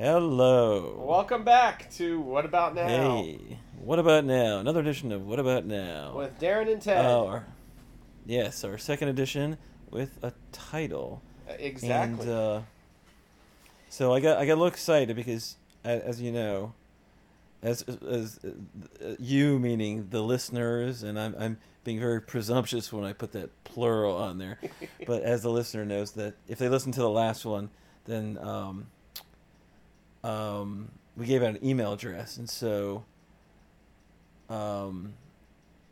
Hello. 0.00 1.04
Welcome 1.06 1.44
back 1.44 1.90
to 1.96 2.22
What 2.22 2.46
About 2.46 2.74
Now 2.74 2.86
Hey. 2.86 3.58
What 3.82 3.98
about 3.98 4.24
now? 4.24 4.56
Another 4.56 4.80
edition 4.80 5.12
of 5.12 5.26
What 5.26 5.38
About 5.38 5.66
Now? 5.66 6.14
with 6.16 6.38
Darren 6.40 6.72
and 6.72 6.80
Ted. 6.80 7.04
Oh, 7.04 7.26
our- 7.26 7.46
yes, 8.24 8.64
our 8.64 8.78
second 8.78 9.08
edition 9.08 9.58
with 9.90 10.18
a 10.22 10.32
title. 10.52 11.20
exactly. 11.46 12.26
And 12.26 12.30
uh, 12.34 12.60
so 13.90 14.14
I 14.14 14.20
got 14.20 14.38
I 14.38 14.46
got 14.46 14.54
a 14.54 14.56
little 14.56 14.68
excited 14.68 15.14
because, 15.16 15.58
as 15.84 16.18
you 16.18 16.32
know, 16.32 16.72
as 17.62 17.82
as 17.82 18.40
uh, 18.42 19.16
you 19.18 19.58
meaning 19.58 20.06
the 20.08 20.22
listeners, 20.22 21.02
and 21.02 21.20
I'm 21.20 21.34
I'm 21.38 21.58
being 21.84 22.00
very 22.00 22.22
presumptuous 22.22 22.90
when 22.90 23.04
I 23.04 23.12
put 23.12 23.32
that 23.32 23.50
plural 23.64 24.16
on 24.16 24.38
there, 24.38 24.60
but 25.06 25.24
as 25.24 25.42
the 25.42 25.50
listener 25.50 25.84
knows 25.84 26.12
that 26.12 26.36
if 26.48 26.58
they 26.58 26.70
listen 26.70 26.90
to 26.92 27.00
the 27.00 27.10
last 27.10 27.44
one, 27.44 27.68
then 28.06 28.38
um, 28.40 28.86
um, 30.24 30.90
we 31.16 31.26
gave 31.26 31.42
out 31.42 31.50
an 31.50 31.64
email 31.64 31.92
address, 31.92 32.36
and 32.36 32.48
so. 32.48 33.04
Um, 34.48 35.14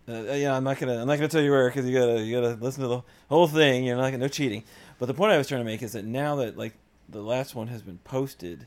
uh, 0.08 0.32
yeah, 0.32 0.56
I'm 0.56 0.64
not 0.64 0.78
gonna. 0.78 1.00
I'm 1.00 1.06
not 1.06 1.16
gonna 1.16 1.28
tell 1.28 1.42
you 1.42 1.50
where 1.50 1.68
because 1.68 1.86
you 1.86 1.96
gotta. 1.96 2.20
You 2.20 2.40
gotta 2.40 2.54
listen 2.54 2.82
to 2.82 2.88
the 2.88 3.02
whole 3.28 3.46
thing. 3.46 3.84
You're 3.84 3.96
not 3.96 4.06
gonna 4.06 4.18
no 4.18 4.28
cheating. 4.28 4.64
But 4.98 5.06
the 5.06 5.14
point 5.14 5.32
I 5.32 5.38
was 5.38 5.46
trying 5.46 5.60
to 5.60 5.66
make 5.66 5.82
is 5.82 5.92
that 5.92 6.04
now 6.04 6.36
that 6.36 6.56
like 6.56 6.74
the 7.08 7.20
last 7.20 7.54
one 7.54 7.68
has 7.68 7.82
been 7.82 7.98
posted 8.04 8.66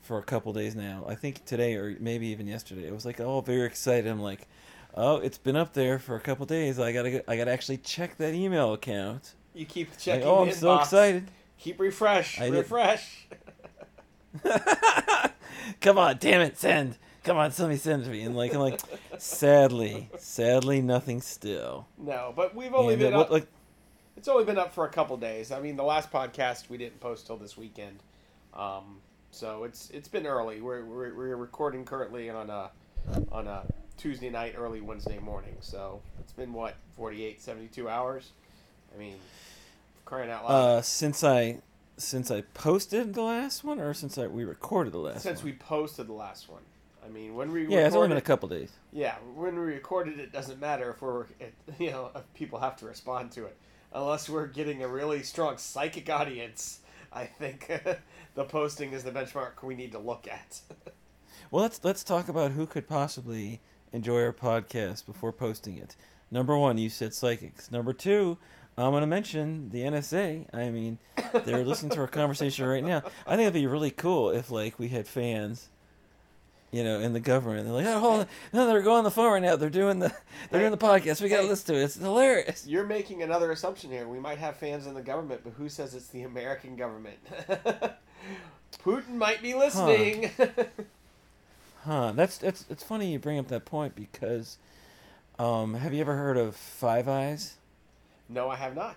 for 0.00 0.18
a 0.18 0.22
couple 0.22 0.52
days 0.52 0.76
now, 0.76 1.04
I 1.08 1.14
think 1.16 1.44
today 1.44 1.74
or 1.74 1.96
maybe 1.98 2.28
even 2.28 2.46
yesterday, 2.46 2.88
I 2.88 2.92
was 2.92 3.04
like 3.04 3.20
all 3.20 3.42
very 3.42 3.66
excited. 3.66 4.08
I'm 4.08 4.20
like, 4.20 4.46
oh, 4.94 5.16
it's 5.16 5.38
been 5.38 5.56
up 5.56 5.74
there 5.74 5.98
for 5.98 6.14
a 6.14 6.20
couple 6.20 6.46
days. 6.46 6.78
I 6.78 6.92
gotta. 6.92 7.28
I 7.28 7.36
gotta 7.36 7.50
actually 7.50 7.78
check 7.78 8.16
that 8.18 8.32
email 8.32 8.72
account. 8.72 9.34
you 9.54 9.66
keep 9.66 9.90
Like, 9.90 9.98
checking 9.98 10.28
oh, 10.28 10.44
I'm 10.44 10.52
so 10.52 10.78
excited. 10.78 11.28
Keep 11.58 11.80
refresh, 11.80 12.40
I 12.40 12.48
refresh. 12.48 13.26
Come 15.80 15.98
on, 15.98 16.16
damn 16.18 16.40
it, 16.40 16.58
send. 16.58 16.96
Come 17.24 17.36
on, 17.36 17.52
somebody 17.52 17.78
send 17.78 18.06
me. 18.06 18.22
And 18.22 18.36
like 18.36 18.52
I'm 18.54 18.60
like, 18.60 18.80
sadly, 19.18 20.08
sadly, 20.18 20.80
nothing 20.82 21.20
still. 21.20 21.86
no, 21.98 22.32
but 22.34 22.54
we've 22.54 22.74
only 22.74 22.94
And, 22.94 23.02
been 23.02 23.14
up. 23.14 23.30
like 23.30 23.46
It's 24.16 24.28
only 24.28 24.44
been 24.44 24.58
up 24.58 24.74
for 24.74 24.84
a 24.86 24.90
couple 24.90 25.16
days. 25.16 25.52
I 25.52 25.60
mean, 25.60 25.76
the 25.76 25.84
last 25.84 26.10
podcast 26.10 26.68
we 26.68 26.78
didn't 26.78 27.00
post 27.00 27.26
till 27.26 27.36
this 27.36 27.56
weekend, 27.56 28.02
um, 28.54 29.00
so 29.30 29.64
it's 29.64 29.90
it's 29.90 30.08
been 30.08 30.26
early. 30.26 30.60
We're, 30.60 30.84
we're 30.84 31.14
we're 31.14 31.36
recording 31.36 31.84
currently 31.84 32.28
on 32.28 32.50
a 32.50 32.70
on 33.30 33.46
a 33.46 33.64
Tuesday 33.96 34.30
night, 34.30 34.54
early 34.58 34.80
Wednesday 34.80 35.18
morning. 35.20 35.56
So 35.60 36.00
it's 36.20 36.32
been 36.32 36.52
what 36.52 36.74
48, 36.96 37.40
72 37.40 37.88
hours. 37.88 38.32
I 38.94 38.98
mean, 38.98 39.14
crying 40.04 40.30
out 40.30 40.44
loud. 40.44 40.50
Uh, 40.54 40.82
since 40.82 41.22
I 41.22 41.58
since 41.96 42.30
I 42.30 42.42
posted 42.54 43.14
the 43.14 43.22
last 43.22 43.64
one, 43.64 43.78
or 43.78 43.94
since 43.94 44.18
I 44.18 44.26
we 44.26 44.44
recorded 44.44 44.92
the 44.92 44.98
last 44.98 45.22
Since 45.22 45.40
one? 45.40 45.52
we 45.52 45.52
posted 45.58 46.06
the 46.08 46.12
last 46.12 46.48
one. 46.48 46.62
I 47.04 47.08
mean, 47.08 47.34
when 47.34 47.52
we 47.52 47.66
yeah, 47.66 47.86
it's 47.86 47.96
only 47.96 48.08
been 48.08 48.16
a 48.16 48.20
couple 48.20 48.48
days. 48.48 48.70
yeah, 48.92 49.16
when 49.34 49.54
we 49.56 49.60
recorded 49.62 50.20
it, 50.20 50.32
doesn't 50.32 50.60
matter 50.60 50.90
if 50.90 51.02
we're, 51.02 51.24
it, 51.40 51.54
you 51.78 51.90
know, 51.90 52.10
if 52.14 52.22
people 52.34 52.60
have 52.60 52.76
to 52.76 52.86
respond 52.86 53.32
to 53.32 53.44
it, 53.46 53.56
unless 53.92 54.28
we're 54.28 54.46
getting 54.46 54.82
a 54.82 54.88
really 54.88 55.22
strong 55.22 55.58
psychic 55.58 56.08
audience. 56.08 56.78
I 57.12 57.26
think 57.26 57.70
the 58.34 58.44
posting 58.44 58.92
is 58.92 59.04
the 59.04 59.10
benchmark 59.10 59.62
we 59.62 59.74
need 59.74 59.92
to 59.92 59.98
look 59.98 60.26
at. 60.28 60.60
Well, 61.50 61.62
let's 61.64 61.84
let's 61.84 62.02
talk 62.02 62.28
about 62.30 62.52
who 62.52 62.64
could 62.66 62.88
possibly 62.88 63.60
enjoy 63.92 64.22
our 64.22 64.32
podcast 64.32 65.04
before 65.04 65.32
posting 65.32 65.76
it. 65.76 65.96
Number 66.30 66.56
one, 66.56 66.78
you 66.78 66.88
said 66.88 67.12
psychics. 67.12 67.70
Number 67.70 67.92
two, 67.92 68.38
I'm 68.78 68.90
going 68.90 69.02
to 69.02 69.06
mention 69.06 69.68
the 69.70 69.80
NSA. 69.82 70.46
I 70.54 70.70
mean, 70.70 70.98
they're 71.44 71.64
listening 71.64 71.90
to 71.92 72.00
our 72.00 72.06
conversation 72.08 72.66
right 72.66 72.82
now. 72.82 73.02
I 73.26 73.36
think 73.36 73.42
it'd 73.42 73.52
be 73.54 73.66
really 73.66 73.90
cool 73.90 74.30
if 74.30 74.50
like 74.50 74.78
we 74.78 74.88
had 74.88 75.06
fans. 75.06 75.68
You 76.74 76.82
know, 76.84 77.00
in 77.00 77.12
the 77.12 77.20
government, 77.20 77.64
they're 77.66 77.74
like, 77.74 77.84
"Oh, 77.84 77.98
hold 78.00 78.20
on. 78.20 78.26
no, 78.54 78.66
they're 78.66 78.80
going 78.80 78.96
on 78.96 79.04
the 79.04 79.10
phone 79.10 79.30
right 79.30 79.42
now. 79.42 79.56
They're 79.56 79.68
doing 79.68 79.98
the, 79.98 80.10
they're 80.50 80.60
doing 80.60 80.70
the 80.70 80.78
podcast. 80.78 81.20
We 81.20 81.28
gotta 81.28 81.42
Hey. 81.42 81.48
listen 81.50 81.74
to 81.74 81.80
it. 81.80 81.84
It's 81.84 81.96
hilarious." 81.96 82.66
You're 82.66 82.86
making 82.86 83.22
another 83.22 83.50
assumption 83.52 83.90
here. 83.90 84.08
We 84.08 84.18
might 84.18 84.38
have 84.38 84.56
fans 84.56 84.86
in 84.86 84.94
the 84.94 85.02
government, 85.02 85.42
but 85.44 85.52
who 85.58 85.68
says 85.68 85.94
it's 85.94 86.06
the 86.08 86.22
American 86.22 86.76
government? 86.76 87.18
Putin 88.82 89.16
might 89.16 89.42
be 89.42 89.52
listening. 89.52 90.30
Huh? 91.84 92.12
That's 92.12 92.38
that's 92.38 92.64
it's 92.70 92.82
funny 92.82 93.12
you 93.12 93.18
bring 93.18 93.38
up 93.38 93.48
that 93.48 93.64
point 93.66 93.94
because, 93.94 94.56
um, 95.38 95.74
have 95.74 95.92
you 95.92 96.00
ever 96.00 96.16
heard 96.16 96.36
of 96.38 96.56
Five 96.56 97.06
Eyes? 97.06 97.56
No, 98.32 98.48
I 98.50 98.56
have 98.56 98.74
not. 98.74 98.96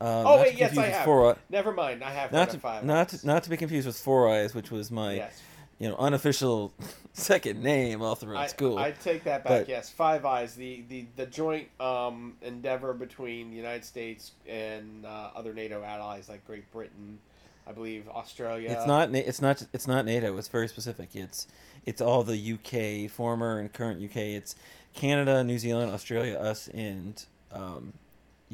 Uh, 0.00 0.04
Oh, 0.04 0.22
not 0.36 0.40
wait, 0.40 0.54
yes, 0.58 0.76
I 0.78 0.86
have. 0.86 1.04
Four, 1.04 1.32
Eye- 1.32 1.36
Never 1.50 1.72
mind. 1.72 2.04
I 2.04 2.10
have 2.10 2.30
not 2.32 2.50
to 2.50 2.58
five. 2.58 2.84
not 2.84 3.08
to, 3.10 3.26
not 3.26 3.42
to 3.44 3.50
be 3.50 3.56
confused 3.56 3.86
with 3.86 3.98
Four 3.98 4.28
Eyes, 4.32 4.54
which 4.54 4.70
was 4.70 4.90
my 4.92 5.14
yes. 5.14 5.42
you 5.80 5.88
know 5.88 5.96
unofficial 5.96 6.72
second 7.12 7.62
name 7.62 8.00
all 8.00 8.14
throughout 8.14 8.44
I, 8.44 8.46
school. 8.46 8.78
I 8.78 8.92
take 8.92 9.24
that 9.24 9.42
back. 9.42 9.62
But- 9.62 9.68
yes, 9.68 9.90
Five 9.90 10.24
Eyes, 10.24 10.54
the 10.54 10.84
the, 10.88 11.06
the 11.16 11.26
joint 11.26 11.68
um, 11.80 12.36
endeavor 12.42 12.94
between 12.94 13.50
the 13.50 13.56
United 13.56 13.84
States 13.84 14.32
and 14.48 15.04
uh, 15.04 15.30
other 15.34 15.52
NATO 15.52 15.82
allies 15.82 16.28
like 16.28 16.46
Great 16.46 16.70
Britain, 16.70 17.18
I 17.66 17.72
believe 17.72 18.08
Australia. 18.08 18.70
It's 18.70 18.86
not. 18.86 19.12
It's 19.12 19.42
not. 19.42 19.66
It's 19.72 19.88
not 19.88 20.04
NATO. 20.04 20.36
It's 20.38 20.46
very 20.48 20.68
specific. 20.68 21.16
It's 21.16 21.48
it's 21.84 22.00
all 22.00 22.22
the 22.22 22.52
UK, 22.52 23.10
former 23.10 23.58
and 23.58 23.72
current 23.72 24.00
UK. 24.00 24.16
It's 24.16 24.54
Canada, 24.94 25.42
New 25.42 25.58
Zealand, 25.58 25.90
Australia, 25.90 26.36
us, 26.38 26.68
and 26.68 27.24
um, 27.52 27.92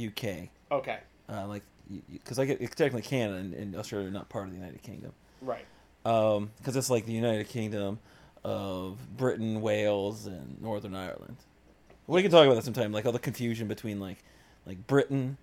UK. 0.03 0.49
Okay, 0.71 0.99
Uh, 1.29 1.47
like 1.47 1.63
because 2.13 2.39
I 2.39 2.45
get 2.47 2.61
it's 2.61 2.75
technically 2.75 3.03
Canada 3.03 3.39
and, 3.39 3.55
and 3.55 3.77
Australia 3.77 4.09
are 4.09 4.11
not 4.11 4.29
part 4.29 4.47
of 4.47 4.51
the 4.53 4.59
United 4.59 4.83
Kingdom. 4.83 5.13
right. 5.43 5.65
Um, 6.07 6.51
because 6.59 6.77
it's 6.77 6.91
like 6.91 7.07
the 7.07 7.13
United 7.13 7.49
Kingdom 7.49 7.99
of 8.45 8.99
Britain, 9.17 9.63
Wales, 9.63 10.27
and 10.27 10.61
Northern 10.61 10.95
Ireland. 10.95 11.37
We 12.07 12.21
can 12.21 12.31
talk 12.31 12.45
about 12.45 12.57
that 12.57 12.65
sometime, 12.65 12.93
like 12.93 13.07
all 13.07 13.13
the 13.13 13.19
confusion 13.19 13.69
between 13.69 14.01
like 14.01 14.19
like 14.67 14.87
Britain, 14.87 15.39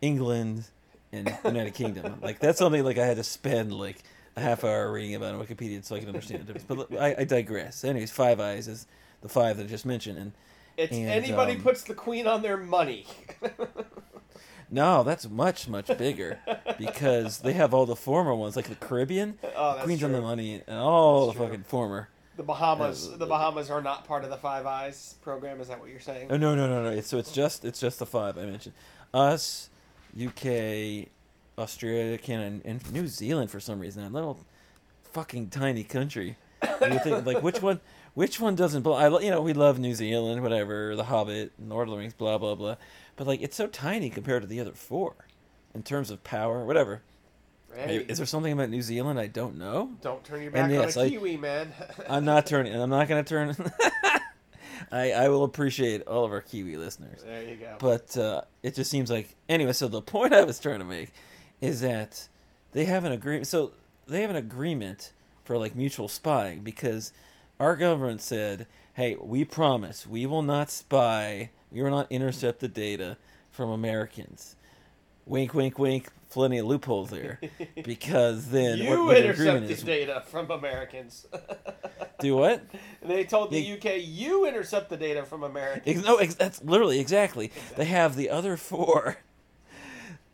England, 0.00 0.64
and 1.12 1.36
United 1.44 1.74
Kingdom. 1.74 2.18
Like 2.22 2.38
that's 2.38 2.58
something 2.58 2.84
like 2.84 2.98
I 2.98 3.06
had 3.06 3.16
to 3.16 3.24
spend 3.24 3.72
like 3.72 4.02
a 4.36 4.40
half 4.40 4.64
hour 4.64 4.90
reading 4.92 5.14
about 5.16 5.34
on 5.34 5.44
Wikipedia 5.44 5.84
so 5.84 5.96
I 5.96 5.98
can 5.98 6.08
understand 6.08 6.46
the 6.46 6.52
difference. 6.52 6.88
But 6.90 7.00
I, 7.00 7.16
I 7.18 7.24
digress. 7.24 7.84
Anyways, 7.84 8.10
Five 8.10 8.40
Eyes 8.40 8.68
is 8.68 8.86
the 9.20 9.28
five 9.28 9.56
that 9.56 9.64
I 9.64 9.66
just 9.66 9.84
mentioned, 9.86 10.18
and 10.18 10.32
It's 10.76 10.92
And, 10.92 11.08
anybody 11.08 11.54
um, 11.54 11.62
puts 11.62 11.82
the 11.82 11.94
queen 11.94 12.26
on 12.26 12.42
their 12.42 12.56
money. 12.56 13.06
no, 14.70 15.02
that's 15.02 15.28
much 15.28 15.68
much 15.68 15.86
bigger 15.98 16.38
because 16.78 17.38
they 17.38 17.52
have 17.52 17.74
all 17.74 17.86
the 17.86 17.96
former 17.96 18.34
ones, 18.34 18.56
like 18.56 18.68
the 18.68 18.74
Caribbean, 18.74 19.38
oh, 19.56 19.80
Queens 19.82 20.00
true. 20.00 20.06
on 20.06 20.12
the 20.12 20.20
Money, 20.20 20.62
and 20.66 20.78
all 20.78 21.26
That's 21.26 21.38
the 21.38 21.44
true. 21.44 21.48
fucking 21.48 21.64
former. 21.64 22.08
The 22.36 22.42
Bahamas. 22.42 23.10
Uh, 23.12 23.16
the 23.18 23.26
Bahamas 23.26 23.70
are 23.70 23.82
not 23.82 24.06
part 24.06 24.24
of 24.24 24.30
the 24.30 24.38
Five 24.38 24.64
Eyes 24.64 25.16
program. 25.20 25.60
Is 25.60 25.68
that 25.68 25.78
what 25.78 25.90
you're 25.90 26.00
saying? 26.00 26.28
Oh 26.30 26.36
no 26.36 26.54
no 26.54 26.66
no 26.66 26.82
no! 26.84 26.90
It's, 26.90 27.08
so 27.08 27.18
it's 27.18 27.32
just 27.32 27.64
it's 27.64 27.78
just 27.78 27.98
the 27.98 28.06
five 28.06 28.38
I 28.38 28.46
mentioned. 28.46 28.74
Us, 29.12 29.68
UK, 30.16 31.08
Australia, 31.58 32.16
Canada, 32.16 32.46
and, 32.46 32.62
and 32.64 32.92
New 32.92 33.06
Zealand 33.06 33.50
for 33.50 33.60
some 33.60 33.78
reason. 33.78 34.02
a 34.02 34.08
little 34.08 34.38
fucking 35.12 35.50
tiny 35.50 35.84
country. 35.84 36.36
You 36.80 36.98
think 37.00 37.26
like 37.26 37.42
which 37.42 37.60
one 37.60 37.80
which 38.14 38.40
one 38.40 38.54
doesn't 38.54 38.82
belong? 38.82 39.02
I 39.02 39.18
you 39.20 39.30
know 39.30 39.40
we 39.42 39.52
love 39.52 39.78
New 39.78 39.94
Zealand, 39.94 40.42
whatever, 40.42 40.94
The 40.96 41.04
Hobbit, 41.04 41.52
Lord 41.58 41.88
of 41.88 41.92
the 41.92 41.98
Rings, 41.98 42.14
blah 42.14 42.38
blah 42.38 42.54
blah. 42.54 42.76
But 43.16 43.26
like 43.26 43.42
it's 43.42 43.56
so 43.56 43.66
tiny 43.66 44.10
compared 44.10 44.42
to 44.42 44.48
the 44.48 44.60
other 44.60 44.72
four, 44.72 45.14
in 45.74 45.82
terms 45.82 46.10
of 46.10 46.22
power, 46.24 46.64
whatever. 46.64 47.02
Is 47.74 48.18
there 48.18 48.26
something 48.26 48.52
about 48.52 48.68
New 48.68 48.82
Zealand 48.82 49.18
I 49.18 49.28
don't 49.28 49.56
know? 49.56 49.92
don't 50.02 50.22
turn 50.24 50.42
your 50.42 50.50
back 50.50 50.70
yes, 50.70 50.94
on 50.94 51.04
a 51.04 51.06
I- 51.06 51.08
kiwi, 51.10 51.38
man. 51.38 51.72
I'm 52.08 52.24
not 52.26 52.44
turning. 52.44 52.74
I'm 52.74 52.90
not 52.90 53.08
going 53.08 53.24
to 53.24 53.28
turn. 53.28 53.56
I 54.92 55.12
I 55.12 55.28
will 55.28 55.44
appreciate 55.44 56.02
all 56.02 56.24
of 56.24 56.32
our 56.32 56.42
Kiwi 56.42 56.76
listeners. 56.76 57.22
there 57.22 57.42
you 57.44 57.56
go. 57.56 57.76
But 57.78 58.14
uh, 58.16 58.42
it 58.62 58.74
just 58.74 58.90
seems 58.90 59.10
like 59.10 59.34
anyway. 59.48 59.72
So 59.72 59.88
the 59.88 60.02
point 60.02 60.34
I 60.34 60.44
was 60.44 60.58
trying 60.60 60.80
to 60.80 60.84
make 60.84 61.12
is 61.62 61.80
that 61.80 62.28
they 62.72 62.84
have 62.84 63.04
an 63.04 63.12
agreement. 63.12 63.46
So 63.46 63.72
they 64.06 64.20
have 64.20 64.28
an 64.30 64.36
agreement 64.36 65.12
for 65.44 65.56
like 65.56 65.74
mutual 65.74 66.08
spying 66.08 66.60
because 66.60 67.12
our 67.62 67.76
government 67.76 68.20
said, 68.20 68.66
"Hey, 68.94 69.16
we 69.20 69.44
promise 69.44 70.06
we 70.06 70.26
will 70.26 70.42
not 70.42 70.68
spy. 70.70 71.50
We 71.70 71.80
will 71.82 71.90
not 71.90 72.10
intercept 72.10 72.58
the 72.60 72.68
data 72.68 73.16
from 73.50 73.70
Americans." 73.70 74.56
Wink, 75.26 75.54
wink, 75.54 75.78
wink. 75.78 76.08
Plenty 76.30 76.58
of 76.58 76.66
loopholes 76.66 77.10
there 77.10 77.38
because 77.84 78.48
then 78.48 78.78
you 78.78 79.04
what 79.04 79.18
intercept 79.18 79.68
the 79.68 79.74
data 79.74 80.22
from 80.26 80.50
Americans. 80.50 81.26
do 82.20 82.36
what? 82.36 82.64
they 83.02 83.24
told 83.24 83.50
the 83.50 83.60
Yeah. 83.60 83.74
UK, 83.74 83.98
you 84.02 84.46
intercept 84.48 84.88
the 84.88 84.96
data 84.96 85.24
from 85.24 85.42
Americans. 85.42 86.02
No, 86.04 86.16
that's 86.18 86.64
literally 86.64 86.98
exactly. 87.00 87.52
They 87.76 87.84
have 87.84 88.16
the 88.16 88.30
other 88.30 88.56
four. 88.56 89.18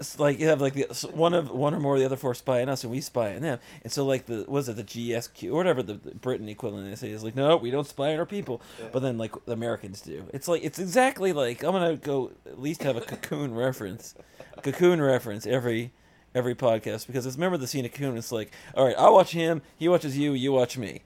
It's 0.01 0.21
like 0.21 0.39
you 0.39 0.47
have 0.47 0.61
like 0.61 0.75
the 0.75 0.89
s- 0.91 1.03
one 1.05 1.35
of 1.35 1.51
one 1.51 1.75
or 1.75 1.81
more 1.81 1.95
of 1.95 2.01
the 2.01 2.07
other 2.07 2.17
four 2.17 2.33
spy 2.35 2.63
on 2.63 2.69
us, 2.69 2.85
and 2.85 2.93
we 2.93 3.01
spy 3.01 3.35
on 3.35 3.43
them. 3.43 3.59
And 3.83 3.93
so 3.93 4.05
like 4.05 4.27
the 4.27 4.45
was 4.47 4.69
it 4.69 4.77
the 4.77 4.85
GSQ 4.85 5.51
or 5.51 5.57
whatever 5.57 5.83
the, 5.83 5.95
the 5.95 6.15
Britain 6.15 6.49
equivalent 6.49 6.89
they 6.89 6.95
say 6.95 7.11
is 7.11 7.25
like 7.25 7.35
no, 7.35 7.57
we 7.57 7.71
don't 7.73 7.87
spy 7.87 8.13
on 8.13 8.19
our 8.21 8.27
people, 8.27 8.63
Yeah. 8.79 8.91
but 8.93 9.01
then 9.03 9.19
like 9.19 9.33
the 9.45 9.53
Americans 9.53 10.01
do. 10.01 10.25
It's 10.33 10.47
like 10.47 10.63
it's 10.63 10.79
exactly 10.79 11.33
like 11.33 11.65
I'm 11.65 11.73
gonna 11.73 11.97
go 11.97 12.31
at 12.47 12.61
least 12.61 12.85
have 12.85 12.97
a 12.97 13.01
cocoon 13.01 13.55
reference, 13.57 14.15
cocoon 14.63 15.03
reference 15.03 15.47
every 15.47 15.91
every 16.33 16.55
podcast 16.55 17.09
because 17.09 17.27
it's 17.27 17.37
remember 17.37 17.57
the 17.57 17.67
scene 17.67 17.85
of 17.85 17.91
Cocoon. 17.93 18.17
It's 18.17 18.31
like, 18.31 18.53
all 18.75 18.87
right, 18.87 18.97
I 18.97 19.11
watch 19.11 19.33
him, 19.33 19.63
he 19.77 19.89
watches 19.89 20.17
you, 20.17 20.33
you 20.33 20.53
watch 20.53 20.79
me. 20.79 21.01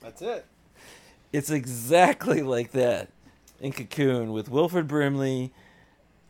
That's 0.00 0.20
it. 0.22 0.44
It's 1.32 1.50
exactly 1.50 2.42
like 2.42 2.72
that 2.72 3.10
in 3.60 3.72
Cocoon 3.72 4.32
with 4.32 4.48
Wilfred 4.48 4.88
Brimley. 4.88 5.52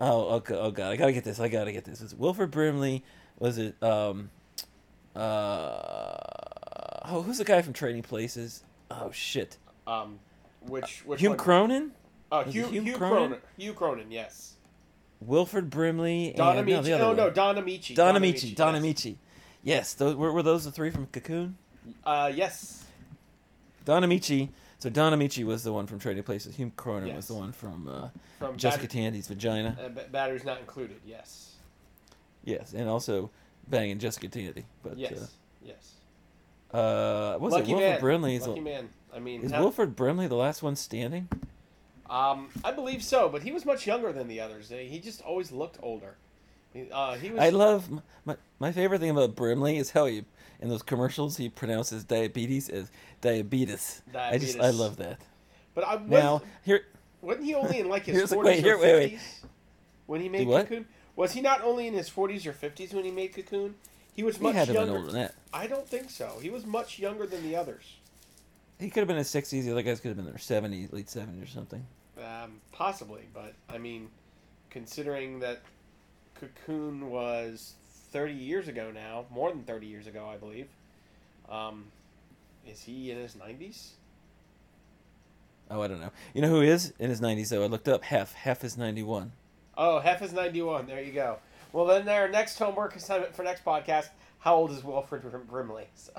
Oh, 0.06 0.28
oh, 0.50 0.54
oh 0.54 0.70
God! 0.70 0.92
I 0.92 0.96
gotta 0.96 1.12
get 1.12 1.24
this. 1.24 1.40
I 1.40 1.48
gotta 1.48 1.72
get 1.72 1.84
this. 1.86 2.02
It's 2.02 2.12
Wilford 2.12 2.50
Brimley. 2.50 3.02
Was 3.38 3.56
it? 3.56 3.82
Um, 3.82 4.28
uh, 5.16 6.18
oh, 7.06 7.22
who's 7.24 7.38
the 7.38 7.44
guy 7.44 7.62
from 7.62 7.72
Trading 7.72 8.02
Places? 8.02 8.64
Oh 8.90 9.10
shit! 9.12 9.56
Um, 9.86 10.18
which 10.66 11.06
which 11.06 11.20
Hugh 11.20 11.30
one? 11.30 11.38
Cronyn. 11.38 11.90
Oh, 12.30 12.42
Hugh, 12.42 12.66
Hugh 12.66 12.82
Hugh, 12.82 12.96
Cronyn? 12.96 13.30
Cronyn. 13.30 13.38
Hugh 13.56 13.72
Cronyn. 13.72 14.06
Yes. 14.10 14.56
Wilford 15.22 15.70
Brimley. 15.70 16.34
Don 16.36 16.58
and, 16.58 16.68
no, 16.68 16.82
Ameche. 16.82 17.00
Oh 17.00 17.14
no, 17.14 17.24
one. 17.24 17.32
Don 17.32 17.56
Ameche. 17.56 17.94
Don 17.94 18.14
Ameche. 18.14 18.54
Don 18.54 18.74
yes. 18.74 18.82
Ameche. 18.84 19.16
Yes, 19.62 19.94
those, 19.94 20.16
were, 20.16 20.32
were 20.32 20.42
those 20.42 20.64
the 20.64 20.70
three 20.70 20.90
from 20.90 21.06
Cocoon? 21.06 21.56
Uh, 22.04 22.30
yes. 22.34 22.84
Don 23.86 24.02
Ameche. 24.02 24.50
So 24.84 24.90
Don 24.90 25.14
Ameche 25.18 25.42
was 25.46 25.64
the 25.64 25.72
one 25.72 25.86
from 25.86 25.98
Trading 25.98 26.22
Places. 26.24 26.56
Hugh 26.56 26.70
Cronyn 26.76 27.16
was 27.16 27.26
the 27.26 27.32
one 27.32 27.52
from 27.52 27.88
uh, 27.88 28.08
From 28.38 28.58
Jessica 28.58 28.82
Batter- 28.82 28.92
Tandy's 28.92 29.28
vagina. 29.28 29.78
uh, 29.82 29.88
batteries 30.12 30.44
not 30.44 30.60
included. 30.60 31.00
Yes. 31.06 31.54
Yes, 32.44 32.74
and 32.74 32.86
also 32.86 33.30
banging 33.66 33.98
Jessica 33.98 34.28
Tandy. 34.28 34.66
But 34.82 34.98
Yes. 34.98 35.30
yes. 35.64 35.92
uh, 36.74 36.76
uh, 36.76 37.38
was 37.40 37.54
Lucky 37.54 37.70
it 37.70 37.74
Wilford 37.76 37.90
man. 37.92 38.00
Brimley? 38.02 38.36
Is, 38.36 38.46
Lucky 38.46 38.60
the, 38.60 38.64
man. 38.66 38.88
I 39.16 39.20
mean, 39.20 39.40
is 39.44 39.52
how- 39.52 39.62
Wilford 39.62 39.96
Brimley 39.96 40.26
the 40.26 40.34
last 40.34 40.62
one 40.62 40.76
standing? 40.76 41.30
Um, 42.10 42.50
I 42.62 42.70
believe 42.70 43.02
so, 43.02 43.30
but 43.30 43.42
he 43.42 43.52
was 43.52 43.64
much 43.64 43.86
younger 43.86 44.12
than 44.12 44.28
the 44.28 44.38
others. 44.40 44.68
He 44.68 44.98
just 44.98 45.22
always 45.22 45.50
looked 45.50 45.78
older. 45.82 46.16
Uh, 46.92 47.14
he 47.14 47.30
was. 47.30 47.40
I 47.40 47.48
love 47.48 47.88
my 48.26 48.36
my 48.58 48.70
favorite 48.70 48.98
thing 49.00 49.08
about 49.08 49.34
Brimley 49.34 49.78
is 49.78 49.92
how 49.92 50.04
he 50.04 50.26
in 50.60 50.68
those 50.68 50.82
commercials 50.82 51.36
he 51.36 51.48
pronounces 51.48 52.04
diabetes 52.04 52.68
as 52.68 52.90
diabetes. 53.20 54.02
I 54.14 54.38
just 54.38 54.58
I 54.60 54.70
love 54.70 54.96
that. 54.96 55.20
But 55.74 55.84
I 55.84 55.96
was, 55.96 56.08
Now 56.08 56.42
here, 56.64 56.82
wasn't 57.20 57.46
he 57.46 57.54
only 57.54 57.80
in 57.80 57.88
like 57.88 58.04
his 58.06 58.32
forties 58.32 58.64
or 58.64 58.78
fifties 58.78 59.42
when 60.06 60.20
he 60.20 60.28
made? 60.28 60.46
Cocoon? 60.46 60.86
Was 61.16 61.32
he 61.32 61.40
not 61.40 61.62
only 61.62 61.86
in 61.86 61.94
his 61.94 62.08
forties 62.08 62.46
or 62.46 62.52
fifties 62.52 62.92
when 62.92 63.04
he 63.04 63.10
made 63.10 63.34
Cocoon? 63.34 63.74
He 64.14 64.22
was 64.22 64.36
he 64.36 64.42
much 64.44 64.54
had 64.54 64.68
younger. 64.68 64.86
been 64.86 64.96
older 64.96 65.06
than 65.06 65.20
that. 65.22 65.34
I 65.52 65.66
don't 65.66 65.88
think 65.88 66.10
so. 66.10 66.38
He 66.40 66.50
was 66.50 66.64
much 66.66 66.98
younger 66.98 67.26
than 67.26 67.42
the 67.42 67.56
others. 67.56 67.96
He 68.78 68.90
could 68.90 69.00
have 69.00 69.08
been 69.08 69.16
in 69.16 69.20
his 69.20 69.30
sixties. 69.30 69.64
The 69.64 69.72
other 69.72 69.82
guys 69.82 70.00
could 70.00 70.08
have 70.08 70.16
been 70.16 70.26
in 70.26 70.32
their 70.32 70.38
seventies, 70.38 70.92
late 70.92 71.08
seventies 71.08 71.42
or 71.42 71.50
something. 71.50 71.84
Um, 72.18 72.60
possibly, 72.72 73.22
but 73.32 73.54
I 73.68 73.78
mean, 73.78 74.08
considering 74.70 75.40
that 75.40 75.62
Cocoon 76.34 77.10
was 77.10 77.74
30 78.14 78.32
years 78.32 78.68
ago 78.68 78.92
now, 78.94 79.24
more 79.28 79.50
than 79.50 79.64
30 79.64 79.86
years 79.88 80.06
ago, 80.06 80.30
I 80.32 80.36
believe. 80.36 80.68
Um, 81.50 81.86
is 82.66 82.80
he 82.82 83.10
in 83.10 83.18
his 83.18 83.34
90s? 83.34 83.88
Oh, 85.68 85.82
I 85.82 85.88
don't 85.88 86.00
know. 86.00 86.12
You 86.32 86.42
know 86.42 86.48
who 86.48 86.60
is 86.62 86.92
in 86.98 87.10
his 87.10 87.20
nineties 87.20 87.50
though? 87.50 87.64
I 87.64 87.66
looked 87.66 87.88
up. 87.88 88.04
Hef. 88.04 88.34
Hef 88.34 88.62
is 88.64 88.76
ninety 88.76 89.02
one. 89.02 89.32
Oh, 89.78 89.98
Hef 89.98 90.20
is 90.22 90.32
91. 90.32 90.86
There 90.86 91.02
you 91.02 91.10
go. 91.10 91.38
Well, 91.72 91.86
then 91.86 92.06
our 92.08 92.28
next 92.28 92.58
homework 92.58 92.94
assignment 92.94 93.34
for 93.34 93.42
next 93.42 93.64
podcast, 93.64 94.10
how 94.38 94.54
old 94.56 94.70
is 94.70 94.84
Wilfred 94.84 95.22
Brim- 95.22 95.46
Brimley? 95.50 95.86
So, 95.96 96.12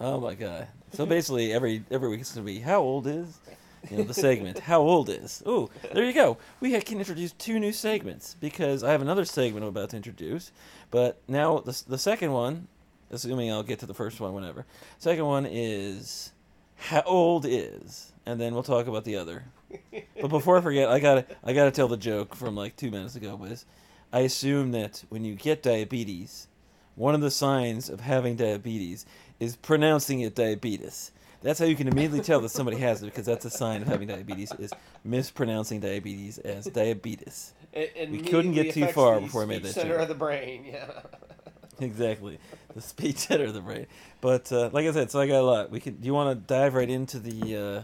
Oh 0.00 0.20
my 0.20 0.34
god. 0.34 0.68
So 0.92 1.06
basically, 1.06 1.52
every 1.52 1.82
every 1.90 2.08
week 2.10 2.20
it's 2.20 2.34
gonna 2.34 2.44
be 2.44 2.60
how 2.60 2.80
old 2.82 3.06
is, 3.06 3.38
you 3.90 3.98
know, 3.98 4.04
the 4.04 4.14
segment. 4.14 4.58
How 4.60 4.80
old 4.80 5.08
is? 5.08 5.42
Ooh, 5.46 5.70
there 5.92 6.04
you 6.04 6.12
go. 6.12 6.38
We 6.60 6.78
can 6.80 6.98
introduce 6.98 7.32
two 7.32 7.58
new 7.58 7.72
segments 7.72 8.36
because 8.40 8.82
I 8.82 8.92
have 8.92 9.02
another 9.02 9.24
segment 9.24 9.64
I'm 9.64 9.68
about 9.68 9.90
to 9.90 9.96
introduce, 9.96 10.52
but 10.90 11.18
now 11.28 11.58
the 11.58 11.82
the 11.86 11.98
second 11.98 12.32
one, 12.32 12.68
assuming 13.10 13.50
I'll 13.50 13.62
get 13.62 13.78
to 13.80 13.86
the 13.86 13.94
first 13.94 14.20
one 14.20 14.34
whenever. 14.34 14.66
Second 14.98 15.26
one 15.26 15.46
is 15.46 16.32
how 16.76 17.02
old 17.02 17.46
is, 17.46 18.12
and 18.26 18.40
then 18.40 18.54
we'll 18.54 18.62
talk 18.62 18.86
about 18.86 19.04
the 19.04 19.16
other. 19.16 19.44
But 20.20 20.28
before 20.28 20.56
I 20.56 20.60
forget, 20.60 20.88
I 20.88 21.00
gotta 21.00 21.26
I 21.42 21.52
gotta 21.52 21.70
tell 21.70 21.88
the 21.88 21.96
joke 21.96 22.34
from 22.34 22.54
like 22.54 22.76
two 22.76 22.90
minutes 22.90 23.16
ago. 23.16 23.34
Was 23.36 23.66
I 24.12 24.20
assume 24.20 24.72
that 24.72 25.04
when 25.08 25.24
you 25.24 25.34
get 25.34 25.62
diabetes, 25.62 26.46
one 26.94 27.14
of 27.14 27.20
the 27.20 27.30
signs 27.30 27.88
of 27.90 28.00
having 28.00 28.36
diabetes 28.36 29.04
is 29.40 29.56
pronouncing 29.56 30.20
it 30.20 30.34
diabetes. 30.34 31.10
That's 31.44 31.58
how 31.58 31.66
you 31.66 31.76
can 31.76 31.88
immediately 31.88 32.22
tell 32.22 32.40
that 32.40 32.48
somebody 32.48 32.78
has 32.78 33.02
it 33.02 33.06
because 33.06 33.26
that's 33.26 33.44
a 33.44 33.50
sign 33.50 33.82
of 33.82 33.88
having 33.88 34.08
diabetes 34.08 34.50
is 34.58 34.72
mispronouncing 35.04 35.78
diabetes 35.78 36.38
as 36.38 36.64
diabetes. 36.64 37.52
it, 37.70 37.92
it 37.94 38.10
We 38.10 38.22
couldn't 38.22 38.52
get 38.52 38.72
too 38.72 38.86
far 38.86 39.20
before 39.20 39.42
I 39.42 39.44
made 39.44 39.56
speech 39.62 39.74
that 39.74 39.80
center 39.82 39.92
joke. 39.94 40.02
of 40.02 40.08
the 40.08 40.14
brain. 40.14 40.64
Yeah. 40.64 40.86
Exactly, 41.80 42.38
the 42.72 42.80
speech 42.80 43.16
center 43.16 43.46
of 43.46 43.54
the 43.54 43.60
brain. 43.60 43.86
But 44.20 44.50
uh, 44.52 44.70
like 44.72 44.86
I 44.86 44.92
said, 44.92 45.10
so 45.10 45.18
I 45.18 45.26
got 45.26 45.40
a 45.40 45.42
lot. 45.42 45.70
We 45.72 45.80
could. 45.80 46.00
Do 46.00 46.06
you 46.06 46.14
want 46.14 46.30
to 46.38 46.46
dive 46.46 46.74
right 46.74 46.88
into 46.88 47.18
the 47.18 47.56
uh, 47.56 47.82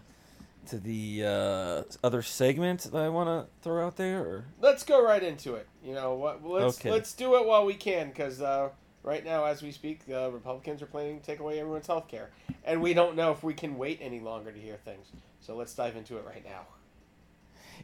to 0.69 0.79
the 0.79 1.25
uh, 1.27 1.83
other 2.07 2.23
segment 2.23 2.83
that 2.93 3.03
I 3.03 3.09
want 3.09 3.29
to 3.29 3.53
throw 3.63 3.85
out 3.85 3.97
there, 3.97 4.21
or 4.21 4.45
let's 4.61 4.85
go 4.85 5.05
right 5.05 5.21
into 5.23 5.57
it. 5.57 5.67
You 5.85 5.95
know 5.95 6.15
what? 6.15 6.45
Let's 6.45 6.79
Okay. 6.79 6.93
let's 6.93 7.13
do 7.15 7.35
it 7.35 7.45
while 7.45 7.67
we 7.67 7.75
can, 7.75 8.11
because 8.11 8.41
uh, 8.41 8.69
right 9.03 9.25
now, 9.25 9.45
as 9.45 9.63
we 9.63 9.73
speak, 9.73 10.07
the 10.07 10.31
Republicans 10.31 10.83
are 10.83 10.87
planning 10.87 11.19
to 11.21 11.25
take 11.27 11.41
away 11.41 11.59
everyone's 11.61 11.87
health 11.87 12.09
care, 12.09 12.31
and 12.65 12.81
we 12.83 12.95
don't 12.95 13.17
know 13.17 13.33
if 13.33 13.43
we 13.43 13.55
can 13.55 13.77
wait 13.79 13.99
any 14.03 14.21
longer 14.21 14.53
to 14.53 14.59
hear 14.59 14.77
things. 14.85 15.09
So 15.41 15.57
let's 15.57 15.75
dive 15.75 15.97
into 15.97 16.17
it 16.19 16.25
right 16.27 16.45
now. 16.45 16.67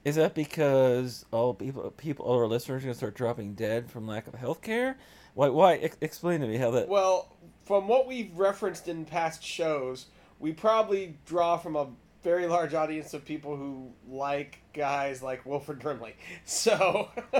is 0.04 0.16
that 0.16 0.34
because 0.34 1.24
all 1.32 1.54
people, 1.54 1.90
people, 1.92 2.24
all 2.26 2.38
our 2.38 2.46
listeners 2.46 2.82
are 2.82 2.86
gonna 2.86 2.94
start 2.94 3.14
dropping 3.14 3.54
dead 3.54 3.90
from 3.90 4.06
lack 4.06 4.26
of 4.26 4.34
health 4.34 4.60
care? 4.62 4.98
Why? 5.34 5.48
Why? 5.48 5.74
Ex- 5.76 5.96
explain 6.00 6.40
to 6.40 6.46
me 6.46 6.56
how 6.56 6.70
that. 6.72 6.88
Well, 6.88 7.32
from 7.64 7.88
what 7.88 8.06
we've 8.06 8.36
referenced 8.36 8.88
in 8.88 9.04
past 9.04 9.42
shows, 9.42 10.06
we 10.38 10.52
probably 10.52 11.16
draw 11.26 11.56
from 11.56 11.76
a 11.76 11.88
very 12.22 12.46
large 12.46 12.74
audience 12.74 13.14
of 13.14 13.24
people 13.24 13.56
who 13.56 13.90
like 14.08 14.58
guys 14.74 15.22
like 15.22 15.46
Wilford 15.46 15.78
Brimley. 15.80 16.14
So 16.44 17.08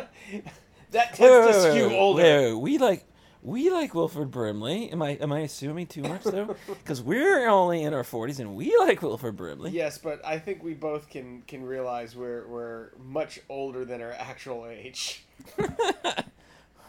that 0.91 1.15
tends 1.15 1.21
Wait, 1.21 1.29
to 1.53 1.59
wait, 1.59 1.71
skew 1.73 1.89
wait, 1.89 1.97
older. 1.99 2.57
we 2.59 2.79
like 2.79 3.05
we 3.47 3.71
like 3.71 3.95
Wilford 3.95 4.33
Brimley. 4.33 4.91
Am 4.91 5.01
I 5.01 5.11
am 5.13 5.33
I 5.33 5.41
assuming 5.41 5.87
too 5.87 6.03
much 6.03 6.25
though? 6.25 6.57
Because 6.67 7.01
we're 7.01 7.49
only 7.49 7.85
in 7.85 7.95
our 7.95 8.05
forties 8.05 8.41
and 8.41 8.57
we 8.57 8.77
like 8.79 9.03
Wilford 9.03 9.37
Brimley. 9.37 9.71
Yes, 9.71 9.99
but 9.99 10.25
I 10.27 10.39
think 10.39 10.63
we 10.65 10.75
both 10.75 11.09
can 11.09 11.43
can 11.43 11.65
realize 11.65 12.17
we're 12.17 12.47
we're 12.49 12.91
much 12.99 13.39
older 13.49 13.85
than 13.85 14.03
our 14.03 14.13
actual 14.13 14.67
age. 14.67 15.25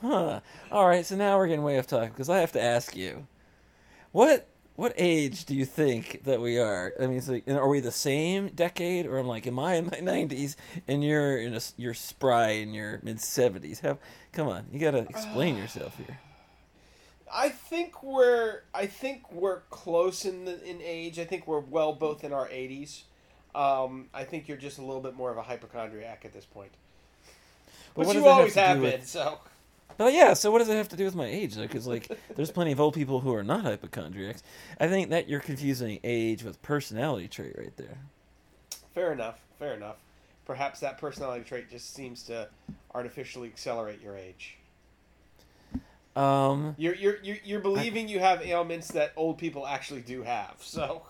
Huh. 0.02 0.42
All 0.72 0.88
right. 0.88 1.04
So 1.04 1.16
now 1.16 1.38
we're 1.38 1.48
getting 1.48 1.64
way 1.64 1.80
off 1.80 1.88
topic 1.88 2.12
because 2.12 2.30
I 2.30 2.38
have 2.38 2.52
to 2.52 2.62
ask 2.62 2.96
you, 2.96 3.26
what 4.12 4.48
what 4.76 4.94
age 4.96 5.46
do 5.46 5.56
you 5.56 5.66
think 5.66 6.24
that 6.26 6.40
we 6.40 6.60
are? 6.60 6.94
I 7.02 7.08
mean, 7.08 7.20
like, 7.28 7.48
are 7.48 7.68
we 7.68 7.80
the 7.80 7.92
same 7.92 8.50
decade, 8.50 9.08
or 9.08 9.18
I'm 9.18 9.26
like, 9.26 9.48
am 9.48 9.58
I 9.58 9.74
in 9.74 9.90
my 9.92 10.00
nineties 10.00 10.56
and 10.88 11.04
you're 11.04 11.40
in 11.40 11.56
a 11.56 11.62
you're 11.78 11.96
spry 11.96 12.50
in 12.50 12.76
your 12.76 13.00
mid 13.02 13.20
seventies? 13.20 13.80
Have 13.80 13.98
come 14.34 14.48
on, 14.48 14.68
you 14.72 14.80
got 14.80 14.92
to 14.92 15.00
explain 15.00 15.56
uh, 15.56 15.62
yourself 15.62 15.98
here. 15.98 16.20
I 17.34 17.50
think 17.50 18.02
we're 18.04 18.62
I 18.74 18.86
think 18.88 19.32
we're 19.32 19.62
close 19.70 20.26
in 20.26 20.46
the 20.46 20.64
in 20.64 20.82
age. 20.82 21.20
I 21.20 21.26
think 21.26 21.48
we're 21.48 21.60
well 21.60 21.94
both 21.94 22.24
in 22.24 22.32
our 22.34 22.48
eighties. 22.50 23.04
Um, 23.56 24.08
I 24.14 24.24
think 24.24 24.48
you're 24.48 24.58
just 24.58 24.78
a 24.78 24.82
little 24.82 25.02
bit 25.02 25.16
more 25.16 25.32
of 25.32 25.38
a 25.38 25.42
hypochondriac 25.42 26.24
at 26.26 26.34
this 26.34 26.46
point, 26.46 26.72
But 27.96 28.06
which 28.06 28.16
you 28.16 28.24
have 28.24 28.32
always 28.38 28.56
have 28.56 28.80
with- 28.80 28.92
been. 28.98 29.06
So 29.06 29.40
Well, 29.98 30.12
yeah. 30.12 30.34
So 30.36 30.52
what 30.52 30.60
does 30.60 30.70
it 30.70 30.76
have 30.76 30.90
to 30.90 30.96
do 30.96 31.06
with 31.06 31.16
my 31.16 31.26
age? 31.26 31.56
Because 31.58 31.88
like, 31.88 32.08
there's 32.36 32.52
plenty 32.52 32.72
of 32.72 32.80
old 32.80 32.94
people 32.94 33.20
who 33.22 33.34
are 33.34 33.44
not 33.44 33.62
hypochondriacs. 33.64 34.44
I 34.80 34.88
think 34.88 35.10
that 35.10 35.28
you're 35.28 35.40
confusing 35.40 36.00
age 36.04 36.44
with 36.44 36.62
personality 36.62 37.28
trait 37.28 37.56
right 37.58 37.76
there. 37.78 37.98
fair 38.94 39.12
enough, 39.12 39.40
fair 39.58 39.74
enough. 39.74 39.96
Perhaps 40.46 40.80
that 40.82 40.98
personality 41.00 41.44
trait 41.44 41.70
just 41.70 41.94
seems 41.96 42.24
to 42.24 42.48
artificially 42.94 43.48
accelerate 43.48 44.02
your 44.02 44.16
age. 44.16 44.58
Um, 46.18 46.74
You're 46.80 46.96
you're 46.96 47.18
you're, 47.22 47.38
you're 47.44 47.60
believing 47.60 48.08
you 48.08 48.20
have 48.20 48.42
ailments 48.42 48.88
that 48.90 49.14
old 49.16 49.38
people 49.38 49.68
actually 49.68 50.02
do 50.02 50.24
have. 50.24 50.56
So 50.60 51.04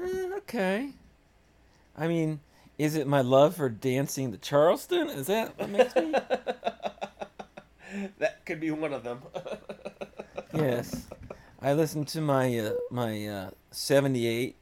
eh, 0.00 0.30
okay. 0.38 0.90
I 1.96 2.08
mean, 2.08 2.40
is 2.78 2.96
it 2.96 3.06
my 3.06 3.20
love 3.20 3.56
for 3.56 3.68
dancing 3.68 4.30
the 4.30 4.38
Charleston? 4.38 5.10
Is 5.10 5.26
that 5.26 5.58
what 5.58 5.68
makes 5.68 5.94
me? 5.94 6.12
that 8.18 8.44
could 8.46 8.60
be 8.60 8.70
one 8.70 8.94
of 8.94 9.04
them. 9.04 9.20
yes. 10.54 11.06
I 11.60 11.74
listened 11.74 12.08
to 12.08 12.20
my 12.20 12.58
uh, 12.58 12.72
my 12.90 13.26
uh, 13.26 13.50
'78, 13.72 14.56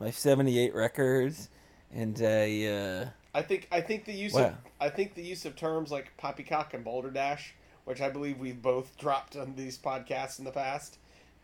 my 0.00 0.10
'78 0.10 0.74
records, 0.74 1.50
and 1.92 2.20
I. 2.22 2.64
Uh, 2.64 3.08
I 3.34 3.42
think 3.42 3.68
I 3.70 3.82
think 3.82 4.06
the 4.06 4.14
use 4.14 4.32
Wow. 4.32 4.46
of 4.46 4.54
I 4.80 4.88
think 4.88 5.14
the 5.14 5.22
use 5.22 5.44
of 5.44 5.54
terms 5.54 5.92
like 5.92 6.16
poppycock 6.16 6.72
and 6.74 6.82
boulder 6.82 7.10
dash, 7.10 7.54
which 7.90 8.00
I 8.00 8.08
believe 8.08 8.38
we've 8.38 8.62
both 8.62 8.96
dropped 8.98 9.34
on 9.34 9.56
these 9.56 9.76
podcasts 9.76 10.38
in 10.38 10.44
the 10.44 10.52
past, 10.52 10.98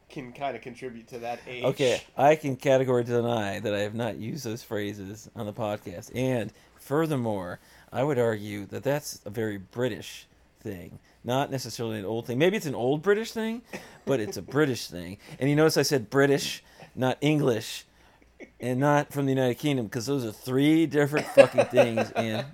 can 0.09 0.33
kind 0.33 0.55
of 0.55 0.63
contribute 0.63 1.09
to 1.09 1.19
that 1.19 1.41
age. 1.49 1.65
Okay, 1.65 2.01
I 2.17 2.37
can 2.37 2.55
categorically 2.55 3.15
deny 3.15 3.59
that 3.59 3.75
I 3.75 3.81
have 3.81 3.97
not 3.97 4.17
used 4.19 4.45
those 4.45 4.63
phrases 4.63 5.29
on 5.35 5.47
the 5.47 5.53
podcast. 5.53 6.13
And 6.15 6.53
furthermore, 6.77 7.59
I 7.93 8.05
would 8.05 8.17
argue 8.21 8.65
that 8.67 8.85
that's 8.85 9.21
a 9.27 9.31
very 9.31 9.59
British 9.59 10.29
thing, 10.61 11.01
not 11.25 11.51
necessarily 11.51 11.99
an 11.99 12.05
old 12.05 12.29
thing. 12.29 12.39
Maybe 12.39 12.57
it's 12.57 12.67
an 12.67 12.77
old 12.77 13.03
British 13.03 13.33
thing, 13.33 13.63
but 14.05 14.21
it's 14.21 14.37
a 14.37 14.43
British 14.57 14.87
thing. 14.87 15.19
And 15.41 15.51
you 15.51 15.57
notice 15.57 15.77
I 15.77 15.83
said 15.83 16.11
British, 16.11 16.63
not 16.95 17.19
English, 17.21 17.87
and 18.61 18.79
not 18.79 19.13
from 19.13 19.27
the 19.27 19.33
United 19.33 19.59
Kingdom, 19.59 19.87
because 19.87 20.07
those 20.07 20.25
are 20.25 20.31
three 20.31 20.87
different 20.87 21.27
fucking 21.27 21.65
things. 21.65 22.13
And 22.13 22.47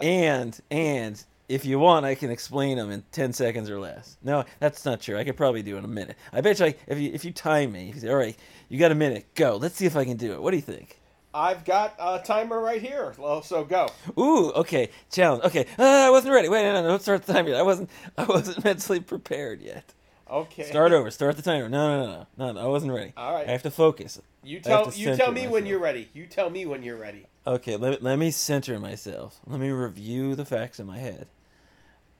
and 0.00 0.60
and 0.72 1.24
if 1.50 1.64
you 1.64 1.78
want, 1.78 2.06
I 2.06 2.14
can 2.14 2.30
explain 2.30 2.78
them 2.78 2.90
in 2.90 3.02
ten 3.12 3.32
seconds 3.32 3.68
or 3.68 3.78
less. 3.78 4.16
No, 4.22 4.44
that's 4.60 4.84
not 4.84 5.00
true. 5.00 5.18
I 5.18 5.24
could 5.24 5.36
probably 5.36 5.62
do 5.62 5.74
it 5.74 5.78
in 5.80 5.84
a 5.84 5.88
minute. 5.88 6.16
I 6.32 6.40
bet 6.40 6.60
you, 6.60 6.66
I, 6.66 6.74
if 6.86 6.98
you 6.98 7.10
if 7.12 7.24
you 7.24 7.32
time 7.32 7.72
me, 7.72 7.88
if 7.88 7.96
you 7.96 8.00
say, 8.02 8.08
all 8.08 8.16
right, 8.16 8.36
you 8.68 8.78
got 8.78 8.92
a 8.92 8.94
minute, 8.94 9.34
go. 9.34 9.56
Let's 9.56 9.76
see 9.76 9.86
if 9.86 9.96
I 9.96 10.04
can 10.04 10.16
do 10.16 10.32
it. 10.32 10.40
What 10.40 10.52
do 10.52 10.56
you 10.56 10.62
think? 10.62 10.98
I've 11.32 11.64
got 11.64 11.94
a 11.98 12.20
timer 12.24 12.60
right 12.60 12.80
here. 12.80 13.14
So 13.44 13.64
go. 13.64 13.88
Ooh, 14.18 14.50
okay, 14.52 14.90
challenge. 15.10 15.44
Okay, 15.44 15.66
uh, 15.78 15.84
I 15.84 16.10
wasn't 16.10 16.34
ready. 16.34 16.48
Wait, 16.48 16.62
no, 16.62 16.72
no, 16.72 16.88
don't 16.88 17.02
start 17.02 17.24
the 17.24 17.32
timer 17.32 17.50
yet. 17.50 17.58
I 17.58 17.62
wasn't, 17.62 17.90
I 18.16 18.24
wasn't 18.24 18.64
mentally 18.64 19.00
prepared 19.00 19.60
yet. 19.60 19.92
Okay. 20.28 20.62
Start 20.62 20.92
over. 20.92 21.10
Start 21.10 21.36
the 21.36 21.42
timer. 21.42 21.68
No, 21.68 22.04
no, 22.04 22.06
no, 22.06 22.26
no, 22.38 22.52
no. 22.52 22.60
I 22.60 22.66
wasn't 22.66 22.92
ready. 22.92 23.12
All 23.16 23.34
right. 23.34 23.48
I 23.48 23.50
have 23.50 23.64
to 23.64 23.70
focus. 23.70 24.20
You 24.44 24.60
tell 24.60 24.92
you 24.94 25.16
tell 25.16 25.32
me 25.32 25.48
when 25.48 25.66
you're 25.66 25.80
ready. 25.80 26.08
You 26.14 26.26
tell 26.26 26.50
me 26.50 26.66
when 26.66 26.82
you're 26.84 26.96
ready. 26.96 27.26
Okay, 27.46 27.76
let, 27.76 28.02
let 28.02 28.18
me 28.18 28.30
center 28.30 28.78
myself. 28.78 29.40
Let 29.46 29.60
me 29.60 29.70
review 29.70 30.36
the 30.36 30.44
facts 30.44 30.78
in 30.78 30.86
my 30.86 30.98
head. 30.98 31.26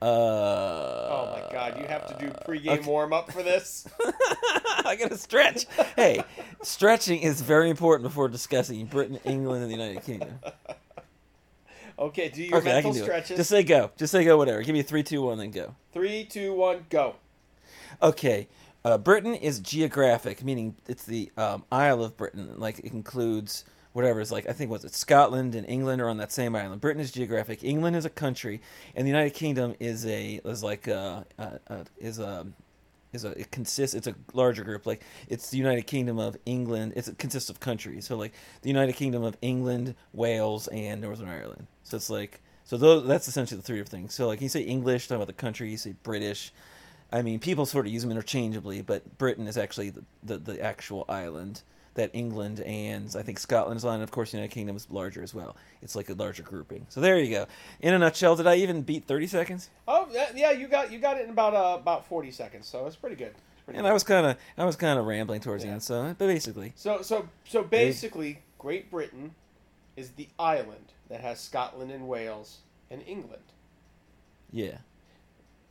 Uh, 0.01 0.05
Oh 0.05 1.31
my 1.33 1.51
god, 1.53 1.77
you 1.79 1.85
have 1.85 2.07
to 2.07 2.25
do 2.25 2.31
pregame 2.47 2.79
okay. 2.79 2.87
warm 2.89 3.13
up 3.13 3.31
for 3.31 3.43
this. 3.43 3.87
I 4.83 4.95
gotta 4.99 5.17
stretch. 5.17 5.65
Hey, 5.95 6.23
stretching 6.63 7.21
is 7.21 7.41
very 7.41 7.69
important 7.69 8.03
before 8.03 8.27
discussing 8.27 8.85
Britain, 8.85 9.19
England, 9.25 9.63
and 9.63 9.71
the 9.71 9.75
United 9.75 10.03
Kingdom. 10.03 10.39
Okay, 11.99 12.29
do 12.29 12.41
your 12.41 12.57
Okay, 12.57 12.71
mental 12.73 12.93
do 12.93 13.03
stretches. 13.03 13.31
it. 13.31 13.37
Just 13.37 13.49
say 13.51 13.61
go. 13.61 13.91
Just 13.95 14.11
say 14.11 14.23
go. 14.23 14.35
Whatever. 14.35 14.63
Give 14.63 14.73
me 14.73 14.81
three, 14.81 15.03
two, 15.03 15.21
one, 15.21 15.37
then 15.37 15.51
go. 15.51 15.75
Three, 15.93 16.23
two, 16.23 16.51
one, 16.51 16.85
go. 16.89 17.15
Okay. 18.01 18.47
Uh, 18.83 18.97
Britain 18.97 19.35
is 19.35 19.59
geographic, 19.59 20.43
meaning 20.43 20.75
it's 20.87 21.03
the 21.03 21.31
um, 21.37 21.63
Isle 21.71 22.03
of 22.03 22.17
Britain. 22.17 22.55
Like 22.57 22.79
it 22.79 22.85
includes 22.93 23.65
whatever 23.93 24.21
is 24.21 24.31
like 24.31 24.47
I 24.47 24.53
think 24.53 24.71
was 24.71 24.85
it 24.85 24.93
Scotland 24.93 25.55
and 25.55 25.67
England 25.67 26.01
are 26.01 26.09
on 26.09 26.17
that 26.17 26.31
same 26.31 26.55
island. 26.55 26.81
Britain 26.81 27.01
is 27.01 27.11
geographic. 27.11 27.63
England 27.63 27.95
is 27.95 28.05
a 28.05 28.09
country, 28.09 28.61
and 28.95 29.05
the 29.05 29.09
United 29.09 29.31
Kingdom 29.33 29.75
is 29.79 30.05
a 30.05 30.41
is 30.45 30.63
like 30.63 30.87
a, 30.87 31.25
uh, 31.37 31.57
uh, 31.67 31.83
is 31.97 32.19
a 32.19 32.47
is 33.13 33.25
a 33.25 33.29
it 33.31 33.51
consists 33.51 33.95
it's 33.95 34.07
a 34.07 34.15
larger 34.33 34.63
group. 34.63 34.85
Like 34.85 35.01
it's 35.27 35.49
the 35.49 35.57
United 35.57 35.87
Kingdom 35.87 36.19
of 36.19 36.37
England 36.45 36.93
it's, 36.95 37.07
it 37.07 37.17
consists 37.17 37.49
of 37.49 37.59
countries. 37.59 38.05
So 38.05 38.15
like 38.15 38.33
the 38.61 38.69
United 38.69 38.93
Kingdom 38.93 39.23
of 39.23 39.37
England 39.41 39.95
Wales 40.13 40.67
and 40.69 41.01
Northern 41.01 41.29
Ireland. 41.29 41.67
So 41.83 41.97
it's 41.97 42.09
like 42.09 42.41
so 42.63 42.77
those 42.77 43.05
that's 43.07 43.27
essentially 43.27 43.57
the 43.57 43.65
three 43.65 43.79
of 43.79 43.87
things. 43.87 44.13
So 44.13 44.27
like 44.27 44.41
you 44.41 44.49
say 44.49 44.61
English 44.61 45.07
talk 45.07 45.17
about 45.17 45.27
the 45.27 45.33
country 45.33 45.69
you 45.69 45.77
say 45.77 45.95
British. 46.03 46.53
I 47.11 47.21
mean 47.23 47.39
people 47.39 47.65
sort 47.65 47.85
of 47.85 47.91
use 47.91 48.03
them 48.03 48.11
interchangeably 48.11 48.81
but 48.81 49.17
Britain 49.17 49.45
is 49.45 49.57
actually 49.57 49.89
the, 49.89 50.03
the, 50.23 50.37
the 50.37 50.61
actual 50.61 51.03
island 51.09 51.61
that 51.95 52.09
England 52.13 52.61
and 52.61 53.13
I 53.17 53.21
think 53.21 53.37
Scotland 53.37 53.77
is 53.77 53.85
on 53.85 53.95
and 53.95 54.03
of 54.03 54.11
course 54.11 54.31
the 54.31 54.37
United 54.37 54.53
Kingdom 54.53 54.75
is 54.77 54.87
larger 54.89 55.21
as 55.21 55.33
well 55.33 55.55
it's 55.81 55.95
like 55.95 56.09
a 56.09 56.13
larger 56.13 56.43
grouping 56.43 56.85
so 56.89 57.01
there 57.01 57.19
you 57.19 57.29
go 57.29 57.47
in 57.81 57.93
a 57.93 57.99
nutshell 57.99 58.35
did 58.35 58.47
I 58.47 58.55
even 58.55 58.81
beat 58.81 59.05
30 59.05 59.27
seconds 59.27 59.69
Oh 59.87 60.07
yeah, 60.11 60.29
yeah, 60.35 60.51
you 60.51 60.67
got 60.67 60.91
you 60.91 60.99
got 60.99 61.17
it 61.17 61.25
in 61.25 61.31
about 61.31 61.53
uh, 61.53 61.77
about 61.79 62.05
forty 62.07 62.31
seconds, 62.31 62.65
so 62.67 62.85
it's 62.85 62.95
pretty 62.95 63.15
good. 63.17 63.33
It's 63.53 63.61
pretty 63.65 63.77
and 63.77 63.85
good. 63.85 63.89
I 63.89 63.93
was 63.93 64.03
kind 64.03 64.25
of 64.25 64.37
I 64.57 64.63
was 64.65 64.75
kind 64.77 64.97
of 64.97 65.05
rambling 65.05 65.41
towards 65.41 65.63
the 65.63 65.69
end 65.69 65.83
so 65.83 66.15
but 66.17 66.27
basically 66.27 66.71
So 66.75 67.01
so 67.01 67.27
so 67.45 67.61
basically, 67.63 68.39
Great 68.57 68.89
Britain 68.89 69.35
is 69.97 70.11
the 70.11 70.29
island 70.39 70.93
that 71.09 71.19
has 71.19 71.39
Scotland 71.41 71.91
and 71.91 72.07
Wales 72.07 72.59
and 72.89 73.03
England. 73.05 73.43
yeah 74.51 74.77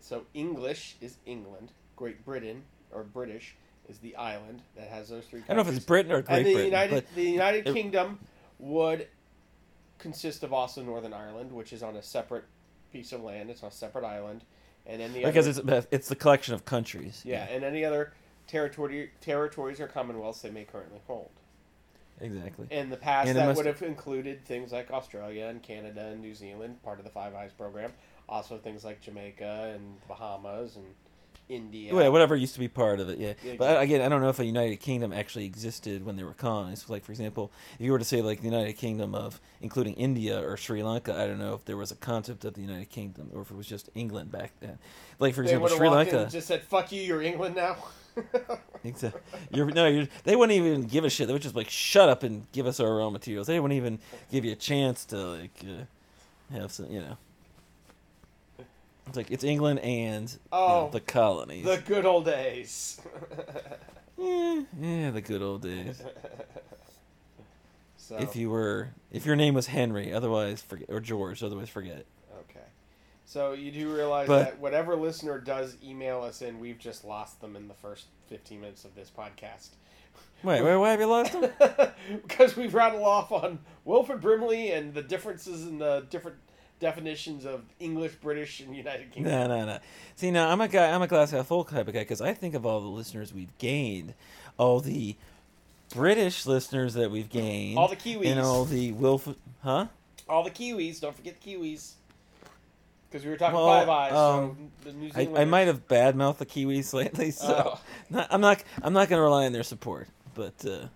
So 0.01 0.25
English 0.35 0.97
is 1.01 1.17
England. 1.25 1.73
Great 1.97 2.25
Britain 2.25 2.65
or 2.93 3.03
British 3.05 3.57
is 3.91 3.99
the 3.99 4.17
island 4.17 4.63
that 4.77 4.89
has 4.89 5.09
those 5.09 5.25
three. 5.27 5.41
I 5.41 5.55
don't 5.55 5.57
know 5.65 5.71
if 5.71 5.77
it's 5.77 5.85
Britain 5.85 6.13
or 6.13 6.23
Great 6.23 6.39
and 6.39 6.47
the 6.47 6.53
Britain, 6.53 6.67
United 6.67 7.07
the 7.15 7.23
United 7.25 7.69
it- 7.69 7.75
Kingdom 7.75 8.19
would 8.59 9.09
consist 9.99 10.43
of 10.43 10.53
also 10.53 10.83
Northern 10.83 11.13
Ireland, 11.13 11.53
which 11.53 11.73
is 11.73 11.83
on 11.83 11.97
a 11.97 12.03
separate 12.03 12.45
piece 12.93 13.13
of 13.13 13.23
land. 13.23 13.51
It's 13.51 13.63
on 13.63 13.69
a 13.69 13.73
separate 13.73 14.05
island, 14.05 14.43
and 14.87 15.01
then 15.01 15.13
the 15.13 15.25
because 15.25 15.59
other, 15.59 15.77
it's 15.79 15.87
it's 15.91 16.09
the 16.09 16.17
collection 16.17 16.55
of 16.55 16.65
countries. 16.65 17.23
yeah, 17.27 17.45
and 17.51 17.65
any 17.65 17.85
other 17.85 18.13
territory 18.47 19.11
territories 19.21 19.81
or 19.81 19.87
commonwealths 19.89 20.41
they 20.43 20.51
may 20.51 20.65
currently 20.65 21.01
hold. 21.07 21.31
exactly. 22.21 22.67
In 22.71 22.91
the 22.91 22.97
past, 22.97 23.29
And 23.29 23.37
that 23.39 23.57
would 23.57 23.67
have 23.67 23.83
included 23.83 24.45
things 24.45 24.73
like 24.73 24.91
Australia 24.91 25.47
and 25.47 25.63
Canada 25.63 26.07
and 26.07 26.21
New 26.21 26.35
Zealand, 26.35 26.83
part 26.83 26.99
of 26.99 27.05
the 27.05 27.11
Five 27.11 27.35
Eyes 27.35 27.51
program. 27.57 27.93
Also, 28.29 28.59
things 28.59 28.85
like 28.85 29.01
Jamaica 29.01 29.73
and 29.75 29.97
Bahamas 30.07 30.77
and 30.77 30.87
India. 31.51 31.93
Yeah, 31.95 32.09
whatever 32.09 32.37
used 32.37 32.55
to 32.55 32.61
be 32.61 32.69
part 32.69 33.01
of 33.01 33.09
it, 33.09 33.19
yeah. 33.19 33.33
Yeah, 33.45 33.55
But 33.59 33.83
again, 33.83 34.01
I 34.01 34.09
don't 34.09 34.21
know 34.23 34.29
if 34.29 34.39
a 34.39 34.45
United 34.45 34.77
Kingdom 34.77 35.13
actually 35.13 35.45
existed 35.45 36.05
when 36.07 36.17
they 36.17 36.23
were 36.23 36.33
colonized. 36.33 36.89
Like, 36.89 37.05
for 37.05 37.13
example, 37.13 37.51
if 37.79 37.85
you 37.85 37.93
were 37.93 37.99
to 37.99 38.05
say 38.05 38.23
like 38.23 38.39
the 38.41 38.49
United 38.49 38.75
Kingdom 38.75 39.15
of 39.15 39.41
including 39.61 39.95
India 39.95 40.41
or 40.41 40.57
Sri 40.57 40.83
Lanka, 40.83 41.15
I 41.15 41.27
don't 41.27 41.39
know 41.39 41.55
if 41.55 41.65
there 41.65 41.77
was 41.77 41.91
a 41.91 41.97
concept 41.97 42.45
of 42.45 42.55
the 42.55 42.61
United 42.63 42.89
Kingdom 42.91 43.31
or 43.35 43.43
if 43.43 43.51
it 43.51 43.57
was 43.57 43.67
just 43.67 43.91
England 43.95 44.31
back 44.33 44.53
then. 44.61 44.79
Like, 45.19 45.35
for 45.35 45.43
They 45.43 45.53
example, 45.55 45.69
Sri 45.77 45.89
Lanka. 45.89 46.29
just 46.31 46.47
said, 46.47 46.63
"Fuck 46.63 46.93
you, 46.93 47.03
you're 47.03 47.23
England 47.23 47.57
now." 47.57 47.77
Exactly. 48.83 49.21
You're, 49.53 49.67
no, 49.67 49.87
you're, 49.87 50.09
they 50.25 50.35
wouldn't 50.37 50.57
even 50.59 50.85
give 50.85 51.05
a 51.05 51.11
shit. 51.11 51.27
They 51.27 51.35
would 51.35 51.43
just 51.43 51.55
like 51.55 51.69
shut 51.69 52.09
up 52.09 52.23
and 52.23 52.51
give 52.53 52.67
us 52.67 52.81
our 52.81 52.97
raw 52.97 53.11
materials. 53.11 53.47
They 53.47 53.61
wouldn't 53.61 53.77
even 53.77 53.99
give 54.31 54.45
you 54.45 54.53
a 54.53 54.57
chance 54.57 55.05
to 55.07 55.17
like 55.19 55.51
uh, 55.65 56.55
have 56.59 56.73
some, 56.73 56.91
you 56.91 57.01
know. 57.01 57.19
It's 59.11 59.17
like 59.17 59.31
it's 59.33 59.43
England 59.45 59.81
and 59.81 60.31
you 60.31 60.37
know, 60.53 60.59
Oh, 60.59 60.89
the 60.93 61.01
colonies. 61.01 61.65
the 61.65 61.79
good 61.85 62.07
old 62.07 62.25
days. 62.27 63.01
yeah, 64.17 64.63
yeah, 64.81 65.11
the 65.11 65.21
good 65.21 65.43
old 65.43 65.63
days. 65.63 66.01
so, 67.97 68.17
If 68.19 68.37
you 68.37 68.51
were, 68.51 68.91
if 69.11 69.27
your 69.27 69.35
name 69.37 69.55
was 69.55 69.67
Henry, 69.67 70.13
otherwise 70.13 70.63
forget, 70.63 70.89
or 70.91 71.01
George, 71.01 71.43
otherwise 71.43 71.69
forget 71.69 71.97
it. 71.97 72.07
okay, 72.49 72.65
so 73.25 73.53
you 73.53 73.71
do 73.73 73.93
realize 73.93 74.29
But- 74.29 74.45
that 74.45 74.59
whatever 74.61 74.95
listener 74.97 75.39
does 75.41 75.77
email 75.85 76.23
us 76.23 76.41
in, 76.43 76.61
we've 76.61 76.79
just 76.79 77.05
lost 77.05 77.41
them 77.41 77.57
in 77.57 77.67
the 77.69 77.75
first 77.75 78.07
fifteen 78.29 78.61
minutes 78.61 78.85
of 78.85 78.95
this 78.95 79.11
podcast. 79.11 79.71
Wait, 80.43 80.63
wait, 80.63 80.77
why 80.77 80.91
have 80.91 81.01
you 81.01 81.07
lost 81.07 81.33
them? 81.33 81.51
because 82.23 82.57
we've 82.57 82.73
rattled 82.75 83.03
off 83.03 83.31
on 83.31 83.59
Wilfred 83.85 84.21
Brimley 84.23 84.71
and 84.73 84.95
the 84.95 85.03
differences 85.03 85.67
in 85.67 85.79
the 85.79 86.07
different 86.11 86.39
definitions 86.81 87.45
of 87.47 87.63
English, 87.79 88.15
British, 88.17 88.61
and 88.61 88.75
United 88.75 89.13
Kingdom. 89.13 89.33
No, 89.33 89.47
no, 89.47 89.67
no. 89.67 89.79
See, 90.17 90.31
now 90.31 90.51
I'm 90.51 90.61
a 90.61 90.67
guy. 90.69 90.91
I'm 90.91 91.03
a 91.03 91.07
glass 91.07 91.31
half 91.31 91.47
full 91.47 91.65
type 91.65 91.87
of 91.87 91.95
guy 91.95 92.01
because 92.01 92.21
I 92.21 92.35
think 92.35 92.55
of 92.55 92.67
all 92.67 92.81
the 92.81 92.89
listeners 92.89 93.33
we've 93.33 93.57
gained, 93.59 94.15
all 94.59 94.81
the 94.81 95.15
British 95.95 96.47
listeners 96.47 96.95
that 96.95 97.11
we've 97.11 97.29
gained, 97.29 97.79
All 97.79 97.89
the 97.89 97.97
Kiwis. 97.97 98.27
and 98.31 98.41
all 98.41 98.65
the 98.65 98.93
Wilford, 98.93 99.37
huh? 99.63 99.87
All 100.29 100.43
the 100.43 100.51
Kiwis. 100.51 101.01
Don't 101.01 101.15
forget 101.17 101.41
the 101.41 101.55
Kiwis. 101.55 101.93
Because 103.11 103.25
we 103.25 103.31
were 103.33 103.37
talking 103.37 103.57
Well, 103.57 103.67
Five 103.67 103.89
Eyes. 103.89 104.13
um, 104.13 104.71
so 104.85 104.91
the 104.91 104.97
New 104.97 105.11
I, 105.17 105.43
I 105.43 105.45
might 105.45 105.67
have 105.67 105.89
badmouthed 105.89 106.39
the 106.39 106.47
Kiwis 106.47 106.93
lately, 106.95 107.31
so 107.33 107.73
Oh. 107.77 107.81
not, 108.11 108.29
I'm 108.31 108.41
not. 108.41 108.63
I'm 108.83 108.93
not 108.93 109.09
going 109.09 109.19
to 109.19 109.23
rely 109.25 109.47
on 109.47 109.53
their 109.53 109.65
support, 109.65 110.09
but 110.35 110.65
uh, 110.65 110.87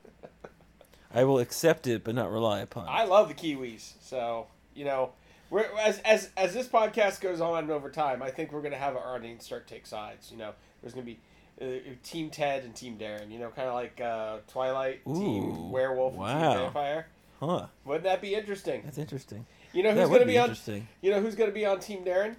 I 1.12 1.25
will 1.25 1.41
accept 1.41 1.87
it, 1.88 2.05
but 2.05 2.14
not 2.14 2.31
rely 2.31 2.61
upon 2.61 2.87
it. 2.87 2.91
I 2.91 3.05
love 3.05 3.29
the 3.29 3.35
Kiwis. 3.35 3.95
So 4.00 4.47
you 4.76 4.85
know, 4.85 5.11
we're 5.51 5.67
as 5.79 5.99
as 6.01 6.31
as 6.37 6.55
this 6.55 6.69
podcast 6.69 7.21
goes 7.21 7.41
on 7.41 7.71
over 7.71 7.91
time, 7.91 8.23
I 8.23 8.31
think 8.31 8.53
we're 8.53 8.63
gonna 8.63 8.77
have 8.77 8.97
our 8.97 9.15
audience 9.15 9.45
start 9.45 9.67
to 9.67 9.75
take 9.75 9.87
sides. 9.87 10.31
You 10.31 10.39
know, 10.39 10.53
there's 10.83 10.95
gonna 10.95 11.07
be. 11.07 11.19
Uh, 11.63 11.67
Team 12.03 12.31
Ted 12.31 12.65
and 12.65 12.75
Team 12.75 12.99
Darren, 12.99 13.31
you 13.31 13.39
know, 13.39 13.49
kind 13.49 13.69
of 13.69 13.75
like 13.75 14.01
uh, 14.01 14.39
Twilight, 14.49 15.03
Ooh, 15.09 15.15
Team 15.15 15.71
Werewolf, 15.71 16.15
and 16.15 16.21
wow. 16.21 16.53
Team 16.53 16.63
Vampire. 16.65 17.07
Huh? 17.39 17.67
Wouldn't 17.85 18.03
that 18.03 18.21
be 18.21 18.35
interesting? 18.35 18.83
That's 18.85 18.99
interesting. 18.99 19.47
You 19.73 19.85
know 19.85 19.93
who's 19.93 20.09
going 20.09 20.21
to 20.21 20.27
be, 20.27 20.33
be 20.33 20.39
on? 20.39 20.45
interesting. 20.45 20.89
You 21.01 21.13
know 21.13 21.21
who's 21.21 21.35
going 21.35 21.51
to 21.51 21.55
be 21.55 21.67
on 21.67 21.81
Team 21.81 22.05
Darren? 22.05 22.37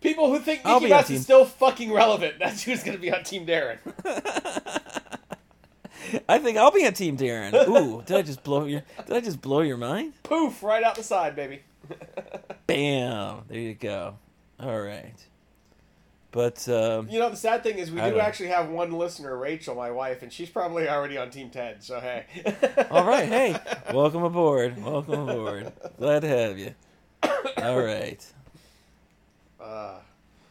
People 0.00 0.30
who 0.30 0.38
think 0.38 0.62
I'll 0.64 0.80
Mickey 0.80 0.92
Mouse 0.92 1.10
is 1.10 1.22
still 1.22 1.44
fucking 1.44 1.92
relevant. 1.92 2.36
That's 2.38 2.62
who's 2.62 2.82
going 2.82 2.96
to 2.96 3.00
be 3.00 3.12
on 3.12 3.24
Team 3.24 3.46
Darren. 3.46 3.78
I 6.28 6.38
think 6.38 6.56
I'll 6.56 6.70
be 6.70 6.86
on 6.86 6.94
Team 6.94 7.16
Darren. 7.16 7.52
Ooh, 7.68 8.02
did 8.02 8.16
I 8.16 8.22
just 8.22 8.42
blow 8.42 8.64
your? 8.64 8.82
Did 9.06 9.16
I 9.16 9.20
just 9.20 9.40
blow 9.40 9.60
your 9.60 9.76
mind? 9.76 10.14
Poof! 10.22 10.62
Right 10.62 10.82
out 10.82 10.96
the 10.96 11.02
side, 11.02 11.36
baby. 11.36 11.60
Bam! 12.66 13.42
There 13.48 13.58
you 13.58 13.74
go. 13.74 14.16
All 14.58 14.80
right. 14.80 15.14
But 16.32 16.68
um, 16.68 17.08
You 17.08 17.18
know 17.18 17.30
the 17.30 17.36
sad 17.36 17.64
thing 17.64 17.78
is 17.78 17.90
we 17.90 18.00
I 18.00 18.10
do 18.10 18.20
actually 18.20 18.50
have 18.50 18.68
one 18.68 18.92
listener, 18.92 19.36
Rachel, 19.36 19.74
my 19.74 19.90
wife, 19.90 20.22
and 20.22 20.32
she's 20.32 20.48
probably 20.48 20.88
already 20.88 21.18
on 21.18 21.30
Team 21.30 21.50
Ted. 21.50 21.82
So 21.82 21.98
hey. 21.98 22.26
all 22.90 23.04
right, 23.04 23.26
hey, 23.28 23.56
welcome 23.92 24.22
aboard. 24.22 24.80
Welcome 24.82 25.28
aboard. 25.28 25.72
Glad 25.98 26.20
to 26.20 26.28
have 26.28 26.58
you. 26.58 26.74
All 27.56 27.82
right. 27.82 28.24
Uh, 29.60 29.98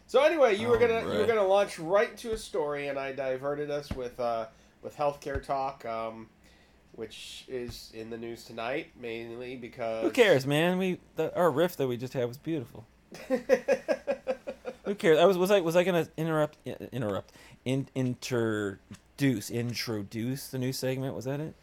so 0.06 0.22
anyway, 0.24 0.58
you 0.58 0.68
were 0.68 0.78
gonna 0.78 1.02
you 1.02 1.20
were 1.20 1.26
gonna 1.26 1.46
launch 1.46 1.80
right 1.80 2.12
into 2.12 2.34
a 2.34 2.38
story, 2.38 2.88
and 2.90 3.00
I 3.00 3.14
diverted 3.14 3.72
us 3.72 3.90
with 3.94 4.20
uh, 4.20 4.48
with 4.82 4.98
healthcare 4.98 5.42
talk, 5.42 5.86
um, 5.86 6.28
which 7.00 7.46
is 7.48 7.92
in 7.96 8.10
the 8.10 8.18
news 8.18 8.44
tonight 8.44 8.88
mainly 9.00 9.56
because 9.56 10.04
Who 10.04 10.12
cares, 10.12 10.46
man? 10.46 10.78
We 10.78 11.00
that, 11.16 11.36
our 11.36 11.50
riff 11.50 11.78
that 11.78 11.88
we 11.88 11.98
just 11.98 12.14
had 12.14 12.28
was 12.28 12.38
beautiful. 12.38 12.86
Who 14.84 14.96
cares? 14.96 15.18
I 15.20 15.26
was 15.26 15.38
was 15.38 15.50
I 15.50 15.62
was 15.62 15.76
I 15.76 15.84
gonna 15.84 16.08
interrupt 16.18 16.58
interrupt 16.92 17.32
in, 17.66 17.88
introduce 17.96 19.50
introduce 19.50 20.48
the 20.50 20.58
new 20.58 20.74
segment? 20.74 21.16
Was 21.16 21.26
that 21.26 21.40
it? 21.40 21.54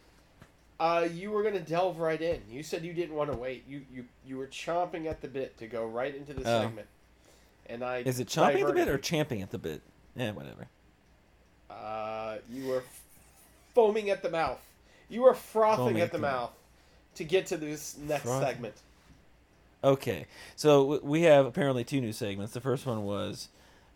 Uh, 0.78 1.08
you 1.12 1.30
were 1.30 1.42
gonna 1.42 1.60
delve 1.60 1.98
right 1.98 2.20
in. 2.20 2.40
You 2.50 2.62
said 2.62 2.84
you 2.84 2.92
didn't 2.92 3.14
want 3.14 3.30
to 3.30 3.36
wait. 3.36 3.64
You 3.68 3.82
you 3.92 4.04
you 4.26 4.36
were 4.38 4.46
chomping 4.46 5.06
at 5.06 5.20
the 5.20 5.28
bit 5.28 5.56
to 5.58 5.66
go 5.66 5.86
right 5.86 6.14
into 6.14 6.32
the 6.34 6.40
Oh. 6.42 6.62
segment. 6.62 6.86
And 7.68 7.82
I 7.84 7.98
Is 7.98 8.20
it 8.20 8.28
chomping 8.28 8.60
at 8.60 8.68
the 8.68 8.72
bit 8.72 8.88
or 8.88 8.96
champing 8.98 9.42
at 9.42 9.50
the 9.50 9.58
bit? 9.58 9.82
Yeah, 10.14 10.30
whatever. 10.32 10.66
Uh, 11.68 12.38
you 12.50 12.66
were 12.68 12.84
foaming 13.74 14.08
at 14.10 14.22
the 14.22 14.30
mouth. 14.30 14.60
You 15.08 15.24
are 15.24 15.34
frothing 15.34 16.00
at 16.00 16.12
the 16.12 16.18
mouth 16.18 16.52
to 17.14 17.24
get 17.24 17.46
to 17.46 17.56
this 17.56 17.96
next 17.96 18.24
Frothing. 18.24 18.48
segment. 18.48 18.74
Okay, 19.84 20.26
so 20.56 21.00
we 21.02 21.22
have 21.22 21.46
apparently 21.46 21.84
two 21.84 22.00
new 22.00 22.12
segments. 22.12 22.52
The 22.52 22.60
first 22.60 22.86
one 22.86 23.04
was 23.04 23.48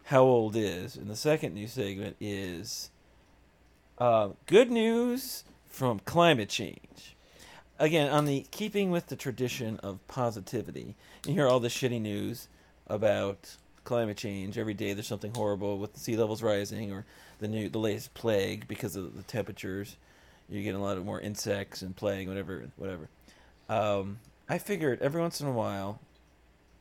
"How 0.05 0.23
old 0.23 0.55
is," 0.55 0.97
and 0.97 1.09
the 1.11 1.17
second 1.17 1.55
new 1.55 1.67
segment 1.67 2.17
is 2.21 2.91
uh, 3.99 4.31
"Good 4.47 4.71
news 4.71 5.45
from 5.69 6.01
climate 6.01 6.49
change." 6.49 7.17
Again, 7.79 8.11
on 8.11 8.27
the 8.27 8.47
keeping 8.51 8.91
with 8.91 9.07
the 9.07 9.17
tradition 9.17 9.79
of 9.79 10.07
positivity, 10.07 10.95
you 11.27 11.33
hear 11.33 11.49
all 11.49 11.61
the 11.61 11.69
shitty 11.69 12.01
news 12.01 12.47
about 12.87 13.57
climate 13.85 14.19
change 14.19 14.59
every 14.59 14.75
day. 14.75 14.93
There's 14.93 15.07
something 15.07 15.35
horrible 15.35 15.79
with 15.79 15.95
the 15.95 16.01
sea 16.01 16.17
levels 16.17 16.43
rising, 16.43 16.93
or 16.93 17.05
the 17.39 17.49
new 17.49 17.69
the 17.69 17.79
latest 17.79 18.15
plague 18.15 18.69
because 18.69 18.97
of 18.97 19.17
the 19.17 19.23
temperatures. 19.23 19.97
You're 20.51 20.63
getting 20.63 20.81
a 20.81 20.85
lot 20.85 20.97
of 20.97 21.05
more 21.05 21.21
insects 21.21 21.83
and 21.83 21.95
plague, 21.95 22.29
whatever, 22.29 22.65
whatever. 22.77 23.09
Um, 23.69 24.19
I 24.49 24.59
figured 24.59 25.01
every 25.01 25.21
once 25.21 25.41
in 25.41 25.47
a 25.47 25.53
while 25.53 26.01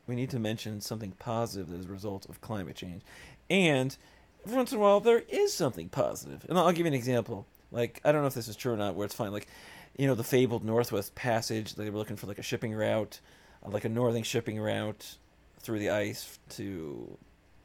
we 0.07 0.15
need 0.15 0.31
to 0.31 0.39
mention 0.39 0.81
something 0.81 1.11
positive 1.19 1.71
as 1.71 1.85
a 1.85 1.89
result 1.89 2.27
of 2.27 2.41
climate 2.41 2.75
change. 2.75 3.03
And 3.47 3.95
every 4.43 4.57
once 4.57 4.71
in 4.71 4.79
a 4.79 4.81
while 4.81 4.99
there 4.99 5.23
is 5.29 5.53
something 5.53 5.87
positive. 5.87 6.45
And 6.49 6.57
I'll 6.57 6.71
give 6.71 6.79
you 6.79 6.87
an 6.87 6.93
example. 6.95 7.45
Like, 7.71 8.01
I 8.03 8.11
don't 8.11 8.21
know 8.21 8.27
if 8.27 8.33
this 8.33 8.47
is 8.47 8.55
true 8.55 8.73
or 8.73 8.77
not, 8.77 8.95
where 8.95 9.05
it's 9.05 9.13
fine. 9.13 9.31
Like, 9.31 9.47
you 9.95 10.07
know, 10.07 10.15
the 10.15 10.23
fabled 10.23 10.65
Northwest 10.65 11.13
Passage, 11.13 11.75
they 11.75 11.91
were 11.91 11.97
looking 11.99 12.15
for 12.15 12.25
like 12.25 12.39
a 12.39 12.43
shipping 12.43 12.73
route, 12.73 13.19
like 13.63 13.85
a 13.85 13.89
northern 13.89 14.23
shipping 14.23 14.59
route 14.59 15.17
through 15.59 15.77
the 15.77 15.91
ice 15.91 16.39
to, 16.49 17.17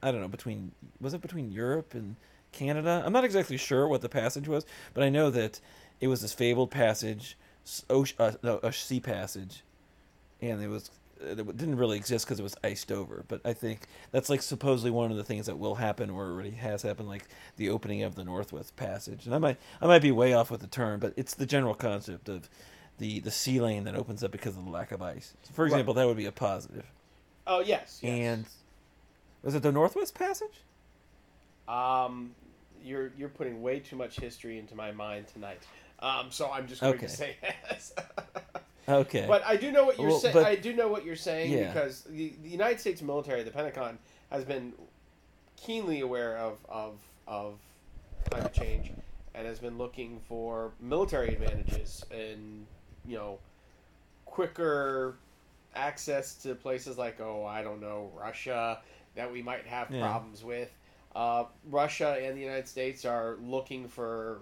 I 0.02 0.10
don't 0.10 0.20
know, 0.20 0.28
between, 0.28 0.72
was 1.00 1.14
it 1.14 1.22
between 1.22 1.50
Europe 1.50 1.94
and 1.94 2.16
Canada? 2.52 3.02
I'm 3.06 3.12
not 3.12 3.24
exactly 3.24 3.56
sure 3.56 3.88
what 3.88 4.02
the 4.02 4.08
passage 4.10 4.48
was, 4.48 4.66
but 4.92 5.02
I 5.02 5.08
know 5.08 5.30
that 5.30 5.60
it 6.00 6.08
was 6.08 6.20
this 6.22 6.32
fabled 6.32 6.70
passage, 6.70 7.36
ocean, 7.90 8.16
uh, 8.18 8.32
no, 8.42 8.58
a 8.62 8.72
sea 8.72 9.00
passage, 9.00 9.62
and 10.40 10.62
it 10.62 10.68
was 10.68 10.90
it 11.20 11.36
didn't 11.56 11.76
really 11.76 11.96
exist 11.96 12.26
because 12.26 12.38
it 12.40 12.42
was 12.42 12.56
iced 12.62 12.92
over. 12.92 13.24
But 13.28 13.40
I 13.44 13.52
think 13.54 13.86
that's 14.10 14.28
like 14.28 14.42
supposedly 14.42 14.90
one 14.90 15.10
of 15.10 15.16
the 15.16 15.24
things 15.24 15.46
that 15.46 15.58
will 15.58 15.76
happen 15.76 16.10
or 16.10 16.24
already 16.24 16.50
has 16.50 16.82
happened, 16.82 17.08
like 17.08 17.24
the 17.56 17.70
opening 17.70 18.02
of 18.02 18.14
the 18.14 18.24
Northwest 18.24 18.76
Passage. 18.76 19.24
And 19.24 19.34
I 19.34 19.38
might 19.38 19.56
I 19.80 19.86
might 19.86 20.02
be 20.02 20.10
way 20.12 20.34
off 20.34 20.50
with 20.50 20.60
the 20.60 20.66
term, 20.66 21.00
but 21.00 21.14
it's 21.16 21.34
the 21.34 21.46
general 21.46 21.74
concept 21.74 22.28
of 22.28 22.48
the 22.98 23.20
the 23.20 23.30
sea 23.30 23.60
lane 23.60 23.84
that 23.84 23.94
opens 23.94 24.22
up 24.22 24.32
because 24.32 24.56
of 24.56 24.64
the 24.64 24.70
lack 24.70 24.92
of 24.92 25.00
ice. 25.00 25.34
So 25.44 25.54
for 25.54 25.62
Right. 25.64 25.68
example, 25.70 25.94
that 25.94 26.06
would 26.06 26.16
be 26.16 26.26
a 26.26 26.32
positive. 26.32 26.84
Oh 27.46 27.60
yes, 27.60 28.00
yes. 28.02 28.12
And 28.12 28.44
was 29.42 29.54
it 29.54 29.62
the 29.62 29.72
Northwest 29.72 30.14
Passage? 30.14 30.62
Um, 31.68 32.34
you're 32.84 33.12
you're 33.16 33.28
putting 33.30 33.62
way 33.62 33.80
too 33.80 33.96
much 33.96 34.20
history 34.20 34.58
into 34.58 34.74
my 34.74 34.92
mind 34.92 35.26
tonight. 35.28 35.62
Um, 36.00 36.30
so 36.30 36.50
I'm 36.50 36.66
just 36.66 36.80
going 36.82 36.94
Okay. 36.94 37.06
to 37.06 37.12
say 37.12 37.36
yes. 37.42 37.92
Okay. 38.88 39.24
but 39.26 39.42
I 39.46 39.56
do 39.56 39.72
know 39.72 39.84
what 39.84 39.98
you're 39.98 40.08
Well, 40.10 40.18
saying. 40.18 40.36
I 40.44 40.56
do 40.56 40.74
know 40.74 40.88
what 40.88 41.04
you're 41.04 41.16
saying 41.16 41.52
Yeah. 41.52 41.68
because 41.72 42.02
the, 42.02 42.34
the 42.42 42.48
United 42.50 42.80
States 42.80 43.00
military, 43.00 43.42
the 43.42 43.50
Pentagon, 43.50 43.98
has 44.30 44.44
been 44.44 44.72
keenly 45.56 46.00
aware 46.00 46.36
of 46.36 46.58
of 46.68 46.98
of 47.26 47.58
climate 48.30 48.52
change 48.52 48.90
and 49.34 49.46
has 49.46 49.58
been 49.58 49.78
looking 49.78 50.20
for 50.28 50.72
military 50.80 51.32
advantages 51.34 52.04
and 52.10 52.66
you 53.06 53.16
know 53.16 53.38
quicker 54.26 55.14
access 55.74 56.34
to 56.34 56.54
places 56.54 56.98
like 56.98 57.20
oh 57.20 57.44
I 57.44 57.62
don't 57.62 57.80
know 57.80 58.10
Russia 58.18 58.80
that 59.14 59.30
we 59.32 59.42
might 59.42 59.66
have 59.66 59.90
Yeah. 59.90 60.00
problems 60.00 60.42
with. 60.44 60.70
Uh, 61.14 61.44
Russia 61.70 62.18
and 62.20 62.36
the 62.36 62.40
United 62.40 62.66
States 62.66 63.04
are 63.04 63.36
looking 63.40 63.86
for 63.88 64.40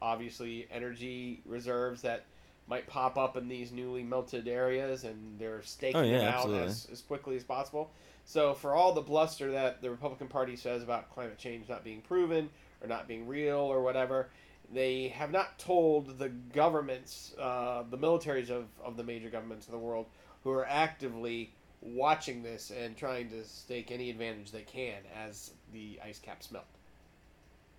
obviously 0.00 0.66
energy 0.70 1.40
reserves 1.44 2.02
that 2.02 2.24
might 2.68 2.86
pop 2.86 3.16
up 3.16 3.36
in 3.36 3.48
these 3.48 3.72
newly 3.72 4.02
melted 4.02 4.46
areas, 4.46 5.04
and 5.04 5.38
they're 5.38 5.62
staking 5.62 6.00
Oh, 6.00 6.04
yeah, 6.04 6.18
them 6.18 6.34
out 6.34 6.50
as, 6.50 6.86
as 6.92 7.00
quickly 7.00 7.36
as 7.36 7.44
possible. 7.44 7.90
So, 8.24 8.52
for 8.52 8.74
all 8.74 8.92
the 8.92 9.00
bluster 9.00 9.52
that 9.52 9.80
the 9.80 9.90
Republican 9.90 10.28
Party 10.28 10.54
says 10.54 10.82
about 10.82 11.10
climate 11.10 11.38
change 11.38 11.68
not 11.68 11.82
being 11.82 12.02
proven 12.02 12.50
or 12.82 12.88
not 12.88 13.08
being 13.08 13.26
real 13.26 13.56
or 13.56 13.82
whatever, 13.82 14.28
they 14.72 15.08
have 15.08 15.30
not 15.30 15.58
told 15.58 16.18
the 16.18 16.28
governments, 16.28 17.34
uh, 17.40 17.84
the 17.88 17.96
militaries 17.96 18.50
of, 18.50 18.66
of 18.84 18.98
the 18.98 19.04
major 19.04 19.30
governments 19.30 19.66
of 19.66 19.72
the 19.72 19.78
world, 19.78 20.06
who 20.44 20.50
are 20.50 20.66
actively 20.66 21.50
watching 21.80 22.42
this 22.42 22.70
and 22.70 22.96
trying 22.96 23.30
to 23.30 23.44
stake 23.44 23.90
any 23.90 24.10
advantage 24.10 24.50
they 24.50 24.62
can 24.62 25.00
as 25.16 25.52
the 25.72 25.98
ice 26.04 26.18
caps 26.18 26.50
melt. 26.50 26.66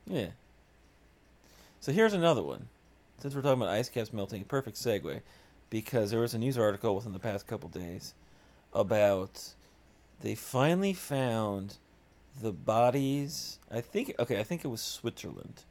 Yeah. 0.08 0.28
So 1.80 1.92
here's 1.92 2.14
another 2.14 2.44
one. 2.44 2.68
Since 3.20 3.36
we're 3.36 3.42
talking 3.42 3.62
about 3.62 3.74
ice 3.74 3.90
caps 3.90 4.14
melting, 4.14 4.44
perfect 4.46 4.78
segue, 4.78 5.22
because 5.70 6.12
there 6.12 6.20
was 6.22 6.34
a 6.34 6.38
news 6.40 6.58
article 6.58 6.96
within 6.96 7.14
the 7.14 7.20
past 7.20 7.48
couple 7.48 7.70
days 7.70 8.14
about 8.74 9.54
they 10.22 10.36
finally 10.36 10.94
found 10.94 11.78
the 12.42 12.52
bodies. 12.52 13.60
I 13.72 13.82
think 13.82 14.14
okay, 14.20 14.40
I 14.40 14.44
think 14.44 14.64
it 14.64 14.70
was 14.70 14.82
Switzerland. 14.82 15.64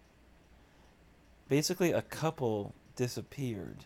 Basically, 1.48 1.92
a 1.92 2.02
couple 2.02 2.74
disappeared. 2.96 3.84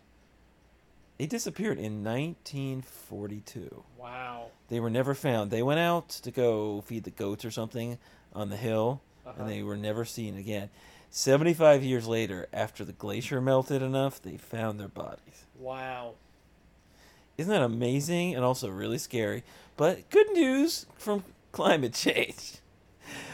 They 1.19 1.27
disappeared 1.27 1.79
in 1.79 2.03
1942. 2.03 3.85
Wow. 3.97 4.47
They 4.69 4.81
were 4.81 4.91
never 4.91 5.15
found. 5.15 5.53
They 5.53 5.63
went 5.63 5.79
out 5.79 6.09
to 6.09 6.31
go 6.33 6.81
feed 6.81 7.05
the 7.05 7.11
goats 7.11 7.45
or 7.45 7.53
something 7.53 7.99
on 8.35 8.49
the 8.49 8.57
hill, 8.57 9.01
Uh-huh. 9.25 9.37
and 9.43 9.49
they 9.49 9.63
were 9.63 9.77
never 9.77 10.05
seen 10.05 10.37
again. 10.37 10.71
75 11.15 11.85
years 11.85 12.09
later, 12.09 12.49
after 12.55 12.87
the 12.87 12.93
glacier 12.95 13.39
melted 13.39 13.83
enough, 13.83 14.21
they 14.23 14.39
found 14.39 14.81
their 14.81 14.89
bodies. 14.89 15.45
Wow. 15.59 16.15
Isn't 17.37 17.53
that 17.53 17.61
amazing 17.61 18.35
and 18.35 18.43
also 18.43 18.71
really 18.71 18.97
scary? 18.97 19.43
But 19.77 20.09
good 20.09 20.33
news 20.33 20.87
from 20.97 21.23
climate 21.53 21.93
change. 21.93 22.55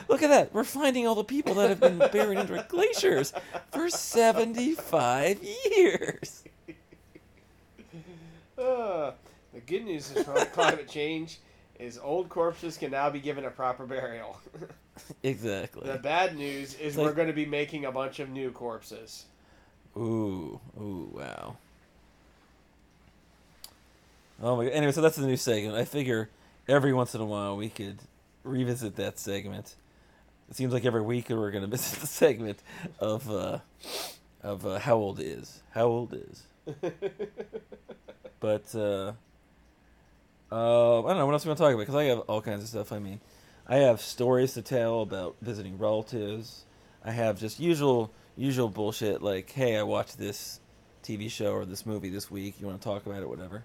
Look 0.08 0.24
at 0.24 0.28
that. 0.28 0.52
We're 0.52 0.64
finding 0.64 1.06
all 1.06 1.14
the 1.14 1.22
people 1.22 1.54
that 1.54 1.68
have 1.68 1.78
been 1.78 1.98
buried 2.12 2.38
under 2.38 2.66
glaciers 2.68 3.32
for 3.70 3.88
75 3.88 5.38
years. 5.70 6.42
Uh, 8.58 9.12
the 9.54 9.60
good 9.64 9.84
news 9.84 10.10
is 10.10 10.24
from 10.24 10.44
climate 10.46 10.88
change 10.88 11.38
is 11.78 11.96
old 12.02 12.28
corpses 12.28 12.76
can 12.76 12.90
now 12.90 13.08
be 13.08 13.20
given 13.20 13.44
a 13.44 13.50
proper 13.50 13.86
burial. 13.86 14.40
Exactly. 15.22 15.90
the 15.90 15.98
bad 15.98 16.36
news 16.36 16.74
is 16.74 16.96
It's 16.96 16.96
we're 16.96 17.12
going 17.12 17.28
to 17.28 17.34
be 17.34 17.46
making 17.46 17.84
a 17.84 17.92
bunch 17.92 18.20
of 18.20 18.28
new 18.28 18.50
corpses. 18.50 19.24
Ooh, 19.96 20.60
ooh, 20.80 21.10
wow. 21.12 21.56
Oh 24.42 24.56
my 24.56 24.64
god. 24.64 24.72
Anyway, 24.72 24.92
so 24.92 25.00
that's 25.00 25.16
the 25.16 25.26
new 25.26 25.36
segment. 25.36 25.74
I 25.76 25.84
figure 25.84 26.30
every 26.68 26.92
once 26.92 27.14
in 27.14 27.20
a 27.20 27.24
while 27.24 27.56
we 27.56 27.68
could 27.68 27.98
revisit 28.44 28.96
that 28.96 29.18
segment. 29.18 29.74
It 30.48 30.56
seems 30.56 30.72
like 30.72 30.84
every 30.84 31.02
week 31.02 31.28
we're 31.30 31.50
going 31.50 31.64
to 31.68 31.70
visit 31.70 32.00
the 32.00 32.06
segment 32.06 32.60
of 33.00 33.30
uh 33.30 33.58
of 34.42 34.64
uh, 34.66 34.78
how 34.78 34.96
old 34.96 35.20
is. 35.20 35.62
How 35.72 35.86
old 35.86 36.14
is. 36.14 36.42
But 38.40 38.72
uh 38.74 39.12
uh, 40.50 41.00
I 41.04 41.08
don't 41.08 41.18
know 41.18 41.26
what 41.26 41.32
else 41.32 41.44
we 41.44 41.48
want 41.50 41.58
to 41.58 41.64
talk 41.64 41.74
about 41.74 41.80
because 41.80 41.94
I 41.94 42.04
have 42.04 42.20
all 42.20 42.40
kinds 42.40 42.62
of 42.62 42.68
stuff. 42.68 42.92
I 42.92 42.98
mean, 42.98 43.20
I 43.68 43.76
have 43.78 44.00
stories 44.00 44.54
to 44.54 44.62
tell 44.62 45.02
about 45.02 45.36
visiting 45.42 45.76
relatives. 45.76 46.64
I 47.04 47.10
have 47.10 47.38
just 47.38 47.60
usual 47.60 48.10
usual 48.36 48.68
bullshit 48.68 49.22
like, 49.22 49.50
hey, 49.50 49.76
I 49.76 49.82
watched 49.82 50.16
this 50.16 50.60
TV 51.02 51.30
show 51.30 51.52
or 51.52 51.64
this 51.66 51.84
movie 51.84 52.08
this 52.08 52.30
week. 52.30 52.54
You 52.60 52.66
want 52.66 52.80
to 52.80 52.84
talk 52.88 53.04
about 53.04 53.22
it, 53.22 53.28
whatever. 53.28 53.64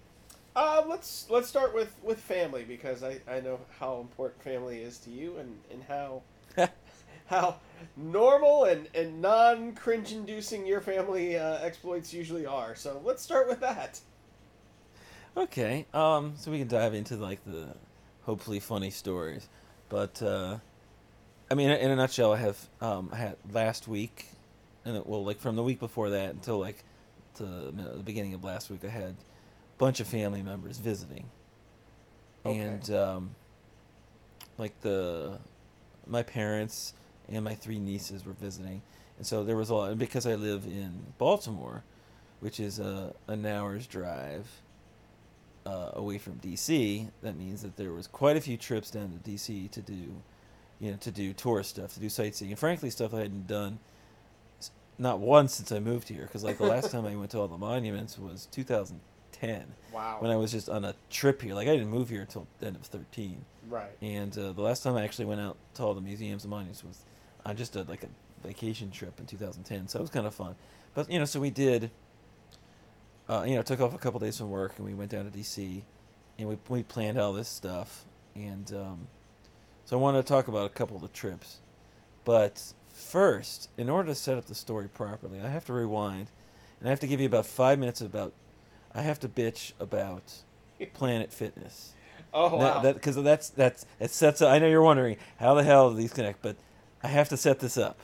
Uh, 0.54 0.82
let's 0.86 1.26
let's 1.30 1.48
start 1.48 1.74
with, 1.74 1.94
with 2.02 2.20
family 2.20 2.64
because 2.64 3.02
I, 3.02 3.20
I 3.28 3.40
know 3.40 3.58
how 3.80 4.00
important 4.00 4.42
family 4.42 4.82
is 4.82 4.98
to 4.98 5.10
you 5.10 5.36
and, 5.38 5.58
and 5.70 5.82
how 5.82 6.22
how 7.26 7.56
normal 7.96 8.64
and, 8.64 8.88
and 8.94 9.22
non 9.22 9.74
cringe 9.74 10.12
inducing 10.12 10.66
your 10.66 10.80
family 10.80 11.38
uh, 11.38 11.58
exploits 11.58 12.12
usually 12.12 12.46
are. 12.46 12.74
So 12.74 13.00
let's 13.04 13.22
start 13.22 13.48
with 13.48 13.60
that. 13.60 14.00
Okay, 15.36 15.86
um, 15.92 16.34
so 16.36 16.50
we 16.50 16.58
can 16.58 16.68
dive 16.68 16.94
into 16.94 17.16
like 17.16 17.44
the 17.44 17.74
hopefully 18.22 18.60
funny 18.60 18.90
stories, 18.90 19.48
but 19.94 20.20
uh, 20.22 20.58
I 21.48 21.54
mean, 21.54 21.70
in 21.70 21.88
a 21.88 21.94
nutshell, 21.94 22.32
I 22.32 22.38
have 22.38 22.58
um, 22.80 23.10
I 23.12 23.16
had 23.16 23.36
last 23.52 23.86
week, 23.86 24.26
and 24.84 24.96
it, 24.96 25.06
well, 25.06 25.24
like 25.24 25.38
from 25.38 25.54
the 25.54 25.62
week 25.62 25.78
before 25.78 26.10
that 26.10 26.30
until 26.30 26.58
like 26.58 26.82
to 27.36 27.44
the 27.44 28.02
beginning 28.04 28.34
of 28.34 28.42
last 28.42 28.70
week, 28.70 28.84
I 28.84 28.88
had 28.88 29.10
a 29.10 29.14
bunch 29.78 30.00
of 30.00 30.08
family 30.08 30.42
members 30.42 30.78
visiting, 30.78 31.26
Okay. 32.44 32.58
and 32.58 32.90
um, 32.90 33.36
like 34.58 34.80
the 34.80 35.38
my 36.08 36.24
parents 36.24 36.94
and 37.28 37.44
my 37.44 37.54
three 37.54 37.78
nieces 37.78 38.26
were 38.26 38.32
visiting, 38.32 38.82
and 39.16 39.24
so 39.24 39.44
there 39.44 39.54
was 39.54 39.70
a 39.70 39.76
lot. 39.76 39.90
And 39.90 39.98
because 40.00 40.26
I 40.26 40.34
live 40.34 40.64
in 40.64 41.14
Baltimore, 41.18 41.84
which 42.40 42.58
is 42.58 42.80
a 42.80 43.14
an 43.28 43.46
hour's 43.46 43.86
drive 43.86 44.60
uh, 45.66 45.90
away 45.94 46.18
from 46.18 46.34
DC, 46.34 47.08
that 47.22 47.36
means 47.36 47.62
that 47.62 47.76
there 47.76 47.92
was 47.92 48.06
quite 48.06 48.36
a 48.36 48.40
few 48.40 48.56
trips 48.56 48.90
down 48.90 49.18
to 49.22 49.30
DC 49.30 49.70
to 49.70 49.80
do, 49.80 50.22
you 50.80 50.90
know, 50.90 50.96
to 50.98 51.10
do 51.10 51.32
tourist 51.32 51.70
stuff, 51.70 51.94
to 51.94 52.00
do 52.00 52.08
sightseeing, 52.08 52.50
and 52.52 52.58
frankly, 52.58 52.90
stuff 52.90 53.14
I 53.14 53.18
hadn't 53.20 53.46
done 53.46 53.78
not 54.98 55.18
once 55.18 55.54
since 55.54 55.72
I 55.72 55.80
moved 55.80 56.08
here. 56.08 56.22
Because 56.22 56.44
like 56.44 56.58
the 56.58 56.66
last 56.66 56.90
time 56.90 57.04
I 57.06 57.16
went 57.16 57.30
to 57.32 57.40
all 57.40 57.48
the 57.48 57.58
monuments 57.58 58.18
was 58.18 58.46
2010 58.52 59.64
Wow. 59.92 60.16
when 60.20 60.30
I 60.30 60.36
was 60.36 60.52
just 60.52 60.68
on 60.68 60.84
a 60.84 60.94
trip 61.10 61.42
here. 61.42 61.54
Like 61.54 61.66
I 61.68 61.72
didn't 61.72 61.88
move 61.90 62.08
here 62.10 62.20
until 62.20 62.46
the 62.60 62.66
end 62.68 62.76
of 62.76 62.82
13. 62.82 63.44
right. 63.68 63.90
And 64.02 64.36
uh, 64.38 64.52
the 64.52 64.62
last 64.62 64.82
time 64.82 64.94
I 64.96 65.02
actually 65.04 65.24
went 65.26 65.40
out 65.40 65.56
to 65.74 65.82
all 65.82 65.94
the 65.94 66.00
museums 66.00 66.44
and 66.44 66.50
monuments 66.50 66.84
was 66.84 66.98
on 67.44 67.56
just 67.56 67.74
a, 67.76 67.82
like 67.82 68.04
a 68.04 68.08
vacation 68.46 68.90
trip 68.90 69.18
in 69.18 69.26
2010. 69.26 69.88
So 69.88 69.98
it 69.98 70.02
was 70.02 70.10
kind 70.10 70.26
of 70.26 70.34
fun. 70.34 70.54
But 70.94 71.10
you 71.10 71.18
know, 71.18 71.24
so 71.24 71.40
we 71.40 71.50
did. 71.50 71.90
Uh, 73.28 73.44
you 73.46 73.54
know, 73.54 73.62
took 73.62 73.80
off 73.80 73.94
a 73.94 73.98
couple 73.98 74.20
days 74.20 74.38
from 74.38 74.50
work 74.50 74.74
and 74.76 74.86
we 74.86 74.94
went 74.94 75.10
down 75.10 75.30
to 75.30 75.36
DC, 75.36 75.82
and 76.38 76.48
we 76.48 76.58
we 76.68 76.82
planned 76.82 77.18
all 77.18 77.32
this 77.32 77.48
stuff. 77.48 78.04
And 78.34 78.70
um, 78.72 79.06
so 79.84 79.98
I 79.98 80.00
wanted 80.00 80.22
to 80.22 80.28
talk 80.28 80.48
about 80.48 80.66
a 80.66 80.70
couple 80.70 80.96
of 80.96 81.02
the 81.02 81.08
trips, 81.08 81.60
but 82.24 82.74
first, 82.88 83.70
in 83.76 83.88
order 83.88 84.08
to 84.08 84.14
set 84.14 84.36
up 84.36 84.46
the 84.46 84.54
story 84.54 84.88
properly, 84.88 85.40
I 85.40 85.48
have 85.48 85.64
to 85.66 85.72
rewind, 85.72 86.28
and 86.80 86.88
I 86.88 86.90
have 86.90 87.00
to 87.00 87.06
give 87.06 87.20
you 87.20 87.26
about 87.26 87.46
five 87.46 87.78
minutes 87.78 88.00
about. 88.00 88.32
I 88.96 89.02
have 89.02 89.18
to 89.20 89.28
bitch 89.28 89.72
about 89.80 90.32
Planet 90.94 91.32
Fitness. 91.32 91.94
Oh 92.32 92.56
wow. 92.56 92.80
That 92.80 92.94
because 92.94 93.16
that's 93.22 93.48
that's 93.50 93.86
it 94.00 94.10
sets. 94.10 94.42
Up, 94.42 94.50
I 94.50 94.58
know 94.58 94.66
you're 94.66 94.82
wondering 94.82 95.16
how 95.38 95.54
the 95.54 95.62
hell 95.62 95.90
do 95.90 95.96
these 95.96 96.12
connect, 96.12 96.42
but 96.42 96.56
I 97.02 97.08
have 97.08 97.28
to 97.30 97.36
set 97.36 97.60
this 97.60 97.78
up 97.78 98.00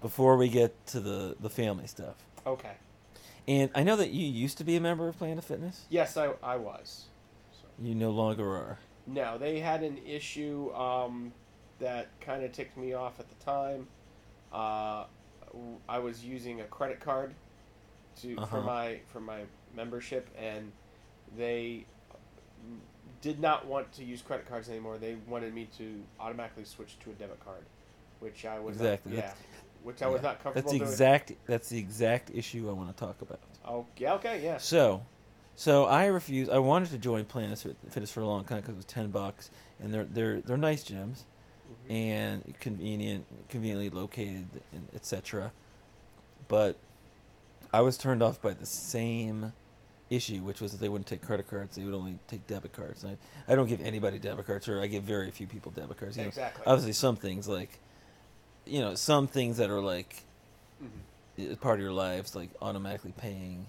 before 0.00 0.36
we 0.36 0.48
get 0.48 0.86
to 0.88 1.00
the 1.00 1.36
the 1.40 1.50
family 1.50 1.86
stuff. 1.86 2.14
okay. 2.46 2.72
And 3.46 3.70
I 3.74 3.82
know 3.82 3.96
that 3.96 4.10
you 4.10 4.26
used 4.26 4.58
to 4.58 4.64
be 4.64 4.76
a 4.76 4.80
member 4.80 5.08
of 5.08 5.18
Planet 5.18 5.44
Fitness. 5.44 5.84
Yes, 5.90 6.16
I 6.16 6.30
I 6.42 6.56
was. 6.56 7.04
So. 7.52 7.68
You 7.82 7.94
no 7.94 8.10
longer 8.10 8.48
are. 8.50 8.78
No, 9.06 9.36
they 9.36 9.60
had 9.60 9.82
an 9.82 9.98
issue 10.06 10.72
um, 10.74 11.32
that 11.78 12.08
kind 12.20 12.42
of 12.42 12.52
ticked 12.52 12.76
me 12.78 12.94
off 12.94 13.20
at 13.20 13.26
the 13.28 13.44
time. 13.44 13.86
Uh, 14.52 15.04
I 15.88 15.98
was 15.98 16.24
using 16.24 16.60
a 16.62 16.64
credit 16.64 17.00
card 17.00 17.34
to 18.22 18.34
for 18.36 18.40
Uh-huh. 18.42 18.60
my 18.62 19.00
for 19.06 19.20
my 19.20 19.42
membership, 19.76 20.28
and 20.38 20.72
they 21.36 21.84
did 23.20 23.40
not 23.40 23.66
want 23.66 23.92
to 23.92 24.04
use 24.04 24.22
credit 24.22 24.48
cards 24.48 24.68
anymore. 24.68 24.96
They 24.98 25.16
wanted 25.28 25.54
me 25.54 25.68
to 25.78 26.02
automatically 26.18 26.64
switch 26.64 26.98
to 27.00 27.10
a 27.10 27.12
debit 27.14 27.44
card, 27.44 27.62
which 28.20 28.44
I 28.46 28.58
was 28.58 28.76
Exactly. 28.76 29.12
Not, 29.12 29.24
yeah, 29.24 29.32
which 29.84 30.02
I 30.02 30.08
was 30.08 30.20
Yeah. 30.22 30.28
not 30.28 30.42
comfortable 30.42 30.54
That's 30.62 30.72
the 30.72 30.78
doing. 30.80 30.90
exact. 30.90 31.32
That's 31.46 31.68
the 31.68 31.78
exact 31.78 32.30
issue 32.34 32.68
I 32.68 32.72
want 32.72 32.88
to 32.96 33.04
talk 33.04 33.22
about. 33.22 33.38
Oh 33.64 33.86
yeah, 33.96 34.14
okay, 34.14 34.42
yeah. 34.42 34.56
So, 34.58 35.04
so 35.54 35.84
I 35.84 36.06
refused. 36.06 36.50
I 36.50 36.58
wanted 36.58 36.90
to 36.90 36.98
join 36.98 37.24
Planet 37.24 37.58
Fitness 37.58 38.10
for 38.10 38.20
a 38.20 38.26
long 38.26 38.44
time 38.44 38.58
because 38.58 38.72
it 38.74 38.76
was 38.76 38.84
ten 38.86 39.10
bucks, 39.10 39.50
and 39.80 39.94
they're 39.94 40.04
they're 40.04 40.40
they're 40.40 40.56
nice 40.56 40.82
gyms. 40.84 41.20
Mhm. 41.88 41.90
and 41.90 42.60
convenient, 42.60 43.24
conveniently 43.48 43.88
located, 43.90 44.46
and 44.72 44.86
etc. 44.94 45.50
But 46.48 46.76
I 47.72 47.80
was 47.80 47.96
turned 47.96 48.22
off 48.22 48.40
by 48.40 48.52
the 48.52 48.66
same 48.66 49.52
issue, 50.10 50.40
which 50.42 50.60
was 50.60 50.72
that 50.72 50.78
they 50.80 50.88
wouldn't 50.90 51.06
take 51.06 51.22
credit 51.22 51.48
cards; 51.48 51.76
they 51.76 51.84
would 51.84 51.94
only 51.94 52.18
take 52.28 52.46
debit 52.46 52.72
cards. 52.74 53.02
And 53.02 53.16
I, 53.48 53.52
I 53.52 53.56
don't 53.56 53.66
give 53.68 53.80
anybody 53.80 54.18
debit 54.18 54.46
cards, 54.46 54.68
or 54.68 54.80
I 54.80 54.86
give 54.86 55.04
very 55.04 55.30
few 55.30 55.46
people 55.46 55.72
debit 55.72 55.96
cards. 55.96 56.16
You 56.16 56.24
know, 56.24 56.28
Exactly. 56.28 56.64
obviously, 56.66 56.92
some 56.92 57.16
things 57.16 57.48
like, 57.48 57.78
you 58.66 58.80
know, 58.80 58.94
some 58.94 59.26
things 59.26 59.56
that 59.58 59.70
are 59.70 59.80
like 59.80 60.24
Mhm. 60.82 61.60
part 61.60 61.78
of 61.78 61.82
your 61.82 61.92
lives, 61.92 62.34
like 62.34 62.50
automatically 62.62 63.12
paying 63.16 63.66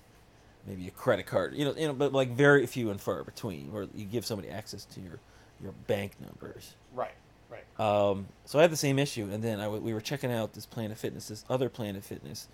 maybe 0.67 0.87
a 0.87 0.91
credit 0.91 1.25
card. 1.25 1.53
You 1.55 1.65
know, 1.65 1.73
you 1.75 1.87
know, 1.87 1.93
but 1.93 2.13
like 2.13 2.29
very 2.31 2.65
few 2.65 2.89
and 2.91 2.99
far 2.99 3.23
between, 3.23 3.71
where 3.71 3.87
you 3.95 4.05
give 4.05 4.25
somebody 4.25 4.49
access 4.49 4.85
to 4.85 5.01
your 5.01 5.19
your 5.61 5.71
bank 5.87 6.13
numbers. 6.19 6.75
Right, 6.93 7.15
right. 7.49 7.63
Um, 7.79 8.27
so 8.45 8.59
I 8.59 8.63
had 8.63 8.71
the 8.71 8.77
same 8.77 8.99
issue, 8.99 9.29
and 9.31 9.43
then 9.43 9.59
I 9.59 9.63
w- 9.63 9.81
we 9.81 9.93
were 9.93 10.01
checking 10.01 10.31
out 10.31 10.53
this 10.53 10.65
Planet 10.65 10.97
Fitness, 10.97 11.29
this 11.29 11.45
other 11.49 11.69
Planet 11.69 12.03
Fitness, 12.03 12.47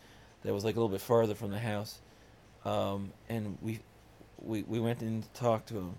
that 0.44 0.54
was 0.54 0.64
like 0.64 0.76
a 0.76 0.80
little 0.80 0.90
bit 0.90 1.02
farther 1.02 1.36
from 1.36 1.52
the 1.52 1.60
house, 1.60 2.00
um, 2.66 3.12
and 3.28 3.58
we, 3.62 3.80
we 4.40 4.64
we 4.64 4.80
went 4.80 5.02
in 5.02 5.24
to 5.24 5.30
talk 5.30 5.66
to 5.68 5.74
them, 5.74 5.96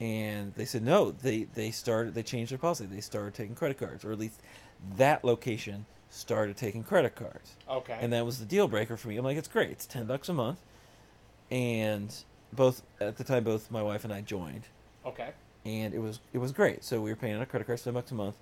and 0.00 0.54
they 0.54 0.64
said 0.64 0.82
no, 0.82 1.10
they 1.10 1.44
they 1.44 1.70
started 1.70 2.14
they 2.14 2.22
changed 2.22 2.52
their 2.52 2.58
policy, 2.58 2.86
they 2.86 3.00
started 3.00 3.34
taking 3.34 3.54
credit 3.54 3.78
cards, 3.78 4.04
or 4.04 4.12
at 4.12 4.18
least 4.18 4.40
that 4.96 5.24
location 5.24 5.86
started 6.10 6.56
taking 6.56 6.82
credit 6.84 7.14
cards, 7.14 7.56
Okay. 7.68 7.96
and 8.00 8.12
that 8.12 8.26
was 8.26 8.38
the 8.38 8.44
deal 8.44 8.68
breaker 8.68 8.96
for 8.96 9.08
me. 9.08 9.16
I'm 9.16 9.24
like, 9.24 9.36
it's 9.36 9.48
great, 9.48 9.70
it's 9.70 9.86
ten 9.86 10.06
bucks 10.06 10.28
a 10.28 10.34
month, 10.34 10.58
and 11.50 12.14
both 12.52 12.82
at 13.00 13.16
the 13.16 13.24
time 13.24 13.44
both 13.44 13.70
my 13.70 13.82
wife 13.82 14.04
and 14.04 14.12
I 14.12 14.20
joined 14.20 14.64
okay. 15.06 15.30
and 15.64 15.94
it 15.94 16.00
was 16.00 16.20
it 16.32 16.38
was 16.38 16.52
great. 16.52 16.84
So 16.84 17.00
we 17.00 17.10
were 17.10 17.16
paying 17.16 17.36
on 17.36 17.42
a 17.42 17.46
credit 17.46 17.66
card 17.66 17.78
seven 17.80 17.94
bucks 17.94 18.10
a 18.10 18.14
month, 18.14 18.36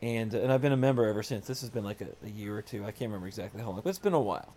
and 0.00 0.32
and 0.34 0.52
I've 0.52 0.62
been 0.62 0.72
a 0.72 0.76
member 0.76 1.06
ever 1.06 1.22
since. 1.22 1.46
This 1.46 1.60
has 1.60 1.70
been 1.70 1.84
like 1.84 2.00
a, 2.00 2.08
a 2.24 2.30
year 2.30 2.56
or 2.56 2.62
two. 2.62 2.82
I 2.84 2.90
can't 2.92 3.08
remember 3.10 3.26
exactly 3.26 3.60
how 3.60 3.68
long, 3.70 3.80
but 3.82 3.90
it's 3.90 3.98
been 3.98 4.14
a 4.14 4.20
while, 4.20 4.54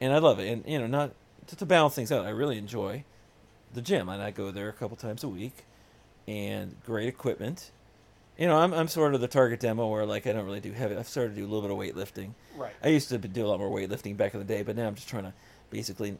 and 0.00 0.12
I 0.12 0.18
love 0.18 0.38
it. 0.40 0.48
And 0.50 0.64
you 0.66 0.78
know, 0.78 0.86
not 0.86 1.12
to, 1.48 1.56
to 1.56 1.66
balance 1.66 1.94
things 1.94 2.10
out, 2.10 2.24
I 2.26 2.30
really 2.30 2.58
enjoy 2.58 3.04
the 3.72 3.82
gym, 3.82 4.08
and 4.08 4.22
I 4.22 4.30
go 4.32 4.50
there 4.50 4.68
a 4.68 4.72
couple 4.72 4.96
times 4.96 5.22
a 5.22 5.28
week, 5.28 5.64
and 6.26 6.74
great 6.84 7.08
equipment. 7.08 7.70
You 8.38 8.46
know, 8.46 8.58
I'm 8.58 8.74
I'm 8.74 8.88
sort 8.88 9.14
of 9.14 9.20
the 9.20 9.28
target 9.28 9.60
demo 9.60 9.88
where 9.88 10.04
like 10.04 10.26
I 10.26 10.32
don't 10.32 10.44
really 10.44 10.60
do 10.60 10.72
heavy. 10.72 10.96
I've 10.96 11.08
started 11.08 11.30
to 11.30 11.36
do 11.36 11.44
a 11.46 11.48
little 11.50 11.62
bit 11.62 11.70
of 11.70 11.78
weightlifting. 11.78 12.32
Right. 12.56 12.72
I 12.82 12.88
used 12.88 13.08
to 13.08 13.18
do 13.18 13.46
a 13.46 13.48
lot 13.48 13.58
more 13.58 13.70
weightlifting 13.70 14.16
back 14.16 14.34
in 14.34 14.40
the 14.40 14.46
day, 14.46 14.62
but 14.62 14.76
now 14.76 14.86
I'm 14.86 14.94
just 14.94 15.08
trying 15.08 15.24
to 15.24 15.32
basically 15.70 16.18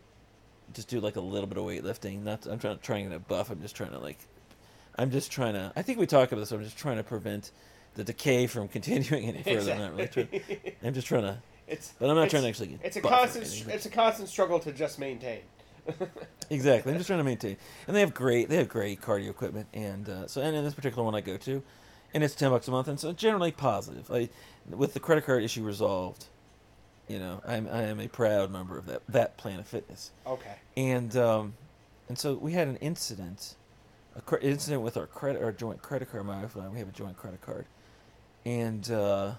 just 0.73 0.89
do 0.89 1.01
like 1.01 1.17
a 1.17 1.21
little 1.21 1.47
bit 1.47 1.59
of 1.59 1.65
weightlifting. 1.65 2.23
Not 2.23 2.47
I'm 2.47 2.59
trying 2.59 2.79
trying 2.79 3.11
to 3.11 3.19
buff. 3.19 3.51
I'm 3.51 3.61
just 3.61 3.77
trying 3.77 3.91
to 3.91 3.99
like 3.99 4.19
I'm 4.99 5.11
just 5.11 5.31
trying 5.31 5.55
to. 5.55 5.73
I 5.77 5.83
think 5.83 5.99
we 5.99 6.07
talked 6.07 6.33
about 6.33 6.41
this. 6.41 6.53
I'm 6.53 6.63
just 6.65 6.79
trying 6.79 6.97
to 6.97 7.05
prevent 7.05 7.51
the 7.95 8.05
decay 8.05 8.47
from 8.47 8.69
continuing 8.77 9.27
any 9.27 9.43
further. 9.43 9.73
I'm 9.73 9.79
not 9.79 9.95
really 9.95 10.09
trying. 10.09 10.29
I'm 10.83 10.95
just 10.95 11.07
trying 11.07 11.23
to. 11.23 11.39
It's 11.67 11.93
But 11.99 12.09
I'm 12.09 12.17
not 12.17 12.31
trying 12.31 12.43
to 12.43 12.49
actually 12.49 12.69
get. 12.69 12.81
It's 12.83 12.97
a 12.97 13.01
constant. 13.01 13.67
It's 13.69 13.87
a 13.87 13.91
constant 13.91 14.29
struggle 14.29 14.59
to 14.61 14.73
just 14.73 14.99
maintain. 14.99 15.41
Exactly. 16.49 16.93
I'm 16.93 16.99
just 16.99 17.09
trying 17.09 17.19
to 17.19 17.25
maintain. 17.25 17.57
And 17.89 17.97
they 17.97 18.01
have 18.01 18.15
great. 18.15 18.49
They 18.49 18.55
have 18.57 18.69
great 18.69 19.01
cardio 19.01 19.31
equipment, 19.31 19.67
and 19.75 20.09
uh, 20.09 20.29
so 20.29 20.41
and 20.41 20.55
in 20.55 20.63
this 20.63 20.75
particular 20.75 21.03
one 21.03 21.17
I 21.17 21.21
go 21.21 21.37
to, 21.39 21.61
and 22.15 22.25
it's 22.25 22.35
ten 22.35 22.51
bucks 22.51 22.69
a 22.69 22.71
month, 22.71 22.89
and 22.89 22.99
so 22.99 23.13
generally 23.13 23.53
positive. 23.53 24.11
I, 24.11 24.29
with 24.69 24.95
the 24.95 25.01
credit 25.01 25.25
card 25.25 25.43
issue 25.45 25.63
resolved, 25.63 26.27
you 27.09 27.19
know, 27.19 27.41
I'm 27.47 27.69
I 27.71 27.83
am 27.83 28.01
a 28.01 28.09
proud 28.09 28.51
member 28.51 28.79
of 28.79 28.87
that 28.87 29.03
that 29.09 29.37
Planet 29.37 29.67
Fitness. 29.67 30.11
Okay. 30.27 30.57
and 30.77 31.17
um, 31.17 31.55
and 32.09 32.19
so 32.19 32.35
we 32.35 32.53
had 32.53 32.69
an 32.69 32.77
incident, 32.77 33.55
a 34.17 34.21
cre- 34.21 34.37
incident 34.37 34.83
with 34.83 34.97
our 34.97 35.07
credit, 35.07 35.43
our 35.43 35.53
joint 35.53 35.83
credit 35.83 36.11
card. 36.11 36.27
My 36.27 36.41
wife 36.43 36.55
and 36.55 36.65
I, 36.65 36.69
we 36.69 36.79
have 36.79 36.89
a 36.89 36.93
joint 36.93 37.17
credit 37.17 37.41
card, 37.43 37.67
and 38.45 38.91
uh, 38.91 39.33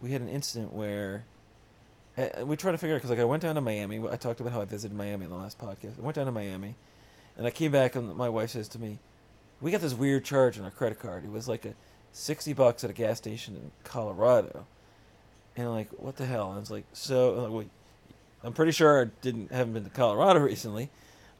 we 0.00 0.10
had 0.12 0.20
an 0.20 0.28
incident 0.28 0.72
where 0.72 1.24
uh, 2.18 2.44
we 2.44 2.56
tried 2.56 2.72
to 2.72 2.78
figure 2.78 2.94
out 2.94 2.98
because 2.98 3.10
like 3.10 3.18
I 3.18 3.24
went 3.24 3.42
down 3.42 3.54
to 3.54 3.60
Miami. 3.60 4.00
I 4.10 4.16
talked 4.16 4.40
about 4.40 4.52
how 4.52 4.60
I 4.60 4.64
visited 4.64 4.96
Miami 4.96 5.24
in 5.24 5.30
the 5.30 5.36
last 5.36 5.58
podcast. 5.58 5.98
I 5.98 6.02
went 6.02 6.16
down 6.16 6.26
to 6.26 6.32
Miami, 6.32 6.74
and 7.36 7.46
I 7.46 7.50
came 7.50 7.72
back, 7.72 7.94
and 7.94 8.14
my 8.16 8.28
wife 8.28 8.50
says 8.50 8.68
to 8.68 8.78
me, 8.78 8.98
"We 9.62 9.70
got 9.70 9.80
this 9.80 9.94
weird 9.94 10.24
charge 10.24 10.58
on 10.58 10.64
our 10.64 10.70
credit 10.70 10.98
card. 10.98 11.24
It 11.24 11.30
was 11.30 11.48
like 11.48 11.64
a 11.64 11.74
sixty 12.12 12.52
bucks 12.52 12.84
at 12.84 12.90
a 12.90 12.92
gas 12.92 13.18
station 13.18 13.56
in 13.56 13.70
Colorado." 13.84 14.66
And 15.56 15.66
I'm 15.68 15.74
like, 15.74 15.88
"What 15.90 16.16
the 16.16 16.26
hell?" 16.26 16.48
And 16.48 16.56
I 16.56 16.60
was 16.60 16.70
like, 16.70 16.84
"So." 16.92 17.36
I'm 17.36 17.42
like, 17.44 17.52
"Wait, 17.52 17.70
I'm 18.44 18.52
pretty 18.52 18.72
sure 18.72 19.02
I 19.02 19.10
didn't 19.20 19.52
haven't 19.52 19.74
been 19.74 19.84
to 19.84 19.90
Colorado 19.90 20.40
recently, 20.40 20.90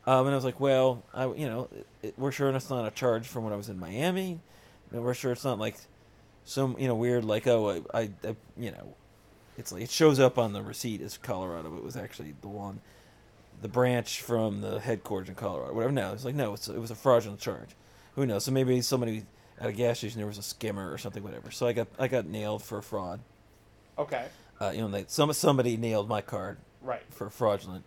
um, 0.06 0.26
and 0.26 0.30
I 0.30 0.36
was 0.36 0.44
like, 0.44 0.60
well, 0.60 1.02
I 1.12 1.26
you 1.26 1.46
know 1.46 1.68
it, 1.74 1.86
it, 2.02 2.14
we're 2.16 2.32
sure 2.32 2.50
it's 2.50 2.70
not 2.70 2.86
a 2.86 2.90
charge 2.90 3.26
from 3.26 3.44
when 3.44 3.52
I 3.52 3.56
was 3.56 3.68
in 3.68 3.78
Miami, 3.78 4.40
and 4.92 5.02
we're 5.02 5.14
sure 5.14 5.32
it's 5.32 5.44
not 5.44 5.58
like 5.58 5.76
some 6.44 6.76
you 6.78 6.88
know 6.88 6.94
weird 6.94 7.24
like 7.24 7.46
oh 7.46 7.70
I, 7.70 8.00
I, 8.00 8.10
I 8.24 8.36
you 8.56 8.72
know 8.72 8.94
it's 9.56 9.70
like 9.70 9.82
it 9.82 9.90
shows 9.90 10.18
up 10.18 10.38
on 10.38 10.52
the 10.52 10.62
receipt 10.62 11.00
as 11.00 11.18
Colorado, 11.18 11.70
but 11.70 11.76
it 11.76 11.84
was 11.84 11.96
actually 11.96 12.34
the 12.40 12.48
one 12.48 12.80
the 13.60 13.68
branch 13.68 14.20
from 14.20 14.60
the 14.60 14.80
headquarters 14.80 15.28
in 15.28 15.36
Colorado, 15.36 15.72
whatever. 15.72 15.92
No, 15.92 16.12
it's 16.12 16.24
like 16.24 16.34
no, 16.34 16.54
it's, 16.54 16.68
it 16.68 16.80
was 16.80 16.90
a 16.90 16.96
fraudulent 16.96 17.40
charge. 17.40 17.70
Who 18.14 18.26
knows? 18.26 18.44
So 18.44 18.52
maybe 18.52 18.80
somebody 18.82 19.24
at 19.58 19.68
a 19.68 19.72
gas 19.72 19.98
station 19.98 20.18
there 20.18 20.26
was 20.26 20.38
a 20.38 20.42
skimmer 20.42 20.92
or 20.92 20.98
something, 20.98 21.22
whatever. 21.22 21.50
So 21.50 21.66
I 21.66 21.72
got 21.72 21.88
I 21.98 22.08
got 22.08 22.26
nailed 22.26 22.62
for 22.62 22.80
fraud. 22.82 23.20
Okay. 23.98 24.26
Uh, 24.60 24.70
you 24.70 24.80
know, 24.80 24.88
they, 24.88 25.04
some 25.08 25.32
somebody 25.32 25.76
nailed 25.76 26.08
my 26.08 26.20
card 26.20 26.58
Right. 26.82 27.02
for 27.10 27.26
a 27.26 27.30
fraudulent 27.30 27.84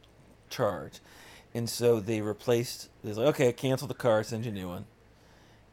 charge. 0.49 0.99
And 1.53 1.69
so 1.69 1.99
they 1.99 2.21
replaced, 2.21 2.89
they 3.01 3.09
was 3.09 3.17
like, 3.17 3.27
okay, 3.27 3.49
I 3.49 3.51
cancel 3.53 3.87
the 3.87 3.93
card, 3.93 4.25
send 4.25 4.45
you 4.45 4.51
a 4.51 4.53
new 4.53 4.67
one. 4.67 4.85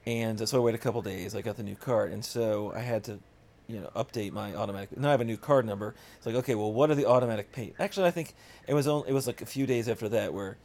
And 0.07 0.49
so 0.49 0.59
I 0.59 0.61
waited 0.61 0.81
a 0.81 0.83
couple 0.83 1.03
days, 1.03 1.35
I 1.35 1.43
got 1.43 1.57
the 1.57 1.63
new 1.63 1.75
card. 1.75 2.13
And 2.13 2.25
so 2.25 2.73
I 2.75 2.81
had 2.81 3.05
to, 3.05 3.19
you 3.67 3.81
know, 3.81 3.91
update 3.97 4.33
my 4.33 4.55
automatic, 4.55 4.97
now 4.97 5.09
I 5.09 5.11
have 5.13 5.21
a 5.21 5.25
new 5.25 5.37
card 5.37 5.67
number. 5.67 5.95
It's 6.17 6.27
like, 6.27 6.37
okay, 6.37 6.55
well, 6.55 6.73
what 6.73 6.91
are 6.91 6.95
the 6.95 7.07
automatic 7.07 7.53
pay? 7.53 7.75
Actually, 7.81 8.07
I 8.07 8.11
think 8.13 8.35
it 8.69 8.75
was 8.75 8.87
only, 8.87 9.09
it 9.09 9.13
was 9.13 9.27
like 9.27 9.41
a 9.43 9.47
few 9.47 9.67
days 9.67 9.89
after 9.89 10.09
that 10.11 10.33
where 10.33 10.57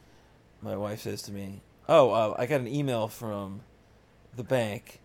my 0.62 0.76
wife 0.76 1.00
says 1.02 1.22
to 1.22 1.32
me, 1.32 1.62
oh, 1.88 2.10
uh, 2.10 2.34
I 2.38 2.46
got 2.46 2.60
an 2.60 2.68
email 2.68 3.08
from 3.08 3.60
the 4.36 4.44
bank 4.44 5.00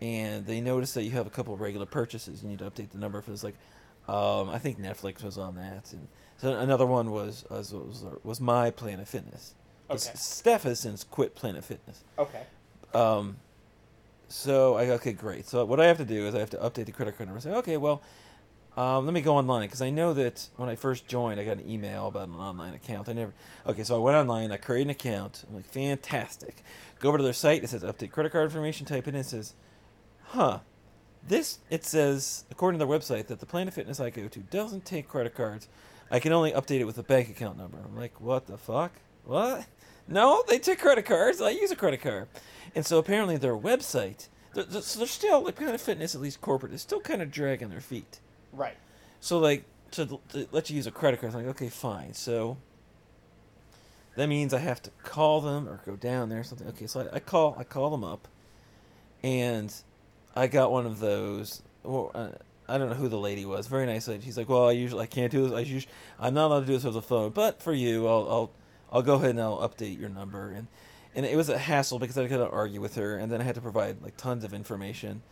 and 0.00 0.46
they 0.46 0.60
notice 0.60 0.94
that 0.94 1.02
you 1.02 1.10
have 1.12 1.26
a 1.26 1.30
couple 1.30 1.52
of 1.52 1.60
regular 1.60 1.86
purchases. 1.86 2.42
You 2.42 2.48
need 2.48 2.60
to 2.60 2.70
update 2.70 2.90
the 2.90 2.98
number. 2.98 3.20
for 3.20 3.30
this. 3.30 3.44
like, 3.44 3.56
um, 4.08 4.48
I 4.48 4.58
think 4.58 4.80
Netflix 4.80 5.22
was 5.22 5.36
on 5.38 5.56
that, 5.56 5.92
and 5.92 6.08
so 6.38 6.56
another 6.56 6.86
one 6.86 7.10
was 7.10 7.44
was 7.50 7.72
was, 7.72 8.04
was 8.24 8.40
my 8.40 8.70
Planet 8.70 9.06
Fitness. 9.06 9.54
Okay. 9.90 9.98
Steph 10.14 10.62
has 10.62 10.80
since 10.80 11.04
quit 11.04 11.34
Planet 11.34 11.64
Fitness. 11.64 12.02
Okay. 12.18 12.42
Um, 12.94 13.36
so 14.28 14.76
I 14.76 14.88
okay, 14.90 15.12
great. 15.12 15.46
So 15.46 15.64
what 15.64 15.80
I 15.80 15.86
have 15.86 15.98
to 15.98 16.04
do 16.04 16.26
is 16.26 16.34
I 16.34 16.38
have 16.38 16.50
to 16.50 16.56
update 16.58 16.86
the 16.86 16.92
credit 16.92 17.16
card 17.16 17.28
number. 17.28 17.40
Say, 17.40 17.50
okay, 17.50 17.76
well, 17.76 18.02
um, 18.76 19.04
let 19.04 19.12
me 19.12 19.20
go 19.20 19.36
online 19.36 19.66
because 19.66 19.82
I 19.82 19.90
know 19.90 20.12
that 20.14 20.48
when 20.56 20.68
I 20.68 20.76
first 20.76 21.08
joined, 21.08 21.40
I 21.40 21.44
got 21.44 21.58
an 21.58 21.68
email 21.68 22.06
about 22.06 22.28
an 22.28 22.36
online 22.36 22.74
account. 22.74 23.08
I 23.08 23.12
never. 23.12 23.32
Okay, 23.66 23.82
so 23.82 23.96
I 23.96 23.98
went 23.98 24.16
online. 24.16 24.52
I 24.52 24.56
created 24.56 24.86
an 24.86 24.90
account. 24.90 25.44
I'm 25.48 25.56
like, 25.56 25.66
fantastic. 25.66 26.62
Go 27.00 27.08
over 27.08 27.18
to 27.18 27.24
their 27.24 27.32
site. 27.32 27.64
It 27.64 27.70
says 27.70 27.82
update 27.82 28.12
credit 28.12 28.32
card 28.32 28.44
information. 28.44 28.86
Type 28.86 29.08
in. 29.08 29.14
It 29.14 29.24
says, 29.24 29.54
huh. 30.22 30.60
This 31.26 31.58
it 31.68 31.84
says 31.84 32.44
according 32.50 32.78
to 32.78 32.86
their 32.86 32.98
website 32.98 33.26
that 33.26 33.40
the 33.40 33.46
Planet 33.46 33.74
Fitness 33.74 34.00
I 34.00 34.08
go 34.08 34.28
to 34.28 34.38
doesn't 34.38 34.84
take 34.86 35.08
credit 35.08 35.34
cards. 35.34 35.68
I 36.10 36.18
can 36.18 36.32
only 36.32 36.52
update 36.52 36.80
it 36.80 36.84
with 36.84 36.98
a 36.98 37.02
bank 37.02 37.28
account 37.28 37.58
number. 37.58 37.78
I'm 37.84 37.96
like, 37.96 38.20
what 38.20 38.46
the 38.46 38.56
fuck? 38.56 38.92
What? 39.24 39.66
No, 40.08 40.42
they 40.48 40.58
take 40.58 40.80
credit 40.80 41.04
cards. 41.04 41.40
I 41.40 41.50
use 41.50 41.70
a 41.70 41.76
credit 41.76 42.00
card. 42.00 42.28
And 42.74 42.84
so 42.84 42.98
apparently 42.98 43.36
their 43.36 43.56
website, 43.56 44.28
they're, 44.54 44.64
they're, 44.64 44.82
so 44.82 44.98
they're 44.98 45.06
still, 45.08 45.44
like 45.44 45.56
Planet 45.56 45.80
Fitness, 45.80 46.14
at 46.14 46.20
least 46.20 46.40
corporate, 46.40 46.72
is 46.72 46.82
still 46.82 47.00
kind 47.00 47.22
of 47.22 47.30
dragging 47.30 47.68
their 47.70 47.80
feet. 47.80 48.18
Right. 48.52 48.76
So 49.20 49.38
like 49.38 49.64
to, 49.92 50.20
to 50.30 50.48
let 50.52 50.70
you 50.70 50.76
use 50.76 50.86
a 50.86 50.90
credit 50.90 51.20
card, 51.20 51.34
I'm 51.34 51.40
like, 51.40 51.56
okay, 51.56 51.68
fine. 51.68 52.14
So 52.14 52.56
that 54.16 54.28
means 54.28 54.52
I 54.54 54.58
have 54.58 54.82
to 54.82 54.90
call 55.02 55.40
them 55.40 55.68
or 55.68 55.80
go 55.84 55.96
down 55.96 56.28
there 56.28 56.40
or 56.40 56.44
something. 56.44 56.66
Okay, 56.68 56.86
so 56.86 57.08
I, 57.12 57.16
I 57.16 57.20
call 57.20 57.56
I 57.58 57.64
call 57.64 57.90
them 57.90 58.04
up, 58.04 58.28
and 59.22 59.72
I 60.34 60.46
got 60.46 60.72
one 60.72 60.86
of 60.86 61.00
those. 61.00 61.62
Well, 61.82 62.10
uh, 62.14 62.28
I 62.68 62.78
don't 62.78 62.88
know 62.88 62.94
who 62.94 63.08
the 63.08 63.18
lady 63.18 63.44
was. 63.44 63.66
Very 63.66 63.86
nice 63.86 64.06
lady. 64.06 64.24
She's 64.24 64.38
like, 64.38 64.48
well, 64.48 64.68
I 64.68 64.72
usually 64.72 65.02
I 65.02 65.06
can't 65.06 65.32
do 65.32 65.48
this. 65.48 65.52
I 65.52 65.60
usually 65.60 65.92
I'm 66.18 66.34
not 66.34 66.46
allowed 66.46 66.60
to 66.60 66.66
do 66.66 66.72
this 66.74 66.84
over 66.84 66.94
the 66.94 67.02
phone, 67.02 67.30
but 67.30 67.62
for 67.62 67.72
you, 67.72 68.06
I'll 68.06 68.28
I'll 68.28 68.50
I'll 68.92 69.02
go 69.02 69.14
ahead 69.14 69.30
and 69.30 69.40
I'll 69.40 69.58
update 69.58 69.98
your 69.98 70.08
number 70.08 70.50
and. 70.50 70.66
And 71.12 71.26
it 71.26 71.36
was 71.36 71.48
a 71.48 71.58
hassle 71.58 71.98
because 71.98 72.16
I 72.16 72.28
had 72.28 72.36
to 72.36 72.48
argue 72.48 72.80
with 72.80 72.94
her, 72.94 73.16
and 73.16 73.32
then 73.32 73.40
I 73.40 73.42
had 73.42 73.56
to 73.56 73.60
provide 73.60 74.00
like 74.00 74.16
tons 74.16 74.44
of 74.44 74.54
information. 74.54 75.22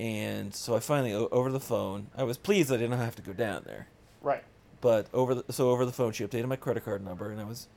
And 0.00 0.54
so 0.54 0.74
I 0.74 0.80
finally, 0.80 1.12
o- 1.14 1.28
over 1.30 1.50
the 1.52 1.60
phone, 1.60 2.08
I 2.16 2.24
was 2.24 2.36
pleased 2.36 2.72
I 2.72 2.76
didn't 2.76 2.98
have 2.98 3.16
to 3.16 3.22
go 3.22 3.32
down 3.32 3.62
there. 3.64 3.86
Right. 4.20 4.42
But 4.80 5.06
over 5.12 5.34
the 5.36 5.52
so 5.52 5.70
over 5.70 5.84
the 5.86 5.92
phone, 5.92 6.12
she 6.12 6.24
updated 6.26 6.46
my 6.48 6.56
credit 6.56 6.84
card 6.84 7.04
number, 7.04 7.30
and 7.30 7.40
I 7.40 7.44
was 7.44 7.68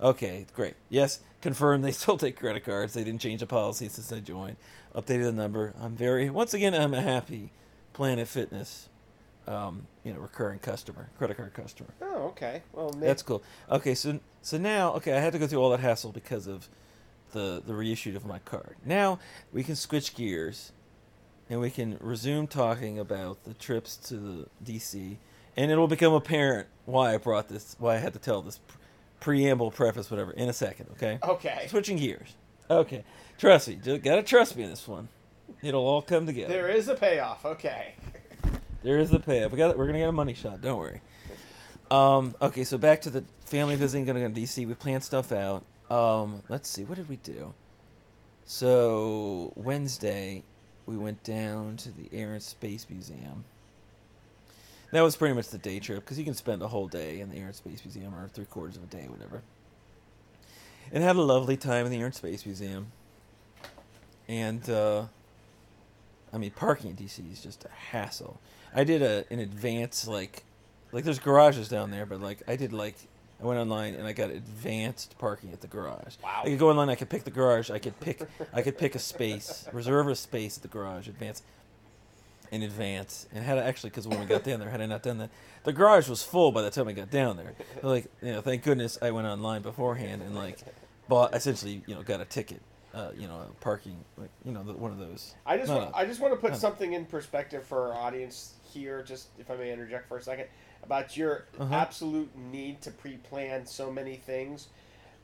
okay, 0.00 0.46
great. 0.54 0.74
Yes, 0.90 1.20
confirmed 1.40 1.84
they 1.84 1.92
still 1.92 2.18
take 2.18 2.38
credit 2.38 2.64
cards. 2.64 2.92
They 2.92 3.04
didn't 3.04 3.20
change 3.22 3.40
the 3.40 3.46
policy 3.46 3.88
since 3.88 4.12
I 4.12 4.20
joined. 4.20 4.56
Updated 4.94 5.22
the 5.24 5.32
number. 5.32 5.72
I'm 5.80 5.96
very 5.96 6.28
once 6.28 6.52
again 6.52 6.74
I'm 6.74 6.92
a 6.92 7.00
happy 7.00 7.50
Planet 7.94 8.28
Fitness, 8.28 8.88
um, 9.46 9.86
you 10.04 10.12
know, 10.12 10.20
recurring 10.20 10.58
customer, 10.58 11.08
credit 11.16 11.38
card 11.38 11.54
customer. 11.54 11.90
Oh, 12.02 12.24
okay. 12.28 12.62
Well, 12.74 12.92
may- 12.92 13.06
That's 13.06 13.22
cool. 13.22 13.42
Okay, 13.70 13.94
so 13.94 14.20
so 14.42 14.58
now 14.58 14.92
okay, 14.94 15.14
I 15.14 15.20
had 15.20 15.32
to 15.32 15.38
go 15.38 15.46
through 15.46 15.60
all 15.62 15.70
that 15.70 15.80
hassle 15.80 16.12
because 16.12 16.46
of 16.46 16.68
the 17.32 17.62
the 17.66 17.74
reissue 17.74 18.14
of 18.16 18.26
my 18.26 18.38
card. 18.40 18.76
Now 18.84 19.18
we 19.50 19.62
can 19.64 19.76
switch 19.76 20.14
gears, 20.14 20.72
and 21.50 21.60
we 21.60 21.68
can 21.68 21.98
resume 22.00 22.46
talking 22.46 22.98
about 22.98 23.44
the 23.44 23.52
trips 23.54 23.96
to 23.96 24.14
the 24.14 24.46
DC, 24.64 25.16
and 25.56 25.70
it'll 25.70 25.88
become 25.88 26.14
apparent 26.14 26.68
why 26.86 27.12
I 27.12 27.16
brought 27.18 27.48
this, 27.48 27.76
why 27.78 27.96
I 27.96 27.98
had 27.98 28.12
to 28.12 28.20
tell 28.20 28.40
this 28.40 28.58
pre- 28.58 28.78
preamble, 29.20 29.72
preface, 29.72 30.10
whatever, 30.10 30.30
in 30.30 30.48
a 30.48 30.52
second. 30.52 30.86
Okay. 30.92 31.18
okay. 31.22 31.66
Switching 31.68 31.96
gears. 31.96 32.36
Okay, 32.70 33.04
trust 33.36 33.68
me, 33.68 33.78
you 33.82 33.98
gotta 33.98 34.22
trust 34.22 34.56
me 34.56 34.62
in 34.62 34.70
this 34.70 34.86
one. 34.86 35.08
It'll 35.60 35.86
all 35.86 36.02
come 36.02 36.24
together. 36.24 36.52
There 36.54 36.68
is 36.70 36.86
a 36.88 36.94
payoff. 36.94 37.44
Okay. 37.44 37.94
There 38.82 38.98
is 38.98 39.10
the 39.10 39.18
payoff. 39.18 39.50
We 39.52 39.58
got. 39.58 39.76
We're 39.76 39.86
gonna 39.86 39.98
get 39.98 40.08
a 40.08 40.12
money 40.12 40.34
shot. 40.34 40.62
Don't 40.62 40.78
worry. 40.78 41.00
Um. 41.90 42.34
Okay. 42.40 42.64
So 42.64 42.78
back 42.78 43.02
to 43.02 43.10
the 43.10 43.24
family 43.44 43.76
visiting. 43.76 44.06
Gonna 44.06 44.20
go 44.20 44.28
to 44.28 44.40
DC. 44.40 44.66
We 44.66 44.74
planned 44.74 45.04
stuff 45.04 45.32
out. 45.32 45.64
Um. 45.90 46.42
Let's 46.48 46.68
see. 46.68 46.84
What 46.84 46.96
did 46.96 47.08
we 47.08 47.16
do? 47.16 47.52
So 48.44 49.52
Wednesday, 49.54 50.44
we 50.86 50.96
went 50.96 51.22
down 51.22 51.76
to 51.78 51.90
the 51.90 52.08
Air 52.12 52.32
and 52.32 52.42
Space 52.42 52.86
Museum. 52.88 53.44
That 54.92 55.02
was 55.02 55.14
pretty 55.14 55.34
much 55.34 55.48
the 55.48 55.58
day 55.58 55.78
trip 55.78 56.00
because 56.00 56.18
you 56.18 56.24
can 56.24 56.34
spend 56.34 56.62
a 56.62 56.68
whole 56.68 56.88
day 56.88 57.20
in 57.20 57.30
the 57.30 57.36
Air 57.36 57.46
and 57.46 57.54
Space 57.54 57.84
Museum 57.84 58.14
or 58.14 58.28
three 58.28 58.44
quarters 58.44 58.76
of 58.76 58.82
a 58.82 58.86
day, 58.86 59.06
whatever. 59.08 59.42
And 60.92 61.04
had 61.04 61.14
a 61.14 61.22
lovely 61.22 61.56
time 61.56 61.86
in 61.86 61.92
the 61.92 61.98
Air 61.98 62.06
and 62.06 62.14
Space 62.14 62.44
Museum. 62.44 62.90
And 64.26 64.68
uh, 64.68 65.04
I 66.32 66.38
mean, 66.38 66.50
parking 66.50 66.90
in 66.90 66.96
DC 66.96 67.32
is 67.32 67.42
just 67.42 67.64
a 67.64 67.68
hassle. 67.68 68.40
I 68.74 68.84
did 68.84 69.02
a 69.02 69.24
an 69.30 69.38
advanced 69.38 70.08
like, 70.08 70.44
like 70.92 71.04
there's 71.04 71.18
garages 71.18 71.68
down 71.68 71.90
there, 71.90 72.06
but 72.06 72.20
like 72.20 72.42
I 72.48 72.56
did 72.56 72.72
like 72.72 72.96
I 73.42 73.46
went 73.46 73.58
online 73.58 73.94
and 73.94 74.06
I 74.06 74.12
got 74.12 74.30
advanced 74.30 75.16
parking 75.18 75.52
at 75.52 75.60
the 75.60 75.66
garage. 75.66 76.16
Wow. 76.22 76.42
I 76.44 76.50
could 76.50 76.58
go 76.58 76.70
online. 76.70 76.90
I 76.90 76.94
could 76.94 77.08
pick 77.08 77.24
the 77.24 77.30
garage. 77.30 77.70
I 77.70 77.78
could 77.78 77.98
pick. 78.00 78.22
I 78.52 78.62
could 78.62 78.76
pick 78.76 78.94
a 78.94 78.98
space, 78.98 79.66
reserve 79.72 80.08
a 80.08 80.14
space 80.14 80.58
at 80.58 80.62
the 80.62 80.68
garage, 80.68 81.08
advance, 81.08 81.42
in 82.50 82.62
advance. 82.62 83.26
And 83.32 83.42
had 83.44 83.58
I 83.58 83.62
actually, 83.62 83.90
because 83.90 84.06
when 84.06 84.20
we 84.20 84.26
got 84.26 84.44
down 84.44 84.60
there, 84.60 84.68
had 84.68 84.82
I 84.82 84.86
not 84.86 85.02
done 85.02 85.18
that, 85.18 85.30
the 85.64 85.72
garage 85.72 86.08
was 86.08 86.22
full 86.22 86.52
by 86.52 86.62
the 86.62 86.70
time 86.70 86.86
I 86.88 86.92
got 86.92 87.10
down 87.10 87.36
there. 87.36 87.54
Like, 87.82 88.10
you 88.20 88.32
know, 88.32 88.42
thank 88.42 88.62
goodness 88.62 88.98
I 89.00 89.10
went 89.10 89.26
online 89.26 89.62
beforehand 89.62 90.20
and 90.22 90.34
like 90.34 90.58
bought 91.08 91.34
essentially, 91.34 91.82
you 91.86 91.94
know, 91.94 92.02
got 92.02 92.20
a 92.20 92.26
ticket. 92.26 92.60
Uh, 92.92 93.12
you 93.16 93.28
know, 93.28 93.36
a 93.36 93.62
parking, 93.62 93.96
like 94.16 94.30
you 94.44 94.50
know, 94.50 94.64
the, 94.64 94.72
one 94.72 94.90
of 94.90 94.98
those. 94.98 95.36
I 95.46 95.56
just 95.56 95.72
want. 95.72 95.94
I 95.94 96.04
just 96.04 96.18
want 96.18 96.34
to 96.34 96.40
put 96.40 96.56
something 96.56 96.94
in 96.94 97.06
perspective 97.06 97.62
for 97.62 97.86
our 97.86 97.94
audience 97.94 98.54
here, 98.64 99.00
just 99.04 99.28
if 99.38 99.48
I 99.48 99.54
may 99.54 99.72
interject 99.72 100.08
for 100.08 100.16
a 100.16 100.22
second, 100.22 100.48
about 100.82 101.16
your 101.16 101.44
Uh-huh. 101.58 101.74
absolute 101.74 102.34
need 102.36 102.80
to 102.82 102.90
pre-plan 102.90 103.66
so 103.66 103.90
many 103.90 104.16
things. 104.16 104.68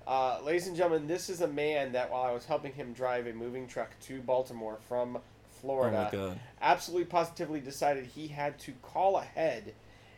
Uh, 0.07 0.39
ladies 0.43 0.69
and 0.69 0.77
gentlemen, 0.77 1.09
this 1.09 1.29
is 1.29 1.41
a 1.41 1.49
man 1.49 1.93
that 1.93 2.11
while 2.11 2.23
I 2.23 2.33
was 2.33 2.47
helping 2.47 2.73
him 2.73 2.93
drive 2.93 3.27
a 3.27 3.33
moving 3.33 3.67
truck 3.67 3.91
to 4.03 4.21
Baltimore 4.21 4.79
from 4.89 5.19
Florida, 5.61 6.11
Oh 6.13 6.35
absolutely 6.61 7.07
positively 7.07 7.61
decided 7.61 8.05
he 8.07 8.29
had 8.29 8.59
to 8.61 8.73
call 8.83 9.17
ahead 9.17 9.75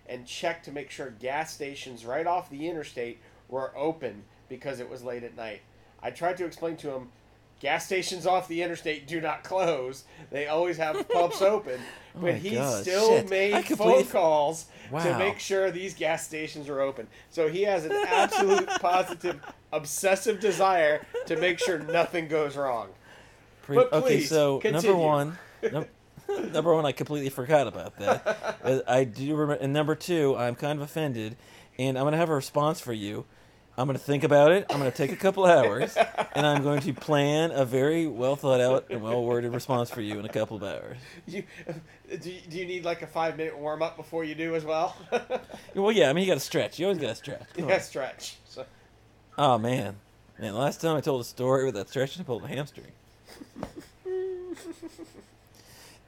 and 0.06 0.26
check 0.26 0.62
to 0.64 0.72
make 0.72 0.90
sure 0.90 1.10
gas 1.10 1.52
stations 1.54 2.04
right 2.04 2.26
off 2.26 2.50
the 2.50 2.68
interstate 2.68 3.18
were 3.48 3.72
open 3.76 4.24
because 4.48 4.80
it 4.80 4.88
was 4.88 5.02
late 5.02 5.22
at 5.24 5.36
night. 5.36 5.60
I 6.02 6.10
tried 6.10 6.36
to 6.38 6.44
explain 6.44 6.76
to 6.78 6.90
him 6.90 7.08
gas 7.60 7.86
stations 7.86 8.26
off 8.26 8.48
the 8.48 8.62
interstate 8.62 9.06
do 9.06 9.20
not 9.20 9.42
close. 9.44 10.04
They 10.30 10.46
always 10.46 10.76
have 10.76 11.08
pumps 11.08 11.42
open. 11.42 11.80
Oh 12.16 12.22
But 12.22 12.34
he 12.36 12.56
God, 12.56 12.82
still 12.82 13.08
shit. 13.10 13.30
Made 13.30 13.64
phone 13.64 14.04
calls 14.06 14.66
to 14.90 15.18
make 15.18 15.38
sure 15.38 15.70
these 15.70 15.94
gas 15.94 16.26
stations 16.26 16.68
are 16.68 16.80
open. 16.80 17.06
So 17.30 17.46
he 17.48 17.62
has 17.62 17.84
an 17.84 17.92
absolute 17.92 18.66
positive 18.80 19.38
obsessive 19.72 20.40
desire 20.40 21.06
to 21.26 21.36
make 21.36 21.60
sure 21.60 21.78
nothing 21.78 22.26
goes 22.26 22.56
wrong. 22.56 22.88
Pre- 23.62 23.76
But 23.76 23.92
okay, 23.92 24.20
so 24.22 24.58
continue. 24.58 24.88
number 24.90 25.06
one, 25.06 25.38
num- 25.72 26.50
number 26.52 26.74
one, 26.74 26.86
I 26.86 26.90
completely 26.90 27.28
forgot 27.30 27.68
about 27.68 27.96
that. 28.00 28.82
I 28.88 29.04
do 29.04 29.36
remember. 29.36 29.62
And 29.62 29.72
number 29.72 29.94
two, 29.94 30.34
I'm 30.36 30.56
kind 30.56 30.76
of 30.80 30.82
offended, 30.82 31.36
and 31.78 31.96
I'm 31.96 32.02
gonna 32.04 32.16
have 32.16 32.30
a 32.30 32.34
response 32.34 32.80
for 32.80 32.92
you. 32.94 33.26
I'm 33.78 33.86
gonna 33.86 33.96
think 33.96 34.24
about 34.24 34.50
it. 34.50 34.66
I'm 34.70 34.78
gonna 34.78 34.90
take 34.90 35.12
a 35.12 35.16
couple 35.16 35.46
hours, 35.46 35.96
and 36.34 36.44
I'm 36.44 36.64
going 36.64 36.80
to 36.80 36.92
plan 36.92 37.52
a 37.52 37.64
very 37.64 38.08
well 38.08 38.34
thought 38.34 38.60
out 38.60 38.86
and 38.90 39.00
well 39.00 39.24
worded 39.24 39.54
response 39.54 39.88
for 39.88 40.00
you 40.00 40.18
in 40.18 40.24
a 40.24 40.28
couple 40.28 40.56
of 40.56 40.64
hours. 40.64 40.96
You, 41.28 41.44
do, 42.20 42.28
you, 42.28 42.40
do 42.48 42.58
you 42.58 42.66
need 42.66 42.84
like 42.84 43.02
a 43.02 43.06
five 43.06 43.36
minute 43.36 43.56
warm 43.56 43.80
up 43.82 43.96
before 43.96 44.24
you 44.24 44.34
do 44.34 44.56
as 44.56 44.64
well? 44.64 44.96
Well, 45.74 45.92
yeah, 45.92 46.10
I 46.10 46.12
mean 46.12 46.24
you 46.24 46.28
got 46.28 46.34
to 46.34 46.44
stretch. 46.44 46.80
You 46.80 46.86
always 46.86 46.98
got 46.98 47.10
to 47.10 47.14
stretch. 47.14 47.42
Come 47.54 47.68
got 47.68 47.78
to 47.78 47.84
stretch. 47.84 48.36
So, 48.46 48.64
Oh 49.36 49.58
man, 49.58 49.94
man. 50.40 50.56
Last 50.56 50.80
time 50.80 50.96
I 50.96 51.00
told 51.00 51.20
a 51.20 51.24
story 51.24 51.64
with 51.64 51.74
that 51.74 51.88
stretch, 51.88 52.18
I 52.18 52.24
pulled 52.24 52.42
a 52.42 52.48
hamstring. 52.48 52.90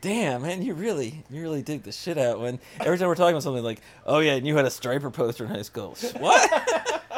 Damn, 0.01 0.43
man, 0.43 0.63
you 0.63 0.75
really, 0.75 1.23
you 1.31 1.43
really 1.43 1.63
dig 1.63 1.85
the 1.85 1.93
shit 1.93 2.19
out 2.19 2.41
when 2.41 2.59
every 2.81 2.99
time 2.99 3.07
we're 3.07 3.15
talking 3.15 3.35
about 3.35 3.43
something 3.45 3.63
like, 3.63 3.81
oh 4.07 4.19
yeah, 4.19 4.33
and 4.33 4.47
you 4.47 4.57
had 4.57 4.65
a 4.65 4.71
striper 4.71 5.11
poster 5.11 5.45
in 5.45 5.51
high 5.51 5.63
school. 5.63 5.95
What? 6.19 7.01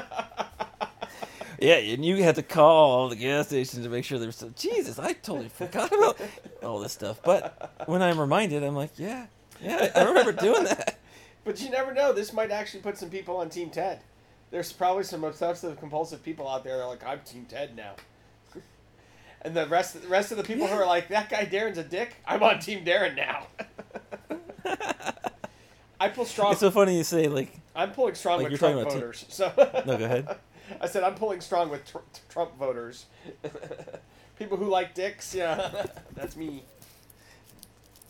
yeah, 1.63 1.77
and 1.77 2.05
you 2.05 2.23
had 2.23 2.35
to 2.35 2.43
call 2.43 2.91
all 2.91 3.09
the 3.09 3.17
gas 3.17 3.47
stations 3.47 3.85
to 3.85 3.89
make 3.89 4.05
sure 4.05 4.19
there's. 4.19 4.45
Jesus, 4.57 4.99
I 4.99 5.13
totally 5.13 5.49
forgot 5.49 5.93
about 5.93 6.21
all 6.63 6.81
this 6.81 6.93
stuff. 6.93 7.21
But 7.23 7.85
when 7.87 8.03
I'm 8.03 8.19
reminded, 8.19 8.65
I'm 8.65 8.75
like, 8.75 8.99
yeah, 8.99 9.27
yeah, 9.63 9.91
I 9.95 10.03
remember 10.03 10.33
doing 10.33 10.65
that. 10.65 10.99
but 11.45 11.63
you 11.63 11.71
never 11.71 11.95
know. 11.95 12.13
This 12.13 12.33
might 12.33 12.51
actually 12.51 12.81
put 12.81 12.99
some 12.99 13.11
people 13.11 13.37
on 13.37 13.49
Team 13.49 13.71
Ted. 13.71 14.01
There's 14.51 14.73
probably 14.73 15.05
some 15.05 15.25
obsessive 15.25 15.79
compulsive 15.79 16.23
people 16.23 16.49
out 16.49 16.65
there 16.65 16.77
that 16.77 16.83
are 16.83 16.89
like, 16.89 17.07
I'm 17.07 17.21
Team 17.21 17.47
Ted 17.49 17.77
now. 17.77 17.95
And 19.45 19.57
the 19.57 19.67
rest, 19.67 20.01
the 20.01 20.07
rest 20.07 20.31
of 20.31 20.37
the 20.37 20.45
people 20.45 20.69
who 20.69 20.75
are 20.75 20.87
like, 20.87 21.09
that 21.09 21.29
guy 21.29 21.45
Darren's 21.45 21.77
a 21.77 21.83
dick. 21.83 22.15
I'm 22.25 22.45
on 22.45 22.61
Team 22.61 22.85
Darren 22.85 23.17
now. 23.17 23.49
I 25.99 26.09
pull 26.11 26.27
strong. 26.27 26.53
It's 26.53 26.61
so 26.61 26.71
funny 26.71 26.97
you 26.97 27.03
say 27.03 27.27
like, 27.27 27.59
I'm 27.75 27.91
pulling 27.91 28.15
strong 28.15 28.37
like 28.37 28.53
with 28.53 28.61
you're 28.61 28.71
Trump 28.71 28.89
voters. 28.89 29.25
So 29.29 29.53
no, 29.85 29.99
go 29.99 30.05
ahead. 30.05 30.37
I 30.81 30.87
said 30.87 31.03
I'm 31.03 31.15
pulling 31.15 31.41
strong 31.41 31.71
with 31.71 31.85
tr- 31.85 31.99
Trump 32.29 32.57
voters. 32.59 33.07
People 34.39 34.57
who 34.57 34.67
like 34.67 34.95
dicks, 34.95 35.35
yeah, 35.35 35.87
that's 36.15 36.37
me. 36.37 36.65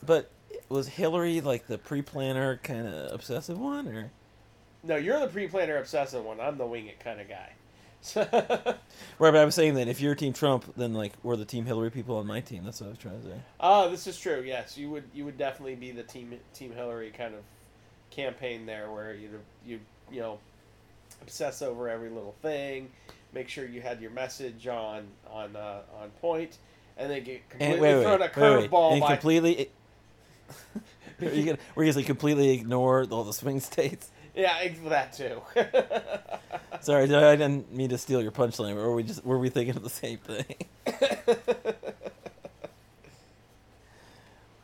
but 0.05 0.31
was 0.69 0.89
Hillary 0.89 1.41
like 1.41 1.67
the 1.67 1.77
pre-planner 1.79 2.59
kind 2.63 2.87
of 2.87 3.13
obsessive 3.13 3.59
one, 3.59 3.89
or 3.89 4.11
No, 4.83 4.97
you're 4.97 5.21
the 5.21 5.27
pre-planner 5.29 5.77
obsessive 5.77 6.25
one. 6.25 6.41
I'm 6.41 6.57
the 6.59 6.67
wing 6.67 6.87
it 6.87 7.01
kind 7.01 7.21
of 7.21 7.29
guy. 7.29 7.53
right? 8.17 8.77
But 9.19 9.37
I 9.37 9.45
was 9.45 9.55
saying 9.55 9.75
that 9.75 9.87
if 9.87 10.01
you're 10.01 10.15
Team 10.17 10.33
Trump, 10.33 10.65
then 10.77 10.93
like 10.95 11.13
we're 11.23 11.37
the 11.37 11.45
Team 11.45 11.67
Hillary 11.67 11.91
people 11.91 12.17
on 12.17 12.27
my 12.27 12.41
team. 12.41 12.65
That's 12.65 12.81
what 12.81 12.89
I 12.89 12.91
was 12.91 12.99
trying 12.99 13.21
to 13.21 13.29
say. 13.29 13.37
Oh, 13.61 13.91
this 13.91 14.07
is 14.07 14.19
true. 14.19 14.43
Yes, 14.45 14.77
you 14.77 14.91
would 14.91 15.05
you 15.15 15.25
would 15.25 15.39
definitely 15.39 15.77
be 15.77 15.93
the 15.93 16.03
team 16.03 16.35
Team 16.55 16.73
Hillary 16.73 17.11
kind 17.17 17.35
of 17.35 17.43
campaign 18.11 18.67
there, 18.67 18.91
where 18.91 19.15
you 19.15 19.29
you 19.65 19.81
you 20.11 20.21
know 20.21 20.39
obsess 21.23 21.63
over 21.63 21.89
every 21.89 22.11
little 22.11 22.35
thing, 22.43 22.91
make 23.33 23.49
sure 23.49 23.65
you 23.67 23.81
had 23.81 24.01
your 24.01 24.11
message 24.11 24.67
on 24.67 25.07
on 25.31 25.57
uh, 25.57 25.81
on 26.01 26.11
point, 26.21 26.59
and 26.99 27.11
then 27.11 27.25
get 27.25 27.49
completely 27.49 27.75
And 27.75 27.83
wait, 27.83 27.95
wait, 27.97 28.03
thrown 28.03 28.21
wait, 28.21 28.31
a 28.31 28.69
curveball 28.69 29.01
by. 29.01 29.13
completely. 29.17 29.71
You 31.21 31.45
gonna, 31.45 31.59
we're 31.77 31.85
gonna 31.85 32.05
completely 32.05 32.51
ignore 32.51 33.07
all 33.09 33.23
the 33.23 33.33
swing 33.33 33.61
states. 33.61 34.11
yeah, 34.35 34.59
that 34.87 35.13
too. 35.13 35.41
Sorry, 36.81 37.15
I 37.15 37.31
I 37.31 37.37
didn't 37.37 37.73
mean 37.73 37.91
to 37.91 37.99
steal 37.99 38.21
your 38.21 38.33
punchline. 38.33 38.75
Were 38.75 38.93
we 38.93 39.05
just 39.05 39.25
were 39.25 39.39
we 39.39 39.49
thinking 39.49 39.77
of 39.77 39.85
the 39.85 39.91
same 39.91 40.19
thing? 40.19 40.57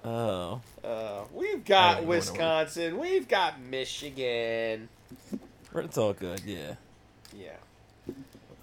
Oh, 0.05 0.61
uh, 0.83 1.25
we've 1.35 1.65
got 1.65 1.97
don't 1.97 2.03
know 2.05 2.09
what 2.09 2.15
it 2.15 2.19
Wisconsin. 2.19 2.99
We've 2.99 3.29
got 3.29 3.61
Michigan. 3.61 4.89
It's 5.81 5.99
all 5.99 6.13
good. 6.13 6.41
Yeah, 6.45 6.75
Yeah. 7.37 7.57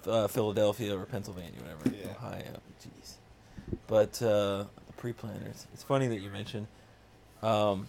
uh, 0.06 0.28
Philadelphia 0.28 0.96
or 0.96 1.04
Pennsylvania, 1.06 1.58
whatever. 1.60 1.96
Yeah. 1.96 2.10
Ohio. 2.12 2.60
Jeez. 2.82 3.14
But 3.86 4.22
uh, 4.22 4.64
the 4.86 4.92
pre-planners. 4.96 5.66
It's 5.72 5.82
funny 5.82 6.06
that 6.08 6.20
you 6.20 6.30
mentioned. 6.30 6.66
Um, 7.42 7.86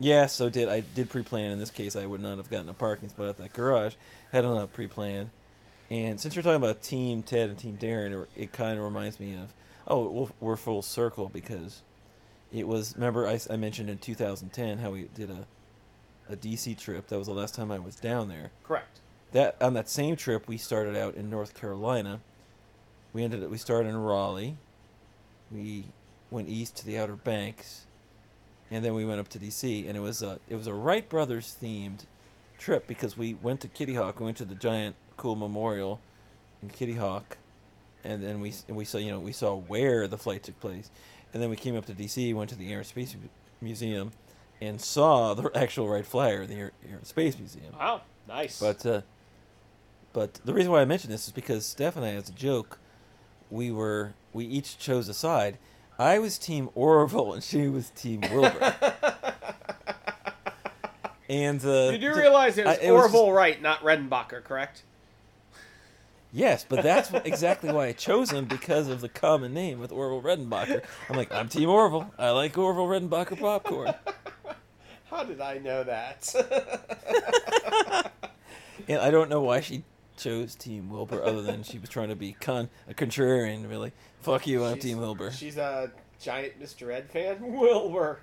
yeah, 0.00 0.26
so 0.26 0.48
did 0.48 0.68
I 0.68 0.80
did 0.80 1.10
pre-plan 1.10 1.50
in 1.50 1.58
this 1.58 1.70
case? 1.70 1.96
I 1.96 2.06
would 2.06 2.20
not 2.20 2.36
have 2.38 2.50
gotten 2.50 2.68
a 2.68 2.74
parking 2.74 3.08
spot 3.08 3.28
at 3.28 3.36
that 3.38 3.52
garage 3.52 3.94
had 4.32 4.44
I 4.44 4.48
not 4.54 4.72
pre-planned. 4.72 5.30
And 5.90 6.20
since 6.20 6.36
you're 6.36 6.42
talking 6.42 6.56
about 6.62 6.82
Team 6.82 7.22
Ted 7.22 7.48
and 7.48 7.58
Team 7.58 7.78
Darren, 7.80 8.22
it, 8.22 8.28
it 8.36 8.52
kind 8.52 8.78
of 8.78 8.84
reminds 8.84 9.18
me 9.18 9.34
of 9.34 9.52
oh, 9.86 10.30
we're 10.38 10.56
full 10.56 10.82
circle 10.82 11.30
because 11.32 11.82
it 12.52 12.68
was. 12.68 12.94
Remember, 12.94 13.26
I, 13.26 13.40
I 13.50 13.56
mentioned 13.56 13.90
in 13.90 13.98
2010 13.98 14.78
how 14.78 14.90
we 14.90 15.08
did 15.14 15.30
a 15.30 15.46
a 16.28 16.36
DC 16.36 16.76
trip. 16.78 17.08
That 17.08 17.18
was 17.18 17.26
the 17.26 17.32
last 17.34 17.54
time 17.54 17.70
I 17.70 17.78
was 17.78 17.96
down 17.96 18.28
there 18.28 18.50
Correct. 18.64 19.00
that 19.32 19.56
on 19.60 19.74
that 19.74 19.88
same 19.88 20.16
trip 20.16 20.46
we 20.48 20.56
started 20.58 20.96
out 20.96 21.14
in 21.14 21.30
North 21.30 21.54
Carolina. 21.54 22.20
We 23.12 23.24
ended 23.24 23.48
we 23.50 23.58
started 23.58 23.88
in 23.88 23.96
Raleigh. 23.96 24.56
We 25.50 25.84
went 26.30 26.48
east 26.48 26.76
to 26.76 26.86
the 26.86 26.98
Outer 26.98 27.16
Banks, 27.16 27.86
and 28.70 28.84
then 28.84 28.94
we 28.94 29.04
went 29.04 29.18
up 29.20 29.28
to 29.30 29.38
DC. 29.38 29.88
And 29.88 29.96
it 29.96 30.00
was 30.00 30.22
a 30.22 30.38
it 30.48 30.56
was 30.56 30.66
a 30.66 30.74
Wright 30.74 31.08
Brothers 31.08 31.56
themed 31.62 32.04
trip 32.58 32.86
because 32.86 33.16
we 33.16 33.34
went 33.34 33.60
to 33.62 33.68
Kitty 33.68 33.94
Hawk. 33.94 34.20
We 34.20 34.26
went 34.26 34.36
to 34.38 34.44
the 34.44 34.54
giant 34.54 34.96
cool 35.16 35.36
memorial 35.36 36.00
in 36.62 36.68
Kitty 36.68 36.94
Hawk, 36.94 37.38
and 38.04 38.22
then 38.22 38.40
we 38.40 38.52
and 38.68 38.76
we 38.76 38.84
saw 38.84 38.98
you 38.98 39.10
know 39.10 39.20
we 39.20 39.32
saw 39.32 39.54
where 39.56 40.06
the 40.06 40.18
flight 40.18 40.42
took 40.42 40.60
place, 40.60 40.90
and 41.32 41.42
then 41.42 41.48
we 41.48 41.56
came 41.56 41.76
up 41.76 41.86
to 41.86 41.94
DC. 41.94 42.34
Went 42.34 42.50
to 42.50 42.56
the 42.56 42.70
Air 42.70 42.78
and 42.78 42.86
Space 42.86 43.14
Mu- 43.14 43.28
Museum, 43.62 44.12
and 44.60 44.80
saw 44.80 45.34
the 45.34 45.50
actual 45.54 45.88
Wright 45.88 46.06
Flyer, 46.06 46.42
in 46.42 46.48
the 46.50 46.56
Air, 46.56 46.72
Air 46.88 46.96
and 46.96 47.06
Space 47.06 47.38
Museum. 47.38 47.72
Wow. 47.78 48.02
Nice. 48.26 48.60
But 48.60 48.84
uh, 48.84 49.00
but 50.12 50.34
the 50.44 50.52
reason 50.52 50.70
why 50.72 50.80
I 50.80 50.84
mention 50.84 51.10
this 51.10 51.26
is 51.26 51.32
because 51.32 51.64
Steph 51.64 51.96
and 51.96 52.04
I, 52.04 52.10
as 52.10 52.28
a 52.28 52.32
joke, 52.32 52.78
we 53.50 53.70
were 53.70 54.14
we 54.32 54.44
each 54.44 54.78
chose 54.78 55.08
a 55.08 55.14
side. 55.14 55.58
I 55.98 56.18
was 56.18 56.38
Team 56.38 56.68
Orville 56.74 57.32
and 57.32 57.42
she 57.42 57.68
was 57.68 57.90
Team 57.90 58.20
Wilbur. 58.30 58.74
and 61.28 61.64
uh, 61.64 61.90
you 61.92 61.98
do 61.98 62.14
realize 62.14 62.58
it 62.58 62.66
I- 62.66 62.70
was 62.70 62.78
it 62.78 62.90
was 62.90 63.02
Orville 63.02 63.32
Wright, 63.32 63.60
not 63.60 63.80
Redenbacher, 63.80 64.42
correct? 64.42 64.82
yes, 66.32 66.64
but 66.68 66.82
that's 66.82 67.10
exactly 67.24 67.72
why 67.72 67.86
I 67.86 67.92
chose 67.92 68.30
him 68.30 68.44
because 68.44 68.88
of 68.88 69.00
the 69.00 69.08
common 69.08 69.54
name 69.54 69.78
with 69.80 69.90
Orville 69.92 70.22
Redenbacher. 70.22 70.82
I'm 71.08 71.16
like, 71.16 71.32
I'm 71.32 71.48
Team 71.48 71.68
Orville. 71.68 72.12
I 72.18 72.30
like 72.30 72.56
Orville 72.58 72.86
Redenbacher 72.86 73.38
popcorn. 73.40 73.94
How 75.10 75.24
did 75.24 75.40
I 75.40 75.58
know 75.58 75.84
that? 75.84 76.34
And 78.86 79.00
I 79.02 79.10
don't 79.10 79.28
know 79.28 79.42
why 79.42 79.60
she 79.60 79.82
chose 80.16 80.54
Team 80.54 80.88
Wilbur 80.88 81.22
other 81.22 81.42
than 81.42 81.62
she 81.62 81.78
was 81.78 81.90
trying 81.90 82.08
to 82.08 82.16
be 82.16 82.32
con 82.32 82.70
a 82.88 82.94
contrarian. 82.94 83.68
Really, 83.68 83.92
fuck 84.22 84.46
you, 84.46 84.64
I'm 84.64 84.74
She's- 84.76 84.84
Team 84.84 84.98
Wilbur. 84.98 85.30
She's 85.30 85.58
a 85.58 85.90
giant 86.20 86.58
Mr. 86.62 86.90
Ed 86.90 87.10
fan. 87.10 87.36
Wilbur. 87.58 88.20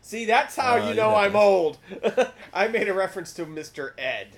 See, 0.00 0.24
that's 0.24 0.56
how 0.56 0.76
Uh, 0.78 0.88
you 0.88 0.94
know 0.94 1.10
have 1.10 1.18
I'm 1.26 1.32
to- 1.32 1.38
old. 1.38 1.78
I 2.54 2.68
made 2.68 2.88
a 2.88 2.94
reference 2.94 3.34
to 3.34 3.44
Mr. 3.44 3.90
Ed. 3.98 4.28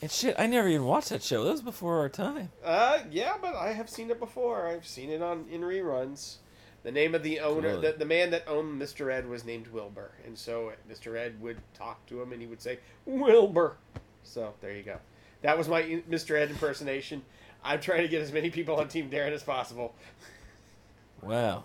And 0.00 0.10
shit, 0.10 0.34
I 0.36 0.46
never 0.46 0.66
even 0.66 0.84
watched 0.86 1.10
that 1.10 1.22
show. 1.22 1.44
That 1.44 1.52
was 1.52 1.62
before 1.62 1.98
our 2.00 2.08
time. 2.08 2.50
Uh, 2.64 2.98
yeah, 3.10 3.34
but 3.40 3.54
I 3.54 3.72
have 3.72 3.88
seen 3.88 4.10
it 4.10 4.18
before. 4.18 4.66
I've 4.66 4.86
seen 4.86 5.10
it 5.10 5.22
on 5.22 5.44
in 5.48 5.60
reruns. 5.60 6.36
The 6.84 6.90
name 6.92 7.14
of 7.14 7.22
the 7.22 7.38
owner, 7.40 7.68
Really? 7.68 7.92
the, 7.92 7.98
the 7.98 8.04
man 8.04 8.30
that 8.30 8.42
owned 8.48 8.80
Mr. 8.82 9.12
Ed 9.12 9.28
was 9.28 9.44
named 9.44 9.68
Wilbur, 9.68 10.10
and 10.26 10.36
so 10.36 10.72
Mr. 10.90 11.16
Ed 11.16 11.40
would 11.40 11.58
talk 11.74 12.04
to 12.06 12.20
him, 12.20 12.32
and 12.32 12.40
he 12.40 12.48
would 12.48 12.60
say 12.60 12.78
Wilbur. 13.06 13.76
So 14.24 14.54
there 14.60 14.72
you 14.72 14.82
go. 14.82 14.96
That 15.42 15.56
was 15.56 15.68
my 15.68 15.82
Mr. 16.10 16.36
Ed 16.40 16.50
impersonation. 16.50 17.22
I'm 17.64 17.80
trying 17.80 18.02
to 18.02 18.08
get 18.08 18.20
as 18.22 18.32
many 18.32 18.50
people 18.50 18.76
on 18.76 18.88
Team 18.88 19.08
Darren 19.10 19.30
as 19.32 19.42
possible. 19.44 19.94
Wow. 21.22 21.64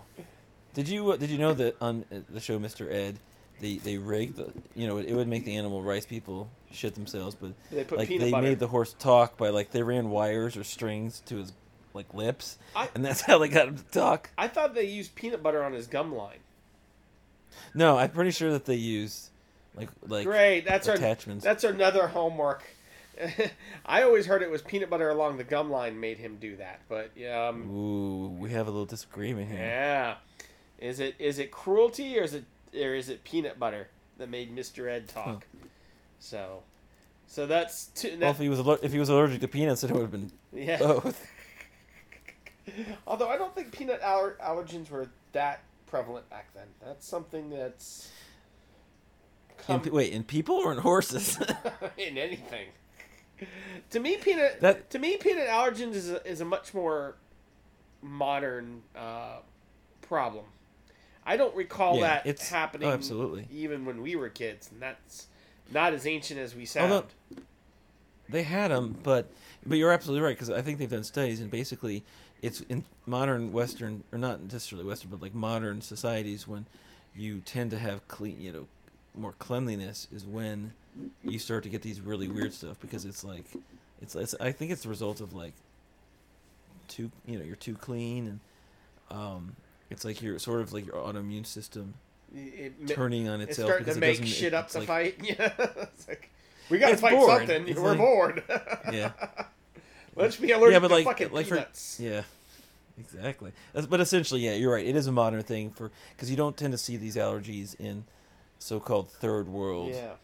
Did 0.74 0.88
you 0.88 1.10
uh, 1.12 1.16
did 1.16 1.30
you 1.30 1.38
know 1.38 1.54
that 1.54 1.76
on 1.80 2.04
uh, 2.12 2.18
the 2.28 2.40
show 2.40 2.58
Mr. 2.58 2.88
Ed, 2.92 3.18
they 3.60 3.78
they 3.78 3.98
rigged 3.98 4.36
the 4.36 4.52
you 4.76 4.86
know 4.86 4.98
it 4.98 5.12
would 5.12 5.26
make 5.26 5.44
the 5.44 5.56
animal 5.56 5.82
rice 5.82 6.06
people 6.06 6.48
shit 6.70 6.94
themselves, 6.94 7.34
but 7.34 7.52
They 7.72 7.82
put 7.84 7.98
like 7.98 8.08
they 8.08 8.30
butter. 8.30 8.46
made 8.46 8.58
the 8.60 8.68
horse 8.68 8.94
talk 8.98 9.36
by 9.36 9.48
like 9.48 9.70
they 9.72 9.82
ran 9.82 10.10
wires 10.10 10.56
or 10.56 10.62
strings 10.64 11.20
to 11.26 11.36
his 11.38 11.52
like 11.94 12.12
lips, 12.14 12.58
I- 12.76 12.88
and 12.94 13.04
that's 13.04 13.20
how 13.22 13.38
they 13.38 13.48
got 13.48 13.68
him 13.68 13.76
to 13.76 13.84
talk. 13.84 14.30
I 14.38 14.48
thought 14.48 14.74
they 14.74 14.84
used 14.86 15.14
peanut 15.14 15.42
butter 15.42 15.62
on 15.62 15.72
his 15.72 15.86
gum 15.86 16.14
line. 16.14 16.38
No, 17.74 17.98
I'm 17.98 18.10
pretty 18.10 18.30
sure 18.30 18.52
that 18.52 18.64
they 18.66 18.74
used 18.76 19.30
like 19.74 19.88
like 20.06 20.24
Great, 20.26 20.60
that's 20.66 20.88
our 20.88 20.94
attachments. 20.94 21.44
that's 21.44 21.64
another 21.64 22.08
homework. 22.08 22.62
I 23.86 24.02
always 24.02 24.26
heard 24.26 24.42
it 24.42 24.50
was 24.50 24.62
peanut 24.62 24.90
butter 24.90 25.10
along 25.10 25.38
the 25.38 25.44
gum 25.44 25.70
line 25.70 25.98
made 25.98 26.18
him 26.18 26.36
do 26.40 26.56
that, 26.56 26.80
but 26.88 27.10
um, 27.30 27.68
Ooh, 27.70 28.28
we 28.38 28.50
have 28.50 28.68
a 28.68 28.70
little 28.70 28.86
disagreement 28.86 29.50
here. 29.50 29.58
yeah, 29.58 30.14
is 30.78 31.00
it 31.00 31.14
is 31.18 31.38
it 31.40 31.50
cruelty 31.50 32.18
or 32.18 32.22
is 32.22 32.34
it 32.34 32.44
or 32.74 32.94
is 32.94 33.08
it 33.08 33.24
peanut 33.24 33.58
butter 33.58 33.88
that 34.18 34.28
made 34.30 34.52
Mister 34.54 34.88
Ed 34.88 35.08
talk? 35.08 35.46
So, 36.20 36.62
so 37.26 37.46
that's 37.46 37.86
two, 37.86 38.18
Well, 38.20 38.30
if 38.30 38.38
he 38.38 38.48
was 38.48 38.60
aller- 38.60 38.78
if 38.82 38.92
he 38.92 38.98
was 39.00 39.08
allergic 39.08 39.40
to 39.40 39.48
peanuts, 39.48 39.82
it 39.84 39.90
would 39.90 40.02
have 40.02 40.10
been 40.12 40.30
yeah. 40.52 40.78
both. 40.78 41.26
Although 43.06 43.28
I 43.28 43.36
don't 43.38 43.54
think 43.54 43.72
peanut 43.72 44.00
aller- 44.02 44.36
allergens 44.42 44.90
were 44.90 45.08
that 45.32 45.62
prevalent 45.86 46.28
back 46.30 46.52
then. 46.54 46.66
That's 46.84 47.06
something 47.06 47.50
that's 47.50 48.10
come 49.58 49.80
pe- 49.80 49.90
wait, 49.90 50.12
in 50.12 50.24
people 50.24 50.56
or 50.56 50.72
in 50.72 50.78
horses? 50.78 51.38
in 51.96 52.18
anything. 52.18 52.68
To 53.90 54.00
me, 54.00 54.16
peanut 54.16 54.60
That- 54.60 54.90
to 54.90 54.98
me 54.98 55.16
peanut 55.16 55.48
allergens 55.48 55.94
is 55.94 56.10
a, 56.10 56.26
is 56.26 56.40
a 56.40 56.44
much 56.44 56.74
more 56.74 57.16
modern 58.02 58.82
uh, 58.96 59.38
problem. 60.02 60.44
I 61.26 61.36
don't 61.36 61.54
recall 61.54 61.96
Yeah, 61.96 62.00
that 62.02 62.26
it's- 62.26 62.48
happening 62.48 62.88
oh, 62.88 62.92
absolutely. 62.92 63.46
even 63.50 63.84
when 63.84 64.02
we 64.02 64.16
were 64.16 64.28
kids, 64.28 64.70
and 64.72 64.80
that's 64.80 65.26
not 65.72 65.92
as 65.92 66.06
ancient 66.06 66.40
as 66.40 66.54
we 66.54 66.64
sound. 66.64 66.92
Although- 66.92 67.06
They 68.30 68.42
had 68.42 68.70
them, 68.70 68.96
but 69.02 69.30
but 69.66 69.76
you're 69.78 69.92
absolutely 69.92 70.22
right 70.24 70.34
because 70.36 70.50
I 70.50 70.60
think 70.62 70.78
they've 70.78 70.90
done 70.90 71.04
studies 71.04 71.40
and 71.40 71.50
basically 71.50 72.04
it's 72.42 72.60
in 72.62 72.84
modern 73.06 73.52
Western 73.52 74.04
or 74.12 74.18
not 74.18 74.42
necessarily 74.42 74.86
Western, 74.86 75.10
but 75.10 75.20
like 75.22 75.34
modern 75.34 75.80
societies 75.80 76.46
when 76.46 76.66
you 77.16 77.40
tend 77.40 77.70
to 77.72 77.78
have 77.78 78.06
clean, 78.08 78.40
you 78.40 78.52
know, 78.52 78.66
more 79.16 79.34
cleanliness 79.38 80.06
is 80.12 80.24
when 80.24 80.72
you 81.24 81.38
start 81.38 81.62
to 81.64 81.68
get 81.68 81.82
these 81.82 82.00
really 82.00 82.28
weird 82.28 82.52
stuff 82.52 82.78
because 82.80 83.04
it's 83.04 83.24
like 83.24 83.44
it's, 84.00 84.14
it's 84.14 84.34
I 84.40 84.52
think 84.52 84.70
it's 84.70 84.82
the 84.82 84.88
result 84.88 85.20
of 85.20 85.32
like 85.34 85.52
too 86.88 87.10
you 87.26 87.38
know 87.38 87.44
you're 87.44 87.56
too 87.56 87.74
clean 87.74 88.26
and 88.28 88.40
um 89.18 89.54
it's 89.90 90.04
like 90.04 90.22
you're 90.22 90.38
sort 90.38 90.60
of 90.60 90.72
like 90.72 90.86
your 90.86 90.94
autoimmune 90.96 91.44
system 91.46 91.94
it, 92.34 92.72
it, 92.80 92.88
turning 92.88 93.28
on 93.28 93.40
itself. 93.40 93.48
it's 93.48 93.56
starting 93.58 93.84
because 93.84 93.94
to 93.96 94.00
make 94.00 94.24
shit 94.26 94.48
it- 94.48 94.54
up 94.54 94.68
to 94.70 94.78
like- 94.78 94.86
fight. 94.88 95.14
Yeah, 95.22 95.52
it's 95.92 96.08
like 96.08 96.30
we 96.70 96.78
got 96.78 96.90
to 96.90 96.96
fight 96.98 97.12
bored. 97.14 97.38
something. 97.38 97.68
It's 97.68 97.80
We're 97.80 97.88
like- 97.90 97.98
bored. 97.98 98.42
Yeah. 98.92 99.12
Let's 100.14 100.36
be 100.36 100.50
allergic 100.52 100.74
Yeah, 100.74 100.78
but 100.80 100.90
like- 100.90 101.04
fucking 101.06 101.30
like 101.32 101.46
for-. 101.46 101.64
Yeah, 101.98 102.22
exactly. 102.98 103.52
But 103.88 104.00
essentially, 104.00 104.40
yeah, 104.40 104.54
you're 104.54 104.72
right. 104.72 104.86
It 104.86 104.96
is 104.96 105.06
a 105.06 105.12
modern 105.12 105.42
thing 105.42 105.70
for 105.70 105.90
because 106.14 106.30
you 106.30 106.36
don't 106.36 106.56
tend 106.56 106.72
to 106.72 106.78
see 106.78 106.96
these 106.96 107.16
allergies 107.16 107.78
in 107.78 108.04
so-called 108.58 109.10
third 109.10 109.48
world 109.48 109.90
yeah. 109.90 110.14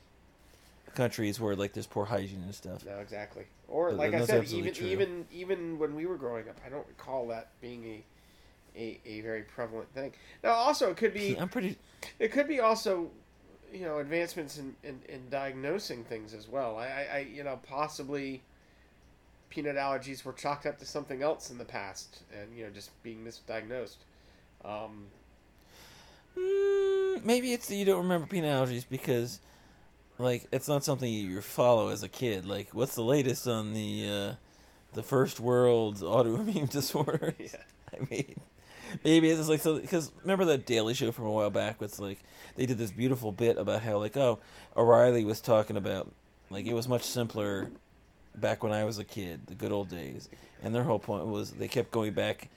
countries 0.95 1.41
where 1.41 1.55
like 1.55 1.73
there's 1.73 1.87
poor 1.87 2.05
hygiene 2.05 2.43
and 2.43 2.55
stuff. 2.55 2.85
No, 2.85 2.99
exactly. 2.99 3.45
Or 3.69 3.91
But 3.91 3.99
like 3.99 4.15
I 4.15 4.25
said, 4.25 4.45
even 4.51 4.75
true. 4.75 4.87
even 4.87 5.27
even 5.33 5.79
when 5.79 5.95
we 5.95 6.07
were 6.07 6.17
growing 6.17 6.49
up, 6.49 6.57
I 6.65 6.69
don't 6.69 6.87
recall 6.87 7.29
that 7.29 7.49
being 7.61 7.85
a 7.85 8.05
a, 8.77 9.01
a 9.07 9.21
very 9.21 9.43
prevalent 9.43 9.93
thing. 9.95 10.13
Now, 10.43 10.51
also 10.51 10.91
it 10.91 10.97
could 10.97 11.15
be 11.15 11.37
I'm 11.39 11.49
pretty. 11.49 11.77
it 12.19 12.33
could 12.33 12.49
be 12.49 12.61
also 12.61 13.11
you 13.73 13.83
know 13.83 13.99
advancements 13.99 14.59
in, 14.59 14.75
in, 14.83 15.01
in 15.09 15.29
diagnosing 15.31 16.05
things 16.05 16.35
as 16.35 16.49
well. 16.49 16.77
I, 16.77 16.87
I, 16.87 17.09
I 17.15 17.19
you 17.21 17.45
know 17.45 17.59
possibly 17.67 18.43
peanut 19.55 19.77
allergies 19.77 20.25
were 20.25 20.33
chalked 20.33 20.67
up 20.67 20.79
to 20.79 20.87
something 20.87 21.23
else 21.23 21.51
in 21.51 21.59
the 21.59 21.65
past 21.65 22.23
and 22.33 22.57
you 22.57 22.65
know 22.65 22.71
just 22.71 22.91
being 23.03 23.25
misdiagnosed. 23.25 23.99
Um, 24.65 25.07
Mm, 26.37 27.25
maybe 27.25 27.53
it's 27.53 27.69
that 27.69 27.77
you 27.77 27.85
don't 27.85 28.03
remember 28.03 28.27
peanut 28.27 28.51
allergies 28.51 28.85
because, 28.89 29.41
like, 30.19 30.47
it's 30.53 30.69
not 30.69 30.85
something 30.85 31.13
you 31.13 31.41
follow 31.41 31.89
as 31.89 32.03
a 32.03 32.09
kid. 32.09 32.45
Like, 32.45 32.71
what's 32.73 32.95
the 32.95 33.03
latest 33.03 33.47
on 33.47 33.73
the 33.73 34.09
uh, 34.09 34.35
the 34.95 35.03
first 35.03 35.41
world 35.41 35.97
autoimmune 36.01 36.69
disorder? 36.69 37.35
yeah. 37.39 37.49
I 37.93 38.07
mean, 38.11 38.41
maybe 39.05 39.31
it's 39.31 39.49
like 39.49 39.61
so 39.61 39.79
because 39.79 40.11
remember 40.23 40.45
that 40.47 40.67
Daily 40.67 40.95
Show 40.95 41.13
from 41.13 41.27
a 41.27 41.31
while 41.31 41.51
back? 41.51 41.81
Was 41.81 42.01
like 42.01 42.19
they 42.57 42.67
did 42.67 42.79
this 42.79 42.91
beautiful 42.91 43.31
bit 43.31 43.57
about 43.57 43.83
how 43.83 43.99
like 43.99 44.17
oh 44.17 44.41
O'Reilly 44.77 45.25
was 45.25 45.41
talking 45.41 45.77
about 45.77 46.11
like 46.51 46.67
it 46.67 46.75
was 46.75 46.89
much 46.89 47.05
simpler 47.05 47.71
back 48.35 48.63
when 48.63 48.73
I 48.73 48.85
was 48.85 48.99
a 48.99 49.05
kid, 49.05 49.47
the 49.47 49.55
good 49.55 49.73
old 49.73 49.89
days, 49.89 50.29
and 50.63 50.75
their 50.75 50.85
whole 50.85 50.99
point 50.99 51.27
was 51.27 51.53
they 51.53 51.69
kept 51.69 51.91
going 51.91 52.13
back 52.13 52.49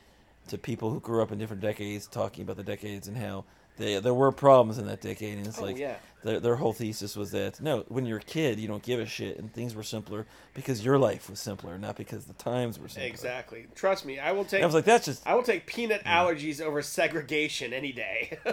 to 0.49 0.57
people 0.57 0.89
who 0.91 0.99
grew 0.99 1.21
up 1.21 1.31
in 1.31 1.37
different 1.37 1.61
decades, 1.61 2.07
talking 2.07 2.43
about 2.43 2.55
the 2.57 2.63
decades 2.63 3.07
and 3.07 3.17
how 3.17 3.43
they, 3.77 3.99
there 3.99 4.13
were 4.13 4.31
problems 4.31 4.77
in 4.79 4.87
that 4.87 5.01
decade, 5.01 5.37
and 5.37 5.45
it's 5.45 5.59
Oh, 5.59 5.63
like 5.65 5.77
yeah. 5.77 5.97
their 6.23 6.39
their 6.39 6.55
whole 6.55 6.73
thesis 6.73 7.15
was 7.15 7.29
that 7.31 7.61
no, 7.61 7.83
when 7.89 8.05
you're 8.07 8.17
a 8.17 8.23
kid, 8.23 8.59
you 8.59 8.67
don't 8.67 8.81
give 8.81 8.99
a 8.99 9.05
shit, 9.05 9.37
and 9.37 9.53
things 9.53 9.75
were 9.75 9.83
simpler 9.83 10.25
because 10.55 10.83
your 10.83 10.97
life 10.97 11.29
was 11.29 11.39
simpler, 11.39 11.77
not 11.77 11.95
because 11.95 12.25
the 12.25 12.33
times 12.33 12.79
were 12.79 12.87
simpler. 12.87 13.07
Exactly. 13.07 13.67
Trust 13.75 14.03
me, 14.05 14.17
I 14.19 14.31
will 14.31 14.45
take 14.45 14.55
And 14.55 14.63
I 14.63 14.65
was 14.65 14.73
like, 14.75 14.85
that's 14.85 15.05
just 15.05 15.27
I 15.27 15.35
will 15.35 15.43
take 15.43 15.67
peanut 15.67 16.03
allergies 16.05 16.59
over 16.59 16.81
segregation 16.81 17.71
any 17.71 17.91
day. 17.91 18.39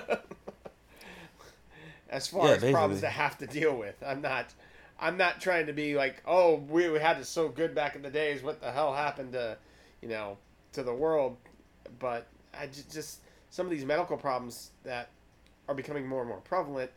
as 2.11 2.27
far 2.29 2.49
Yeah, 2.49 2.55
as 2.55 2.61
problems 2.61 3.01
basically. 3.01 3.01
to 3.01 3.09
have 3.09 3.39
to 3.39 3.47
deal 3.47 3.77
with, 3.77 4.03
I'm 4.07 4.21
not. 4.21 4.53
I'm 4.99 5.17
not 5.17 5.41
trying 5.41 5.67
to 5.67 5.73
be 5.73 5.97
like, 5.97 6.23
oh, 6.27 6.57
we, 6.69 6.89
we 6.89 6.99
had 6.99 7.19
it 7.19 7.27
so 7.27 7.49
good 7.49 7.75
back 7.75 7.97
in 7.97 8.03
the 8.03 8.11
days. 8.11 8.43
What 8.43 8.61
the 8.61 8.71
hell 8.71 8.95
happened 8.95 9.33
to, 9.33 9.57
you 10.01 10.09
know, 10.09 10.39
to 10.73 10.83
the 10.83 10.95
world? 10.95 11.37
But 11.99 12.27
I 12.59 12.67
ju- 12.67 12.83
just 12.93 13.21
some 13.51 13.67
of 13.67 13.71
these 13.71 13.85
medical 13.85 14.17
problems 14.17 14.71
that 14.85 15.11
are 15.69 15.75
becoming 15.75 16.07
more 16.07 16.21
and 16.21 16.29
more 16.29 16.41
prevalent. 16.41 16.91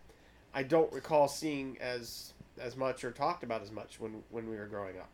I 0.53 0.63
don't 0.63 0.91
recall 0.93 1.27
seeing 1.27 1.77
as 1.79 2.33
as 2.59 2.75
much 2.75 3.03
or 3.03 3.11
talked 3.11 3.43
about 3.43 3.61
as 3.61 3.71
much 3.71 3.99
when 3.99 4.23
when 4.29 4.49
we 4.49 4.55
were 4.55 4.65
growing 4.65 4.97
up 4.97 5.09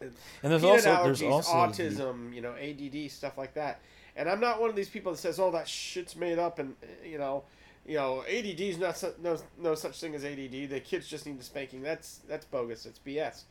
and 0.00 0.12
there's 0.42 0.62
peanut 0.62 0.86
also 0.86 1.04
there's 1.04 1.22
also 1.22 1.52
autism, 1.52 2.34
you 2.34 2.40
know, 2.40 2.54
ADD, 2.54 3.10
stuff 3.10 3.38
like 3.38 3.54
that. 3.54 3.80
And 4.14 4.28
I'm 4.28 4.40
not 4.40 4.60
one 4.60 4.70
of 4.70 4.76
these 4.76 4.88
people 4.88 5.12
that 5.12 5.18
says, 5.18 5.38
"Oh, 5.38 5.50
that 5.52 5.68
shit's 5.68 6.16
made 6.16 6.38
up," 6.38 6.58
and 6.58 6.74
you 7.04 7.18
know, 7.18 7.44
you 7.86 7.94
know, 7.96 8.22
ADD 8.22 8.60
is 8.60 8.78
not 8.78 8.96
su- 8.98 9.14
no 9.22 9.38
no 9.58 9.74
such 9.74 10.00
thing 10.00 10.14
as 10.14 10.24
ADD. 10.24 10.70
The 10.70 10.80
kids 10.80 11.06
just 11.06 11.26
need 11.26 11.38
the 11.38 11.44
spanking. 11.44 11.82
That's 11.82 12.20
that's 12.28 12.44
bogus. 12.44 12.86
It's 12.86 12.98
BS. 12.98 13.42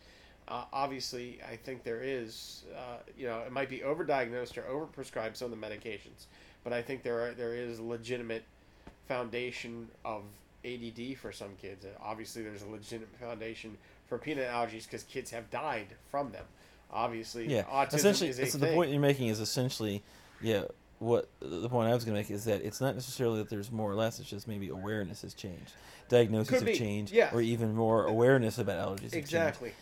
Uh, 0.47 0.63
obviously, 0.71 1.39
I 1.49 1.55
think 1.55 1.83
there 1.83 2.01
is, 2.03 2.65
uh, 2.75 2.97
you 3.17 3.25
know, 3.25 3.39
it 3.39 3.51
might 3.51 3.67
be 3.67 3.79
overdiagnosed 3.79 4.57
or 4.57 4.61
overprescribed 4.61 5.35
some 5.35 5.51
of 5.51 5.59
the 5.59 5.65
medications, 5.65 6.25
but 6.63 6.71
I 6.71 6.81
think 6.81 7.01
there 7.01 7.25
are 7.25 7.31
there 7.31 7.55
is 7.55 7.79
a 7.79 7.83
legitimate 7.83 8.43
foundation 9.07 9.87
of 10.03 10.23
ADD 10.63 11.17
for 11.17 11.31
some 11.31 11.55
kids. 11.61 11.85
Obviously, 12.01 12.43
there's 12.43 12.61
a 12.61 12.67
legitimate 12.67 13.15
foundation 13.19 13.77
for 14.07 14.17
peanut 14.17 14.49
allergies 14.49 14.83
because 14.83 15.03
kids 15.03 15.31
have 15.31 15.49
died 15.49 15.87
from 16.11 16.31
them. 16.31 16.45
Obviously, 16.91 17.47
yeah. 17.47 17.63
autism 17.63 17.95
essentially, 17.95 18.29
is 18.29 18.39
a 18.39 18.45
so 18.45 18.57
the 18.57 18.73
point 18.73 18.91
you're 18.91 18.99
making 18.99 19.27
is 19.27 19.39
essentially, 19.39 20.03
yeah. 20.41 20.63
What 20.99 21.27
the 21.41 21.67
point 21.69 21.89
I 21.89 21.93
was 21.93 22.05
going 22.05 22.15
to 22.15 22.21
make 22.21 22.31
is 22.31 22.45
that 22.45 22.61
it's 22.61 22.79
not 22.79 22.95
necessarily 22.95 23.39
that 23.39 23.49
there's 23.49 23.71
more 23.71 23.91
or 23.91 23.95
less. 23.95 24.19
It's 24.19 24.29
just 24.29 24.47
maybe 24.47 24.69
awareness 24.69 25.23
has 25.23 25.33
changed, 25.33 25.73
diagnoses 26.07 26.53
have 26.55 26.65
be, 26.65 26.73
changed, 26.73 27.11
yeah. 27.13 27.31
or 27.33 27.41
even 27.41 27.75
more 27.75 28.05
awareness 28.05 28.57
about 28.57 28.97
allergies. 28.97 29.13
exactly. 29.13 29.73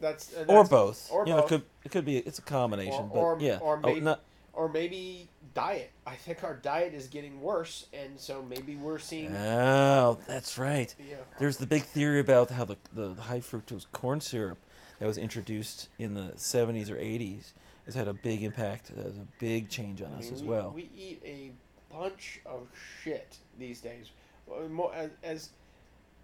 That's, 0.00 0.32
and 0.32 0.48
Or 0.50 0.64
both. 0.64 1.08
or 1.12 1.26
you 1.26 1.32
know, 1.34 1.42
both. 1.42 1.52
it 1.52 1.54
could 1.54 1.62
it 1.84 1.92
could 1.92 2.04
be 2.04 2.16
it's 2.18 2.38
a 2.38 2.42
combination, 2.42 3.08
Or- 3.10 3.10
but 3.12 3.18
or- 3.20 3.38
yeah. 3.40 3.58
or 3.60 3.76
Oh, 3.84 3.86
maybe- 3.86 4.00
not- 4.00 4.20
or 4.54 4.68
maybe 4.68 5.28
diet. 5.54 5.90
I 6.06 6.14
think 6.16 6.42
our 6.42 6.54
diet 6.54 6.92
is 6.94 7.06
getting 7.06 7.40
worse, 7.40 7.86
and 7.92 8.18
so 8.18 8.42
maybe 8.42 8.74
we're 8.76 8.98
seeing. 8.98 9.34
oh, 9.36 10.18
that's 10.26 10.58
right. 10.58 10.94
yeah. 10.98 11.16
There's 11.38 11.58
the 11.58 11.66
big 11.66 11.82
theory 11.84 12.18
about 12.20 12.50
how 12.50 12.64
the, 12.64 12.76
the 12.94 13.14
high 13.14 13.40
fructose 13.40 13.86
corn 13.92 14.20
syrup 14.20 14.58
that 14.98 15.06
was 15.06 15.18
introduced 15.18 15.88
in 15.98 16.14
the 16.14 16.32
70s 16.36 16.90
or 16.90 16.96
80s 16.96 17.52
has 17.86 17.94
had 17.94 18.08
a 18.08 18.14
big 18.14 18.42
impact, 18.42 18.88
has 18.88 19.16
a 19.16 19.26
big 19.38 19.68
change 19.68 20.02
on 20.02 20.12
I 20.12 20.18
us 20.18 20.24
mean, 20.24 20.34
as 20.34 20.42
we, 20.42 20.48
well. 20.48 20.72
We 20.74 20.90
eat 20.96 21.22
a 21.24 21.52
bunch 21.92 22.40
of 22.46 22.68
shit 23.02 23.36
these 23.58 23.80
days. 23.80 24.10
Uh, 24.50 25.08
as, 25.22 25.50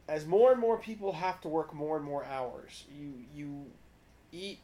as 0.08 0.26
more 0.26 0.52
and 0.52 0.60
more 0.60 0.78
people 0.78 1.12
have 1.12 1.40
to 1.42 1.48
work 1.48 1.74
more 1.74 1.96
and 1.96 2.04
more 2.04 2.24
hours, 2.24 2.84
you 2.96 3.12
you 3.34 3.66
eat 4.32 4.58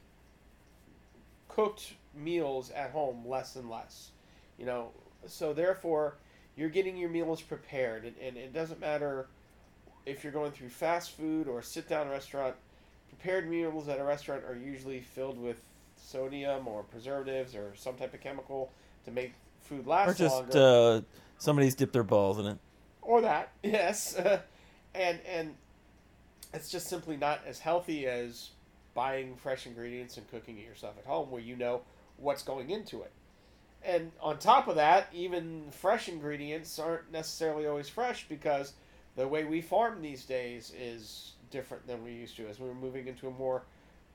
cooked 1.49 1.95
meals 2.15 2.71
at 2.71 2.91
home 2.91 3.25
less 3.27 3.57
and 3.57 3.71
less. 3.71 4.11
You 4.59 4.67
know, 4.67 4.91
so 5.27 5.53
therefore 5.53 6.17
you're 6.57 6.69
getting 6.69 6.97
your 6.97 7.11
meals 7.11 7.43
prepared, 7.43 8.05
and, 8.05 8.15
and 8.23 8.37
it 8.37 8.53
doesn't 8.53 8.81
matter 8.81 9.27
if 10.07 10.23
you're 10.23 10.33
going 10.33 10.53
through 10.53 10.69
fast 10.69 11.13
food 11.13 11.49
or 11.49 11.61
a 11.61 11.63
sit 11.63 11.89
down 11.89 12.09
restaurant. 12.09 12.55
Prepared 13.09 13.49
meals 13.49 13.89
at 13.89 14.01
a 14.01 14.05
restaurant 14.05 14.43
are 14.45 14.57
usually 14.57 15.01
filled 15.01 15.41
with 15.41 15.61
sodium 16.05 16.69
or 16.69 16.83
preservatives 16.83 17.55
or 17.55 17.73
some 17.75 17.95
type 17.97 18.15
of 18.15 18.21
chemical 18.21 18.71
to 19.05 19.11
make 19.11 19.33
food 19.63 19.87
last 19.87 20.11
or 20.11 20.15
just 20.15 20.35
longer. 20.35 20.59
uh, 20.59 21.01
somebody's 21.39 21.75
dipped 21.75 21.93
their 21.93 22.03
balls 22.03 22.39
in 22.39 22.47
it. 22.47 22.59
or 23.03 23.21
that, 23.23 23.53
yes, 23.63 24.15
and 24.95 25.19
and 25.27 25.55
it's 26.53 26.71
just 26.71 26.89
simply 26.89 27.17
not 27.17 27.41
as 27.47 27.59
healthy 27.59 28.07
as 28.07 28.51
buying 28.95 29.35
fresh 29.37 29.67
ingredients 29.67 30.17
and 30.17 30.31
cooking 30.31 30.59
it 30.59 30.65
yourself 30.65 30.95
at 30.99 31.05
home, 31.05 31.31
where 31.31 31.41
you 31.43 31.57
know 31.57 31.83
what's 32.17 32.43
going 32.43 32.71
into 32.71 33.03
it. 33.03 33.11
And 33.83 34.13
on 34.21 34.39
top 34.39 34.69
of 34.69 34.77
that, 34.77 35.09
even 35.13 35.65
fresh 35.71 36.09
ingredients 36.09 36.79
aren't 36.79 37.11
necessarily 37.13 37.67
always 37.67 37.89
fresh 37.89 38.25
because 38.29 38.73
the 39.17 39.27
way 39.29 39.45
we 39.45 39.61
farm 39.61 40.01
these 40.01 40.25
days 40.25 40.73
is 40.79 41.33
different 41.51 41.87
than 41.87 42.03
we 42.03 42.13
used 42.13 42.37
to 42.37 42.49
as 42.49 42.59
we're 42.59 42.73
moving 42.75 43.07
into 43.09 43.29
a 43.29 43.31
more 43.31 43.63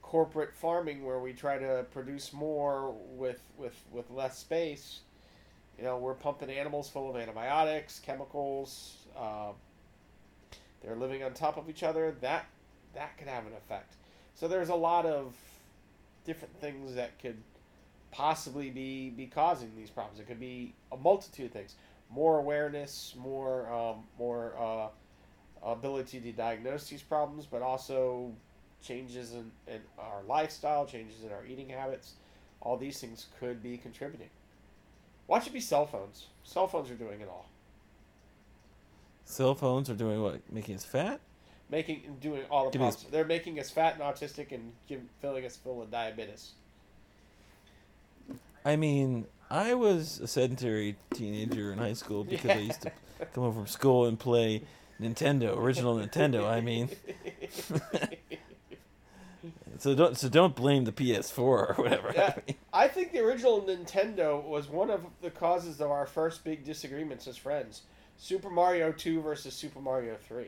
corporate 0.10 0.56
farming 0.56 1.06
where 1.06 1.20
we 1.20 1.32
try 1.32 1.60
to 1.60 1.86
produce 1.92 2.34
more 2.34 2.96
with 3.12 3.42
with 3.58 3.80
with 3.92 4.10
less 4.10 4.40
space. 4.40 5.02
You 5.78 5.84
know 5.84 5.98
we're 6.00 6.16
pumping 6.16 6.50
animals 6.50 6.90
full 6.90 7.12
of 7.12 7.16
antibiotics 7.16 8.00
chemicals 8.00 9.06
uh, 9.16 9.52
they're 10.82 10.96
living 10.96 11.24
on 11.24 11.34
top 11.34 11.58
of 11.58 11.70
each 11.70 11.84
other. 11.84 12.16
That 12.22 12.48
that 12.96 13.20
could 13.20 13.28
have 13.28 13.46
an 13.46 13.54
effect. 13.54 13.94
So 14.34 14.48
there's 14.48 14.70
a 14.70 14.76
lot 14.76 15.06
of 15.06 15.36
different 16.26 16.60
things 16.60 16.96
that 16.96 17.20
could 17.20 17.38
possibly 18.10 18.72
be 18.72 19.12
be 19.12 19.28
causing 19.28 19.72
these 19.78 19.92
problems. 19.92 20.20
It 20.20 20.28
could 20.28 20.40
be 20.40 20.74
a 20.92 20.98
multitude 20.98 21.46
of 21.46 21.52
things. 21.52 21.76
More 22.10 22.40
awareness 22.40 23.14
more 23.16 23.72
um, 23.72 24.06
more 24.18 24.56
uh, 24.58 24.88
ability 25.72 26.20
to 26.22 26.32
diagnose 26.32 26.90
these 26.90 27.04
problems 27.04 27.46
but 27.46 27.62
also 27.62 28.34
changes 28.82 29.34
in, 29.34 29.52
in 29.68 29.82
our 29.98 30.22
lifestyle 30.28 30.86
changes 30.86 31.24
in 31.24 31.32
our 31.32 31.46
eating 31.46 31.70
habits 31.70 32.14
all 32.62 32.78
these 32.78 33.00
things 33.00 33.28
could 33.40 33.62
be 33.62 33.78
contributing 33.78 34.30
watch 35.28 35.48
it 35.48 35.54
be 35.54 35.60
cell 35.60 35.86
phones 35.86 36.28
cell 36.44 36.68
phones 36.68 36.90
are 36.90 36.96
doing 36.96 37.22
it 37.22 37.28
all 37.28 37.48
Cell 39.26 39.54
phones 39.54 39.92
are 39.92 39.96
doing 39.96 40.24
what? 40.24 40.42
Making 40.52 40.74
us 40.74 40.84
fat? 40.84 41.20
making 41.70 42.18
doing 42.20 42.44
all 42.50 42.70
the 42.70 42.78
problems. 42.78 43.06
They're 43.12 43.26
making 43.26 43.60
us 43.60 43.70
fat 43.70 43.94
and 43.94 44.02
autistic 44.02 44.52
and 44.52 44.74
give, 44.88 45.02
filling 45.22 45.46
us 45.46 45.56
full 45.56 45.82
of 45.82 45.92
diabetes. 45.92 46.52
I 48.66 48.76
mean, 48.76 49.26
I 49.50 49.76
was 49.76 50.20
a 50.20 50.28
sedentary 50.28 50.96
teenager 51.14 51.72
in 51.72 51.78
high 51.80 51.94
school 51.94 52.24
because 52.30 52.52
I 52.52 52.60
used 52.60 52.82
to 52.82 52.92
come 53.34 53.44
home 53.44 53.54
from 53.54 53.68
school 53.68 54.06
and 54.06 54.20
play 54.20 54.64
Nintendo, 55.00 55.56
original 55.56 55.98
Nintendo. 55.98 56.48
I 56.48 56.62
mean, 56.62 56.90
so 59.80 59.96
don't 59.96 60.18
so 60.18 60.30
don't 60.30 60.56
blame 60.56 60.86
the 60.86 60.92
PS4 60.92 61.38
or 61.40 61.74
whatever. 61.78 62.12
Yeah. 62.16 62.36
I 62.74 62.88
think 62.88 63.12
the 63.12 63.20
original 63.20 63.62
Nintendo 63.62 64.44
was 64.44 64.68
one 64.68 64.90
of 64.90 65.02
the 65.22 65.30
causes 65.30 65.82
of 65.82 65.90
our 65.92 66.06
first 66.06 66.44
big 66.44 66.64
disagreements 66.64 67.28
as 67.28 67.38
friends. 67.38 67.84
Super 68.18 68.50
Mario 68.50 68.92
2 68.92 69.22
versus 69.22 69.54
Super 69.54 69.80
Mario 69.80 70.16
3. 70.28 70.46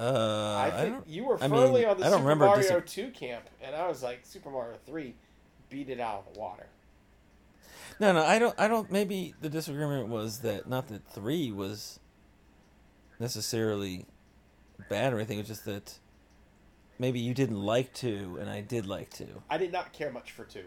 Uh, 0.00 0.04
I 0.04 0.66
I 0.66 0.70
think 0.82 0.94
don't. 0.94 1.08
you 1.08 1.24
were 1.24 1.34
I 1.42 1.48
firmly 1.48 1.80
mean, 1.80 1.90
on 1.90 1.98
the 1.98 2.06
I 2.06 2.10
Super 2.10 2.22
remember 2.22 2.46
Mario 2.46 2.80
dis- 2.80 2.92
2 2.92 3.10
camp, 3.10 3.44
and 3.60 3.74
I 3.74 3.88
was 3.88 4.02
like, 4.02 4.20
Super 4.22 4.50
Mario 4.50 4.76
3 4.86 5.12
beat 5.70 5.88
it 5.88 5.98
out 5.98 6.24
of 6.28 6.34
the 6.34 6.40
water. 6.40 6.66
No, 8.00 8.12
no, 8.12 8.24
I 8.24 8.38
don't. 8.38 8.54
I 8.58 8.68
don't. 8.68 8.92
Maybe 8.92 9.34
the 9.40 9.48
disagreement 9.48 10.08
was 10.08 10.38
that 10.40 10.68
not 10.68 10.86
that 10.88 11.04
three 11.08 11.50
was 11.50 11.98
necessarily 13.18 14.06
bad 14.88 15.12
or 15.12 15.16
anything. 15.16 15.38
It 15.38 15.42
was 15.42 15.48
just 15.48 15.64
that 15.64 15.98
maybe 16.98 17.20
you 17.20 17.34
didn't 17.34 17.60
like 17.60 17.92
two 17.92 18.38
and 18.40 18.48
I 18.50 18.60
did 18.60 18.86
like 18.86 19.10
two. 19.10 19.42
I 19.48 19.58
did 19.58 19.72
not 19.72 19.92
care 19.92 20.10
much 20.10 20.32
for 20.32 20.44
2. 20.44 20.64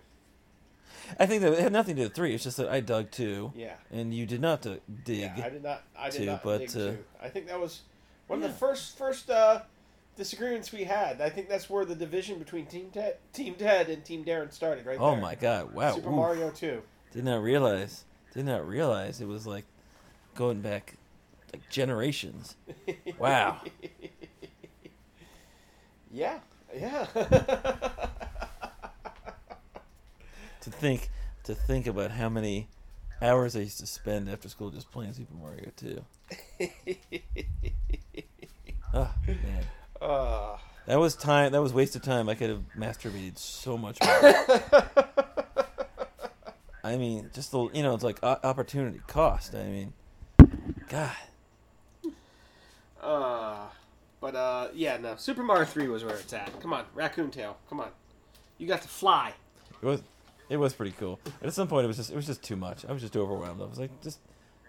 I 1.20 1.26
think 1.26 1.42
that 1.42 1.54
it 1.54 1.60
had 1.60 1.74
nothing 1.74 1.96
to 1.96 2.02
do 2.02 2.06
with 2.08 2.16
three. 2.16 2.34
It's 2.34 2.44
just 2.44 2.58
that 2.58 2.70
I 2.70 2.80
dug 2.80 3.12
two, 3.12 3.52
Yeah. 3.56 3.74
and 3.92 4.14
you 4.14 4.26
did 4.26 4.40
not 4.42 4.62
dig. 4.62 4.80
Yeah, 5.06 5.34
I 5.44 5.50
did 5.50 5.64
not. 5.64 5.84
I 5.98 6.10
did 6.10 6.20
two, 6.20 6.26
not 6.26 6.44
but, 6.44 6.58
dig 6.60 6.70
uh, 6.70 6.74
two. 6.74 6.98
I 7.22 7.30
think 7.30 7.48
that 7.48 7.60
was 7.60 7.82
one 8.28 8.42
of 8.42 8.50
the 8.50 8.56
first 8.56 8.98
first 8.98 9.30
uh, 9.30 9.62
disagreements 10.16 10.72
we 10.72 10.84
had. 10.84 11.20
I 11.22 11.30
think 11.30 11.50
that's 11.50 11.70
where 11.70 11.86
the 11.86 11.96
division 11.96 12.40
between 12.40 12.66
Team 12.66 12.90
Ted, 12.94 13.18
Team 13.34 13.56
Ted, 13.56 13.90
and 13.90 14.04
Team 14.06 14.24
Darren 14.24 14.54
started. 14.54 14.86
Right 14.86 14.98
oh 15.00 15.12
there. 15.12 15.22
my 15.22 15.36
god! 15.36 15.74
Wow. 15.74 15.96
Super 15.96 16.10
oof. 16.10 16.16
Mario 16.16 16.50
Two. 16.52 16.82
Did 17.14 17.26
not 17.26 17.42
realize. 17.42 18.06
Did 18.34 18.46
not 18.46 18.68
realize 18.68 19.22
it 19.22 19.28
was 19.28 19.48
like 19.48 19.66
going 20.36 20.62
back 20.62 20.96
like 21.54 21.68
generations. 21.70 22.56
Wow. 23.18 23.62
Yeah. 26.12 26.39
Yeah. 26.76 27.05
To 30.62 30.70
think, 30.70 31.09
to 31.45 31.55
think 31.55 31.88
about 31.88 32.12
how 32.12 32.30
many 32.30 32.68
hours 33.22 33.55
I 33.55 33.59
used 33.62 33.80
to 33.80 33.88
spend 33.88 34.30
after 34.30 34.47
school 34.47 34.70
just 34.70 34.91
playing 34.91 35.14
Super 35.14 35.34
Mario 35.34 35.72
2. 35.76 36.03
Oh 38.93 39.12
man, 39.28 39.64
uh, 40.01 40.57
that 40.86 40.99
was 40.99 41.16
time. 41.16 41.51
That 41.53 41.62
was 41.62 41.74
wasted 41.74 42.03
time. 42.03 42.30
I 42.30 42.36
could 42.36 42.49
have 42.49 42.64
masturbated 42.78 43.38
so 43.39 43.78
much 43.78 43.97
more. 44.01 44.34
I 46.84 46.97
mean, 46.97 47.30
just 47.34 47.51
the 47.51 47.70
you 47.74 47.82
know, 47.84 47.93
it's 47.95 48.03
like 48.03 48.20
o- 48.22 48.39
opportunity 48.43 48.99
cost. 49.07 49.55
I 49.55 49.64
mean, 49.64 49.93
God. 50.89 51.12
uh, 53.01 53.66
but 54.22 54.36
uh, 54.36 54.68
yeah, 54.74 54.98
no. 54.98 55.16
Super 55.18 55.44
Mario 55.44 55.66
Three 55.66 55.88
was 55.88 56.06
where 56.06 56.16
it's 56.16 56.32
at. 56.32 56.62
Come 56.62 56.72
on, 56.72 56.86
Raccoon 56.94 57.32
Tail. 57.32 57.58
Come 57.68 57.82
on, 57.82 57.90
you 58.58 58.68
got 58.68 58.82
to 58.84 58.88
fly. 58.88 59.34
It 59.82 59.86
was 59.86 60.02
it 60.48 60.58
was 60.58 60.74
pretty 60.74 60.94
cool. 60.98 61.20
But 61.24 61.48
at 61.48 61.54
some 61.54 61.68
point 61.68 61.86
it 61.86 61.88
was 61.88 61.98
just 61.98 62.12
it 62.12 62.16
was 62.16 62.28
just 62.28 62.44
too 62.44 62.56
much. 62.56 62.86
I 62.86 62.94
was 62.94 63.02
just 63.02 63.18
overwhelmed. 63.18 63.62
I 63.62 63.66
was 63.66 63.80
like, 63.80 64.02
just 64.02 64.20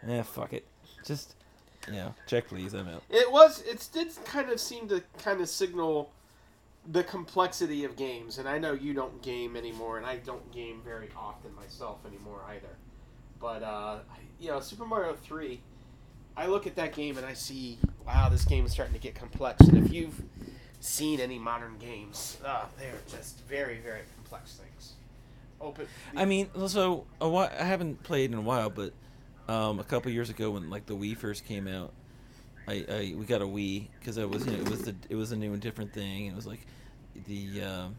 eh, 0.09 0.23
fuck 0.23 0.53
it. 0.53 0.67
Just 1.05 1.37
you 1.87 1.95
know, 1.95 2.15
check 2.27 2.49
please, 2.49 2.73
I'm 2.75 2.89
out. 2.89 3.03
It 3.11 3.31
was. 3.31 3.63
It 3.63 3.89
did 3.93 4.09
kind 4.25 4.51
of 4.51 4.59
seem 4.61 4.89
to 4.89 5.03
kind 5.19 5.41
of 5.41 5.49
signal 5.49 6.11
the 6.91 7.05
complexity 7.05 7.85
of 7.85 7.97
games, 7.97 8.39
and 8.39 8.49
I 8.49 8.59
know 8.59 8.73
you 8.73 8.95
don't 8.95 9.23
game 9.23 9.57
anymore, 9.57 9.99
and 9.99 10.07
I 10.07 10.17
don't 10.17 10.51
game 10.53 10.81
very 10.85 11.09
often 11.17 11.55
myself 11.55 11.99
anymore 12.07 12.41
either. 12.49 12.77
But 13.41 13.63
uh, 13.63 13.99
you 14.41 14.49
know, 14.49 14.61
Super 14.61 14.85
Mario 14.87 15.15
Three, 15.15 15.61
I 16.37 16.47
look 16.47 16.66
at 16.66 16.76
that 16.76 16.95
game 16.95 17.16
and 17.18 17.26
I 17.26 17.35
see, 17.35 17.78
wow, 18.07 18.28
this 18.28 18.45
game 18.45 18.64
is 18.64 18.72
starting 18.72 18.95
to 18.95 19.01
get 19.01 19.14
complex. 19.14 19.61
And 19.66 19.85
if 19.85 19.93
you've 19.93 20.20
seen 20.80 21.20
any 21.20 21.39
modern 21.39 21.76
games, 21.78 22.39
uh, 22.45 22.64
they're 22.78 22.93
just 23.09 23.41
very, 23.41 23.78
very 23.78 24.01
complex 24.16 24.55
things. 24.55 24.93
Open. 25.61 25.87
I 26.16 26.24
mean, 26.24 26.49
so 26.66 27.07
a 27.20 27.28
while, 27.28 27.51
I 27.59 27.64
haven't 27.64 28.03
played 28.03 28.33
in 28.33 28.39
a 28.39 28.43
while, 28.43 28.68
but 28.68 28.93
um, 29.49 29.78
a 29.78 29.85
couple 29.85 30.11
years 30.11 30.28
ago 30.30 30.51
when 30.51 30.70
like 30.70 30.87
the 30.87 30.97
Wii 30.97 31.16
first 31.16 31.45
came 31.45 31.68
out, 31.68 31.93
I, 32.66 32.85
I 32.89 33.14
we 33.16 33.24
got 33.26 33.43
a 33.43 33.47
Wii 33.47 33.87
because 33.99 34.16
it 34.16 34.28
was 34.28 34.45
you 34.47 34.53
know 34.53 34.59
it 34.59 34.68
was 34.68 34.83
the 34.83 34.95
it 35.09 35.14
was 35.14 35.30
a 35.30 35.37
new 35.37 35.53
and 35.53 35.62
different 35.62 35.93
thing. 35.93 36.26
It 36.26 36.35
was 36.35 36.47
like 36.49 36.66
the 37.26 37.62
um, 37.62 37.97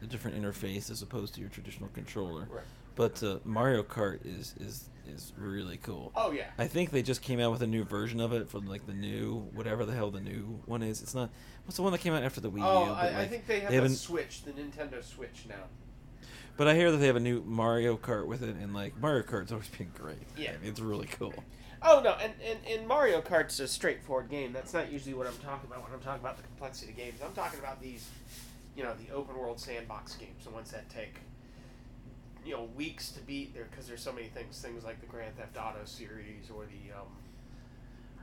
the 0.00 0.06
different 0.06 0.40
interface 0.40 0.90
as 0.90 1.02
opposed 1.02 1.34
to 1.34 1.40
your 1.40 1.50
traditional 1.50 1.90
controller. 1.90 2.48
Right. 2.50 2.64
But 2.94 3.22
uh, 3.22 3.38
Mario 3.44 3.82
Kart 3.82 4.24
is 4.24 4.54
is 4.58 4.88
is 5.08 5.32
really 5.36 5.76
cool. 5.78 6.12
Oh 6.16 6.30
yeah. 6.32 6.46
I 6.58 6.66
think 6.66 6.90
they 6.90 7.02
just 7.02 7.22
came 7.22 7.40
out 7.40 7.50
with 7.52 7.62
a 7.62 7.66
new 7.66 7.84
version 7.84 8.20
of 8.20 8.32
it 8.32 8.48
for 8.48 8.58
like 8.60 8.86
the 8.86 8.94
new 8.94 9.48
whatever 9.54 9.84
the 9.84 9.92
hell 9.92 10.10
the 10.10 10.20
new 10.20 10.60
one 10.66 10.82
is. 10.82 11.02
It's 11.02 11.14
not 11.14 11.30
what's 11.64 11.76
the 11.76 11.82
one 11.82 11.92
that 11.92 11.98
came 12.00 12.12
out 12.12 12.22
after 12.22 12.40
the 12.40 12.50
Wii 12.50 12.62
Oh, 12.64 12.86
U? 12.86 12.92
I, 12.92 13.02
but, 13.06 13.14
I 13.14 13.26
think 13.26 13.46
they 13.46 13.60
have 13.60 13.70
they 13.70 13.78
a 13.78 13.80
haven't- 13.82 13.96
Switch, 13.96 14.42
the 14.44 14.52
Nintendo 14.52 15.02
Switch 15.04 15.44
now. 15.48 15.64
But 16.56 16.68
I 16.68 16.74
hear 16.74 16.90
that 16.90 16.98
they 16.98 17.06
have 17.06 17.16
a 17.16 17.20
new 17.20 17.42
Mario 17.46 17.96
Kart 17.96 18.26
with 18.26 18.42
it, 18.42 18.54
and 18.56 18.74
like 18.74 18.96
Mario 19.00 19.22
Kart's 19.22 19.52
always 19.52 19.68
been 19.68 19.90
great. 19.98 20.18
Yeah. 20.36 20.50
I 20.50 20.58
mean, 20.58 20.70
it's 20.70 20.80
really 20.80 21.06
cool. 21.06 21.32
Oh 21.80 22.00
no, 22.04 22.12
and, 22.12 22.32
and, 22.46 22.58
and 22.68 22.86
Mario 22.86 23.20
Kart's 23.22 23.58
a 23.58 23.66
straightforward 23.66 24.28
game. 24.28 24.52
That's 24.52 24.72
not 24.74 24.92
usually 24.92 25.14
what 25.14 25.26
I'm 25.26 25.36
talking 25.38 25.68
about 25.70 25.82
when 25.82 25.92
I'm 25.92 26.00
talking 26.00 26.20
about 26.20 26.36
the 26.36 26.42
complexity 26.44 26.92
of 26.92 26.96
games. 26.98 27.20
I'm 27.24 27.32
talking 27.32 27.58
about 27.58 27.80
these, 27.80 28.06
you 28.76 28.84
know, 28.84 28.92
the 29.04 29.12
open 29.14 29.36
world 29.36 29.58
sandbox 29.58 30.14
games, 30.14 30.44
the 30.44 30.50
ones 30.50 30.70
that 30.70 30.88
take, 30.90 31.16
you 32.44 32.52
know, 32.52 32.68
weeks 32.76 33.10
to 33.12 33.20
beat. 33.20 33.54
There 33.54 33.66
because 33.70 33.86
there's 33.86 34.02
so 34.02 34.12
many 34.12 34.28
things, 34.28 34.58
things 34.60 34.84
like 34.84 35.00
the 35.00 35.06
Grand 35.06 35.36
Theft 35.36 35.56
Auto 35.56 35.84
series 35.84 36.50
or 36.54 36.64
the 36.64 36.92
um, 36.98 37.06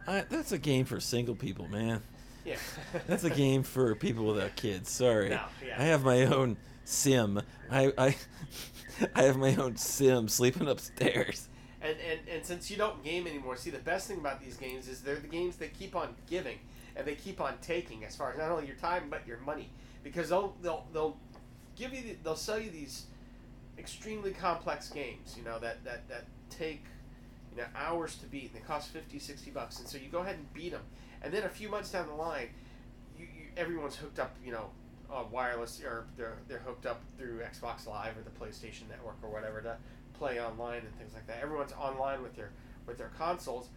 I, 0.07 0.26
that's 0.30 0.51
a 0.51 0.57
game 0.57 0.86
for 0.86 0.99
single 0.99 1.36
people, 1.36 1.67
man. 1.67 2.01
yeah. 2.45 2.55
That's 3.07 3.26
a 3.26 3.30
game 3.30 3.63
for 3.63 3.93
people 3.95 4.26
without 4.26 4.55
kids. 4.55 4.89
Sorry, 4.89 5.30
No, 5.30 5.41
yeah. 5.65 5.76
I 5.78 5.84
have 5.84 6.03
my 6.03 6.24
own 6.26 6.57
sim. 6.86 7.41
I 7.70 7.93
I, 7.97 8.15
I 9.15 9.24
have 9.24 9.38
my 9.38 9.55
own 9.55 9.76
sim 9.76 10.28
sleeping 10.28 10.67
upstairs. 10.67 11.47
And, 11.82 11.95
and 12.09 12.20
and 12.30 12.45
since 12.45 12.72
you 12.72 12.78
don't 12.78 13.03
game 13.03 13.28
anymore, 13.28 13.55
see 13.55 13.70
the 13.70 13.80
best 13.80 14.07
thing 14.07 14.17
about 14.17 14.41
these 14.41 14.57
games 14.57 14.88
is 14.88 15.01
they're 15.01 15.15
the 15.15 15.28
games 15.28 15.57
that 15.57 15.74
keep 15.78 15.95
on 15.95 16.15
giving 16.30 16.57
and 16.95 17.05
they 17.05 17.15
keep 17.15 17.39
on 17.39 17.53
taking 17.61 18.03
as 18.03 18.15
far 18.15 18.32
as 18.32 18.38
not 18.38 18.51
only 18.51 18.65
your 18.67 18.76
time 18.76 19.03
but 19.09 19.26
your 19.28 19.38
money 19.39 19.70
because 20.03 20.30
they'll 20.30 20.55
they'll 20.61 20.86
they'll 20.93 21.17
give 21.76 21.93
you 21.93 22.01
the, 22.01 22.17
they'll 22.24 22.36
sell 22.36 22.59
you 22.59 22.70
these 22.72 23.05
extremely 23.80 24.32
complex 24.32 24.90
games 24.90 25.36
you 25.38 25.44
know 25.44 25.58
that 25.60 25.84
that 25.84 26.08
that 26.10 26.26
take 26.50 26.84
you 27.52 27.58
know 27.58 27.66
hours 27.76 28.16
to 28.18 28.26
beat 28.28 28.52
and 28.54 28.62
they 28.62 28.66
cost 28.66 28.90
50 28.90 29.18
60 29.20 29.52
bucks 29.52 29.80
and 29.80 29.88
so 29.88 29.98
you 29.98 30.10
go 30.12 30.20
ahead 30.20 30.36
and 30.36 30.54
beat 30.54 30.72
them 30.72 30.82
and 31.22 31.34
then 31.34 31.44
a 31.44 31.50
few 31.50 31.70
months 31.70 31.92
down 31.92 32.08
the 32.08 32.14
line 32.14 32.50
you, 33.18 33.26
you 33.26 33.46
everyone's 33.58 33.96
hooked 33.96 34.20
up 34.20 34.36
you 34.46 34.52
know 34.52 34.70
uh, 35.12 35.24
wireless 35.32 35.82
or 35.84 36.06
they're 36.18 36.38
they're 36.48 36.60
hooked 36.60 36.86
up 36.86 37.02
through 37.18 37.40
Xbox 37.40 37.88
Live 37.88 38.14
or 38.18 38.22
the 38.22 38.30
PlayStation 38.30 38.88
Network 38.90 39.16
or 39.24 39.30
whatever 39.30 39.62
to 39.62 39.78
play 40.14 40.40
online 40.40 40.80
and 40.80 40.96
things 40.98 41.14
like 41.14 41.26
that. 41.28 41.40
Everyone's 41.42 41.74
online 41.74 42.22
with 42.22 42.36
their 42.36 42.52
with 42.86 42.98
their 42.98 43.12
consoles. 43.18 43.70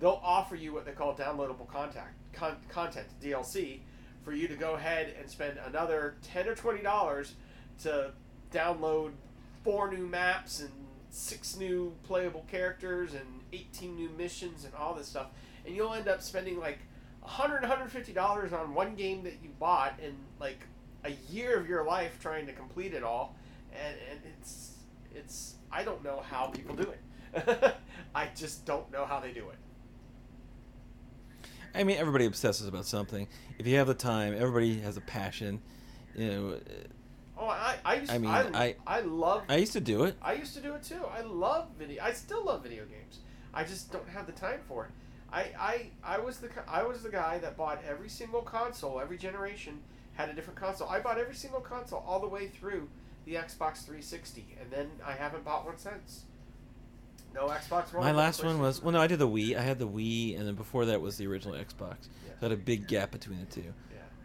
They'll 0.00 0.20
offer 0.22 0.56
you 0.56 0.72
what 0.72 0.84
they 0.84 0.92
call 0.92 1.14
downloadable 1.14 1.68
contact 1.68 2.14
con- 2.32 2.56
content 2.68 3.06
DLC 3.22 3.80
for 4.22 4.32
you 4.32 4.48
to 4.48 4.54
go 4.56 4.74
ahead 4.74 5.14
and 5.18 5.28
spend 5.28 5.58
another 5.66 6.14
ten 6.22 6.48
or 6.48 6.54
twenty 6.54 6.82
dollars 6.82 7.34
to 7.82 8.12
download 8.54 9.10
four 9.62 9.90
new 9.90 10.06
maps 10.06 10.60
and 10.60 10.70
six 11.10 11.56
new 11.56 11.94
playable 12.04 12.44
characters 12.50 13.14
and 13.14 13.24
18 13.52 13.94
new 13.96 14.08
missions 14.10 14.64
and 14.64 14.74
all 14.74 14.94
this 14.94 15.08
stuff 15.08 15.28
and 15.64 15.74
you'll 15.74 15.94
end 15.94 16.08
up 16.08 16.22
spending 16.22 16.58
like 16.58 16.78
100 17.20 17.60
150 17.60 18.12
dollars 18.12 18.52
on 18.52 18.74
one 18.74 18.94
game 18.94 19.22
that 19.24 19.38
you 19.42 19.50
bought 19.58 19.94
in 20.02 20.14
like 20.40 20.66
a 21.04 21.12
year 21.30 21.58
of 21.58 21.68
your 21.68 21.84
life 21.84 22.18
trying 22.20 22.46
to 22.46 22.52
complete 22.52 22.94
it 22.94 23.02
all 23.02 23.36
and, 23.72 23.96
and 24.10 24.20
it's 24.38 24.72
it's 25.14 25.54
i 25.70 25.82
don't 25.84 26.02
know 26.02 26.22
how 26.28 26.46
people 26.46 26.74
do 26.74 26.92
it 26.92 27.74
i 28.14 28.28
just 28.34 28.64
don't 28.64 28.90
know 28.92 29.04
how 29.04 29.20
they 29.20 29.32
do 29.32 29.48
it 29.48 29.58
I 31.76 31.82
mean, 31.82 31.96
everybody 31.96 32.26
obsesses 32.26 32.68
about 32.68 32.86
something. 32.86 33.26
If 33.58 33.66
you 33.66 33.78
have 33.78 33.88
the 33.88 33.94
time, 33.94 34.32
everybody 34.34 34.78
has 34.78 34.96
a 34.96 35.00
passion. 35.00 35.60
You 36.14 36.30
know, 36.30 36.60
oh 37.44 37.48
i 37.50 37.76
i 37.84 37.94
used 37.96 38.12
I 38.12 38.18
mean, 38.18 38.30
I, 38.30 38.42
I- 38.64 38.76
I 38.86 39.00
love 39.00 39.42
I 39.48 39.56
used 39.56 39.72
to 39.74 39.80
do 39.80 40.04
it. 40.04 40.16
I 40.22 40.32
used 40.34 40.54
to 40.54 40.60
do 40.60 40.74
it 40.74 40.82
too. 40.82 41.02
I 41.18 41.20
love 41.22 41.68
video. 41.78 42.02
I 42.02 42.12
still 42.12 42.44
love 42.44 42.62
video 42.62 42.84
games. 42.84 43.18
I 43.52 43.64
just 43.64 43.92
don't 43.92 44.08
have 44.08 44.26
the 44.26 44.32
time 44.32 44.60
for 44.68 44.86
it. 44.86 44.90
I, 45.32 45.50
I, 45.58 45.90
I 46.04 46.18
was 46.18 46.38
the 46.38 46.48
I 46.68 46.82
was 46.84 47.02
the 47.02 47.08
guy 47.10 47.38
that 47.38 47.56
bought 47.56 47.82
every 47.88 48.08
single 48.08 48.42
console. 48.42 49.00
Every 49.00 49.18
generation 49.18 49.80
had 50.14 50.28
a 50.28 50.32
different 50.32 50.58
console. 50.58 50.88
I 50.88 51.00
bought 51.00 51.18
every 51.18 51.34
single 51.34 51.60
console 51.60 52.04
all 52.06 52.20
the 52.20 52.28
way 52.28 52.46
through 52.48 52.88
the 53.24 53.34
Xbox 53.34 53.84
360, 53.84 54.56
and 54.60 54.70
then 54.70 54.90
I 55.04 55.12
haven't 55.12 55.44
bought 55.44 55.64
one 55.64 55.76
since. 55.78 56.24
No 57.34 57.48
Xbox 57.48 57.92
One. 57.92 58.04
My 58.04 58.12
last 58.12 58.44
one 58.44 58.60
was 58.60 58.80
well, 58.82 58.92
no, 58.92 59.00
I 59.00 59.08
did 59.08 59.18
the 59.18 59.28
Wii. 59.28 59.56
I 59.56 59.62
had 59.62 59.78
the 59.80 59.88
Wii, 59.88 60.38
and 60.38 60.46
then 60.46 60.54
before 60.54 60.84
that 60.86 61.00
was 61.00 61.16
the 61.16 61.26
original 61.26 61.54
Xbox. 61.56 61.96
Yeah. 62.26 62.32
So 62.38 62.46
I 62.46 62.48
had 62.50 62.52
a 62.52 62.56
big 62.56 62.86
gap 62.86 63.10
between 63.10 63.40
the 63.40 63.46
two. 63.46 63.72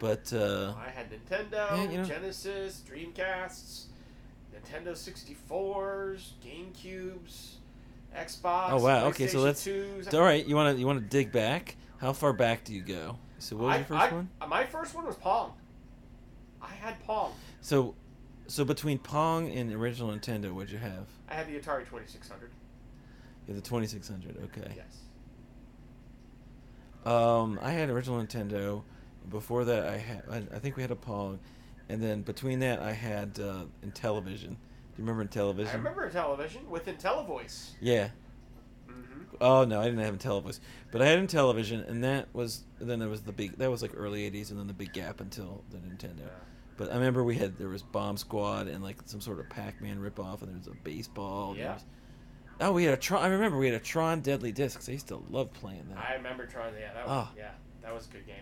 Yeah. 0.02 0.08
But 0.08 0.32
uh, 0.32 0.74
I 0.78 0.90
had 0.90 1.10
Nintendo, 1.10 1.52
Yeah, 1.76 1.90
you 1.90 1.98
know- 1.98 2.04
Genesis, 2.04 2.82
Dreamcasts, 2.88 3.84
Nintendo 4.54 4.92
64s, 4.92 6.30
GameCubes, 6.44 7.52
Xbox. 8.16 8.70
Oh, 8.70 8.82
wow. 8.82 9.06
Okay, 9.06 9.26
so 9.26 9.40
let's- 9.40 9.64
2s. 9.64 10.12
all 10.14 10.20
right, 10.22 10.44
you 10.44 10.54
want 10.56 10.74
to 10.74 10.80
you 10.80 10.86
want 10.86 10.98
to 11.00 11.04
dig 11.06 11.32
back? 11.32 11.76
How 11.98 12.12
far 12.12 12.32
back 12.32 12.64
do 12.64 12.74
you 12.74 12.82
go? 12.82 13.18
So 13.38 13.56
what 13.56 13.64
was 13.66 13.72
I- 13.74 13.76
your 13.78 13.84
first 13.86 14.00
I- 14.00 14.14
one? 14.14 14.28
My 14.48 14.64
first 14.66 14.94
one 14.94 15.06
was 15.06 15.16
Pong. 15.16 15.52
I 16.62 16.68
had 16.74 17.00
Pong. 17.04 17.32
So, 17.62 17.94
so 18.48 18.64
between 18.64 18.98
Pong 18.98 19.50
and 19.50 19.72
original 19.72 20.10
Nintendo, 20.10 20.52
what'd 20.52 20.70
you 20.70 20.78
have? 20.78 21.06
I 21.28 21.34
had 21.34 21.46
the 21.46 21.52
Atari 21.58 21.86
2600. 21.86 22.50
You 23.46 23.54
had 23.54 23.62
the 23.62 23.66
2600. 23.68 24.36
Okay. 24.44 24.72
Yes. 24.76 24.96
Um, 27.06 27.58
I 27.62 27.70
had 27.70 27.88
original 27.88 28.22
Nintendo. 28.22 28.82
Before 29.30 29.64
that, 29.64 29.86
I 29.86 29.96
had 29.96 30.22
I, 30.30 30.36
I 30.54 30.58
think 30.58 30.76
we 30.76 30.82
had 30.82 30.90
a 30.90 30.96
Pong, 30.96 31.38
and 31.88 32.02
then 32.02 32.22
between 32.22 32.58
that, 32.60 32.80
I 32.80 32.92
had 32.92 33.38
uh, 33.40 33.64
Intellivision. 33.86 34.48
Do 34.50 35.02
you 35.02 35.04
remember 35.04 35.24
Intellivision? 35.24 35.68
I 35.70 35.74
remember 35.76 36.04
a 36.04 36.10
television 36.10 36.68
with 36.68 36.86
IntelliVoice. 36.86 37.70
Yeah. 37.80 38.08
Mm-hmm. 38.88 39.20
Oh 39.40 39.64
no, 39.64 39.80
I 39.80 39.84
didn't 39.84 40.00
have 40.00 40.18
Intellivoice, 40.18 40.60
but 40.90 41.00
I 41.00 41.06
had 41.06 41.18
Intellivision, 41.26 41.88
and 41.88 42.02
that 42.04 42.28
was 42.34 42.64
then 42.80 42.98
there 42.98 43.08
was 43.08 43.22
the 43.22 43.32
big 43.32 43.56
that 43.58 43.70
was 43.70 43.82
like 43.82 43.92
early 43.96 44.28
'80s, 44.30 44.50
and 44.50 44.58
then 44.58 44.66
the 44.66 44.72
big 44.74 44.92
gap 44.92 45.20
until 45.20 45.62
the 45.70 45.78
Nintendo. 45.78 46.28
But 46.76 46.90
I 46.90 46.94
remember 46.94 47.22
we 47.22 47.36
had 47.36 47.56
there 47.58 47.68
was 47.68 47.82
Bomb 47.82 48.16
Squad 48.16 48.66
and 48.66 48.82
like 48.82 48.96
some 49.04 49.20
sort 49.20 49.38
of 49.38 49.48
Pac-Man 49.50 49.98
ripoff, 49.98 50.40
and 50.42 50.50
there 50.50 50.56
was 50.58 50.66
a 50.66 50.74
baseball. 50.82 51.54
Yeah. 51.56 51.74
was- 51.74 51.84
oh, 52.60 52.72
we 52.72 52.84
had 52.84 52.94
a 52.94 52.96
Tron. 52.96 53.22
I 53.22 53.28
remember 53.28 53.58
we 53.58 53.66
had 53.66 53.76
a 53.80 53.84
Tron 53.84 54.20
Deadly 54.22 54.50
Discs. 54.50 54.88
I 54.88 54.92
used 54.92 55.08
to 55.08 55.22
love 55.30 55.52
playing 55.52 55.86
that 55.90 55.98
I 55.98 56.14
remember 56.14 56.46
trying. 56.46 56.74
Yeah, 56.74 56.92
that 56.94 57.06
was 57.06 57.26
Ah. 57.28 57.32
yeah, 57.36 57.50
that 57.82 57.94
was 57.94 58.06
a 58.08 58.10
good 58.10 58.26
game. 58.26 58.36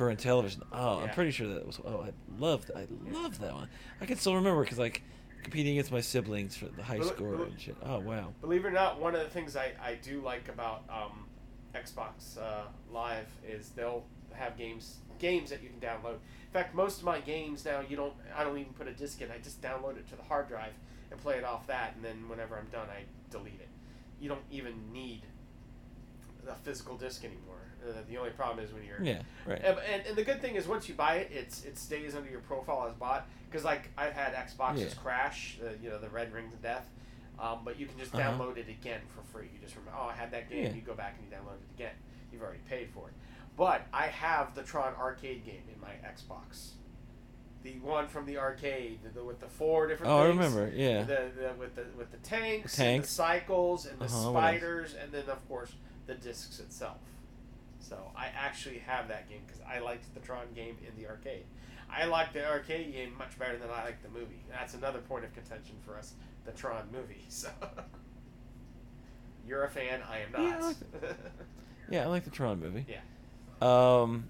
For 0.00 0.10
Intellivision. 0.14 0.62
Oh, 0.72 1.00
I'm 1.00 1.08
Yeah. 1.08 1.12
pretty 1.14 1.30
sure 1.30 1.46
that 1.52 1.66
was. 1.66 1.78
Oh, 1.84 2.00
I 2.00 2.12
loved. 2.38 2.70
I 2.74 2.86
loved 3.10 3.38
that 3.42 3.52
one. 3.52 3.68
I 4.00 4.06
can 4.06 4.16
still 4.16 4.34
remember 4.34 4.62
because 4.62 4.78
like 4.78 5.02
competing 5.42 5.72
against 5.74 5.92
my 5.92 6.00
siblings 6.00 6.56
for 6.56 6.68
the 6.68 6.82
high 6.82 6.96
But- 6.96 7.08
score 7.08 7.36
but- 7.36 7.48
and 7.48 7.60
shit. 7.60 7.76
Oh 7.82 7.98
wow. 7.98 8.32
Believe 8.40 8.64
it 8.64 8.68
or 8.68 8.70
not, 8.70 8.98
one 8.98 9.14
of 9.14 9.20
the 9.20 9.28
things 9.28 9.56
I, 9.56 9.72
I 9.78 9.96
do 9.96 10.22
like 10.22 10.48
about 10.48 10.84
um, 10.88 11.28
Xbox 11.74 12.38
uh, 12.38 12.62
Live 12.90 13.26
is 13.46 13.68
they'll 13.70 14.04
have 14.32 14.56
games 14.56 15.00
games 15.18 15.50
that 15.50 15.62
you 15.62 15.68
can 15.68 15.80
download. 15.80 16.14
In 16.14 16.52
fact, 16.54 16.74
most 16.74 17.00
of 17.00 17.04
my 17.04 17.20
games 17.20 17.66
now 17.66 17.80
you 17.86 17.94
don't. 17.94 18.14
I 18.34 18.42
don't 18.42 18.56
even 18.56 18.72
put 18.72 18.88
a 18.88 18.92
disc 18.94 19.20
in. 19.20 19.30
I 19.30 19.36
just 19.36 19.60
download 19.60 19.98
it 19.98 20.08
to 20.08 20.16
the 20.16 20.22
hard 20.22 20.48
drive 20.48 20.72
and 21.10 21.20
play 21.20 21.36
it 21.36 21.44
off 21.44 21.66
that, 21.66 21.94
and 21.94 22.02
then 22.02 22.26
whenever 22.26 22.56
I'm 22.56 22.68
done, 22.72 22.88
I 22.88 23.02
delete 23.30 23.60
it. 23.60 23.68
You 24.18 24.30
don't 24.30 24.44
even 24.50 24.90
need 24.94 25.24
a 26.48 26.54
physical 26.54 26.96
disc 26.96 27.22
anymore. 27.22 27.59
Uh, 27.82 27.92
the 28.08 28.16
only 28.18 28.30
problem 28.30 28.64
is 28.64 28.72
when 28.72 28.84
you're 28.84 29.02
Yeah. 29.02 29.22
Right. 29.46 29.60
and, 29.64 29.78
and, 29.78 30.06
and 30.06 30.16
the 30.16 30.22
good 30.24 30.40
thing 30.42 30.54
is 30.56 30.68
once 30.68 30.88
you 30.88 30.94
buy 30.94 31.14
it, 31.16 31.30
it's 31.32 31.64
it 31.64 31.78
stays 31.78 32.14
under 32.14 32.28
your 32.30 32.40
profile 32.40 32.86
as 32.88 32.94
bought. 32.94 33.26
Because 33.50 33.64
like 33.64 33.88
I've 33.96 34.12
had 34.12 34.34
Xboxes 34.34 34.78
Yeah. 34.80 35.02
crash, 35.02 35.58
uh, 35.64 35.70
you 35.82 35.88
know 35.90 35.98
the 35.98 36.08
red 36.10 36.32
rings 36.32 36.52
of 36.52 36.62
death, 36.62 36.88
um, 37.38 37.60
but 37.64 37.78
you 37.80 37.86
can 37.86 37.98
just 37.98 38.14
Uh-huh. 38.14 38.30
download 38.32 38.56
it 38.58 38.68
again 38.68 39.00
for 39.14 39.22
free. 39.32 39.48
You 39.52 39.58
just 39.60 39.74
remember, 39.76 39.98
oh, 39.98 40.08
I 40.08 40.12
had 40.14 40.30
that 40.32 40.48
game. 40.50 40.64
Yeah. 40.66 40.72
You 40.72 40.82
go 40.82 40.94
back 40.94 41.16
and 41.18 41.24
you 41.26 41.34
download 41.36 41.54
it 41.56 41.74
again. 41.74 41.94
You've 42.32 42.42
already 42.42 42.60
paid 42.68 42.90
for 42.90 43.08
it. 43.08 43.14
But 43.56 43.82
I 43.92 44.06
have 44.06 44.54
the 44.54 44.62
Tron 44.62 44.94
arcade 44.94 45.44
game 45.44 45.62
in 45.74 45.80
my 45.80 45.92
Xbox, 46.06 46.70
the 47.62 47.78
one 47.80 48.08
from 48.08 48.24
the 48.26 48.38
arcade 48.38 49.00
the, 49.14 49.22
with 49.24 49.40
the 49.40 49.48
four 49.48 49.86
different. 49.86 50.12
Oh, 50.12 50.18
I 50.18 50.26
remember. 50.26 50.70
Yeah. 50.74 51.02
The, 51.02 51.30
the 51.36 51.52
with 51.58 51.74
the 51.76 51.84
with 51.96 52.10
the 52.10 52.16
tanks, 52.18 52.76
tanks. 52.76 53.08
the 53.08 53.14
cycles, 53.14 53.86
and 53.86 53.98
the 53.98 54.04
Uh-huh, 54.04 54.30
spiders, 54.30 54.94
and 54.94 55.10
then 55.12 55.24
of 55.28 55.46
course 55.48 55.72
the 56.06 56.14
discs 56.14 56.58
itself. 56.60 56.96
So 57.80 57.96
I 58.16 58.26
actually 58.36 58.78
have 58.78 59.08
that 59.08 59.28
game 59.28 59.40
because 59.46 59.60
I 59.68 59.78
liked 59.80 60.12
the 60.14 60.20
Tron 60.20 60.46
game 60.54 60.76
in 60.86 61.00
the 61.02 61.08
arcade. 61.08 61.44
I 61.90 62.04
like 62.04 62.32
the 62.32 62.46
arcade 62.48 62.92
game 62.92 63.14
much 63.18 63.36
better 63.38 63.56
than 63.58 63.68
I 63.70 63.82
like 63.84 64.02
the 64.02 64.08
movie. 64.10 64.44
That's 64.48 64.74
another 64.74 65.00
point 65.00 65.24
of 65.24 65.32
contention 65.34 65.74
for 65.84 65.96
us, 65.96 66.12
the 66.44 66.52
Tron 66.52 66.84
movie. 66.92 67.24
So 67.28 67.48
you're 69.46 69.64
a 69.64 69.70
fan, 69.70 70.00
I 70.08 70.18
am 70.20 70.28
Yeah, 70.32 70.38
I 70.38 70.50
not. 70.50 70.62
like 70.62 70.76
Yeah, 71.90 72.02
I 72.04 72.06
like 72.06 72.24
the 72.24 72.30
Tron 72.30 72.60
movie. 72.60 72.86
Yeah. 72.88 72.98
Um. 73.60 74.28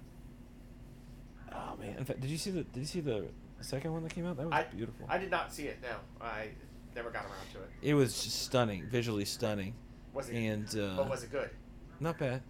Oh 1.53 1.75
man! 1.79 1.95
In 1.97 2.05
fact, 2.05 2.21
did 2.21 2.29
you 2.29 2.37
see 2.37 2.49
the 2.51 2.63
Did 2.63 2.79
you 2.79 2.85
see 2.85 3.01
the 3.01 3.25
second 3.59 3.93
one 3.93 4.03
that 4.03 4.13
came 4.15 4.25
out? 4.25 4.37
That 4.37 4.45
was 4.45 4.53
I- 4.53 4.63
beautiful. 4.75 5.05
I 5.09 5.17
did 5.17 5.29
not 5.29 5.53
see 5.53 5.63
it. 5.67 5.77
No, 5.81 5.95
I 6.25 6.49
never 6.95 7.11
got 7.11 7.23
around 7.25 7.45
to 7.53 7.59
it. 7.59 7.69
it 7.81 7.93
was 7.93 8.23
just 8.23 8.41
stunning, 8.43 8.85
visually 8.89 9.25
stunning, 9.25 9.73
Was 10.13 10.29
it? 10.29 10.35
and 10.35 10.65
uh, 10.79 10.95
but 10.97 11.09
was 11.09 11.23
it 11.23 11.31
good? 11.31 11.49
not 11.99 12.17
bad. 12.17 12.41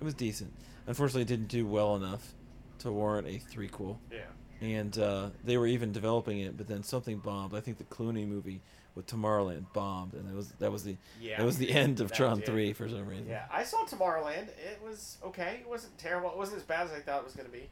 It 0.00 0.04
was 0.04 0.14
decent. 0.14 0.52
Unfortunately, 0.86 1.22
it 1.22 1.28
didn't 1.28 1.48
do 1.48 1.66
well 1.66 1.94
enough 1.96 2.32
to 2.78 2.90
warrant 2.90 3.26
a 3.28 3.38
threequel. 3.38 3.98
Yeah. 4.10 4.18
And 4.62 4.98
uh, 4.98 5.30
they 5.44 5.56
were 5.56 5.66
even 5.66 5.92
developing 5.92 6.40
it, 6.40 6.56
but 6.56 6.68
then 6.68 6.82
something 6.82 7.18
bombed. 7.18 7.54
I 7.54 7.60
think 7.60 7.78
the 7.78 7.84
Clooney 7.84 8.26
movie 8.26 8.60
with 8.94 9.06
Tomorrowland 9.06 9.66
bombed, 9.72 10.14
and 10.14 10.28
it 10.28 10.34
was 10.34 10.50
that 10.58 10.70
was 10.72 10.84
the 10.84 10.96
Yeah. 11.20 11.38
that 11.38 11.46
was 11.46 11.56
the 11.58 11.70
end 11.72 12.00
of 12.00 12.12
Tron 12.12 12.38
did. 12.38 12.46
Three 12.46 12.72
for 12.72 12.88
some 12.88 13.06
reason. 13.06 13.26
Yeah, 13.28 13.44
I 13.52 13.62
saw 13.62 13.84
Tomorrowland. 13.84 14.48
It 14.48 14.80
was 14.84 15.18
okay. 15.24 15.58
It 15.62 15.68
wasn't 15.68 15.96
terrible. 15.96 16.30
It 16.30 16.36
wasn't 16.36 16.58
as 16.58 16.64
bad 16.64 16.86
as 16.86 16.92
I 16.92 17.00
thought 17.00 17.20
it 17.20 17.24
was 17.24 17.34
going 17.34 17.46
to 17.46 17.52
be. 17.52 17.68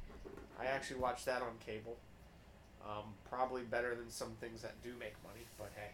I 0.60 0.66
actually 0.66 1.00
watched 1.00 1.26
that 1.26 1.42
on 1.42 1.50
cable. 1.64 1.96
Um, 2.86 3.04
probably 3.28 3.62
better 3.62 3.94
than 3.94 4.08
some 4.08 4.30
things 4.40 4.62
that 4.62 4.72
do 4.82 4.90
make 4.98 5.12
money, 5.24 5.44
but 5.58 5.70
hey, 5.76 5.90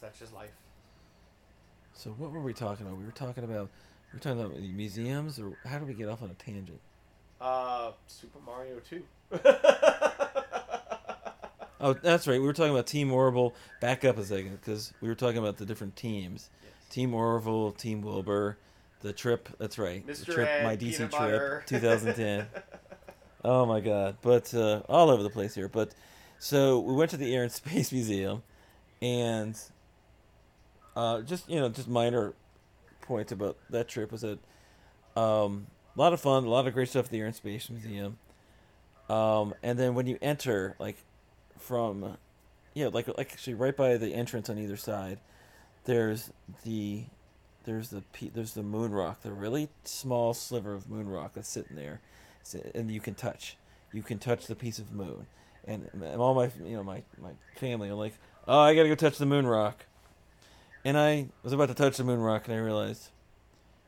such 0.00 0.20
is 0.22 0.32
life. 0.32 0.50
So 1.94 2.10
what 2.10 2.32
were 2.32 2.40
we 2.40 2.52
talking 2.54 2.86
about? 2.86 2.98
We 2.98 3.04
were 3.04 3.12
talking 3.12 3.44
about 3.44 3.70
were 4.14 4.20
talking 4.20 4.40
about 4.40 4.58
museums, 4.60 5.38
or 5.38 5.56
how 5.66 5.78
did 5.78 5.88
we 5.88 5.94
get 5.94 6.08
off 6.08 6.22
on 6.22 6.30
a 6.30 6.34
tangent? 6.34 6.80
Uh, 7.40 7.92
Super 8.06 8.38
Mario 8.44 8.80
Two. 8.88 9.02
Oh, 11.80 11.92
that's 11.92 12.26
right. 12.26 12.40
We 12.40 12.46
were 12.46 12.52
talking 12.52 12.72
about 12.72 12.86
Team 12.86 13.12
Orville. 13.12 13.54
Back 13.80 14.04
up 14.04 14.18
a 14.18 14.24
second, 14.24 14.58
because 14.60 14.92
we 15.00 15.08
were 15.08 15.14
talking 15.14 15.38
about 15.38 15.58
the 15.58 15.64
different 15.64 15.94
teams. 15.94 16.50
Team 16.90 17.14
Orville, 17.14 17.72
Team 17.72 18.02
Wilbur, 18.02 18.58
the 19.00 19.12
trip. 19.12 19.48
That's 19.58 19.78
right. 19.78 20.04
The 20.04 20.12
Mr. 20.12 20.34
trip, 20.34 20.48
Ed, 20.48 20.64
my 20.64 20.76
DC 20.76 20.96
trip, 20.96 21.10
Butter. 21.12 21.62
2010. 21.66 22.46
oh 23.44 23.64
my 23.66 23.80
God! 23.80 24.16
But 24.22 24.52
uh, 24.54 24.82
all 24.88 25.10
over 25.10 25.22
the 25.22 25.30
place 25.30 25.54
here. 25.54 25.68
But 25.68 25.94
so 26.38 26.80
we 26.80 26.94
went 26.94 27.10
to 27.12 27.16
the 27.16 27.32
Air 27.34 27.44
and 27.44 27.52
Space 27.52 27.92
Museum, 27.92 28.42
and 29.00 29.56
uh, 30.96 31.20
just 31.20 31.48
you 31.48 31.60
know, 31.60 31.68
just 31.68 31.86
minor 31.88 32.32
points 33.08 33.32
about 33.32 33.56
that 33.70 33.88
trip 33.88 34.12
was 34.12 34.20
that 34.20 34.38
um, 35.16 35.66
a 35.96 36.00
lot 36.00 36.12
of 36.12 36.20
fun, 36.20 36.44
a 36.44 36.48
lot 36.48 36.68
of 36.68 36.74
great 36.74 36.88
stuff 36.88 37.06
at 37.06 37.10
the 37.10 37.18
Air 37.18 37.26
and 37.26 37.34
Space 37.34 37.68
Museum. 37.68 38.18
Um, 39.08 39.54
and 39.62 39.78
then 39.78 39.94
when 39.94 40.06
you 40.06 40.18
enter, 40.20 40.76
like 40.78 40.96
from, 41.58 42.18
yeah, 42.74 42.88
like 42.88 43.08
like 43.08 43.32
actually 43.32 43.54
right 43.54 43.76
by 43.76 43.96
the 43.96 44.14
entrance 44.14 44.48
on 44.48 44.58
either 44.58 44.76
side, 44.76 45.18
there's 45.84 46.30
the 46.64 47.04
there's 47.64 47.88
the 47.88 48.02
there's 48.34 48.54
the 48.54 48.62
moon 48.62 48.92
rock, 48.92 49.22
the 49.22 49.32
really 49.32 49.70
small 49.84 50.34
sliver 50.34 50.74
of 50.74 50.88
moon 50.88 51.08
rock 51.08 51.32
that's 51.34 51.48
sitting 51.48 51.76
there, 51.76 52.00
and 52.74 52.90
you 52.90 53.00
can 53.00 53.14
touch, 53.14 53.56
you 53.92 54.02
can 54.02 54.18
touch 54.18 54.46
the 54.46 54.54
piece 54.54 54.78
of 54.78 54.92
moon, 54.92 55.26
and, 55.66 55.88
and 55.92 56.20
all 56.20 56.34
my 56.34 56.50
you 56.64 56.76
know 56.76 56.84
my 56.84 57.02
my 57.20 57.30
family 57.56 57.88
are 57.88 57.94
like, 57.94 58.14
oh, 58.46 58.60
I 58.60 58.74
gotta 58.74 58.88
go 58.88 58.94
touch 58.94 59.18
the 59.18 59.26
moon 59.26 59.46
rock, 59.46 59.86
and 60.84 60.98
I 60.98 61.28
was 61.42 61.52
about 61.52 61.68
to 61.68 61.74
touch 61.74 61.96
the 61.96 62.04
moon 62.04 62.20
rock, 62.20 62.46
and 62.46 62.56
I 62.56 62.58
realized, 62.58 63.08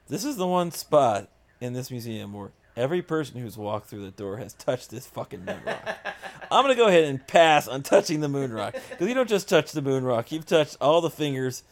this 0.09 0.25
is 0.25 0.37
the 0.37 0.47
one 0.47 0.71
spot 0.71 1.29
in 1.61 1.73
this 1.73 1.91
museum 1.91 2.33
where 2.33 2.51
every 2.77 3.03
person 3.03 3.41
who's 3.41 3.57
walked 3.57 3.87
through 3.87 4.03
the 4.03 4.11
door 4.11 4.39
has 4.39 4.55
touched 4.55 4.91
this 4.91 5.07
fucking 5.07 5.45
moon 5.45 5.61
rock. 5.67 5.89
I'm 6.51 6.65
gonna 6.65 6.75
go 6.75 6.89
ahead 6.89 7.05
and 7.05 7.25
pass 7.27 7.69
on 7.69 7.83
touching 7.83 8.21
the 8.21 8.29
moon 8.29 8.53
rock 8.53 8.75
because 8.91 9.07
you 9.07 9.15
don't 9.15 9.29
just 9.29 9.49
touch 9.49 9.73
the 9.73 9.83
moon 9.83 10.05
rock; 10.05 10.33
you've 10.33 10.47
touched 10.47 10.77
all 10.81 11.01
the 11.01 11.11
fingers 11.11 11.63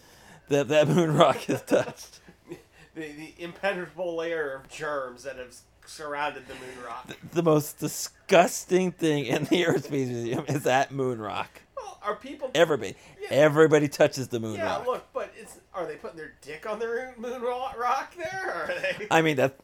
that 0.48 0.68
that 0.68 0.88
moon 0.88 1.14
rock 1.14 1.38
has 1.44 1.62
touched. 1.62 2.20
the, 2.94 3.12
the 3.12 3.34
impenetrable 3.38 4.14
layer 4.16 4.54
of 4.54 4.68
germs 4.68 5.24
that 5.24 5.36
have 5.36 5.54
surrounded 5.86 6.46
the 6.46 6.54
moon 6.54 6.84
rock. 6.86 7.08
The 7.32 7.42
most 7.42 7.78
disgusting 7.78 8.92
thing 8.92 9.24
in 9.24 9.44
the 9.44 9.64
Aerospace 9.64 9.90
Museum 9.90 10.44
is 10.48 10.64
that 10.64 10.92
moon 10.92 11.18
rock. 11.18 11.62
Well, 11.82 11.98
are 12.02 12.16
people? 12.16 12.50
Everybody, 12.54 12.94
Yeah. 13.20 13.28
everybody 13.30 13.88
touches 13.88 14.28
the 14.28 14.40
moon 14.40 14.52
rock. 14.58 14.58
yeah, 14.60 14.76
rock. 14.78 14.86
look, 14.86 15.12
but 15.12 15.32
it's 15.38 15.58
are 15.74 15.86
they 15.86 15.96
putting 15.96 16.16
their 16.16 16.34
dick 16.42 16.66
on 16.68 16.78
the 16.78 17.12
moon 17.16 17.40
ro- 17.42 17.68
rock 17.78 18.14
there? 18.16 18.44
Or 18.46 18.62
are 18.74 18.80
they? 18.80 19.06
I 19.10 19.22
mean 19.22 19.36
that. 19.36 19.56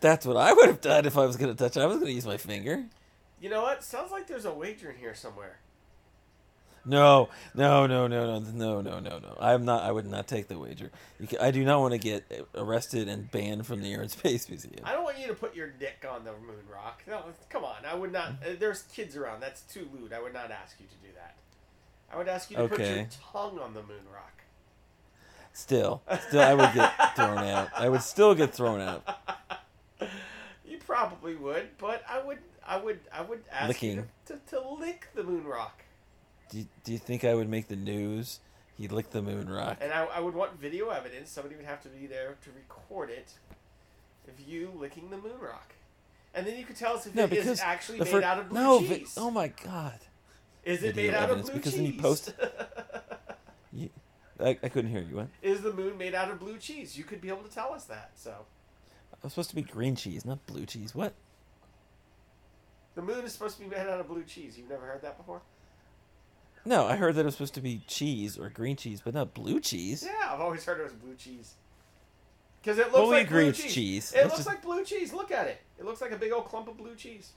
That's 0.00 0.26
what 0.26 0.36
I 0.36 0.52
would 0.52 0.66
have 0.66 0.80
done 0.80 1.06
if 1.06 1.16
I 1.16 1.24
was 1.24 1.36
gonna 1.36 1.54
touch 1.54 1.76
it. 1.76 1.80
I 1.80 1.86
was 1.86 1.98
gonna 1.98 2.10
use 2.10 2.26
my 2.26 2.36
finger. 2.36 2.84
You 3.40 3.50
know 3.50 3.62
what? 3.62 3.82
Sounds 3.82 4.10
like 4.10 4.26
there's 4.26 4.44
a 4.44 4.52
wager 4.52 4.90
in 4.90 4.96
here 4.96 5.14
somewhere. 5.14 5.58
No, 6.86 7.28
no, 7.54 7.86
no, 7.86 8.06
no, 8.06 8.38
no, 8.38 8.40
no, 8.52 8.80
no, 8.80 9.00
no, 9.00 9.18
no. 9.18 9.36
I'm 9.40 9.64
not. 9.64 9.82
I 9.82 9.90
would 9.90 10.06
not 10.06 10.26
take 10.28 10.48
the 10.48 10.58
wager. 10.58 10.90
You 11.18 11.26
can, 11.26 11.38
I 11.40 11.50
do 11.50 11.64
not 11.64 11.80
want 11.80 11.92
to 11.92 11.98
get 11.98 12.46
arrested 12.54 13.08
and 13.08 13.30
banned 13.30 13.66
from 13.66 13.82
the 13.82 13.92
Air 13.92 14.02
and 14.02 14.10
Space 14.10 14.48
Museum. 14.48 14.80
I 14.84 14.92
don't 14.92 15.04
want 15.04 15.18
you 15.18 15.26
to 15.26 15.34
put 15.34 15.54
your 15.56 15.68
dick 15.68 16.06
on 16.08 16.24
the 16.24 16.32
moon 16.32 16.64
rock. 16.72 17.02
No, 17.08 17.22
come 17.48 17.64
on. 17.64 17.84
I 17.86 17.94
would 17.94 18.12
not. 18.12 18.30
uh, 18.44 18.50
There's 18.58 18.82
kids 18.82 19.16
around. 19.16 19.40
That's 19.40 19.62
too 19.62 19.88
lewd. 19.92 20.12
I 20.12 20.22
would 20.22 20.32
not 20.32 20.50
ask 20.50 20.78
you 20.80 20.86
to 20.86 21.06
do 21.08 21.12
that. 21.16 21.34
I 22.12 22.16
would 22.18 22.28
ask 22.28 22.50
you 22.50 22.56
to 22.56 22.68
put 22.68 22.78
your 22.78 23.06
tongue 23.32 23.58
on 23.58 23.74
the 23.74 23.82
moon 23.82 24.04
rock. 24.12 24.42
Still, 25.52 26.02
still, 26.28 26.40
I 26.42 26.54
would 26.54 26.72
get 26.74 26.92
thrown 27.16 27.38
out. 27.38 27.68
I 27.76 27.88
would 27.88 28.02
still 28.02 28.34
get 28.34 28.54
thrown 28.54 28.80
out. 28.80 29.02
You 30.68 30.78
probably 30.78 31.36
would, 31.36 31.68
but 31.78 32.02
I 32.08 32.20
would. 32.20 32.38
I 32.66 32.76
would. 32.76 32.98
I 33.12 33.22
would 33.22 33.42
ask 33.52 33.82
you 33.82 34.04
to, 34.26 34.34
to, 34.34 34.40
to 34.50 34.68
lick 34.68 35.06
the 35.14 35.22
moon 35.22 35.44
rock, 35.44 35.82
Do 36.50 36.58
you, 36.58 36.66
do 36.84 36.92
you 36.92 36.98
think 36.98 37.24
I 37.24 37.34
would 37.34 37.48
make 37.48 37.68
the 37.68 37.76
news? 37.76 38.40
He 38.78 38.88
licked 38.88 39.12
the 39.12 39.22
moon 39.22 39.48
rock. 39.48 39.78
and 39.80 39.92
I, 39.92 40.04
I 40.04 40.20
would 40.20 40.34
want 40.34 40.60
video 40.60 40.90
evidence. 40.90 41.30
Somebody 41.30 41.56
would 41.56 41.64
have 41.64 41.82
to 41.82 41.88
be 41.88 42.06
there 42.06 42.36
to 42.44 42.50
record 42.50 43.10
it 43.10 43.32
of 44.28 44.38
you 44.46 44.70
licking 44.76 45.08
the 45.10 45.16
moon 45.16 45.38
rock, 45.40 45.72
and 46.34 46.46
then 46.46 46.58
you 46.58 46.64
could 46.64 46.76
tell 46.76 46.94
us 46.96 47.06
if 47.06 47.14
No, 47.14 47.24
it 47.24 47.32
is 47.32 47.60
actually 47.60 48.00
made 48.00 48.08
fir- 48.08 48.22
out 48.22 48.38
of 48.40 48.48
blue 48.50 48.58
no, 48.60 48.78
vi- 48.80 49.06
oh 49.16 49.30
my 49.30 49.48
god, 49.48 49.98
is 50.64 50.82
it 50.82 50.94
video 50.94 51.12
made 51.12 51.16
out 51.16 51.30
of 51.30 51.42
blue 51.42 51.54
because 51.54 51.72
cheese? 51.74 51.82
then 51.82 51.92
you 51.92 52.00
post- 52.00 52.34
you, 53.72 53.88
I, 54.40 54.58
I 54.62 54.68
couldn't 54.68 54.90
hear 54.90 55.00
you. 55.00 55.16
What? 55.16 55.28
is 55.42 55.62
the 55.62 55.72
moon 55.72 55.96
made 55.96 56.14
out 56.14 56.30
of 56.30 56.38
blue 56.40 56.58
cheese? 56.58 56.98
You 56.98 57.04
could 57.04 57.20
be 57.20 57.28
able 57.28 57.42
to 57.44 57.50
tell 57.54 57.72
us 57.72 57.84
that. 57.84 58.10
So 58.16 58.32
I 59.12 59.16
was 59.22 59.32
supposed 59.32 59.50
to 59.50 59.56
be 59.56 59.62
green 59.62 59.94
cheese, 59.96 60.24
not 60.24 60.44
blue 60.46 60.66
cheese. 60.66 60.94
What? 60.94 61.14
the 62.94 63.02
moon 63.02 63.24
is 63.24 63.32
supposed 63.32 63.56
to 63.58 63.62
be 63.62 63.68
made 63.68 63.86
out 63.86 64.00
of 64.00 64.08
blue 64.08 64.24
cheese. 64.24 64.56
You've 64.58 64.68
never 64.70 64.86
heard 64.86 65.02
that 65.02 65.16
before? 65.18 65.40
No, 66.66 66.86
I 66.86 66.96
heard 66.96 67.14
that 67.14 67.20
it 67.20 67.24
was 67.24 67.34
supposed 67.34 67.54
to 67.54 67.60
be 67.60 67.82
cheese 67.86 68.36
or 68.36 68.50
green 68.50 68.76
cheese, 68.76 69.00
but 69.04 69.14
not 69.14 69.32
blue 69.34 69.60
cheese. 69.60 70.02
Yeah, 70.04 70.32
I've 70.32 70.40
always 70.40 70.64
heard 70.64 70.80
it 70.80 70.84
was 70.84 70.92
blue 70.94 71.14
cheese. 71.14 71.54
Because 72.60 72.78
it 72.78 72.86
looks 72.86 72.94
Well, 72.94 73.08
we 73.08 73.16
like 73.18 73.26
agree 73.28 73.42
blue 73.44 73.50
it's 73.50 73.62
cheese. 73.62 73.74
cheese. 73.74 74.12
It 74.12 74.16
Let's 74.16 74.24
looks 74.26 74.36
just- 74.38 74.48
like 74.48 74.62
blue 74.62 74.84
cheese. 74.84 75.12
Look 75.12 75.30
at 75.30 75.46
it. 75.46 75.60
It 75.78 75.84
looks 75.84 76.00
like 76.00 76.10
a 76.10 76.16
big 76.16 76.32
old 76.32 76.46
clump 76.46 76.66
of 76.68 76.76
blue 76.76 76.96
cheese. 76.96 77.32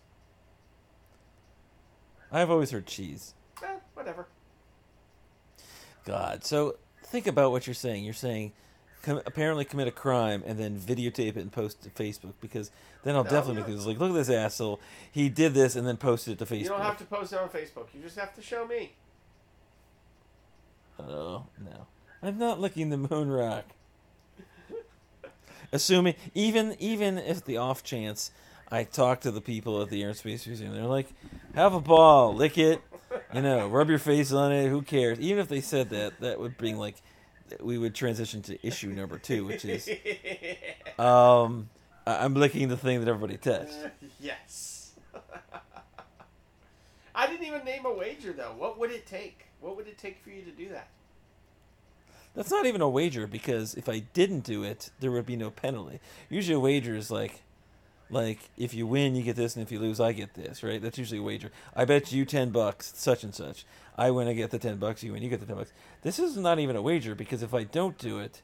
I've 2.32 2.50
always 2.50 2.72
heard 2.72 2.86
cheese. 2.86 3.34
Eh, 3.64 3.68
whatever. 3.94 4.28
God. 6.06 6.44
So 6.44 6.78
think 7.04 7.28
about 7.28 7.52
what 7.52 7.68
you're 7.68 7.74
saying. 7.74 8.04
You're 8.04 8.14
saying 8.14 8.54
com- 9.04 9.22
apparently 9.26 9.66
commit 9.66 9.88
a 9.88 9.92
crime 9.92 10.44
and 10.46 10.58
then 10.60 10.80
videotape 10.80 11.30
it 11.30 11.38
and 11.38 11.52
post 11.52 11.86
it 11.86 11.96
to 11.96 12.04
Facebook 12.04 12.34
because 12.42 12.72
then 13.04 13.16
I'll 13.16 13.24
No, 13.24 13.30
definitely 13.30 13.62
make 13.64 13.76
this 13.76 13.86
like 13.86 14.00
look 14.00 14.12
at 14.12 14.16
this 14.16 14.30
asshole. 14.30 14.80
He 15.12 15.30
did 15.30 15.54
this 15.54 15.76
and 15.76 15.88
then 15.88 15.98
posted 15.98 16.34
it 16.34 16.46
to 16.46 16.52
Facebook. 16.52 16.62
You 16.64 16.70
don't 16.70 16.82
have 16.82 16.98
to 16.98 17.06
post 17.06 17.34
it 17.34 17.40
on 17.40 17.50
Facebook. 17.50 17.88
You 17.94 18.02
just 18.02 18.18
have 18.18 18.34
to 18.36 18.42
show 18.42 18.66
me. 18.66 18.96
Oh 21.00 21.46
no, 21.64 21.88
I'm 22.22 22.38
not 22.38 22.60
licking 22.60 22.90
the 22.90 22.98
moon 22.98 23.30
rock. 23.30 23.66
Assuming 25.72 26.16
even 26.34 26.76
even 26.80 27.18
if 27.18 27.46
the 27.46 27.58
off 27.58 27.84
chance 27.84 28.32
I 28.72 28.84
talk 28.84 29.22
to 29.22 29.32
the 29.32 29.42
people 29.42 29.82
at 29.82 29.90
the 29.90 30.02
Air 30.02 30.10
and 30.10 30.18
Space 30.18 30.46
Museum, 30.48 30.74
they're 30.74 30.84
like, 30.86 31.08
"Have 31.56 31.74
a 31.74 31.80
ball, 31.80 32.34
lick 32.36 32.58
it, 32.58 32.82
you 33.34 33.42
know, 33.42 33.68
rub 33.68 33.90
your 33.90 34.00
face 34.00 34.32
on 34.32 34.52
it. 34.52 34.70
Who 34.70 34.82
cares?" 34.82 35.20
Even 35.20 35.40
if 35.40 35.48
they 35.48 35.62
said 35.62 35.90
that, 35.92 36.20
that 36.22 36.40
would 36.40 36.58
bring 36.58 36.78
like 36.78 36.96
we 37.60 37.78
would 37.78 37.94
transition 37.96 38.42
to 38.44 38.66
issue 38.68 38.90
number 38.90 39.18
two, 39.20 39.46
which 39.46 39.64
is 39.66 39.88
um, 41.00 41.70
I- 42.06 42.26
I'm 42.26 42.34
licking 42.34 42.68
the 42.68 42.78
thing 42.78 43.00
that 43.00 43.08
everybody 43.08 43.38
touched. 43.38 43.74
yes. 44.20 44.94
I 47.16 47.28
didn't 47.28 47.46
even 47.46 47.64
name 47.64 47.86
a 47.86 47.94
wager 47.94 48.34
though. 48.34 48.54
What 48.58 48.80
would 48.80 48.92
it 48.92 49.06
take? 49.06 49.46
What 49.62 49.76
would 49.76 49.88
it 49.88 49.98
take 49.98 50.22
for 50.24 50.30
you 50.30 50.44
to 50.44 50.52
do 50.52 50.70
that? 50.70 50.88
That's 52.36 52.52
not 52.52 52.66
even 52.66 52.82
a 52.82 52.90
wager 52.90 53.28
because 53.28 53.74
if 53.76 53.90
I 53.90 54.00
didn't 54.00 54.42
do 54.42 54.64
it, 54.64 54.92
there 55.00 55.12
would 55.12 55.26
be 55.26 55.36
no 55.36 55.50
penalty. 55.50 56.00
Usually, 56.30 56.56
a 56.56 56.60
wager 56.60 56.96
is 56.96 57.10
like, 57.10 57.42
like 58.10 58.40
if 58.58 58.74
you 58.74 58.86
win, 58.88 59.16
you 59.16 59.24
get 59.24 59.36
this, 59.36 59.56
and 59.56 59.64
if 59.64 59.72
you 59.72 59.80
lose, 59.80 60.00
I 60.00 60.14
get 60.14 60.36
this. 60.36 60.64
Right? 60.64 60.82
That's 60.82 60.98
usually 60.98 61.20
a 61.20 61.24
wager. 61.24 61.52
I 61.76 61.86
bet 61.86 62.12
you 62.12 62.26
ten 62.26 62.52
bucks, 62.52 62.94
such 62.96 63.24
and 63.24 63.34
such. 63.34 63.66
I 63.98 64.12
win, 64.12 64.28
I 64.28 64.34
get 64.34 64.52
the 64.52 64.60
ten 64.60 64.78
bucks. 64.78 65.04
You 65.04 65.14
win, 65.14 65.24
you 65.24 65.30
get 65.30 65.40
the 65.40 65.46
ten 65.46 65.56
bucks. 65.58 65.74
This 66.04 66.20
is 66.20 66.38
not 66.38 66.60
even 66.60 66.76
a 66.76 66.82
wager 66.82 67.16
because 67.16 67.42
if 67.44 67.54
I 67.54 67.64
don't 67.64 67.98
do 67.98 68.20
it, 68.20 68.42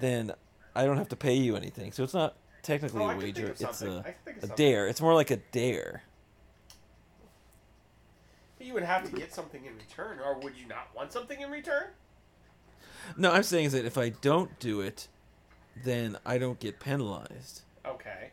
then 0.00 0.32
I 0.74 0.84
don't 0.84 0.98
have 0.98 1.08
to 1.10 1.16
pay 1.16 1.34
you 1.34 1.56
anything. 1.56 1.92
So 1.92 2.02
it's 2.02 2.14
not 2.14 2.36
technically 2.62 3.02
Oh, 3.02 3.10
a 3.10 3.16
wager. 3.16 3.46
It's 3.46 3.62
a, 3.82 4.00
I 4.00 4.02
can 4.02 4.14
think 4.24 4.42
of 4.42 4.50
a 4.50 4.56
dare. 4.56 4.88
It's 4.88 5.00
more 5.00 5.14
like 5.14 5.30
a 5.30 5.36
dare. 5.36 6.02
You 8.60 8.74
would 8.74 8.82
have 8.82 9.04
to 9.08 9.16
get 9.16 9.32
something 9.32 9.64
in 9.64 9.76
return, 9.76 10.18
or 10.24 10.38
would 10.40 10.56
you 10.56 10.66
not 10.66 10.88
want 10.94 11.12
something 11.12 11.40
in 11.40 11.50
return? 11.50 11.84
No, 13.16 13.30
I'm 13.32 13.42
saying 13.44 13.66
is 13.66 13.72
that 13.72 13.84
if 13.84 13.96
I 13.96 14.10
don't 14.10 14.58
do 14.58 14.80
it, 14.80 15.08
then 15.84 16.16
I 16.26 16.38
don't 16.38 16.58
get 16.58 16.80
penalized. 16.80 17.62
Okay. 17.86 18.30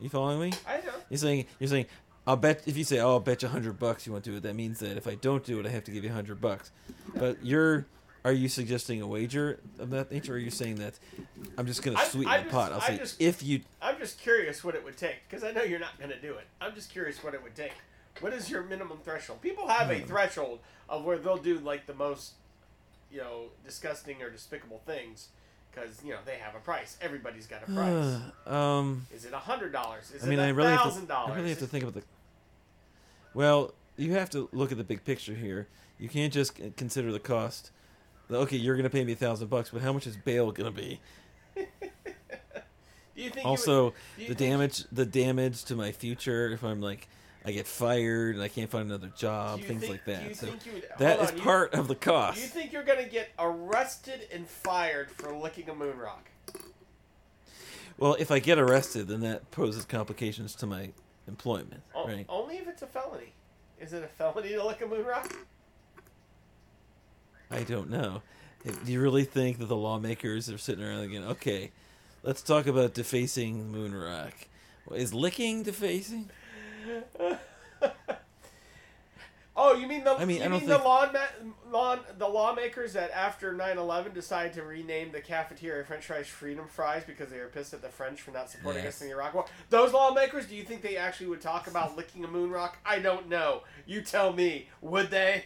You 0.00 0.08
following 0.08 0.50
me? 0.50 0.56
I 0.66 0.78
know. 0.78 0.92
You're 1.08 1.18
saying 1.18 1.46
you're 1.58 1.68
saying 1.68 1.86
I'll 2.26 2.36
bet 2.36 2.62
if 2.66 2.76
you 2.76 2.84
say 2.84 2.98
oh 3.00 3.12
I'll 3.12 3.20
bet 3.20 3.42
you 3.42 3.48
hundred 3.48 3.78
bucks 3.78 4.06
you 4.06 4.12
want 4.12 4.24
to 4.24 4.30
do 4.30 4.36
it 4.36 4.42
that 4.42 4.54
means 4.54 4.78
that 4.80 4.96
if 4.96 5.06
I 5.08 5.14
don't 5.16 5.42
do 5.44 5.58
it 5.60 5.66
I 5.66 5.70
have 5.70 5.84
to 5.84 5.90
give 5.90 6.04
you 6.04 6.10
hundred 6.10 6.40
bucks, 6.40 6.70
but 7.16 7.38
you're 7.44 7.86
are 8.24 8.32
you 8.32 8.48
suggesting 8.48 9.00
a 9.00 9.06
wager 9.06 9.58
of 9.78 9.90
that 9.90 10.12
nature 10.12 10.32
or 10.34 10.36
are 10.36 10.38
you 10.38 10.50
saying 10.50 10.76
that 10.76 10.98
I'm 11.56 11.66
just 11.66 11.82
gonna 11.82 11.98
I- 11.98 12.04
sweeten 12.04 12.30
I 12.32 12.38
the 12.38 12.42
just- 12.44 12.54
pot? 12.54 12.72
I'll 12.72 12.80
I 12.80 12.86
say 12.88 12.98
just- 12.98 13.20
if 13.20 13.42
you 13.42 13.62
I'm 13.80 13.98
just 13.98 14.20
curious 14.20 14.62
what 14.62 14.74
it 14.74 14.84
would 14.84 14.96
take 14.96 15.16
because 15.28 15.42
I 15.42 15.52
know 15.52 15.62
you're 15.62 15.78
not 15.80 15.96
going 15.98 16.10
to 16.10 16.20
do 16.20 16.34
it. 16.34 16.46
I'm 16.60 16.74
just 16.74 16.90
curious 16.90 17.22
what 17.24 17.32
it 17.34 17.42
would 17.42 17.54
take. 17.56 17.72
What 18.20 18.32
is 18.32 18.50
your 18.50 18.62
minimum 18.62 18.98
threshold? 19.04 19.40
People 19.42 19.68
have 19.68 19.90
a 19.90 20.00
threshold 20.00 20.58
of 20.88 21.04
where 21.04 21.18
they'll 21.18 21.36
do 21.36 21.58
like 21.58 21.86
the 21.86 21.94
most, 21.94 22.32
you 23.12 23.18
know, 23.18 23.44
disgusting 23.64 24.22
or 24.22 24.30
despicable 24.30 24.80
things 24.86 25.28
because 25.70 26.02
you 26.04 26.12
know 26.12 26.18
they 26.24 26.36
have 26.36 26.54
a 26.54 26.58
price. 26.60 26.96
Everybody's 27.00 27.46
got 27.46 27.62
a 27.68 27.72
price. 27.72 28.20
um 28.46 29.06
is 29.14 29.24
it 29.24 29.32
a 29.32 29.38
hundred 29.38 29.72
dollars? 29.72 30.10
Is 30.10 30.24
I 30.24 30.26
mean 30.28 30.38
it 30.38 30.42
I 30.42 30.46
a 30.48 30.54
really 30.54 30.70
have 30.70 30.80
thousand 30.80 31.06
to 31.08 31.14
I 31.14 31.36
really 31.36 31.50
have 31.50 31.58
to 31.60 31.66
think 31.66 31.84
about 31.84 31.94
the 31.94 32.02
well 33.34 33.72
you 33.96 34.12
have 34.14 34.30
to 34.30 34.48
look 34.52 34.70
at 34.72 34.78
the 34.78 34.84
big 34.84 35.04
picture 35.04 35.34
here. 35.34 35.66
You 35.98 36.08
can't 36.08 36.32
just 36.32 36.56
c- 36.56 36.72
consider 36.76 37.10
the 37.12 37.18
cost. 37.18 37.70
Okay, 38.30 38.56
you're 38.56 38.76
gonna 38.76 38.90
pay 38.90 39.04
me 39.04 39.12
a 39.12 39.16
thousand 39.16 39.48
bucks, 39.48 39.70
but 39.70 39.82
how 39.82 39.92
much 39.92 40.06
is 40.06 40.16
bail 40.16 40.52
gonna 40.52 40.70
be? 40.70 41.00
Do 41.56 41.64
you 43.24 43.30
think 43.30 43.44
you 43.44 43.50
also 43.50 43.84
would- 43.86 43.94
do 44.16 44.22
you 44.22 44.28
the 44.28 44.34
think- 44.34 44.50
damage 44.52 44.84
the 44.92 45.06
damage 45.06 45.64
to 45.64 45.74
my 45.76 45.90
future 45.90 46.50
if 46.52 46.62
i'm 46.62 46.80
like 46.80 47.08
i 47.48 47.52
get 47.52 47.66
fired 47.66 48.34
and 48.34 48.42
i 48.44 48.48
can't 48.48 48.70
find 48.70 48.86
another 48.86 49.10
job 49.16 49.60
things 49.62 49.80
think- 49.80 49.92
like 49.92 50.04
that 50.04 50.28
you 50.28 50.34
so 50.34 50.46
would- 50.48 50.84
that 50.98 51.18
is 51.20 51.32
you- 51.32 51.40
part 51.40 51.72
of 51.74 51.88
the 51.88 51.94
Do 51.94 52.00
cost 52.00 52.38
you 52.40 52.46
think 52.46 52.72
you're 52.72 52.84
going 52.84 53.02
to 53.02 53.08
get 53.10 53.30
arrested 53.38 54.28
and 54.32 54.46
fired 54.46 55.10
for 55.10 55.34
licking 55.34 55.68
a 55.70 55.74
moon 55.74 55.96
rock? 55.96 56.28
well 57.96 58.14
if 58.18 58.30
i 58.30 58.38
get 58.38 58.58
arrested 58.58 59.08
then 59.08 59.20
that 59.20 59.50
poses 59.50 59.84
complications 59.84 60.54
to 60.56 60.66
my 60.66 60.90
employment 61.26 61.82
O- 61.94 62.06
right 62.06 62.26
Only 62.28 62.56
if 62.56 62.66
it's 62.68 62.82
a 62.82 62.86
felony. 62.86 63.32
Is 63.80 63.92
it 63.92 64.02
a 64.02 64.08
felony 64.08 64.48
to 64.50 64.64
lick 64.64 64.80
a 64.82 64.86
moon 64.86 65.04
rock? 65.04 65.32
i 67.50 67.62
don't 67.62 67.88
know 67.90 68.22
do 68.84 68.92
you 68.92 69.00
really 69.00 69.24
think 69.24 69.58
that 69.58 69.66
the 69.66 69.76
lawmakers 69.76 70.50
are 70.50 70.58
sitting 70.58 70.84
around 70.84 71.00
again 71.00 71.22
okay 71.24 71.70
let's 72.22 72.42
talk 72.42 72.66
about 72.66 72.92
defacing 72.94 73.70
moon 73.72 73.94
rock 73.94 74.34
is 74.94 75.12
licking 75.14 75.62
defacing 75.62 76.28
Oh, 79.60 79.74
you 79.74 79.88
mean 79.88 80.04
the 80.04 80.12
I 80.12 80.24
mean, 80.24 80.36
you 80.38 80.44
I 80.44 80.48
mean 80.48 80.66
the 80.66 80.74
think- 80.76 80.84
lawn, 80.84 81.12
ma- 81.12 81.50
lawn 81.72 81.98
the 82.16 82.28
lawmakers 82.28 82.92
that 82.92 83.10
after 83.10 83.52
9-11 83.52 84.14
decided 84.14 84.52
to 84.52 84.62
rename 84.62 85.10
the 85.10 85.20
cafeteria 85.20 85.84
French 85.84 86.06
fries 86.06 86.28
Freedom 86.28 86.68
Fries 86.68 87.02
because 87.04 87.28
they 87.30 87.40
were 87.40 87.48
pissed 87.48 87.74
at 87.74 87.82
the 87.82 87.88
French 87.88 88.20
for 88.22 88.30
not 88.30 88.48
supporting 88.48 88.84
Yes. 88.84 88.94
us 88.94 89.00
in 89.02 89.08
the 89.08 89.14
Iraq 89.14 89.34
War. 89.34 89.46
Those 89.68 89.92
lawmakers, 89.92 90.46
do 90.46 90.54
you 90.54 90.62
think 90.62 90.82
they 90.82 90.96
actually 90.96 91.26
would 91.26 91.40
talk 91.40 91.66
about 91.66 91.96
licking 91.96 92.24
a 92.24 92.28
moon 92.28 92.50
rock? 92.52 92.78
I 92.86 93.00
don't 93.00 93.28
know. 93.28 93.62
You 93.84 94.00
tell 94.00 94.32
me. 94.32 94.68
Would 94.80 95.10
they? 95.10 95.44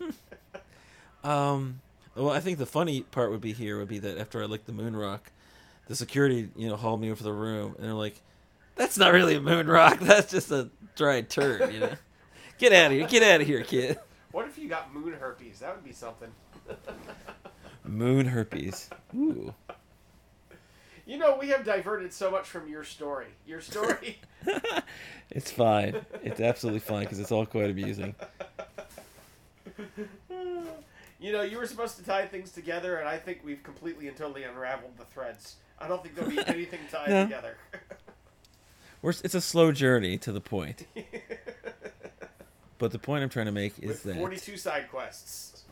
Um, 1.22 1.82
well, 2.16 2.30
I 2.30 2.40
think 2.40 2.56
the 2.58 2.64
funny 2.66 3.02
part 3.02 3.30
would 3.30 3.42
be 3.42 3.52
here 3.52 3.78
would 3.78 3.88
be 3.88 3.98
that 3.98 4.16
after 4.18 4.42
I 4.42 4.46
licked 4.46 4.64
the 4.66 4.72
moon 4.72 4.96
rock, 4.96 5.30
the 5.86 5.94
security, 5.94 6.48
you 6.56 6.68
know, 6.68 6.76
hauled 6.76 7.00
me 7.00 7.10
over 7.10 7.22
the 7.22 7.32
room, 7.32 7.74
and 7.76 7.84
they're 7.84 7.92
like, 7.92 8.20
"That's 8.80 8.96
not 8.96 9.12
really 9.12 9.34
a 9.36 9.40
moon 9.40 9.66
rock. 9.66 9.98
That's 10.00 10.30
just 10.30 10.50
a 10.50 10.70
dried 10.96 11.28
turd." 11.28 11.72
You 11.72 11.80
know, 11.80 11.92
get 12.58 12.72
out 12.72 12.86
of 12.90 12.92
here, 12.98 13.06
get 13.06 13.22
out 13.22 13.42
of 13.42 13.46
here, 13.46 13.62
kid. 13.62 13.98
What 14.32 14.46
if 14.46 14.56
you 14.56 14.68
got 14.68 14.94
moon 14.94 15.12
herpes? 15.12 15.58
That 15.60 15.74
would 15.76 15.84
be 15.84 15.92
something. 15.92 16.30
Moon 17.84 18.26
herpes. 18.26 18.88
Ooh. 19.14 19.52
You 21.04 21.18
know, 21.18 21.36
we 21.36 21.48
have 21.48 21.64
diverted 21.64 22.12
so 22.12 22.30
much 22.30 22.46
from 22.46 22.68
your 22.68 22.84
story. 22.84 23.26
Your 23.46 23.60
story. 23.60 24.18
It's 25.32 25.52
fine. 25.52 25.94
It's 26.24 26.40
absolutely 26.40 26.80
fine 26.80 27.04
because 27.04 27.20
it's 27.20 27.30
all 27.30 27.46
quite 27.46 27.70
amusing. 27.70 28.16
you 31.20 31.32
know, 31.32 31.42
you 31.42 31.56
were 31.58 31.66
supposed 31.66 31.96
to 31.98 32.02
tie 32.04 32.26
things 32.26 32.50
together, 32.50 32.96
and 32.96 33.08
I 33.08 33.16
think 33.18 33.40
we've 33.44 33.62
completely 33.62 34.08
and 34.08 34.16
totally 34.16 34.42
unraveled 34.42 34.96
the 34.98 35.04
threads. 35.04 35.56
I 35.78 35.86
don't 35.86 36.02
think 36.02 36.16
there'll 36.16 36.30
be 36.30 36.40
anything 36.48 36.80
tied 36.90 37.10
No. 37.10 37.24
together. 37.24 37.56
We're, 39.02 39.10
it's 39.10 39.34
a 39.34 39.40
slow 39.40 39.72
journey 39.72 40.18
to 40.18 40.32
the 40.32 40.40
point, 40.40 40.86
but 42.78 42.90
the 42.90 42.98
point 42.98 43.22
I'm 43.22 43.30
trying 43.30 43.46
to 43.46 43.52
make 43.52 43.78
is 43.78 43.88
With 43.88 44.02
that 44.04 44.16
42 44.16 44.56
side 44.56 44.90
quests. 44.90 45.64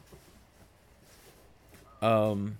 Um. 2.00 2.58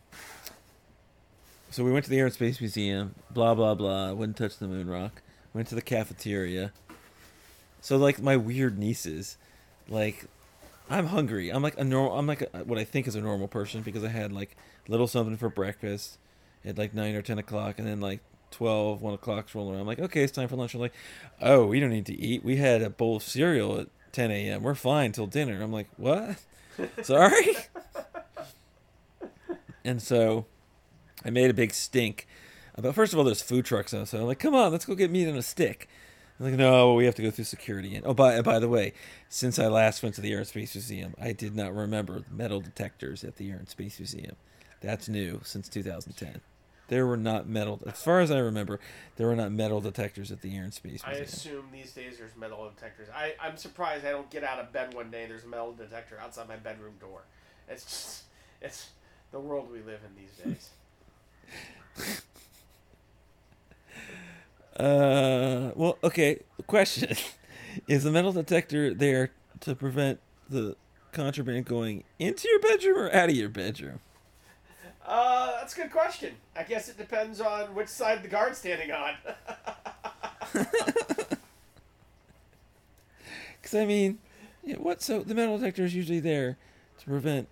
So 1.71 1.85
we 1.85 1.93
went 1.93 2.05
to 2.07 2.11
the 2.11 2.19
Air 2.19 2.27
and 2.27 2.35
Space 2.35 2.61
Museum. 2.61 3.15
Blah 3.31 3.55
blah 3.55 3.75
blah. 3.75 4.13
Wouldn't 4.13 4.37
touch 4.37 4.59
the 4.59 4.67
moon 4.67 4.89
rock. 4.89 5.23
Went 5.55 5.69
to 5.69 5.75
the 5.75 5.83
cafeteria. 5.83 6.73
So 7.81 7.97
like 7.97 8.21
my 8.21 8.37
weird 8.37 8.79
nieces, 8.79 9.37
like, 9.89 10.27
I'm 10.91 11.07
hungry. 11.07 11.51
I'm 11.51 11.63
like 11.63 11.79
a 11.79 11.85
normal. 11.85 12.19
I'm 12.19 12.27
like 12.27 12.43
a, 12.43 12.65
what 12.65 12.79
I 12.79 12.85
think 12.85 13.07
is 13.07 13.15
a 13.15 13.21
normal 13.21 13.49
person 13.49 13.83
because 13.83 14.05
I 14.05 14.09
had 14.09 14.33
like 14.33 14.57
little 14.89 15.07
something 15.07 15.37
for 15.37 15.49
breakfast 15.49 16.19
at 16.65 16.77
like 16.77 16.93
nine 16.95 17.15
or 17.15 17.23
ten 17.23 17.39
o'clock, 17.39 17.79
and 17.79 17.87
then 17.87 18.01
like 18.01 18.21
12, 18.51 19.01
1 19.03 19.15
o'clock's 19.15 19.55
rolling 19.55 19.73
around. 19.73 19.83
I'm 19.83 19.87
like, 19.87 20.01
okay, 20.01 20.23
it's 20.23 20.33
time 20.33 20.49
for 20.49 20.57
lunch. 20.57 20.75
I'm 20.75 20.81
like, 20.81 20.95
oh, 21.41 21.67
we 21.67 21.81
don't 21.81 21.91
need 21.91 22.07
to 22.07 22.19
eat. 22.19 22.45
We 22.45 22.57
had 22.57 22.83
a 22.83 22.91
bowl 22.91 23.17
of 23.17 23.23
cereal 23.23 23.79
at 23.79 23.89
10 24.13 24.31
a.m. 24.31 24.63
We're 24.63 24.75
fine 24.75 25.13
till 25.13 25.27
dinner. 25.27 25.63
I'm 25.63 25.73
like, 25.73 25.89
what? 25.97 26.37
Sorry. 27.03 27.57
And 29.85 30.03
so 30.03 30.47
I 31.25 31.31
made 31.31 31.51
a 31.51 31.55
big 31.55 31.73
stink. 31.73 32.27
But 32.77 32.95
first 32.95 33.13
of 33.13 33.19
all, 33.19 33.25
there's 33.25 33.43
food 33.43 33.65
trucks 33.65 33.93
outside. 33.93 34.21
I'm 34.21 34.27
like, 34.27 34.39
come 34.39 34.55
on, 34.55 34.71
let's 34.71 34.85
go 34.85 34.95
get 34.95 35.11
meat 35.11 35.29
on 35.29 35.37
a 35.37 35.43
stick. 35.43 35.89
I'm 36.39 36.47
like, 36.47 36.55
no, 36.55 36.95
we 36.95 37.05
have 37.07 37.17
to 37.17 37.23
go 37.23 37.31
through 37.31 37.47
security. 37.47 37.97
And 37.97 38.07
oh, 38.07 38.15
by 38.15 38.41
by 38.43 38.61
the 38.61 38.69
way, 38.69 38.93
since 39.29 39.59
I 39.59 39.67
last 39.67 40.03
went 40.03 40.15
to 40.17 40.21
the 40.21 40.31
Air 40.31 40.39
and 40.39 40.47
Space 40.47 40.75
Museum, 40.77 41.15
I 41.21 41.33
did 41.33 41.57
not 41.57 41.75
remember 41.75 42.23
metal 42.31 42.61
detectors 42.61 43.25
at 43.25 43.37
the 43.37 43.51
Air 43.51 43.57
and 43.57 43.69
Space 43.69 43.99
Museum. 43.99 44.37
That's 44.81 45.09
new 45.09 45.41
since 45.43 45.69
2010. 45.69 46.41
There 46.89 47.07
were 47.07 47.17
not 47.19 47.47
metal, 47.47 47.81
as 47.87 48.03
far 48.03 48.21
as 48.21 48.31
I 48.31 48.39
remember, 48.39 48.81
there 49.17 49.27
were 49.27 49.37
not 49.37 49.53
metal 49.53 49.81
detectors 49.81 50.33
at 50.33 50.41
the 50.41 50.57
Air 50.57 50.65
and 50.65 50.73
Space 50.73 51.05
Museum. 51.07 51.23
I 51.23 51.25
assume 51.25 51.65
these 51.71 51.93
days 51.93 52.17
there's 52.19 52.35
metal 52.35 52.71
detectors. 52.75 53.09
I, 53.15 53.35
I'm 53.41 53.59
surprised 53.59 54.07
I 54.07 54.11
don't 54.11 54.31
get 54.31 54.43
out 54.43 54.59
of 54.59 54.73
bed 54.73 54.95
one 54.95 55.11
day 55.11 55.23
and 55.23 55.31
there's 55.31 55.45
a 55.45 55.49
metal 55.49 55.73
detector 55.73 56.19
outside 56.19 56.49
my 56.49 56.57
bedroom 56.57 56.95
door. 56.99 57.25
It's 57.69 57.85
just, 57.85 58.23
it's 58.63 58.89
the 59.31 59.39
world 59.39 59.71
we 59.71 59.81
live 59.81 60.01
in 60.07 60.17
these 60.17 60.59
days. 61.97 62.23
Uh, 64.79 65.73
well, 65.75 65.99
okay. 66.05 66.39
Question: 66.69 67.17
Is 67.89 68.05
the 68.05 68.13
metal 68.13 68.33
detector 68.33 68.95
there 68.95 69.33
to 69.61 69.75
prevent 69.75 70.21
the 70.49 70.77
contraband 71.11 71.65
going 71.65 72.05
into 72.21 72.49
your 72.49 72.61
bedroom 72.61 72.97
or 72.99 73.13
out 73.13 73.29
of 73.29 73.35
your 73.35 73.49
bedroom? 73.49 73.99
Uh, 75.09 75.53
that's 75.59 75.73
a 75.73 75.77
good 75.77 75.91
question. 75.91 76.35
I 76.55 76.63
guess 76.65 76.89
it 76.91 76.99
depends 76.99 77.41
on 77.41 77.75
which 77.75 77.89
side 77.89 78.23
the 78.23 78.29
guard's 78.29 78.59
standing 78.59 78.93
on. 78.93 79.15
Because 83.61 83.83
I 83.83 83.85
mean, 83.85 84.19
yeah, 84.65 84.77
what? 84.77 85.03
So 85.03 85.21
the 85.21 85.35
metal 85.35 85.59
detector 85.59 85.85
is 85.85 85.95
usually 85.95 86.21
there 86.21 86.57
to 87.01 87.05
prevent, 87.05 87.49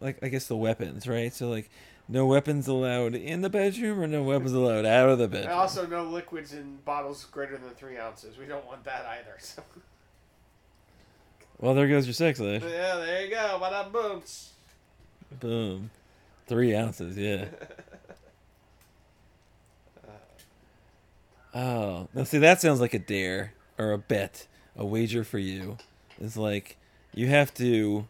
like, 0.00 0.18
I 0.22 0.28
guess 0.28 0.46
the 0.46 0.56
weapons, 0.56 1.06
right? 1.08 1.32
So 1.32 1.48
like, 1.48 1.70
no 2.06 2.26
weapons 2.26 2.68
allowed 2.68 3.14
in 3.14 3.40
the 3.40 3.48
bedroom 3.48 3.98
or 4.00 4.06
no 4.06 4.22
weapons 4.22 4.52
allowed 4.52 4.84
out 4.84 5.08
of 5.08 5.16
the 5.18 5.24
and 5.24 5.32
bedroom. 5.32 5.56
also, 5.58 5.86
no 5.86 6.04
liquids 6.04 6.52
in 6.52 6.76
bottles 6.84 7.24
greater 7.24 7.56
than 7.56 7.70
three 7.70 7.96
ounces. 7.96 8.36
We 8.36 8.44
don't 8.44 8.66
want 8.66 8.84
that 8.84 9.06
either. 9.06 9.36
So. 9.38 9.62
Well, 11.58 11.72
there 11.74 11.88
goes 11.88 12.04
your 12.06 12.12
sex 12.14 12.40
life. 12.40 12.62
Yeah, 12.62 12.96
there 12.96 13.24
you 13.24 13.30
go. 13.30 13.58
Bada 13.62 13.90
boom. 13.90 14.22
Boom, 15.40 15.90
three 16.46 16.74
ounces. 16.74 17.16
Yeah. 17.16 17.46
Oh, 21.54 22.08
now 22.14 22.24
see, 22.24 22.38
that 22.38 22.60
sounds 22.60 22.80
like 22.80 22.94
a 22.94 22.98
dare 22.98 23.54
or 23.78 23.92
a 23.92 23.98
bet, 23.98 24.48
a 24.76 24.84
wager 24.84 25.22
for 25.22 25.38
you. 25.38 25.78
It's 26.20 26.36
like 26.36 26.76
you 27.14 27.28
have 27.28 27.54
to, 27.54 28.06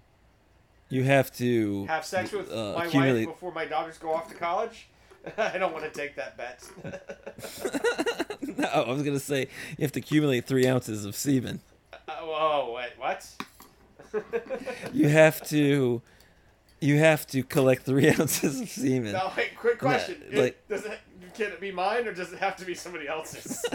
you 0.89 1.05
have 1.05 1.31
to 1.37 1.85
Have 1.87 2.07
sex 2.07 2.33
with 2.33 2.51
uh, 2.51 2.75
my 2.77 2.87
accumulate- 2.87 3.27
wife 3.27 3.35
before 3.37 3.53
my 3.53 3.67
daughters 3.67 3.99
go 3.99 4.15
off 4.15 4.29
to 4.31 4.35
college? 4.35 4.89
I 5.39 5.59
don't 5.59 5.73
want 5.73 5.85
to 5.85 5.91
take 5.91 6.17
that 6.17 6.37
bet. 6.39 6.65
no, 8.59 8.67
I 8.67 8.89
was 8.91 9.03
gonna 9.03 9.21
say 9.21 9.49
you 9.77 9.83
have 9.83 9.93
to 9.93 10.01
accumulate 10.01 10.47
three 10.47 10.67
ounces 10.67 11.05
of 11.05 11.15
semen. 11.15 11.61
oh, 12.09 12.73
wait, 12.75 12.93
what? 12.99 13.29
You 14.93 15.09
have 15.09 15.47
to, 15.49 16.01
you 16.85 16.99
have 16.99 17.27
to 17.29 17.43
collect 17.43 17.83
three 17.85 18.09
ounces 18.19 18.61
of 18.61 18.69
semen. 18.69 19.13
now, 19.13 19.33
wait, 19.37 19.57
quick 19.57 19.79
question. 19.79 20.23
Yeah, 20.31 20.41
like- 20.43 20.53
It- 20.53 20.69
does 20.69 20.85
it, 20.85 20.99
can 21.35 21.47
it 21.53 21.61
be 21.61 21.73
mine 21.73 22.07
or 22.07 22.13
does 22.13 22.33
it 22.33 22.39
have 22.39 22.57
to 22.57 22.65
be 22.65 22.75
somebody 22.75 23.09
else's? 23.09 23.65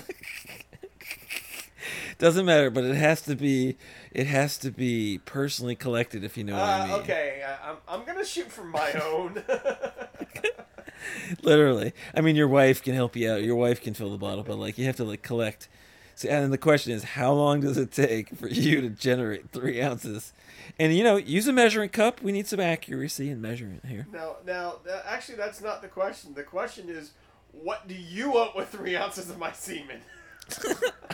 Doesn't 2.17 2.45
matter, 2.45 2.69
but 2.69 2.83
it 2.83 2.95
has 2.95 3.21
to 3.23 3.35
be, 3.35 3.77
it 4.11 4.27
has 4.27 4.57
to 4.59 4.71
be 4.71 5.19
personally 5.25 5.75
collected. 5.75 6.23
If 6.25 6.37
you 6.37 6.43
know 6.43 6.53
what 6.53 6.61
I 6.63 6.81
Uh, 6.81 6.85
mean. 6.87 6.95
okay, 7.01 7.41
uh, 7.45 7.69
I'm, 7.71 7.77
I'm 7.87 8.05
going 8.05 8.17
to 8.17 8.25
shoot 8.25 8.51
for 8.51 8.63
my 8.65 8.91
own. 8.93 9.41
Literally. 11.43 11.93
I 12.13 12.19
mean, 12.21 12.35
your 12.35 12.49
wife 12.49 12.83
can 12.83 12.93
help 12.93 13.15
you 13.15 13.31
out. 13.31 13.43
Your 13.43 13.55
wife 13.55 13.81
can 13.81 13.93
fill 13.93 14.11
the 14.11 14.17
bottle, 14.17 14.43
but 14.43 14.57
like 14.57 14.77
you 14.77 14.85
have 14.85 14.97
to 14.97 15.05
like 15.05 15.21
collect. 15.21 15.69
So, 16.19 16.27
and 16.27 16.43
then 16.43 16.51
the 16.51 16.57
question 16.57 16.91
is, 16.91 17.05
how 17.05 17.31
long 17.31 17.61
does 17.61 17.77
it 17.77 17.93
take 17.93 18.35
for 18.35 18.49
you 18.49 18.81
to 18.81 18.89
generate 18.89 19.51
three 19.51 19.81
ounces? 19.81 20.33
And 20.77 20.93
you 20.93 21.01
know, 21.01 21.15
use 21.15 21.47
a 21.47 21.53
measuring 21.53 21.91
cup. 21.91 22.21
We 22.21 22.33
need 22.33 22.45
some 22.45 22.59
accuracy 22.59 23.29
in 23.29 23.39
measurement 23.39 23.85
here. 23.85 24.05
now, 24.11 24.35
now, 24.45 24.79
actually, 25.05 25.37
that's 25.37 25.61
not 25.61 25.81
the 25.81 25.87
question. 25.87 26.33
The 26.33 26.43
question 26.43 26.89
is, 26.89 27.11
what 27.53 27.87
do 27.87 27.95
you 27.95 28.31
want 28.31 28.53
with 28.53 28.67
three 28.67 28.97
ounces 28.97 29.29
of 29.29 29.39
my 29.39 29.53
semen? 29.53 30.01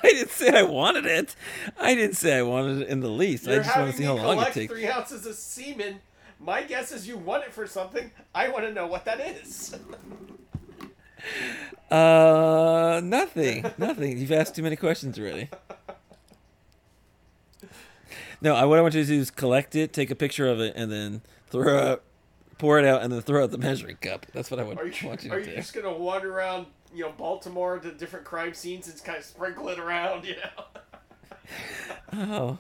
I 0.04 0.10
didn't 0.10 0.32
say 0.32 0.58
I 0.58 0.64
wanted 0.64 1.06
it. 1.06 1.36
I 1.80 1.94
didn't 1.94 2.16
say 2.16 2.40
I 2.40 2.42
wanted 2.42 2.82
it 2.82 2.88
in 2.88 3.02
the 3.02 3.10
least. 3.10 3.48
I 3.48 3.54
You're 3.54 3.64
just 3.64 3.78
want 3.78 3.92
to 3.92 3.98
see 3.98 4.06
how 4.06 4.16
long 4.16 4.40
it 4.40 4.54
takes. 4.54 4.74
three 4.74 4.88
ounces 4.88 5.28
of 5.28 5.36
semen. 5.36 6.00
My 6.40 6.64
guess 6.64 6.92
is 6.92 7.08
you 7.08 7.20
want 7.20 7.44
it 7.44 7.54
for 7.54 7.68
something. 7.68 8.10
I 8.34 8.50
want 8.50 8.66
to 8.66 8.74
know 8.74 8.88
what 8.88 9.06
that 9.06 9.20
is. 9.20 9.78
Uh, 11.90 13.02
nothing, 13.04 13.66
nothing. 13.78 14.18
You've 14.18 14.32
asked 14.32 14.56
too 14.56 14.64
many 14.64 14.76
questions 14.76 15.20
already. 15.20 15.50
No, 18.42 18.54
I, 18.54 18.66
what 18.66 18.78
I 18.78 18.82
want 18.82 18.94
you 18.94 19.02
to 19.02 19.08
do 19.08 19.20
is 19.20 19.32
collect 19.32 19.76
it, 19.76 19.94
take 19.94 20.12
a 20.12 20.16
picture 20.16 20.48
of 20.48 20.60
it, 20.60 20.74
and 20.76 20.92
then 20.92 21.22
throw 21.48 21.78
out, 21.78 22.04
pour 22.58 22.78
it 22.80 22.86
out, 22.86 23.02
and 23.02 23.12
then 23.12 23.22
throw 23.22 23.44
out 23.44 23.52
the 23.52 23.58
measuring 23.58 23.98
cup. 23.98 24.26
That's 24.34 24.52
what 24.52 24.60
I 24.60 24.64
would 24.64 24.78
you, 24.78 25.08
want 25.08 25.24
you 25.24 25.30
to 25.30 25.30
do. 25.30 25.32
are 25.32 25.40
you 25.40 25.56
just 25.56 25.74
gonna 25.74 25.94
wander 25.94 26.34
around, 26.34 26.68
you 26.94 27.06
know, 27.06 27.14
Baltimore 27.18 27.80
to 27.80 27.92
different 27.92 28.26
crime 28.26 28.54
scenes 28.54 28.88
and 28.88 29.04
kind 29.04 29.18
of 29.18 29.24
sprinkle 29.24 29.70
it 29.70 29.80
around, 29.80 30.26
you 30.26 30.36
know? 30.36 30.66
Oh, 32.14 32.58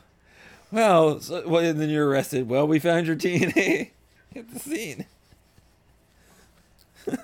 well, 0.71 1.19
so, 1.19 1.47
well, 1.47 1.63
and 1.63 1.79
then 1.79 1.89
you're 1.89 2.07
arrested. 2.07 2.49
Well, 2.49 2.67
we 2.67 2.79
found 2.79 3.07
your 3.07 3.15
DNA 3.15 3.91
at 4.35 4.51
the 4.51 4.59
scene. 4.59 5.05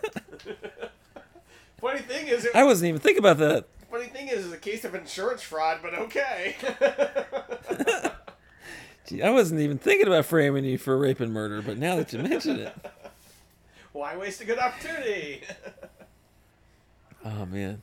Funny 1.81 1.99
thing 2.01 2.27
is, 2.27 2.45
it, 2.45 2.55
I 2.55 2.63
wasn't 2.63 2.89
even 2.89 3.01
thinking 3.01 3.23
about 3.23 3.39
that. 3.39 3.65
funny 3.89 4.05
thing 4.05 4.27
is, 4.27 4.45
it's 4.45 4.53
a 4.53 4.57
case 4.57 4.85
of 4.85 4.93
insurance 4.93 5.41
fraud, 5.41 5.79
but 5.81 5.95
okay. 5.95 6.55
Gee, 9.07 9.23
I 9.23 9.31
wasn't 9.31 9.61
even 9.61 9.79
thinking 9.79 10.07
about 10.07 10.25
framing 10.25 10.63
you 10.63 10.77
for 10.77 10.95
rape 10.95 11.19
and 11.19 11.33
murder, 11.33 11.61
but 11.63 11.77
now 11.77 11.95
that 11.95 12.13
you 12.13 12.19
mention 12.19 12.59
it, 12.59 12.75
Why 13.93 14.15
waste 14.15 14.39
a 14.39 14.45
good 14.45 14.59
opportunity? 14.59 15.41
oh 17.25 17.45
man, 17.45 17.81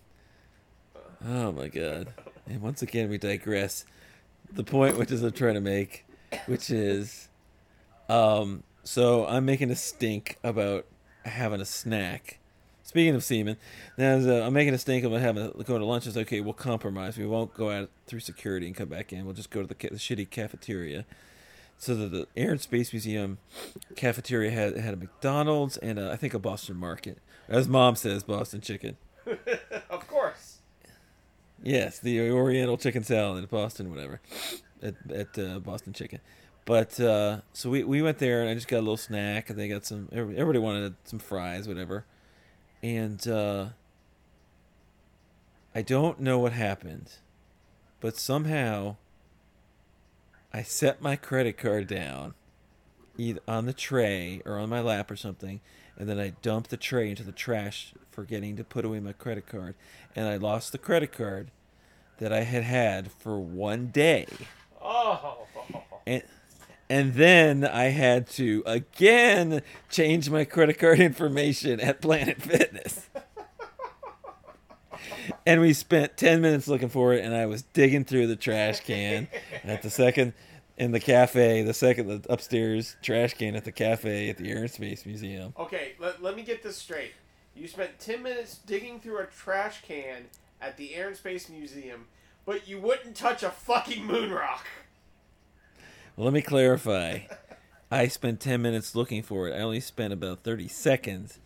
oh 1.27 1.53
my 1.53 1.69
god! 1.69 2.09
And 2.47 2.63
once 2.63 2.81
again, 2.81 3.11
we 3.11 3.19
digress. 3.19 3.85
The 4.51 4.65
point 4.65 4.97
which 4.97 5.11
is 5.11 5.23
I'm 5.23 5.33
trying 5.33 5.55
to 5.55 5.61
make, 5.61 6.07
which 6.47 6.71
is, 6.71 7.29
um, 8.09 8.63
so 8.85 9.27
I'm 9.27 9.45
making 9.45 9.71
a 9.71 9.77
stink 9.77 10.39
about 10.43 10.87
having 11.27 11.61
a 11.61 11.67
snack. 11.67 12.39
Speaking 12.89 13.15
of 13.15 13.23
semen, 13.23 13.59
now 13.99 14.15
uh, 14.15 14.47
I'm 14.47 14.55
making 14.55 14.73
a 14.73 14.79
stink 14.79 15.05
about 15.05 15.21
having 15.21 15.45
a, 15.45 15.63
going 15.63 15.81
to 15.81 15.87
lunch. 15.87 16.07
It's 16.07 16.17
okay. 16.17 16.41
We'll 16.41 16.55
compromise. 16.55 17.19
We 17.19 17.27
won't 17.27 17.53
go 17.53 17.71
out 17.71 17.91
through 18.07 18.21
security 18.21 18.67
and 18.67 18.75
come 18.75 18.89
back 18.89 19.13
in. 19.13 19.27
We'll 19.27 19.35
just 19.35 19.51
go 19.51 19.61
to 19.61 19.67
the, 19.67 19.75
ca- 19.75 19.91
the 19.91 19.97
shitty 19.97 20.31
cafeteria. 20.31 21.05
So 21.77 21.95
that 21.95 22.13
the 22.13 22.27
Air 22.35 22.51
and 22.53 22.61
Space 22.63 22.91
Museum 22.95 23.37
cafeteria 23.95 24.53
had 24.53 24.79
had 24.79 24.95
a 24.95 24.97
McDonald's 24.97 25.77
and 25.77 25.99
a, 25.99 26.11
I 26.11 26.17
think 26.17 26.33
a 26.33 26.39
Boston 26.39 26.77
Market, 26.77 27.19
as 27.47 27.69
Mom 27.69 27.95
says, 27.95 28.23
Boston 28.23 28.63
chicken. 28.63 28.97
of 29.91 30.09
course. 30.09 30.61
Yes, 31.63 31.99
the 31.99 32.31
Oriental 32.31 32.79
chicken 32.79 33.03
salad 33.03 33.45
at 33.45 33.51
Boston, 33.51 33.91
whatever, 33.91 34.23
at 34.83 34.95
at 35.15 35.39
uh, 35.39 35.59
Boston 35.59 35.93
Chicken. 35.93 36.21
But 36.65 36.99
uh, 36.99 37.43
so 37.53 37.69
we 37.69 37.85
we 37.85 38.01
went 38.01 38.17
there 38.17 38.41
and 38.41 38.49
I 38.49 38.55
just 38.55 38.67
got 38.67 38.79
a 38.79 38.81
little 38.81 38.97
snack 38.97 39.51
and 39.51 39.59
they 39.59 39.69
got 39.69 39.85
some. 39.85 40.09
Everybody 40.11 40.59
wanted 40.59 40.95
some 41.05 41.19
fries, 41.19 41.69
whatever. 41.69 42.07
And 42.83 43.27
uh, 43.27 43.67
I 45.75 45.83
don't 45.83 46.21
know 46.21 46.39
what 46.39 46.53
happened, 46.53 47.13
but 48.01 48.17
somehow 48.17 48.97
I 50.53 50.63
set 50.63 51.03
my 51.03 51.17
credit 51.17 51.59
card 51.59 51.87
down, 51.89 52.35
either 53.17 53.41
on 53.49 53.67
the 53.67 53.73
tray 53.73 54.43
or 54.45 54.59
on 54.59 54.69
my 54.69 54.81
lap 54.81 55.11
or 55.11 55.17
something, 55.17 55.61
and 55.97 56.09
then 56.09 56.19
I 56.21 56.35
dumped 56.43 56.71
the 56.71 56.77
tray 56.77 57.11
into 57.11 57.25
the 57.25 57.33
trash, 57.33 57.93
forgetting 58.11 58.57
to 58.57 58.65
put 58.65 58.85
away 58.85 59.01
my 59.01 59.13
credit 59.13 59.47
card, 59.47 59.75
and 60.15 60.27
I 60.27 60.37
lost 60.37 60.73
the 60.73 60.79
credit 60.79 61.13
card 61.13 61.51
that 62.19 62.33
I 62.33 62.43
had 62.43 62.63
had 62.63 63.11
for 63.13 63.39
one 63.39 63.89
day, 63.89 64.27
Oh. 64.81 65.47
and 66.07 66.23
and 66.91 67.15
then 67.15 67.65
I 67.65 67.87
had 67.87 68.29
to 68.31 68.63
again 68.67 69.63
change 69.91 70.31
my 70.31 70.45
credit 70.45 70.79
card 70.79 71.01
information 71.01 71.81
at 71.81 72.01
Planet 72.01 72.41
Fitness. 72.41 73.09
And 75.47 75.61
we 75.61 75.73
spent 75.73 76.17
10 76.17 76.41
minutes 76.41 76.69
looking 76.69 76.89
for 76.89 77.15
it, 77.15 77.25
and 77.25 77.35
I 77.35 77.47
was 77.47 77.63
digging 77.63 78.05
through 78.05 78.27
the 78.27 78.37
trash 78.37 78.81
can 78.81 79.29
at 79.65 79.83
the 79.83 79.91
second, 79.91 80.35
in 80.77 80.93
the 80.93 81.01
cafe, 81.01 81.63
the 81.63 81.75
second, 81.75 82.07
the 82.07 82.33
upstairs 82.33 82.97
trash 83.03 83.35
can 83.35 83.57
at 83.57 83.65
the 83.65 83.73
cafe 83.73 84.31
at 84.31 84.37
the 84.37 84.51
Air 84.51 84.59
and 84.59 84.71
Space 84.71 85.05
Museum. 85.05 85.53
Okay, 85.59 85.93
let, 85.99 86.23
let 86.23 86.37
me 86.37 86.43
get 86.43 86.63
this 86.63 86.77
straight. 86.77 87.13
You 87.55 87.67
spent 87.67 87.99
10 87.99 88.23
minutes 88.23 88.59
digging 88.59 89.01
through 89.01 89.19
a 89.19 89.27
trash 89.27 89.83
can 89.83 90.27
at 90.61 90.77
the 90.77 90.95
Air 90.95 91.09
and 91.09 91.17
Space 91.17 91.49
Museum, 91.49 92.07
but 92.47 92.69
you 92.69 92.81
wouldn't 92.81 93.17
touch 93.17 93.43
a 93.43 93.51
fucking 93.51 94.05
moon 94.05 94.31
rock. 94.31 94.67
Let 96.19 96.33
me 96.33 96.43
clarify. 96.43 97.21
I 97.91 98.09
spent 98.09 98.41
10 98.41 98.61
minutes 98.61 98.95
looking 98.97 99.23
for 99.23 99.49
it. 99.49 99.55
I 99.55 99.61
only 99.61 99.81
spent 99.81 100.13
about 100.13 100.41
30 100.43 100.67
seconds 100.69 101.39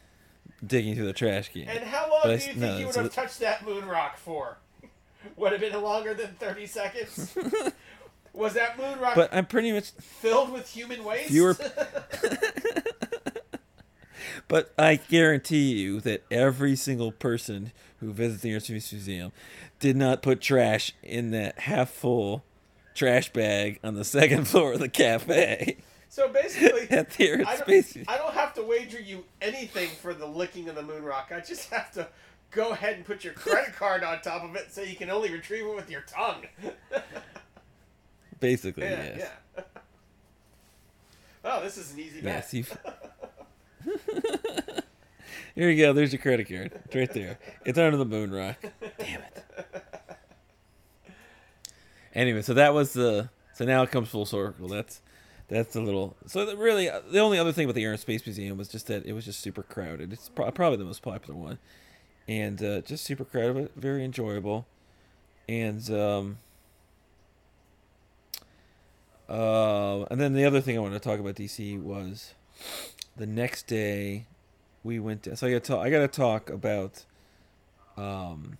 digging 0.66 0.94
through 0.94 1.04
the 1.06 1.12
trash 1.12 1.50
can. 1.50 1.68
And 1.68 1.84
how 1.84 2.10
long 2.10 2.20
But 2.22 2.28
do 2.28 2.30
you 2.30 2.36
s- 2.36 2.44
think 2.46 2.56
no, 2.58 2.78
you 2.78 2.86
would 2.86 2.94
have 2.96 3.04
a- 3.04 3.08
touched 3.10 3.40
that 3.40 3.64
moon 3.66 3.84
rock 3.86 4.16
for? 4.16 4.56
Would 5.36 5.52
have 5.52 5.60
been 5.60 5.80
longer 5.80 6.14
than 6.14 6.28
30 6.40 6.66
seconds? 6.66 7.36
Was 8.32 8.54
that 8.54 8.76
moon 8.78 8.98
rock 8.98 9.14
But 9.14 9.32
I'm 9.32 9.46
pretty 9.46 9.70
much. 9.72 9.90
filled 9.92 10.50
with 10.50 10.68
human 10.68 11.04
waste? 11.04 11.28
Fewer- 11.30 11.56
But 14.48 14.72
I 14.78 14.96
guarantee 14.96 15.72
you 15.80 16.00
that 16.00 16.24
every 16.30 16.76
single 16.76 17.10
person 17.12 17.72
who 18.00 18.12
visits 18.12 18.42
the 18.42 18.50
Air 18.52 18.60
Museum 18.68 19.32
did 19.80 19.96
not 19.96 20.20
put 20.22 20.40
trash 20.40 20.92
in 21.02 21.30
that 21.30 21.60
half 21.60 21.88
full 21.90 22.44
trash 22.94 23.32
bag 23.32 23.78
on 23.82 23.94
the 23.94 24.04
second 24.04 24.44
floor 24.48 24.74
of 24.74 24.78
the 24.80 24.88
cafe 24.88 25.78
so 26.12 26.28
basically, 26.28 26.82
at 26.90 27.08
the 27.08 27.26
Air 27.26 27.42
I 27.46 27.56
don't, 27.56 27.62
Space 27.66 27.96
I 28.06 28.18
don't 28.18 28.34
have 28.34 28.52
to 28.54 28.62
wager 28.62 29.00
you 29.00 29.24
anything 29.40 29.88
for 30.02 30.12
the 30.12 30.26
licking 30.26 30.68
of 30.68 30.74
the 30.74 30.82
moon 30.82 31.02
rock. 31.02 31.32
I 31.34 31.40
just 31.40 31.70
have 31.70 31.90
to 31.92 32.06
go 32.50 32.72
ahead 32.72 32.96
and 32.96 33.04
put 33.06 33.24
your 33.24 33.32
credit 33.32 33.74
card 33.76 34.04
on 34.04 34.20
top 34.20 34.44
of 34.44 34.54
it 34.54 34.70
so 34.70 34.82
you 34.82 34.94
can 34.94 35.08
only 35.08 35.32
retrieve 35.32 35.64
it 35.64 35.74
with 35.74 35.90
your 35.90 36.02
tongue. 36.02 36.42
Basically, 38.40 38.82
Yeah, 38.84 39.14
yes. 39.16 39.30
yeah. 39.56 39.62
oh, 41.46 41.62
this 41.62 41.78
is 41.78 41.94
an 41.94 42.00
easy 42.00 42.20
bet. 42.20 42.46
Here 45.54 45.70
you 45.70 45.82
go. 45.82 45.94
There's 45.94 46.12
your 46.12 46.20
credit 46.20 46.46
card. 46.46 46.72
It's 46.84 46.94
right 46.94 47.12
there. 47.14 47.38
It's 47.64 47.78
under 47.78 47.96
the 47.96 48.04
moon 48.04 48.32
rock. 48.32 48.56
Damn 48.98 49.22
it. 49.22 49.44
Anyway, 52.14 52.42
so 52.42 52.54
that 52.54 52.74
was 52.74 52.92
the. 52.92 53.30
So 53.54 53.64
now 53.64 53.82
it 53.82 53.90
comes 53.90 54.08
full 54.08 54.26
circle. 54.26 54.68
That's 54.68 55.00
that's 55.48 55.76
a 55.76 55.80
little. 55.80 56.16
So 56.26 56.46
that 56.46 56.56
really, 56.56 56.88
uh, 56.88 57.00
the 57.10 57.18
only 57.18 57.38
other 57.38 57.52
thing 57.52 57.66
with 57.66 57.76
the 57.76 57.84
Air 57.84 57.92
and 57.92 58.00
Space 58.00 58.24
Museum 58.26 58.56
was 58.56 58.68
just 58.68 58.86
that 58.86 59.04
it 59.04 59.12
was 59.12 59.24
just 59.24 59.40
super 59.40 59.62
crowded. 59.62 60.12
It's 60.12 60.28
pro- 60.28 60.50
probably 60.50 60.78
the 60.78 60.84
most 60.84 61.02
popular 61.02 61.38
one, 61.38 61.58
and 62.26 62.62
uh, 62.62 62.80
just 62.82 63.04
super 63.04 63.24
crowded, 63.24 63.54
but 63.54 63.74
very 63.74 64.04
enjoyable. 64.04 64.66
And 65.48 65.90
um, 65.90 66.38
uh, 69.28 70.04
and 70.10 70.20
then 70.20 70.34
the 70.34 70.44
other 70.44 70.60
thing 70.60 70.76
I 70.76 70.80
wanted 70.80 71.02
to 71.02 71.08
talk 71.08 71.20
about 71.20 71.34
DC 71.34 71.80
was 71.80 72.34
the 73.16 73.26
next 73.26 73.66
day 73.66 74.26
we 74.84 74.98
went 74.98 75.24
to, 75.24 75.36
so 75.36 75.46
I 75.46 75.52
got 75.52 75.64
to 75.64 75.78
I 75.78 75.90
got 75.90 76.00
to 76.00 76.08
talk 76.08 76.50
about 76.50 77.04
um 77.96 78.58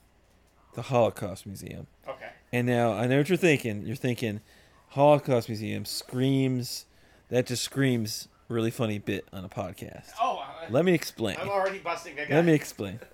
the 0.74 0.82
Holocaust 0.82 1.46
Museum. 1.46 1.86
Okay. 2.08 2.28
And 2.52 2.66
now 2.66 2.92
I 2.92 3.06
know 3.06 3.18
what 3.18 3.28
you're 3.28 3.36
thinking. 3.38 3.86
You're 3.86 3.96
thinking 3.96 4.40
Holocaust 4.88 5.48
Museum 5.48 5.84
screams 5.84 6.86
that 7.28 7.46
just 7.46 7.62
screams 7.64 8.28
really 8.48 8.70
funny 8.70 8.98
bit 8.98 9.26
on 9.32 9.44
a 9.44 9.48
podcast. 9.48 10.10
Oh, 10.20 10.38
I, 10.44 10.70
Let 10.70 10.84
me 10.84 10.92
explain. 10.92 11.36
I'm 11.40 11.48
already 11.48 11.78
busting 11.78 12.18
a 12.18 12.26
guy. 12.26 12.34
Let 12.34 12.44
me 12.44 12.52
explain. 12.52 13.00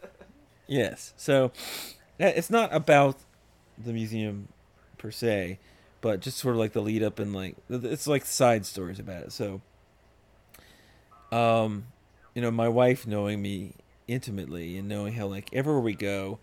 Yes. 0.71 1.15
So 1.17 1.47
uh, 2.21 2.27
it's 2.27 2.51
not 2.51 2.75
about 2.75 3.17
the 3.79 3.91
museum 3.95 4.49
per 4.99 5.11
se, 5.11 5.59
but 6.03 6.21
just 6.21 6.37
sort 6.37 6.55
of 6.57 6.59
like 6.59 6.73
the 6.75 6.83
lead 6.83 7.03
up 7.03 7.19
and 7.19 7.35
like 7.35 7.57
it's 7.71 8.07
like 8.07 8.27
side 8.27 8.67
stories 8.67 8.99
about 8.99 9.23
it. 9.23 9.33
So 9.33 9.63
um 11.33 11.87
you 12.35 12.43
know, 12.43 12.51
my 12.51 12.69
wife 12.69 13.07
knowing 13.07 13.41
me 13.41 13.73
intimately 14.07 14.77
and 14.77 14.89
knowing 14.89 15.15
how 15.15 15.27
like 15.27 15.49
everywhere 15.55 15.81
we 15.81 15.95
go, 15.95 16.39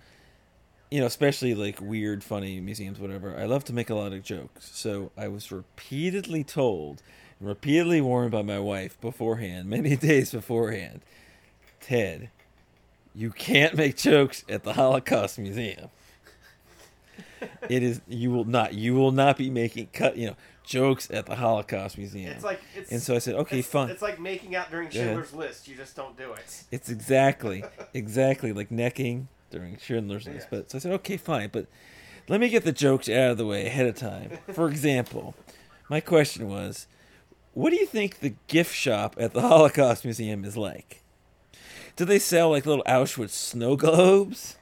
you 0.91 0.99
know, 0.99 1.05
especially 1.05 1.53
like 1.55 1.81
weird, 1.81 2.23
funny 2.23 2.59
museums, 2.59 2.99
whatever, 2.99 3.38
I 3.38 3.45
love 3.45 3.63
to 3.65 3.73
make 3.73 3.89
a 3.89 3.95
lot 3.95 4.13
of 4.13 4.23
jokes. 4.23 4.71
So 4.73 5.11
I 5.17 5.27
was 5.27 5.51
repeatedly 5.51 6.43
told 6.43 7.01
and 7.39 7.47
repeatedly 7.47 8.01
warned 8.01 8.31
by 8.31 8.41
my 8.41 8.59
wife 8.59 8.99
beforehand, 9.01 9.69
many 9.69 9.95
days 9.95 10.31
beforehand, 10.31 11.01
Ted, 11.81 12.29
you 13.13 13.31
can't 13.31 13.75
make 13.75 13.97
jokes 13.97 14.43
at 14.49 14.63
the 14.63 14.73
Holocaust 14.73 15.39
Museum. 15.39 15.89
It 17.69 17.83
is 17.83 18.01
you 18.07 18.31
will 18.31 18.45
not 18.45 18.73
you 18.73 18.95
will 18.95 19.11
not 19.11 19.38
be 19.38 19.49
making 19.49 19.89
cut 19.93 20.17
you 20.17 20.27
know 20.27 20.36
jokes 20.63 21.09
at 21.11 21.25
the 21.25 21.36
Holocaust 21.36 21.97
Museum. 21.97 22.31
It's 22.31 22.43
like 22.43 22.59
it's. 22.75 22.91
and 22.91 23.01
so 23.01 23.15
I 23.15 23.19
said, 23.19 23.36
okay, 23.36 23.59
it's, 23.59 23.67
fine. 23.67 23.89
It's 23.89 24.01
like 24.01 24.19
making 24.19 24.55
out 24.55 24.71
during. 24.71 24.89
Schindler's 24.89 25.33
List. 25.33 25.67
You 25.67 25.75
just 25.75 25.95
don't 25.95 26.17
do 26.17 26.33
it. 26.33 26.63
It's 26.71 26.89
exactly, 26.89 27.63
exactly 27.93 28.51
like 28.51 28.71
necking 28.71 29.27
during 29.56 29.78
Schindler's 29.78 30.28
List. 30.28 30.47
But 30.51 30.70
so 30.70 30.78
I 30.78 30.82
said, 30.82 30.91
okay, 30.93 31.16
fine, 31.18 31.49
but 31.51 31.66
let 32.28 32.39
me 32.41 32.49
get 32.49 32.64
the 32.66 32.72
jokes 32.74 33.08
out 33.08 33.32
of 33.32 33.38
the 33.38 33.45
way 33.45 33.66
ahead 33.66 33.86
of 33.88 33.95
time. 33.95 34.38
For 34.53 34.68
example, 34.68 35.34
my 35.89 36.01
question 36.01 36.49
was, 36.49 36.88
what 37.53 37.70
do 37.70 37.78
you 37.78 37.86
think 37.86 38.20
the 38.20 38.36
gift 38.47 38.76
shop 38.76 39.16
at 39.18 39.34
the 39.34 39.41
Holocaust 39.47 40.03
Museum 40.03 40.43
is 40.43 40.58
like? 40.58 41.01
Do 41.95 42.03
they 42.03 42.20
sell 42.20 42.49
like 42.51 42.66
little 42.66 42.84
Auschwitz 42.86 43.30
snow 43.30 43.78
globes? 43.78 44.58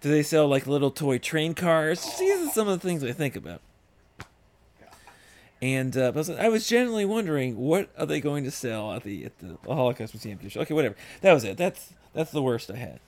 Do 0.00 0.10
they 0.10 0.24
sell 0.24 0.48
like 0.48 0.66
little 0.66 0.90
toy 0.90 1.18
train 1.18 1.54
cars? 1.54 2.04
These 2.18 2.48
are 2.48 2.50
some 2.50 2.66
of 2.66 2.80
the 2.80 2.86
things 2.88 3.04
I 3.04 3.12
think 3.12 3.36
about. 3.36 3.60
And 5.60 5.96
uh, 5.96 6.06
I 6.06 6.10
was- 6.10 6.30
I 6.30 6.48
was 6.48 6.66
generally 6.66 7.04
wondering 7.04 7.56
what 7.56 7.88
are 7.96 8.06
they 8.06 8.20
going 8.20 8.42
to 8.42 8.50
sell 8.50 8.92
at 8.94 9.04
the 9.04 9.26
at 9.26 9.38
the 9.38 9.56
Holocaust 9.64 10.12
Museum? 10.12 10.40
Okay, 10.56 10.74
whatever. 10.74 10.96
That 11.20 11.32
was 11.34 11.44
it. 11.44 11.56
That's 11.56 11.92
that's 12.12 12.32
the 12.32 12.42
worst 12.42 12.68
I 12.68 12.76
had. 12.76 12.98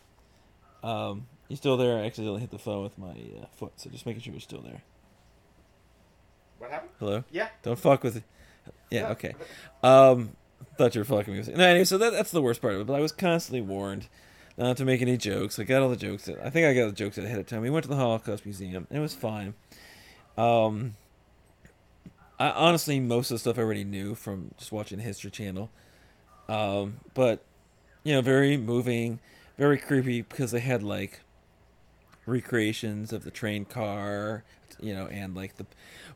Um, 0.84 1.26
you 1.48 1.56
still 1.56 1.76
there? 1.76 1.98
I 1.98 2.06
accidentally 2.06 2.40
hit 2.40 2.50
the 2.50 2.58
phone 2.58 2.82
with 2.82 2.98
my 2.98 3.10
uh, 3.10 3.46
foot, 3.56 3.72
so 3.76 3.90
just 3.90 4.06
making 4.06 4.22
sure 4.22 4.32
you're 4.32 4.40
still 4.40 4.60
there. 4.60 4.82
What 6.58 6.70
happened? 6.70 6.92
Hello. 6.98 7.24
Yeah. 7.30 7.48
Don't 7.62 7.78
fuck 7.78 8.02
with 8.02 8.16
it. 8.18 8.24
Yeah. 8.90 9.00
Yeah. 9.00 9.08
Okay. 9.08 9.34
Um, 9.82 10.36
thought 10.76 10.94
you 10.94 11.00
were 11.00 11.04
fucking 11.04 11.34
me. 11.34 11.42
No, 11.54 11.64
anyway, 11.64 11.84
so 11.84 11.98
that, 11.98 12.12
that's 12.12 12.30
the 12.30 12.42
worst 12.42 12.60
part 12.60 12.74
of 12.74 12.80
it. 12.80 12.86
But 12.86 12.94
I 12.94 13.00
was 13.00 13.12
constantly 13.12 13.60
warned 13.60 14.08
not 14.56 14.76
to 14.76 14.84
make 14.84 15.02
any 15.02 15.16
jokes. 15.16 15.58
I 15.58 15.64
got 15.64 15.82
all 15.82 15.88
the 15.88 15.96
jokes. 15.96 16.24
That, 16.24 16.38
I 16.44 16.50
think 16.50 16.66
I 16.66 16.74
got 16.74 16.86
the 16.86 16.92
jokes 16.92 17.18
ahead 17.18 17.38
of 17.38 17.46
time. 17.46 17.62
We 17.62 17.70
went 17.70 17.84
to 17.84 17.88
the 17.88 17.96
Holocaust 17.96 18.44
Museum, 18.44 18.86
and 18.88 18.98
it 18.98 19.00
was 19.00 19.14
fine. 19.14 19.54
Um, 20.36 20.94
I 22.38 22.50
honestly 22.50 22.98
most 23.00 23.30
of 23.30 23.36
the 23.36 23.38
stuff 23.38 23.58
I 23.58 23.62
already 23.62 23.84
knew 23.84 24.14
from 24.14 24.50
just 24.58 24.72
watching 24.72 24.98
the 24.98 25.04
History 25.04 25.30
Channel. 25.30 25.70
Um, 26.48 27.00
but 27.14 27.42
you 28.02 28.12
know, 28.12 28.20
very 28.20 28.56
moving, 28.56 29.20
very 29.56 29.78
creepy 29.78 30.22
because 30.22 30.50
they 30.50 30.60
had 30.60 30.82
like 30.82 31.20
recreations 32.26 33.12
of 33.12 33.24
the 33.24 33.30
train 33.30 33.64
car, 33.64 34.44
you 34.80 34.94
know, 34.94 35.06
and 35.06 35.34
like 35.34 35.56
the 35.56 35.66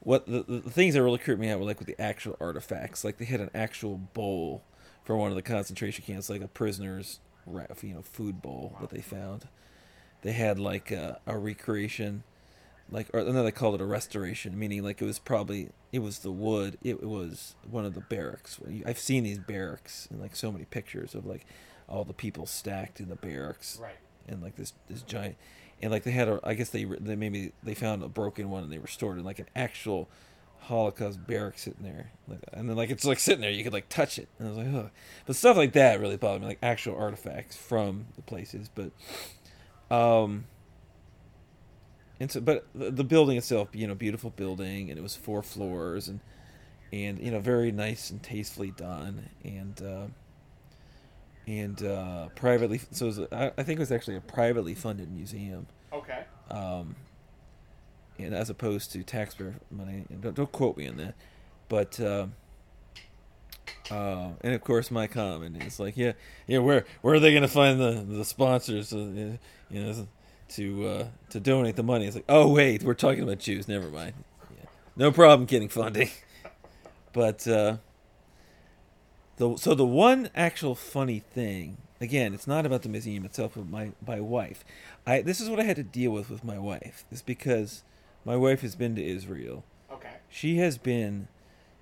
what 0.00 0.26
the, 0.26 0.44
the 0.46 0.70
things 0.70 0.94
that 0.94 1.02
really 1.02 1.18
creeped 1.18 1.40
me 1.40 1.50
out 1.50 1.58
were 1.58 1.66
like 1.66 1.78
with 1.78 1.88
the 1.88 2.00
actual 2.00 2.36
artifacts. 2.40 3.04
Like 3.04 3.18
they 3.18 3.24
had 3.24 3.40
an 3.40 3.50
actual 3.54 3.96
bowl 3.96 4.62
for 5.04 5.16
one 5.16 5.30
of 5.30 5.36
the 5.36 5.42
concentration 5.42 6.04
camps, 6.04 6.28
like 6.28 6.42
a 6.42 6.48
prisoner's 6.48 7.20
you 7.82 7.94
know 7.94 8.02
food 8.02 8.42
bowl 8.42 8.76
that 8.80 8.90
they 8.90 9.00
found. 9.00 9.48
They 10.22 10.32
had 10.32 10.58
like 10.58 10.90
a, 10.90 11.20
a 11.26 11.38
recreation, 11.38 12.24
like 12.90 13.08
or 13.14 13.22
no, 13.22 13.44
they 13.44 13.52
called 13.52 13.76
it 13.76 13.80
a 13.80 13.86
restoration, 13.86 14.58
meaning 14.58 14.82
like 14.82 15.00
it 15.00 15.04
was 15.04 15.18
probably 15.18 15.70
it 15.92 16.00
was 16.00 16.20
the 16.20 16.32
wood. 16.32 16.78
It 16.82 17.02
was 17.02 17.54
one 17.68 17.84
of 17.84 17.94
the 17.94 18.00
barracks. 18.00 18.58
I've 18.84 18.98
seen 18.98 19.24
these 19.24 19.38
barracks 19.38 20.08
in 20.10 20.20
like 20.20 20.34
so 20.34 20.50
many 20.50 20.64
pictures 20.64 21.14
of 21.14 21.24
like 21.24 21.46
all 21.88 22.04
the 22.04 22.12
people 22.14 22.46
stacked 22.46 23.00
in 23.00 23.08
the 23.08 23.16
barracks. 23.16 23.78
Right. 23.80 23.96
and 24.28 24.42
like 24.42 24.56
this 24.56 24.74
this 24.88 25.02
giant 25.02 25.36
and 25.80 25.90
like 25.92 26.02
they 26.02 26.10
had 26.10 26.28
a 26.28 26.40
I 26.44 26.54
guess 26.54 26.70
they 26.70 26.84
they 26.84 27.16
maybe 27.16 27.52
they 27.62 27.74
found 27.74 28.02
a 28.02 28.08
broken 28.08 28.50
one 28.50 28.62
and 28.64 28.72
they 28.72 28.78
restored 28.78 29.18
it 29.18 29.24
like 29.24 29.38
an 29.38 29.46
actual 29.56 30.08
Holocaust 30.62 31.26
barrack 31.26 31.56
sitting 31.56 31.84
there. 31.84 32.10
Like 32.26 32.40
and 32.52 32.68
then 32.68 32.76
like 32.76 32.90
it's 32.90 33.04
like 33.04 33.18
sitting 33.20 33.40
there. 33.40 33.50
You 33.50 33.64
could 33.64 33.72
like 33.72 33.88
touch 33.88 34.18
it. 34.18 34.28
And 34.38 34.48
I 34.48 34.50
was 34.50 34.58
like 34.58 34.66
oh 34.68 34.90
but 35.26 35.36
stuff 35.36 35.56
like 35.56 35.72
that 35.72 36.00
really 36.00 36.16
bothered 36.16 36.42
me 36.42 36.48
like 36.48 36.58
actual 36.62 36.96
artifacts 36.96 37.56
from 37.56 38.06
the 38.16 38.22
places. 38.22 38.68
But 38.74 38.90
um 39.94 40.44
and 42.20 42.30
so 42.30 42.40
but 42.40 42.66
the, 42.74 42.90
the 42.90 43.04
building 43.04 43.36
itself 43.38 43.68
you 43.72 43.86
know 43.86 43.94
beautiful 43.94 44.30
building 44.30 44.90
and 44.90 44.98
it 44.98 45.02
was 45.02 45.14
four 45.16 45.42
floors 45.42 46.08
and 46.08 46.20
and 46.92 47.18
you 47.20 47.30
know 47.30 47.38
very 47.40 47.70
nice 47.70 48.10
and 48.10 48.22
tastefully 48.22 48.72
done. 48.76 49.28
And 49.44 49.80
uh 49.80 50.06
and 51.48 51.82
uh, 51.82 52.28
privately. 52.34 52.80
So 52.90 53.06
was, 53.06 53.20
I, 53.32 53.50
I 53.56 53.62
think 53.62 53.78
it 53.78 53.80
was 53.80 53.90
actually 53.90 54.16
a 54.16 54.20
privately 54.20 54.74
funded 54.74 55.10
museum, 55.10 55.66
Okay. 55.92 56.24
um, 56.50 56.94
and 58.18 58.34
as 58.34 58.50
opposed 58.50 58.92
to 58.92 59.02
taxpayer 59.02 59.54
money. 59.70 60.04
And 60.10 60.20
don't, 60.20 60.36
don't 60.36 60.52
quote 60.52 60.76
me 60.76 60.86
on 60.86 60.98
that, 60.98 61.14
but 61.70 61.98
uh, 61.98 62.26
uh, 63.90 64.28
and 64.42 64.54
of 64.54 64.60
course 64.62 64.90
my 64.90 65.06
comment 65.06 65.62
is 65.64 65.80
like, 65.80 65.96
yeah, 65.96 66.12
yeah, 66.46 66.58
where 66.58 66.84
where 67.00 67.14
are 67.14 67.20
they 67.20 67.30
going 67.30 67.42
to 67.42 67.48
find 67.48 67.80
the 67.80 68.04
the 68.06 68.24
sponsors, 68.26 68.92
uh, 68.92 68.98
you 69.70 69.82
know, 69.82 70.06
to 70.50 70.86
uh, 70.86 71.06
to 71.30 71.40
donate 71.40 71.76
the 71.76 71.82
money? 71.82 72.06
It's 72.06 72.16
like, 72.16 72.26
oh 72.28 72.52
wait, 72.52 72.82
we're 72.82 72.92
talking 72.92 73.22
about 73.22 73.38
Jews. 73.38 73.66
Never 73.68 73.88
mind. 73.88 74.12
Yeah. 74.54 74.66
No 74.96 75.10
problem 75.12 75.46
getting 75.46 75.70
funding, 75.70 76.10
but. 77.14 77.46
The, 79.38 79.56
so 79.56 79.74
the 79.74 79.86
one 79.86 80.30
actual 80.34 80.74
funny 80.74 81.20
thing, 81.20 81.78
again, 82.00 82.34
it's 82.34 82.46
not 82.46 82.66
about 82.66 82.82
the 82.82 82.88
museum 82.88 83.24
itself, 83.24 83.52
but 83.54 83.68
my 83.68 83.92
my 84.06 84.20
wife. 84.20 84.64
I 85.06 85.22
this 85.22 85.40
is 85.40 85.48
what 85.48 85.60
I 85.60 85.62
had 85.62 85.76
to 85.76 85.84
deal 85.84 86.10
with 86.10 86.28
with 86.28 86.44
my 86.44 86.58
wife. 86.58 87.04
Is 87.10 87.22
because 87.22 87.82
my 88.24 88.36
wife 88.36 88.60
has 88.62 88.74
been 88.74 88.96
to 88.96 89.04
Israel. 89.04 89.64
Okay. 89.90 90.16
She 90.28 90.58
has 90.58 90.76
been 90.76 91.28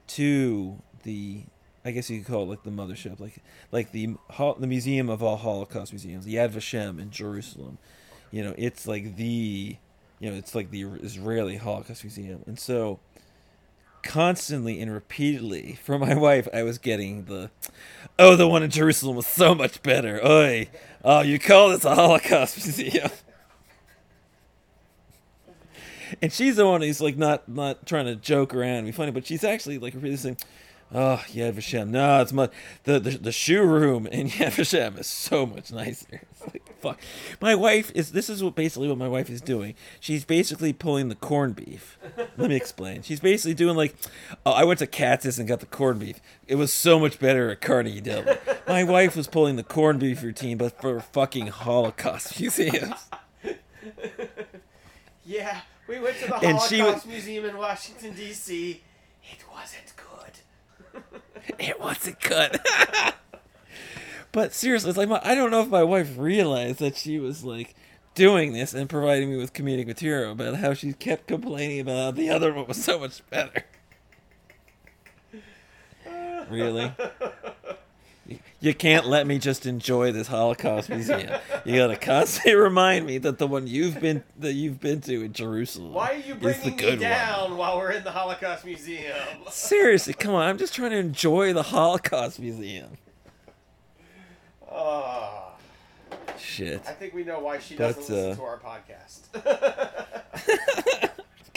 to 0.09 0.81
the, 1.03 1.43
I 1.85 1.91
guess 1.91 2.11
you 2.11 2.19
could 2.21 2.29
call 2.29 2.43
it 2.45 2.51
like 2.51 2.63
the 2.63 2.71
mothership, 2.71 3.19
like 3.19 3.43
like 3.73 3.93
the 3.93 4.17
the 4.59 4.67
Museum 4.67 5.09
of 5.09 5.23
all 5.23 5.37
Holocaust 5.37 5.93
museums, 5.93 6.25
the 6.27 6.35
Yad 6.37 6.51
Vashem 6.51 7.01
in 7.01 7.11
Jerusalem. 7.11 7.79
You 8.31 8.45
know, 8.45 8.55
it's 8.59 8.87
like 8.87 9.17
the, 9.17 9.77
you 10.21 10.31
know, 10.31 10.37
it's 10.37 10.55
like 10.55 10.71
the 10.71 10.83
Israeli 10.83 11.57
Holocaust 11.57 12.05
museum, 12.05 12.43
and 12.47 12.59
so 12.59 13.01
constantly 14.07 14.81
and 14.81 14.93
repeatedly 14.93 15.79
from 15.83 16.01
my 16.01 16.15
wife 16.19 16.49
I 16.55 16.63
was 16.63 16.79
getting 16.79 17.25
the 17.25 17.51
oh 18.19 18.37
the 18.37 18.49
one 18.49 18.63
in 18.63 18.71
Jerusalem 18.71 19.17
was 19.17 19.27
so 19.27 19.55
much 19.55 19.83
better. 19.83 20.25
Oi. 20.25 20.69
Oh, 21.05 21.21
you 21.21 21.39
call 21.39 21.71
this 21.71 21.85
a 21.85 21.95
Holocaust 21.95 22.57
museum. 22.65 23.11
And 26.23 26.33
she's 26.33 26.57
the 26.57 26.67
one 26.67 26.83
who's 26.83 27.01
like 27.01 27.17
not 27.17 27.49
not 27.49 27.85
trying 27.87 28.07
to 28.07 28.17
joke 28.17 28.55
around 28.55 28.77
and 28.77 28.87
be 28.87 28.93
funny, 28.93 29.11
but 29.11 29.27
she's 29.27 29.45
actually 29.45 29.79
like 29.79 29.95
really 29.97 30.17
saying, 30.17 30.39
Oh, 30.95 31.21
Yad 31.33 31.55
Vashem. 31.55 31.89
No, 31.89 32.21
it's 32.23 32.33
much. 32.33 32.53
The, 32.85 33.01
the 33.01 33.11
the 33.19 33.33
shoe 33.33 33.63
room 33.63 34.07
in 34.07 34.29
Yad 34.31 34.53
Vashem 34.53 34.99
is 34.99 35.07
so 35.07 35.47
much 35.47 35.73
nicer. 35.73 36.23
It's 36.37 36.53
like, 36.53 36.79
fuck. 36.81 37.01
My 37.41 37.55
wife 37.55 37.91
is. 37.95 38.13
This 38.13 38.29
is 38.29 38.45
what 38.45 38.55
basically 38.55 38.89
what 38.89 38.99
my 38.99 39.09
wife 39.09 39.31
is 39.31 39.41
doing. 39.41 39.75
She's 39.99 40.25
basically 40.25 40.73
pulling 40.73 41.09
the 41.09 41.15
corned 41.15 41.57
beef. 41.57 41.99
Let 42.37 42.51
me 42.51 42.57
explain. 42.57 43.03
She's 43.03 43.21
basically 43.21 43.55
doing 43.55 43.75
like, 43.75 43.97
oh, 44.45 44.53
I 44.53 44.63
went 44.65 44.79
to 44.81 44.87
Katz's 44.87 45.39
and 45.39 45.49
got 45.49 45.61
the 45.61 45.67
corned 45.67 46.01
beef. 46.01 46.21
It 46.47 46.57
was 46.57 46.73
so 46.73 47.01
much 47.01 47.19
better 47.19 47.51
at 47.51 47.63
Carnegie 47.63 48.01
Deli. 48.03 48.37
My 48.69 48.85
wife 48.85 49.17
was 49.17 49.27
pulling 49.27 49.57
the 49.57 49.65
corned 49.65 49.99
beef 49.99 50.23
routine, 50.23 50.59
but 50.59 50.81
for 50.81 51.01
fucking 51.01 51.49
Holocaust 51.49 52.39
museums. 52.41 53.09
Yeah, 55.25 55.63
we 55.89 55.99
went 55.99 56.17
to 56.19 56.27
the 56.29 56.35
Holocaust 56.35 57.07
Museum 57.07 57.45
in 57.47 57.57
Washington 57.57 58.15
D.C. 58.15 58.83
It 59.25 59.45
wasn't 59.53 59.93
good. 59.97 60.06
it 61.59 61.81
wasn't 61.81 62.21
good. 62.21 62.61
but 64.33 64.53
seriously, 64.53 64.91
it's 64.91 64.99
like 64.99 65.09
my, 65.09 65.21
I 65.23 65.35
don't 65.35 65.51
know 65.51 65.63
if 65.63 65.69
my 65.69 65.83
wife 65.83 66.15
realized 66.17 66.79
that 66.81 66.97
she 66.97 67.19
was 67.19 67.45
like 67.45 67.75
doing 68.15 68.53
this 68.53 68.75
and 68.75 68.89
providing 68.89 69.31
me 69.31 69.37
with 69.37 69.53
comedic 69.53 69.87
material 69.87 70.33
about 70.33 70.57
how 70.57 70.75
she 70.75 70.93
kept 70.93 71.27
complaining 71.27 71.81
about 71.81 71.97
how 71.97 72.11
the 72.11 72.31
other 72.31 72.53
one 72.53 72.67
was 72.67 72.83
so 72.83 72.99
much 72.99 73.29
better. 73.31 73.65
really? 76.51 76.93
You 78.59 78.73
can't 78.75 79.07
let 79.07 79.27
me 79.27 79.39
just 79.39 79.67
enjoy 79.67 80.13
this 80.13 80.29
Holocaust 80.29 80.89
museum. 80.89 81.31
You 81.65 81.77
gotta 81.77 81.97
constantly 81.97 82.55
remind 82.61 83.07
me 83.07 83.19
that 83.19 83.37
the 83.39 83.47
one 83.47 83.67
you've 83.67 84.01
been 84.01 84.25
that 84.39 84.55
you've 84.55 84.81
been 84.81 85.03
to 85.03 85.25
in 85.25 85.33
Jerusalem. 85.35 85.93
Why 85.93 86.13
are 86.13 86.17
you 86.17 86.35
bringing 86.35 86.71
me 86.71 86.77
good 86.77 86.91
one. 86.93 87.01
down 87.01 87.57
while 87.59 87.77
we're 87.77 87.93
in 87.93 88.03
the 88.03 88.13
Holocaust 88.13 88.65
Museum? 88.65 89.15
Seriously, 89.51 90.15
come 90.15 90.35
on! 90.35 90.49
I'm 90.49 90.57
just 90.59 90.75
trying 90.75 90.93
to 90.93 90.97
enjoy 90.97 91.53
the 91.53 91.65
Holocaust 91.65 92.41
museum. 92.41 92.97
Oh, 94.71 95.53
Shit. 96.39 96.83
I 96.87 96.93
think 96.93 97.15
we 97.15 97.25
know 97.25 97.41
why 97.41 97.59
she 97.59 97.77
But, 97.77 97.97
doesn't 97.97 98.15
listen 98.15 98.31
uh, 98.33 98.35
to 98.37 98.43
our 98.43 98.59
podcast. 98.59 99.21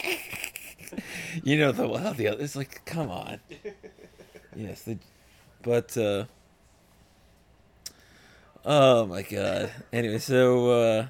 you 1.43 1.57
know 1.57 1.71
the 1.71 1.87
well 1.87 2.13
the 2.13 2.27
other 2.27 2.43
it's 2.43 2.55
like 2.55 2.83
come 2.85 3.09
on 3.11 3.39
yes 4.55 4.81
the 4.83 4.97
but 5.61 5.95
uh 5.97 6.25
oh 8.65 9.05
my 9.05 9.21
god 9.21 9.71
anyway 9.91 10.17
so 10.17 10.69
uh 10.69 11.07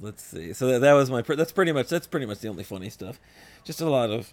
let's 0.00 0.22
see 0.22 0.52
so 0.52 0.66
that, 0.66 0.80
that 0.80 0.92
was 0.92 1.10
my 1.10 1.22
that's 1.22 1.52
pretty 1.52 1.72
much 1.72 1.88
that's 1.88 2.06
pretty 2.06 2.26
much 2.26 2.40
the 2.40 2.48
only 2.48 2.64
funny 2.64 2.90
stuff 2.90 3.18
just 3.64 3.80
a 3.80 3.88
lot 3.88 4.10
of 4.10 4.32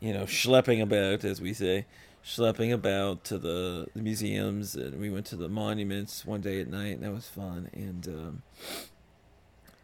you 0.00 0.12
know 0.12 0.24
schlepping 0.24 0.82
about 0.82 1.24
as 1.24 1.40
we 1.40 1.52
say 1.52 1.86
schlepping 2.24 2.72
about 2.72 3.24
to 3.24 3.38
the, 3.38 3.86
the 3.94 4.02
museums 4.02 4.74
and 4.74 5.00
we 5.00 5.08
went 5.08 5.24
to 5.24 5.36
the 5.36 5.48
monuments 5.48 6.26
one 6.26 6.40
day 6.40 6.60
at 6.60 6.68
night 6.68 6.94
and 6.96 7.02
that 7.02 7.12
was 7.12 7.26
fun 7.28 7.70
and 7.72 8.06
um 8.08 8.42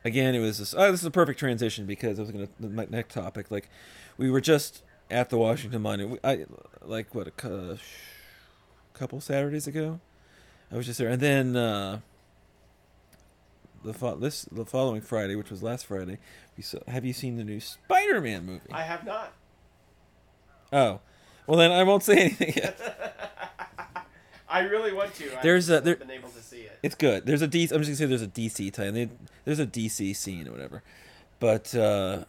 again, 0.05 0.35
it 0.35 0.41
was 0.41 0.59
this. 0.59 0.75
Oh, 0.77 0.91
this 0.91 1.01
is 1.01 1.07
a 1.07 1.11
perfect 1.11 1.39
transition 1.39 1.87
because 1.87 2.19
I 2.19 2.23
was 2.23 2.31
going 2.31 2.47
to 2.47 2.69
my 2.69 2.87
next 2.91 3.15
topic. 3.15 3.51
Like, 3.51 3.69
we 4.17 4.31
were 4.31 4.41
just 4.41 4.83
at 5.11 5.31
the 5.31 5.39
Washington 5.39 5.83
Monument. 5.83 6.21
I 6.23 6.45
like 6.83 7.15
what 7.15 7.27
a 7.27 7.31
cou- 7.31 7.79
couple 8.93 9.21
Saturdays 9.21 9.67
ago. 9.67 10.01
I 10.75 10.77
was 10.77 10.87
just 10.87 10.99
there, 10.99 11.09
and 11.09 11.21
then 11.23 11.55
uh, 11.57 12.01
the 13.85 13.95
fo- 13.95 14.17
this 14.17 14.43
the 14.51 14.65
following 14.67 15.01
Friday, 15.01 15.37
which 15.37 15.51
was 15.51 15.63
last 15.63 15.87
Friday, 15.87 16.19
we 16.57 16.63
saw. 16.65 16.79
Have 16.89 17.05
you 17.05 17.13
seen 17.13 17.37
the 17.37 17.45
new 17.45 17.61
Spider-Man 17.61 18.45
movie? 18.45 18.73
I 18.73 18.83
have 18.83 19.05
not. 19.07 19.33
oh, 20.73 20.99
well 21.47 21.59
then 21.59 21.71
I 21.71 21.85
won't 21.85 22.03
say 22.03 22.17
anything 22.19 22.55
yet. 22.57 22.81
I 24.49 24.61
really 24.61 24.93
want 24.93 25.15
to. 25.15 25.31
There's 25.43 25.69
just 25.69 25.81
a- 25.81 25.85
there- 25.85 25.97
been 25.97 26.11
able 26.11 26.29
to 26.31 26.43
see 26.43 26.63
it. 26.63 26.79
It's 26.83 26.95
good. 26.97 27.25
There's 27.25 27.43
a 27.43 27.49
DC. 27.49 27.71
I'm 27.73 27.83
just 27.83 27.89
gonna 27.89 27.97
say 27.97 28.07
there's 28.07 28.23
a 28.23 28.27
DC 28.27 28.73
tie. 28.73 28.91
There's 29.45 29.59
a 29.61 29.67
DC 29.67 30.15
scene 30.17 30.49
or 30.49 30.51
whatever. 30.53 30.83
But 31.41 31.75
uh, 31.75 32.25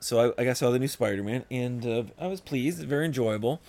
so 0.00 0.32
I, 0.36 0.40
I 0.42 0.44
guess 0.44 0.62
I 0.62 0.66
saw 0.66 0.70
the 0.72 0.78
new 0.80 0.88
Spider-Man, 0.88 1.44
and 1.50 1.86
uh, 1.86 2.02
I 2.20 2.26
was 2.26 2.40
pleased. 2.40 2.82
Very 2.84 3.04
enjoyable. 3.06 3.60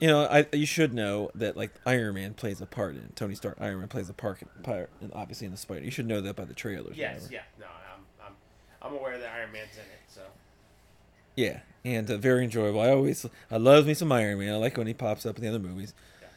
You 0.00 0.08
know, 0.08 0.24
I 0.24 0.46
you 0.52 0.64
should 0.66 0.94
know 0.94 1.30
that 1.34 1.56
like 1.56 1.70
Iron 1.84 2.14
Man 2.14 2.32
plays 2.34 2.60
a 2.62 2.66
part 2.66 2.94
in 2.96 3.12
Tony 3.14 3.34
Stark. 3.34 3.58
Iron 3.60 3.78
Man 3.80 3.88
plays 3.88 4.08
a 4.08 4.14
part, 4.14 4.40
part 4.62 4.88
and 5.02 5.12
obviously 5.14 5.44
in 5.44 5.50
the 5.50 5.58
Spider. 5.58 5.84
You 5.84 5.90
should 5.90 6.06
know 6.06 6.20
that 6.22 6.36
by 6.36 6.44
the 6.46 6.54
trailers. 6.54 6.96
Yes, 6.96 7.28
yeah. 7.30 7.40
No, 7.58 7.66
I'm, 7.66 8.26
I'm, 8.26 8.32
I'm 8.92 8.98
aware 8.98 9.18
that 9.18 9.30
Iron 9.30 9.52
Man's 9.52 9.74
in 9.74 9.82
it. 9.82 10.00
So 10.08 10.22
Yeah, 11.36 11.60
and 11.84 12.10
uh, 12.10 12.16
very 12.16 12.44
enjoyable. 12.44 12.80
I 12.80 12.88
always 12.90 13.26
I 13.50 13.58
love 13.58 13.86
me 13.86 13.92
some 13.94 14.10
Iron 14.10 14.38
Man. 14.38 14.54
I 14.54 14.56
like 14.56 14.76
when 14.78 14.86
he 14.86 14.94
pops 14.94 15.26
up 15.26 15.36
in 15.36 15.42
the 15.42 15.48
other 15.50 15.58
movies. 15.58 15.92
Yeah. 16.22 16.28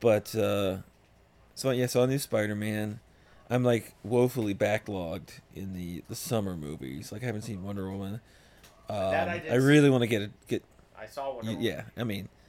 But 0.00 0.34
uh, 0.34 0.78
so 1.54 1.70
yeah, 1.72 1.86
saw 1.86 2.04
a 2.04 2.06
new 2.06 2.18
Spider 2.18 2.54
Man. 2.54 3.00
I'm 3.50 3.64
like 3.64 3.94
woefully 4.02 4.54
backlogged 4.54 5.40
in 5.54 5.74
the 5.74 6.02
the 6.08 6.14
summer 6.14 6.56
movies. 6.56 7.12
Like 7.12 7.22
I 7.22 7.26
haven't 7.26 7.42
seen 7.42 7.62
Wonder 7.62 7.90
Woman. 7.90 8.20
Um, 8.88 8.96
That 9.10 9.28
I 9.28 9.42
I 9.50 9.54
really 9.56 9.90
want 9.90 10.02
to 10.02 10.06
get 10.08 10.22
it. 10.22 10.30
Get 10.48 10.64
I 10.98 11.06
saw 11.06 11.34
one. 11.34 11.44
y- 11.46 11.56
yeah. 11.60 11.82
I 11.98 12.04
mean, 12.04 12.28
I- 12.28 12.39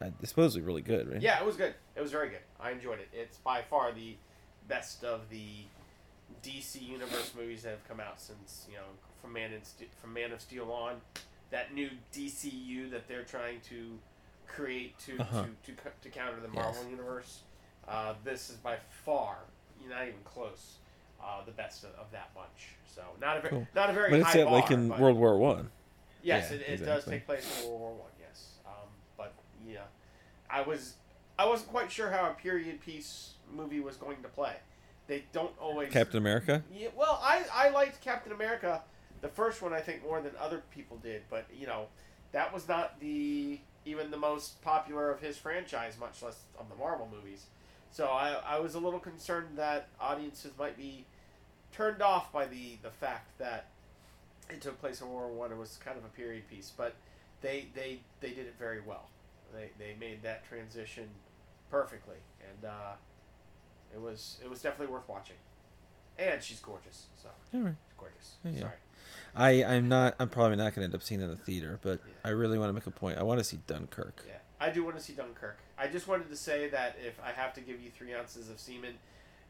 it's 0.00 0.28
supposedly 0.30 0.66
really 0.66 0.82
good, 0.82 1.10
right? 1.10 1.20
Yeah, 1.22 1.38
it 1.40 1.46
was 1.46 1.56
good. 1.56 1.74
It 1.94 2.00
was 2.00 2.10
very 2.12 2.28
good. 2.28 2.40
I 2.60 2.70
enjoyed 2.70 2.98
it. 3.00 3.08
It's 3.12 3.38
by 3.38 3.62
far 3.62 3.92
the 3.92 4.16
best 4.68 5.04
of 5.04 5.28
the 5.30 5.46
DC 6.42 6.80
Universe 6.86 7.32
movies 7.38 7.62
that 7.62 7.70
have 7.70 7.88
come 7.88 8.00
out 8.00 8.20
since 8.20 8.66
you 8.68 8.74
know 8.76 8.82
from 9.22 9.32
Man 9.32 9.52
and 9.52 9.64
Ste- 9.64 9.92
from 10.00 10.12
Man 10.12 10.32
of 10.32 10.40
Steel 10.40 10.70
on. 10.70 10.96
That 11.50 11.72
new 11.72 11.90
DCU 12.12 12.90
that 12.90 13.06
they're 13.08 13.22
trying 13.22 13.60
to 13.68 13.98
create 14.48 14.98
to 15.00 15.18
Uh-huh. 15.20 15.44
to, 15.64 15.72
to, 15.72 15.80
to 16.02 16.08
counter 16.08 16.40
the 16.40 16.48
Marvel 16.48 16.84
universe. 16.90 17.40
Uh, 17.88 18.14
this 18.24 18.50
is 18.50 18.56
by 18.56 18.76
far, 19.04 19.36
not 19.88 20.02
even 20.02 20.14
close, 20.24 20.78
uh, 21.22 21.44
the 21.46 21.52
best 21.52 21.84
of, 21.84 21.90
of 21.90 22.10
that 22.10 22.34
bunch. 22.34 22.74
So 22.92 23.02
not 23.20 23.36
a 23.36 23.40
very 23.40 23.50
Cool. 23.50 23.68
not 23.76 23.90
a 23.90 23.92
very 23.92 24.10
but 24.10 24.18
it's 24.20 24.26
high 24.26 24.32
set 24.32 24.50
like 24.50 24.70
in 24.72 24.88
World 24.88 25.16
War 25.16 25.38
One. 25.38 25.70
Yes, 26.22 26.50
Yeah, 26.50 26.56
it, 26.56 26.80
it 26.80 26.84
does 26.84 27.04
take 27.04 27.24
place 27.26 27.46
in 27.62 27.68
World 27.68 27.80
War 27.80 27.90
One. 27.92 28.10
Yeah, 29.66 29.80
I 30.50 30.62
was 30.62 30.94
I 31.38 31.46
wasn't 31.46 31.70
quite 31.70 31.90
sure 31.90 32.10
how 32.10 32.30
a 32.30 32.34
period 32.34 32.80
piece 32.80 33.34
movie 33.52 33.80
was 33.80 33.96
going 33.96 34.22
to 34.22 34.28
play. 34.28 34.54
They 35.06 35.24
don't 35.32 35.52
always. 35.60 35.92
Captain 35.92 36.18
America. 36.18 36.62
Yeah, 36.74 36.88
well, 36.96 37.20
I 37.22 37.44
I 37.52 37.68
liked 37.70 38.00
Captain 38.02 38.32
America, 38.32 38.82
the 39.20 39.28
first 39.28 39.62
one 39.62 39.72
I 39.72 39.80
think 39.80 40.02
more 40.02 40.20
than 40.20 40.32
other 40.40 40.62
people 40.74 40.96
did, 40.98 41.22
but 41.30 41.46
you 41.54 41.66
know, 41.66 41.86
that 42.32 42.52
was 42.52 42.68
not 42.68 42.98
the 43.00 43.60
even 43.84 44.10
the 44.10 44.16
most 44.16 44.60
popular 44.62 45.10
of 45.10 45.20
his 45.20 45.36
franchise, 45.36 45.96
much 45.98 46.22
less 46.22 46.40
of 46.58 46.68
the 46.68 46.74
Marvel 46.74 47.08
movies. 47.12 47.46
So 47.92 48.08
I 48.08 48.32
I 48.44 48.58
was 48.58 48.74
a 48.74 48.80
little 48.80 49.00
concerned 49.00 49.56
that 49.56 49.88
audiences 50.00 50.52
might 50.58 50.76
be 50.76 51.04
turned 51.72 52.02
off 52.02 52.32
by 52.32 52.46
the 52.46 52.78
the 52.82 52.90
fact 52.90 53.38
that 53.38 53.66
it 54.50 54.60
took 54.60 54.80
place 54.80 55.00
in 55.00 55.08
World 55.08 55.30
War 55.30 55.48
One. 55.48 55.52
It 55.52 55.58
was 55.58 55.78
kind 55.84 55.96
of 55.96 56.04
a 56.04 56.08
period 56.08 56.48
piece, 56.48 56.72
but 56.76 56.94
they 57.42 57.68
they 57.74 58.00
they 58.20 58.30
did 58.30 58.46
it 58.46 58.54
very 58.58 58.80
well. 58.80 59.08
They 59.54 59.70
they 59.78 59.96
made 59.98 60.22
that 60.22 60.46
transition 60.48 61.08
perfectly, 61.70 62.16
and 62.40 62.70
uh, 62.70 62.92
it 63.94 64.00
was 64.00 64.38
it 64.42 64.50
was 64.50 64.60
definitely 64.62 64.92
worth 64.92 65.08
watching. 65.08 65.36
And 66.18 66.42
she's 66.42 66.60
gorgeous, 66.60 67.06
so 67.22 67.28
All 67.54 67.60
right. 67.60 67.74
she's 67.88 67.98
gorgeous. 67.98 68.34
Yeah. 68.44 68.60
Sorry. 68.60 68.72
I 69.34 69.64
I'm 69.76 69.88
not. 69.88 70.14
I'm 70.18 70.28
probably 70.28 70.56
not 70.56 70.74
going 70.74 70.80
to 70.80 70.84
end 70.84 70.94
up 70.94 71.02
seeing 71.02 71.20
it 71.20 71.24
in 71.24 71.30
the 71.30 71.36
theater, 71.36 71.78
but 71.82 72.00
Yeah. 72.06 72.12
I 72.24 72.30
really 72.30 72.58
want 72.58 72.70
to 72.70 72.72
make 72.72 72.86
a 72.86 72.90
point. 72.90 73.18
I 73.18 73.22
want 73.22 73.38
to 73.38 73.44
see 73.44 73.58
Dunkirk. 73.66 74.24
Yeah, 74.26 74.34
I 74.60 74.70
do 74.70 74.82
want 74.84 74.96
to 74.96 75.02
see 75.02 75.12
Dunkirk. 75.12 75.58
I 75.78 75.88
just 75.88 76.08
wanted 76.08 76.30
to 76.30 76.36
say 76.36 76.68
that 76.70 76.96
if 77.06 77.20
I 77.22 77.32
have 77.32 77.52
to 77.54 77.60
give 77.60 77.80
you 77.82 77.90
three 77.90 78.14
ounces 78.14 78.48
of 78.48 78.58
semen, 78.58 78.94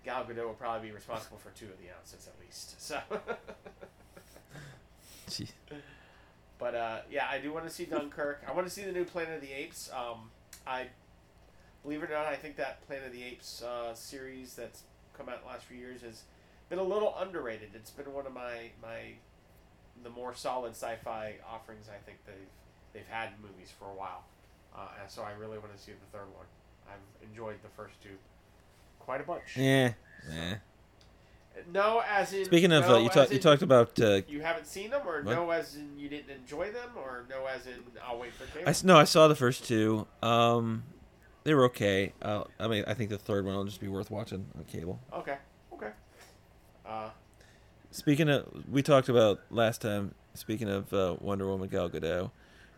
Gal 0.04 0.24
Gadot 0.24 0.44
will 0.44 0.54
probably 0.54 0.88
be 0.88 0.94
responsible 0.94 1.38
for 1.38 1.50
two 1.50 1.66
of 1.66 1.78
the 1.78 1.94
ounces 1.96 2.26
at 2.26 2.34
least. 2.44 2.80
So, 2.82 2.98
Gee. 5.30 5.48
but 6.58 6.74
uh, 6.74 6.98
yeah, 7.10 7.26
I 7.30 7.38
do 7.38 7.52
want 7.52 7.66
to 7.66 7.70
see 7.70 7.84
Dunkirk. 7.84 8.42
I 8.48 8.52
want 8.52 8.66
to 8.66 8.72
see 8.72 8.82
the 8.82 8.92
new 8.92 9.04
Planet 9.04 9.36
of 9.36 9.40
the 9.40 9.52
Apes. 9.52 9.90
Um, 9.92 10.30
I 10.66 10.86
believe 11.82 12.02
it 12.02 12.10
or 12.10 12.14
not, 12.14 12.26
I 12.26 12.36
think 12.36 12.56
that 12.56 12.86
Planet 12.86 13.06
of 13.06 13.12
the 13.12 13.22
Apes 13.22 13.62
uh, 13.62 13.94
series 13.94 14.54
that's 14.54 14.82
come 15.16 15.28
out 15.28 15.42
the 15.42 15.48
last 15.48 15.64
few 15.64 15.78
years 15.78 16.02
has 16.02 16.22
been 16.68 16.78
a 16.78 16.84
little 16.84 17.14
underrated. 17.18 17.70
It's 17.74 17.90
been 17.90 18.12
one 18.12 18.26
of 18.26 18.32
my 18.32 18.70
my 18.82 19.14
the 20.02 20.10
more 20.10 20.34
solid 20.34 20.72
sci-fi 20.72 21.34
offerings 21.48 21.86
I 21.88 21.98
think 22.04 22.18
they've 22.26 22.34
they've 22.92 23.08
had 23.08 23.30
in 23.36 23.42
movies 23.42 23.72
for 23.78 23.86
a 23.86 23.94
while. 23.94 24.24
Uh, 24.76 24.88
and 25.00 25.10
so 25.10 25.22
I 25.22 25.32
really 25.32 25.58
want 25.58 25.74
to 25.74 25.82
see 25.82 25.92
the 25.92 26.18
third 26.18 26.26
one. 26.34 26.46
I've 26.88 27.28
enjoyed 27.28 27.56
the 27.62 27.68
first 27.70 27.94
two 28.02 28.10
quite 28.98 29.20
a 29.20 29.24
bunch. 29.24 29.56
Yeah. 29.56 29.92
Yeah. 30.30 30.56
No, 31.72 32.02
as 32.08 32.32
in 32.32 32.44
Speaking 32.44 32.72
of, 32.72 32.86
no, 32.86 32.96
uh, 32.96 32.98
you 32.98 33.08
talked. 33.08 33.30
You 33.30 33.36
in 33.36 33.42
talked 33.42 33.62
about. 33.62 33.98
Uh, 34.00 34.20
you 34.28 34.40
haven't 34.42 34.66
seen 34.66 34.90
them, 34.90 35.02
or 35.06 35.22
What? 35.22 35.34
no, 35.34 35.50
as 35.50 35.76
in 35.76 35.98
you 35.98 36.08
didn't 36.08 36.30
enjoy 36.30 36.70
them, 36.70 36.90
or 36.96 37.24
no, 37.30 37.46
as 37.46 37.66
in 37.66 37.74
I'll 38.06 38.18
wait 38.18 38.32
for 38.34 38.44
cable. 38.46 38.68
I 38.68 38.74
no, 38.84 38.96
I 38.96 39.04
saw 39.04 39.28
the 39.28 39.34
first 39.34 39.64
two. 39.64 40.06
Um, 40.22 40.84
they 41.44 41.54
were 41.54 41.64
okay. 41.66 42.12
Uh, 42.20 42.44
I 42.60 42.68
mean, 42.68 42.84
I 42.86 42.94
think 42.94 43.10
the 43.10 43.18
third 43.18 43.44
one 43.46 43.54
will 43.54 43.64
just 43.64 43.80
be 43.80 43.88
worth 43.88 44.10
watching 44.10 44.46
on 44.56 44.64
cable. 44.64 45.00
Okay, 45.12 45.36
okay. 45.72 45.90
Uh, 46.84 47.10
Speaking 47.90 48.28
of, 48.28 48.46
we 48.70 48.82
talked 48.82 49.08
about 49.08 49.40
last 49.50 49.80
time. 49.80 50.14
Speaking 50.34 50.68
of 50.68 50.92
uh, 50.92 51.16
Wonder 51.20 51.46
Woman 51.46 51.68
Gal 51.68 51.88
Gadot, 51.88 52.30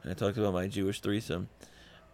and 0.02 0.12
I 0.12 0.14
talked 0.14 0.38
about 0.38 0.52
my 0.55 0.68
Jewish 0.68 1.00
threesome. 1.00 1.48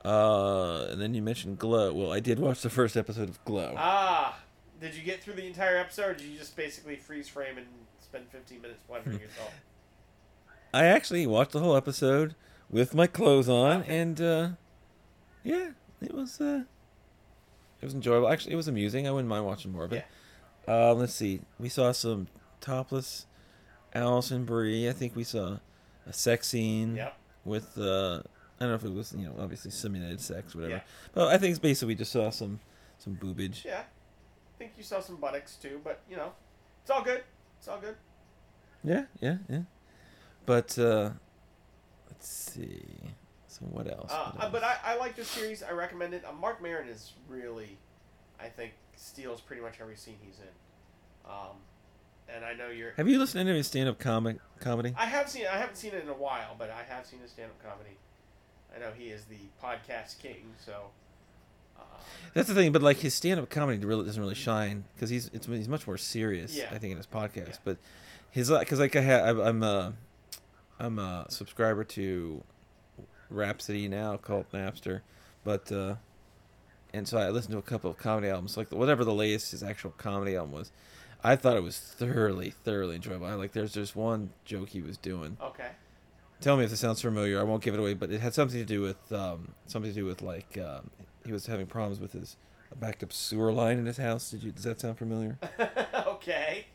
Uh, 0.05 0.87
and 0.91 1.01
then 1.01 1.15
you 1.15 1.23
mentioned 1.23 1.59
Glow. 1.59 1.93
Well, 1.93 2.13
I 2.13 2.21
did 2.21 2.39
watch 2.39 2.61
the 2.63 2.71
first 2.71 2.97
episode 2.97 3.29
of 3.29 3.43
Glow. 3.45 3.75
Ah, 3.77 4.39
did 4.85 4.95
you 4.95 5.03
get 5.03 5.23
through 5.23 5.35
the 5.35 5.47
entire 5.47 5.77
episode, 5.77 6.11
or 6.11 6.15
did 6.15 6.27
you 6.27 6.39
just 6.39 6.57
basically 6.57 6.97
freeze 6.97 7.29
frame 7.29 7.57
and 7.59 7.67
spend 8.01 8.29
15 8.29 8.61
minutes 8.63 8.83
Hmm. 8.87 8.93
wondering 8.93 9.21
yourself? 9.21 9.53
I 10.73 10.85
actually 10.87 11.27
watched 11.27 11.53
the 11.53 11.61
whole 11.61 11.77
episode 11.77 12.35
with 12.71 12.95
my 12.95 13.07
clothes 13.07 13.49
on, 13.49 13.83
Okay. 13.83 13.99
and 13.99 14.21
uh, 14.21 14.49
yeah, 15.43 15.71
it 16.01 16.13
was 16.13 16.41
uh, 16.41 16.65
it 17.81 17.85
was 17.85 17.95
enjoyable. 17.95 18.29
Actually, 18.29 18.55
it 18.55 18.57
was 18.57 18.69
amusing. 18.69 19.07
I 19.07 19.11
wouldn't 19.11 19.29
mind 19.29 19.45
watching 19.47 19.73
more 19.73 19.85
of 19.85 19.93
it. 19.93 20.05
Uh, 20.67 20.95
let's 20.95 21.13
see. 21.15 21.41
We 21.59 21.69
saw 21.69 21.93
some 21.93 22.29
topless 22.61 23.27
Alison 23.95 24.45
Brie. 24.45 24.89
I 24.89 24.93
think 24.93 25.15
we 25.15 25.23
saw 25.25 25.59
a 26.07 26.13
sex 26.13 26.49
scene 26.49 26.97
Yep. 26.97 27.17
with 27.45 27.79
uh, 27.79 28.23
I 28.59 28.65
don't 28.65 28.69
know 28.71 28.75
if 28.75 28.85
it 28.85 28.93
was 28.93 29.13
you 29.17 29.27
know 29.27 29.35
obviously 29.39 29.71
simulated 29.71 30.21
sex, 30.21 30.55
whatever. 30.55 30.75
Yeah. 30.77 30.81
But 31.13 31.29
I 31.29 31.39
think 31.39 31.51
it's 31.51 31.59
basically 31.61 31.95
we 31.95 31.99
just 31.99 32.13
saw 32.13 32.31
some 32.31 32.61
some 32.99 33.15
boobage. 33.17 33.65
Yeah. 33.65 33.83
Think 34.65 34.79
you 34.79 34.83
saw 34.83 35.01
some 35.01 35.17
buttocks 35.17 35.57
too, 35.57 35.79
but 35.85 36.01
you 36.09 36.17
know, 36.17 36.33
it's 36.81 36.91
all 36.91 37.03
good. 37.03 37.23
It's 37.59 37.69
all 37.69 37.79
good. 37.79 37.97
Yeah, 38.83 39.05
yeah, 39.21 39.37
yeah. 39.47 39.65
But 40.47 40.79
uh, 40.79 41.11
let's 42.09 42.27
see. 42.27 42.81
So 43.47 43.67
what 43.67 43.87
else? 43.87 44.11
Uh, 44.11 44.31
What 44.33 44.45
uh, 44.45 44.49
but? 44.49 44.65
I, 44.65 44.77
I 44.83 44.97
like 44.97 45.17
this 45.17 45.29
series. 45.29 45.63
I 45.63 45.73
recommend 45.73 46.15
it. 46.15 46.25
Uh, 46.27 46.33
Marc 46.33 46.63
Maron 46.63 46.89
is 46.89 47.13
really, 47.29 47.77
I 48.41 48.47
think, 48.49 48.73
steals 48.97 49.43
pretty 49.43 49.61
much 49.61 49.75
every 49.83 49.97
scene 49.97 50.17
he's 50.23 50.39
in. 50.39 51.31
Um, 51.31 51.57
and 52.35 52.43
I 52.43 52.55
know 52.55 52.71
you're. 52.71 52.93
Have 52.97 53.07
you 53.07 53.19
listened 53.19 53.45
to 53.47 53.51
any 53.53 53.63
stand-up 53.63 53.99
comic 53.99 54.39
comedy? 54.61 54.95
I 54.97 55.05
have 55.05 55.29
seen. 55.29 55.45
I 55.45 55.59
haven't 55.59 55.77
seen 55.77 55.93
it 55.93 56.03
in 56.03 56.09
a 56.09 56.15
while, 56.15 56.57
but 56.59 56.71
I 56.71 56.85
have 56.91 57.05
seen 57.05 57.21
his 57.21 57.33
stand-up 57.33 57.63
comedy. 57.63 57.99
I 58.75 58.81
know 58.81 58.93
he 58.97 59.11
is 59.11 59.27
the 59.27 59.37
podcast 59.63 60.21
king. 60.21 60.55
So. 60.65 60.85
Uh, 61.93 61.97
That's 62.35 62.49
the 62.49 62.55
thing, 62.55 62.73
but 62.73 62.83
like 62.83 62.99
his 62.99 63.15
stand-up 63.15 63.49
comedy 63.51 63.85
really 63.85 64.05
doesn't 64.05 64.21
really 64.21 64.35
shine 64.35 64.85
because 64.95 65.11
he's 65.11 65.31
it's 65.33 65.47
he's 65.47 65.69
much 65.69 65.87
more 65.87 65.97
serious. 65.99 66.57
Yeah. 66.57 66.69
I 66.73 66.79
think 66.79 66.91
in 66.93 66.97
his 66.97 67.07
podcast, 67.07 67.49
Yeah. 67.49 67.57
but 67.65 67.77
his 68.31 68.51
because 68.51 68.81
like 68.81 68.97
I 68.97 69.01
had 69.01 69.39
I'm 69.39 69.63
a 69.63 69.95
I'm 70.81 70.99
a 70.99 71.27
subscriber 71.29 71.85
to 71.85 72.43
Rhapsody 73.31 73.89
now 73.89 74.17
called 74.17 74.47
Napster, 74.53 75.01
but 75.45 75.71
uh, 75.73 75.95
and 76.93 77.07
so 77.09 77.19
I 77.19 77.31
listened 77.31 77.53
to 77.53 77.59
a 77.59 77.63
couple 77.63 77.91
of 77.91 77.97
comedy 77.97 78.29
albums 78.29 78.57
like 78.57 78.71
whatever 78.71 79.05
the 79.05 79.15
latest 79.15 79.53
his 79.53 79.63
actual 79.63 79.91
comedy 79.93 80.37
album 80.37 80.53
was. 80.53 80.71
I 81.27 81.37
thought 81.37 81.57
it 81.57 81.63
was 81.63 81.79
thoroughly 81.79 82.51
thoroughly 82.51 82.97
enjoyable. 82.97 83.27
I 83.27 83.35
like 83.35 83.53
there's 83.53 83.73
just 83.73 83.97
one 83.97 84.31
joke 84.45 84.69
he 84.71 84.83
was 84.83 84.97
doing. 84.99 85.37
okay. 85.43 85.69
Tell 86.41 86.57
me 86.59 86.65
if 86.65 86.73
it 86.73 86.77
sounds 86.77 87.01
familiar. 87.01 87.41
I 87.41 87.45
won't 87.45 87.63
give 87.63 87.73
it 87.73 87.81
away, 87.81 87.95
but 87.95 88.11
it 88.11 88.21
had 88.21 88.35
something 88.35 88.59
to 88.59 88.67
do 88.67 88.83
with 88.83 89.11
um, 89.13 89.53
something 89.67 89.91
to 89.91 89.95
do 89.95 90.05
with 90.05 90.21
like 90.21 90.59
um, 90.59 90.91
he 91.25 91.33
was 91.33 91.47
having 91.47 91.67
problems 91.67 92.01
with 92.01 92.13
his 92.13 92.37
a 92.73 92.77
backed 92.77 93.03
up 93.03 93.13
sewer 93.13 93.53
line 93.53 93.79
in 93.79 93.87
his 93.87 93.99
house. 93.99 94.31
Did 94.31 94.43
you? 94.43 94.53
Does 94.53 94.65
that 94.65 94.81
sound 94.81 94.99
familiar? 94.99 95.39
okay. 96.07 96.67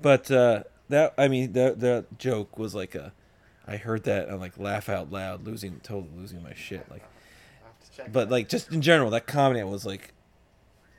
But 0.00 0.30
uh, 0.30 0.64
that 0.88 1.14
I 1.18 1.28
mean 1.28 1.52
that 1.52 1.80
that 1.80 2.18
joke 2.18 2.58
was 2.58 2.74
like 2.74 2.94
a. 2.94 3.12
I 3.66 3.76
heard 3.76 4.04
that 4.04 4.28
and 4.28 4.40
like 4.40 4.58
laugh 4.58 4.88
out 4.88 5.12
loud, 5.12 5.44
losing 5.44 5.80
totally 5.80 6.12
losing 6.16 6.42
my 6.42 6.54
shit. 6.54 6.90
Like, 6.90 7.02
I'll 7.62 7.68
have 7.68 7.90
to 7.90 7.96
check. 7.96 8.12
but 8.12 8.30
like 8.30 8.48
just 8.48 8.72
in 8.72 8.80
general, 8.80 9.10
that 9.10 9.26
comedy 9.26 9.62
was 9.64 9.84
like 9.84 10.14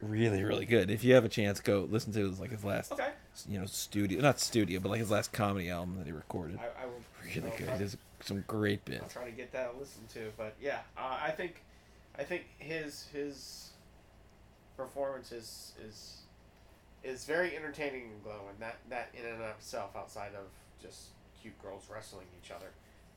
really 0.02 0.44
really 0.44 0.66
good. 0.66 0.92
If 0.92 1.04
you 1.04 1.14
have 1.16 1.26
a 1.26 1.30
chance, 1.30 1.60
go 1.60 1.88
listen 1.90 2.14
to 2.14 2.30
his 2.30 2.40
like 2.40 2.52
his 2.52 2.64
last 2.64 2.92
Okay. 2.92 3.10
you 3.48 3.60
know 3.60 3.66
studio 3.66 4.22
not 4.22 4.40
studio 4.40 4.80
but 4.80 4.90
like 4.90 5.00
his 5.00 5.10
last 5.10 5.32
comedy 5.34 5.70
album 5.70 5.98
that 5.98 6.06
he 6.06 6.12
recorded. 6.12 6.60
I, 6.60 6.84
I 6.84 6.86
will. 6.86 7.02
Really 7.24 7.52
good. 7.58 7.70
He 7.70 7.80
does 7.80 7.98
some 8.22 8.44
great 8.48 8.84
bits. 8.86 9.02
I'm 9.04 9.10
trying 9.10 9.32
to 9.32 9.38
get 9.38 9.52
that 9.54 9.78
listened 9.80 10.10
to. 10.10 10.32
But 10.38 10.56
yeah, 10.62 10.80
uh, 10.98 11.18
I 11.22 11.32
think, 11.32 11.64
I 12.20 12.24
think 12.24 12.44
his 12.58 13.08
his 13.14 13.72
performance 14.76 15.32
is 15.32 15.74
is 15.88 16.18
is 17.04 17.24
very 17.24 17.56
entertaining 17.56 18.12
and 18.12 18.24
glowing. 18.24 18.56
That 18.60 18.78
that 18.90 19.10
in 19.14 19.26
and 19.26 19.42
of 19.42 19.50
itself, 19.58 19.96
outside 19.96 20.32
of 20.36 20.48
just 20.82 21.10
cute 21.42 21.58
girls 21.62 21.88
wrestling 21.92 22.28
each 22.44 22.52
other, 22.52 22.72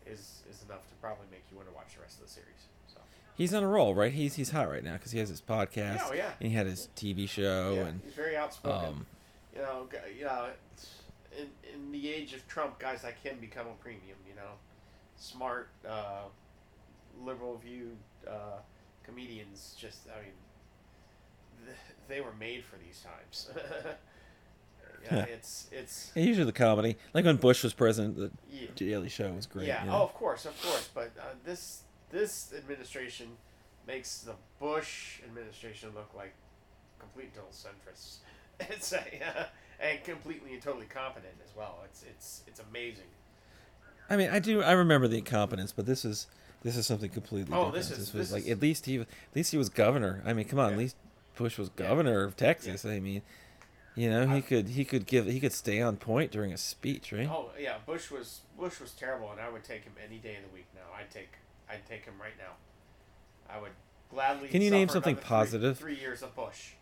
is 0.07 0.43
is 0.49 0.63
enough 0.69 0.87
to 0.89 0.95
probably 1.01 1.27
make 1.33 1.43
you 1.51 1.57
want 1.57 1.69
to 1.69 1.75
watch 1.75 1.95
the 1.97 2.03
rest 2.03 2.21
of 2.21 2.27
the 2.27 2.31
series. 2.31 2.69
So 2.87 3.01
He's 3.35 3.53
on 3.53 3.65
a 3.65 3.69
roll, 3.69 3.93
right? 3.93 4.13
He's 4.13 4.37
he's 4.37 4.51
hot 4.51 4.71
right 4.71 4.85
now 4.85 4.93
because 4.93 5.11
he 5.11 5.19
has 5.19 5.29
his 5.29 5.41
podcast. 5.41 6.03
Oh, 6.05 6.13
yeah. 6.13 6.31
And 6.41 6.49
he 6.51 6.55
had 6.55 6.67
his 6.67 6.89
TV 6.97 7.29
show 7.29 7.75
yeah, 7.75 7.87
and 7.87 8.01
he's 8.05 8.15
very 8.15 8.37
outspoken. 8.37 8.89
um, 8.89 9.07
you 9.53 9.63
know, 9.63 9.89
you 10.17 10.25
know, 10.25 10.47
in 11.37 11.49
in 11.75 11.91
the 11.91 12.09
age 12.09 12.35
of 12.35 12.47
Trump, 12.47 12.79
guys 12.79 13.03
like 13.03 13.21
him 13.21 13.39
become 13.41 13.67
a 13.67 13.83
premium. 13.83 14.19
You 14.29 14.37
know, 14.37 14.53
smart, 15.17 15.71
uh, 15.89 16.27
liberal 17.25 17.57
view 17.57 17.97
uh, 18.29 18.59
comedians. 19.05 19.75
Just, 19.79 20.01
I 20.09 20.23
mean, 20.23 20.33
th- 21.67 21.77
they 22.09 22.21
were 22.21 22.33
made 22.39 22.65
for 22.65 22.77
these 22.77 23.01
times. 23.01 23.51
yeah, 25.05 25.17
Yeah. 25.17 25.25
it's 25.25 25.69
it's 25.73 26.13
yeah, 26.15 26.23
usually 26.25 26.47
the 26.47 26.53
comedy. 26.53 26.97
Like 27.15 27.25
when 27.25 27.37
Bush 27.37 27.63
was 27.63 27.73
president, 27.75 28.17
the 28.17 28.31
yeah, 28.51 28.69
Daily 28.77 29.09
Show 29.09 29.31
was 29.33 29.47
great. 29.47 29.67
yeah. 29.67 29.85
you 29.85 29.91
Oh, 29.91 30.03
of 30.03 30.15
course, 30.15 30.47
of 30.47 30.61
course. 30.63 30.89
But 30.95 31.11
uh, 31.19 31.23
this 31.45 31.83
this 32.11 32.53
administration 32.57 33.29
makes 33.87 34.19
the 34.19 34.35
Bush 34.61 35.21
administration 35.25 35.91
look 35.95 36.11
like 36.15 36.35
complete 36.99 37.35
total 37.35 37.51
centrists. 37.51 38.17
It's 38.61 38.93
a, 38.93 38.99
uh, 39.01 39.45
and 39.81 40.05
completely 40.05 40.53
and 40.53 40.63
totally 40.63 40.87
competent 40.87 41.35
as 41.45 41.51
well. 41.57 41.81
It's 41.87 42.05
it's 42.09 42.43
it's 42.47 42.61
amazing. 42.61 43.11
I 44.11 44.17
mean, 44.17 44.31
I 44.31 44.39
do. 44.39 44.63
I 44.63 44.73
remember 44.73 45.09
the 45.09 45.19
incompetence, 45.19 45.73
but 45.73 45.87
this 45.87 46.05
is 46.05 46.27
this 46.63 46.77
is 46.77 46.87
something 46.87 47.11
completely 47.11 47.53
Oh, 47.55 47.67
different. 47.67 47.75
this 47.75 47.91
is- 47.91 47.99
was 48.15 48.31
this 48.31 48.33
like 48.33 48.45
is- 48.45 48.51
at 48.51 48.61
least 48.61 48.87
he 48.87 49.01
at 49.01 49.07
least 49.35 49.51
he 49.53 49.59
was 49.59 49.69
governor. 49.69 50.23
I 50.25 50.33
mean, 50.33 50.47
come 50.47 50.59
on, 50.59 50.69
Yeah. 50.69 50.73
at 50.75 50.79
least 50.79 50.97
Bush 51.37 51.59
was 51.59 51.71
Yeah. 51.77 51.87
governor 51.89 52.23
of 52.25 52.37
Texas. 52.37 52.85
I 52.85 53.01
mean, 53.01 53.23
you 53.95 54.09
know, 54.11 54.27
he 54.29 54.37
I- 54.37 54.41
could 54.41 54.69
he 54.69 54.85
could 54.85 55.07
give 55.07 55.27
he 55.27 55.41
could 55.41 55.53
stay 55.53 55.81
on 55.81 55.97
point 55.97 56.31
during 56.31 56.53
a 56.53 56.59
speech, 56.59 57.13
right? 57.13 57.29
Oh 57.29 57.51
yeah, 57.59 57.79
Bush 57.87 58.11
was 58.11 58.41
Bush 58.59 58.81
was 58.81 58.93
terrible, 58.93 59.31
and 59.33 59.41
I 59.41 59.49
would 59.49 59.65
take 59.65 59.85
him 59.85 59.95
any 60.05 60.19
day 60.19 60.37
of 60.37 60.43
the 60.43 60.55
week 60.55 60.67
now. 60.75 60.93
I'd 60.97 61.11
take 61.11 61.31
I'd 61.69 61.87
take 61.87 62.05
him 62.05 62.15
right 62.21 62.37
now. 62.39 62.55
I 63.49 63.59
would 63.61 63.73
gladly. 64.11 64.49
Can 64.49 64.63
you 64.63 64.71
name 64.71 64.89
something 64.89 65.17
positive? 65.17 65.79
Three, 65.79 65.95
three 65.95 66.03
years 66.03 66.23
of 66.23 66.35
Bush 66.37 66.73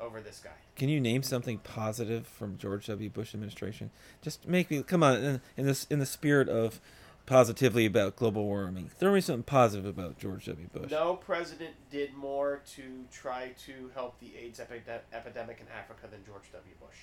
over 0.00 0.20
this 0.20 0.40
guy. 0.42 0.50
Can 0.76 0.88
you 0.88 1.00
name 1.00 1.22
something 1.22 1.58
positive 1.58 2.26
from 2.26 2.58
George 2.58 2.86
W. 2.86 3.08
Bush 3.10 3.32
administration? 3.34 3.90
Just 4.22 4.46
make 4.48 4.70
me 4.70 4.82
come 4.82 5.02
on 5.02 5.16
in, 5.22 5.40
in 5.56 5.66
this 5.66 5.84
in 5.90 5.98
the 5.98 6.06
spirit 6.06 6.48
of 6.48 6.80
positively 7.26 7.86
about 7.86 8.16
global 8.16 8.44
warming. 8.44 8.88
Throw 8.88 9.12
me 9.14 9.20
something 9.20 9.42
positive 9.44 9.86
about 9.86 10.18
George 10.18 10.46
W. 10.46 10.68
Bush. 10.72 10.90
No 10.90 11.14
president 11.16 11.74
did 11.90 12.14
more 12.14 12.60
to 12.76 12.82
try 13.10 13.52
to 13.66 13.90
help 13.94 14.18
the 14.20 14.32
AIDS 14.36 14.60
epi- 14.60 14.82
epidemic 15.12 15.58
in 15.60 15.66
Africa 15.76 16.06
than 16.10 16.24
George 16.26 16.44
W. 16.52 16.74
Bush, 16.80 16.98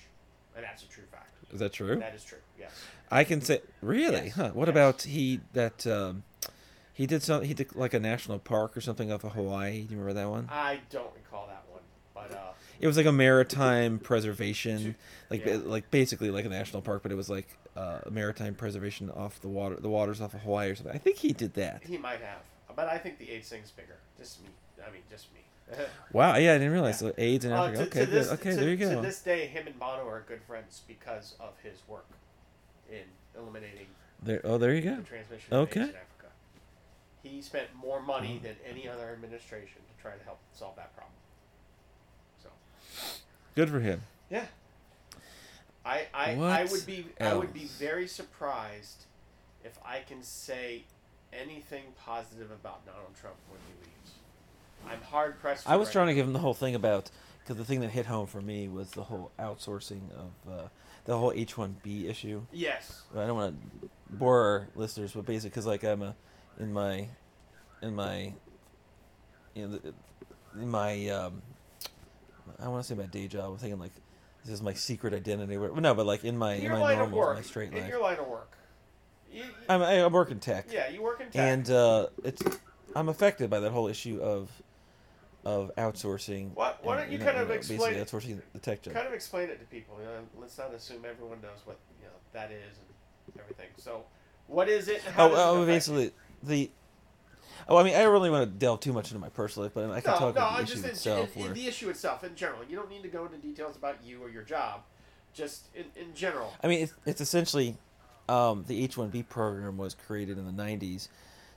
and 0.54 0.64
that's 0.64 0.82
a 0.84 0.88
true 0.88 1.04
fact. 1.10 1.30
Is 1.52 1.58
that 1.60 1.72
true? 1.72 1.96
That 1.96 2.14
is 2.14 2.24
true. 2.24 2.38
Yes. 2.58 2.70
I 3.10 3.24
can 3.24 3.40
say 3.40 3.60
really, 3.80 4.26
Yes, 4.26 4.34
huh? 4.34 4.50
What 4.54 4.68
yes. 4.68 4.72
about 4.72 5.02
he 5.02 5.40
that 5.52 5.86
um, 5.86 6.22
he 6.94 7.06
did 7.06 7.22
some 7.22 7.42
he 7.42 7.52
did 7.54 7.74
like 7.74 7.92
a 7.94 8.00
national 8.00 8.38
park 8.38 8.76
or 8.76 8.80
something 8.80 9.10
off 9.12 9.24
of 9.24 9.32
Hawaii. 9.32 9.82
Do 9.82 9.94
you 9.94 10.00
remember 10.00 10.14
that 10.20 10.30
one? 10.30 10.48
I 10.50 10.80
don't 10.90 11.12
recall 11.14 11.46
that 11.48 11.64
one, 11.70 11.82
but 12.14 12.30
uh, 12.36 12.52
It 12.80 12.86
was 12.86 12.96
like 12.96 13.06
a 13.06 13.12
maritime 13.12 13.98
preservation, 13.98 14.94
like 15.30 15.44
yeah. 15.44 15.58
like 15.64 15.90
basically 15.90 16.30
like 16.30 16.44
a 16.44 16.48
national 16.48 16.80
park, 16.80 17.02
but 17.02 17.12
it 17.12 17.16
was 17.16 17.28
like 17.28 17.48
uh, 17.76 18.00
maritime 18.10 18.54
preservation 18.54 19.10
off 19.10 19.40
the 19.40 19.48
water, 19.48 19.76
the 19.76 19.88
waters 19.88 20.20
off 20.20 20.34
of 20.34 20.40
Hawaii 20.42 20.70
or 20.70 20.74
something. 20.74 20.94
I 20.94 20.98
think 20.98 21.16
he 21.18 21.32
did 21.32 21.54
that. 21.54 21.82
he 21.84 21.96
might 21.98 22.20
have. 22.20 22.40
But 22.76 22.88
I 22.88 22.98
think 22.98 23.18
the 23.18 23.30
AIDS 23.30 23.48
thing's 23.48 23.70
bigger. 23.70 23.96
Just 24.18 24.42
me. 24.42 24.48
I 24.86 24.90
mean, 24.90 25.02
just 25.10 25.26
me. 25.34 25.40
Wow, 26.12 26.36
yeah, 26.36 26.52
I 26.54 26.58
didn't 26.58 26.72
realize 26.72 27.00
Yeah. 27.02 27.08
so 27.10 27.14
AIDS 27.18 27.44
in 27.44 27.52
Uh, 27.52 27.64
Africa. 27.64 27.76
to, 27.78 27.82
okay, 27.86 28.04
to 28.04 28.10
this, 28.10 28.30
okay, 28.32 28.50
to, 28.50 28.56
there 28.56 28.68
you 28.70 28.76
go. 28.76 28.94
To 28.96 29.00
this 29.00 29.20
day, 29.22 29.46
him 29.46 29.66
and 29.66 29.78
Bono 29.78 30.06
are 30.06 30.22
good 30.26 30.42
friends 30.42 30.82
because 30.86 31.34
of 31.40 31.52
his 31.62 31.78
work 31.88 32.06
in 32.90 33.04
eliminating 33.38 33.86
There, 34.22 34.40
oh, 34.44 34.58
there 34.58 34.74
you 34.74 34.82
the 34.82 34.96
go. 34.96 35.02
transmission 35.02 35.52
of 35.54 35.68
Okay. 35.68 35.80
AIDS 35.80 35.90
in 35.90 35.96
Africa. 35.96 36.26
He 37.22 37.40
spent 37.42 37.74
more 37.74 38.02
money 38.02 38.38
Oh. 38.40 38.46
than 38.48 38.56
any 38.68 38.86
other 38.88 39.10
administration 39.12 39.76
to 39.96 40.02
try 40.02 40.12
to 40.16 40.24
help 40.24 40.38
solve 40.52 40.76
that 40.76 40.94
problem. 40.94 41.14
So, 42.42 42.48
Good 43.54 43.70
for 43.70 43.80
him. 43.80 44.02
yeah. 44.30 44.46
I 45.84 46.06
I, 46.14 46.32
I 46.34 46.64
would 46.64 46.86
be 46.86 47.06
I 47.20 47.34
would 47.34 47.52
be 47.52 47.64
very 47.78 48.06
surprised 48.06 49.04
if 49.64 49.78
I 49.84 50.00
can 50.00 50.22
say 50.22 50.84
anything 51.32 51.84
positive 52.04 52.50
about 52.50 52.84
Donald 52.86 53.14
Trump 53.20 53.36
when 53.48 53.60
he 53.66 53.88
leaves. 53.88 54.12
I'm 54.88 55.02
hard 55.02 55.40
pressed. 55.40 55.68
I 55.68 55.76
was 55.76 55.90
trying 55.90 56.08
to 56.08 56.14
give 56.14 56.26
him 56.26 56.32
the 56.32 56.38
whole 56.38 56.54
thing 56.54 56.74
about 56.74 57.10
because 57.40 57.56
the 57.56 57.64
thing 57.64 57.80
that 57.80 57.90
hit 57.90 58.06
home 58.06 58.26
for 58.26 58.40
me 58.40 58.68
was 58.68 58.90
the 58.90 59.02
whole 59.04 59.30
outsourcing 59.38 60.02
of 60.12 60.52
uh, 60.52 60.68
the 61.04 61.16
whole 61.16 61.32
H 61.34 61.56
one 61.56 61.76
B 61.82 62.06
issue. 62.06 62.42
Yes. 62.52 63.02
I 63.14 63.26
don't 63.26 63.36
want 63.36 63.80
to 63.82 63.88
bore 64.10 64.40
our 64.40 64.68
listeners, 64.74 65.12
but 65.12 65.26
basically, 65.26 65.50
because 65.50 65.66
like 65.66 65.84
I'm 65.84 66.02
a 66.02 66.14
in 66.60 66.72
my 66.72 67.08
in 67.80 67.94
my 67.94 68.32
you 69.54 69.68
know 69.68 69.80
in 70.60 70.68
my 70.68 71.08
um, 71.08 71.42
I 72.60 72.68
want 72.68 72.84
to 72.84 72.88
say 72.88 72.94
my 72.94 73.06
day 73.06 73.26
job. 73.26 73.52
I'm 73.52 73.58
thinking 73.58 73.80
like 73.80 73.92
this 74.44 74.54
is 74.54 74.62
my 74.62 74.74
secret 74.74 75.14
identity. 75.14 75.56
No, 75.56 75.94
but 75.94 76.06
like 76.06 76.24
in 76.24 76.36
my 76.36 76.54
In 76.54 76.66
in 76.66 76.72
my 76.72 76.94
normal 76.94 77.18
work. 77.18 77.36
my 77.36 77.42
straight 77.42 77.72
in 77.72 77.86
your 77.86 78.00
line 78.00 78.18
of 78.18 78.26
work. 78.26 78.56
You, 79.30 79.44
you- 79.44 79.48
I'm 79.68 79.82
I, 79.82 80.06
work 80.08 80.30
in 80.30 80.40
tech. 80.40 80.66
yeah, 80.70 80.88
you 80.88 81.02
work 81.02 81.20
in 81.20 81.26
tech. 81.30 81.36
and 81.36 81.70
uh, 81.70 82.08
it's 82.24 82.42
I'm 82.94 83.08
affected 83.08 83.48
by 83.48 83.60
that 83.60 83.72
whole 83.72 83.88
issue 83.88 84.20
of 84.20 84.50
of 85.44 85.70
outsourcing. 85.76 86.54
Why- 86.54 86.74
why 86.82 86.96
don't 87.00 87.10
you 87.10 87.18
know, 87.18 87.24
kind 87.24 87.38
of 87.38 87.48
know, 87.48 87.54
explain 87.54 87.94
it? 87.94 88.06
outsourcing 88.06 88.40
the 88.52 88.58
tech 88.58 88.82
job? 88.82 88.94
kind 88.94 89.06
of 89.06 89.14
explain 89.14 89.48
it 89.48 89.58
to 89.60 89.66
people. 89.66 89.96
You 89.98 90.06
know, 90.06 90.20
let's 90.38 90.58
not 90.58 90.74
assume 90.74 91.04
everyone 91.08 91.40
knows 91.40 91.60
what 91.64 91.78
you 92.00 92.06
know 92.06 92.12
that 92.32 92.50
is 92.50 92.78
and 92.78 93.40
everything. 93.40 93.68
So, 93.76 94.04
what 94.46 94.68
is 94.68 94.88
it? 94.88 95.02
How 95.02 95.28
Oh, 95.30 95.60
oh 95.62 95.66
basically 95.66 96.12
the. 96.42 96.70
Oh, 97.68 97.76
I 97.76 97.82
mean, 97.84 97.94
I 97.94 98.00
don't 98.02 98.12
really 98.12 98.30
want 98.30 98.44
to 98.50 98.58
delve 98.58 98.80
too 98.80 98.92
much 98.92 99.10
into 99.10 99.20
my 99.20 99.28
personal 99.28 99.66
life, 99.66 99.74
but 99.74 99.90
I 99.90 100.00
can 100.00 100.12
No, 100.12 100.18
talk 100.18 100.34
no, 100.34 100.40
about 100.42 100.56
the 100.58 100.62
issue 100.64 100.74
just 100.74 100.84
itself. 100.86 101.36
in, 101.36 101.46
in 101.46 101.54
the 101.54 101.66
issue 101.66 101.88
itself 101.90 102.24
in 102.24 102.34
general. 102.34 102.60
You 102.68 102.76
don't 102.76 102.90
need 102.90 103.02
to 103.02 103.08
go 103.08 103.24
into 103.26 103.38
details 103.38 103.76
about 103.76 103.98
you 104.04 104.22
or 104.22 104.28
your 104.28 104.42
job. 104.42 104.82
Just 105.34 105.68
in, 105.74 105.84
in 105.96 106.14
general. 106.14 106.52
I 106.62 106.68
mean, 106.68 106.82
it's, 106.82 106.94
it's 107.06 107.20
essentially 107.22 107.78
um, 108.28 108.64
the 108.66 108.82
H 108.84 108.96
one 108.98 109.08
B 109.08 109.22
program 109.22 109.78
was 109.78 109.94
created 109.94 110.36
in 110.36 110.44
the 110.44 110.52
'90s 110.62 111.08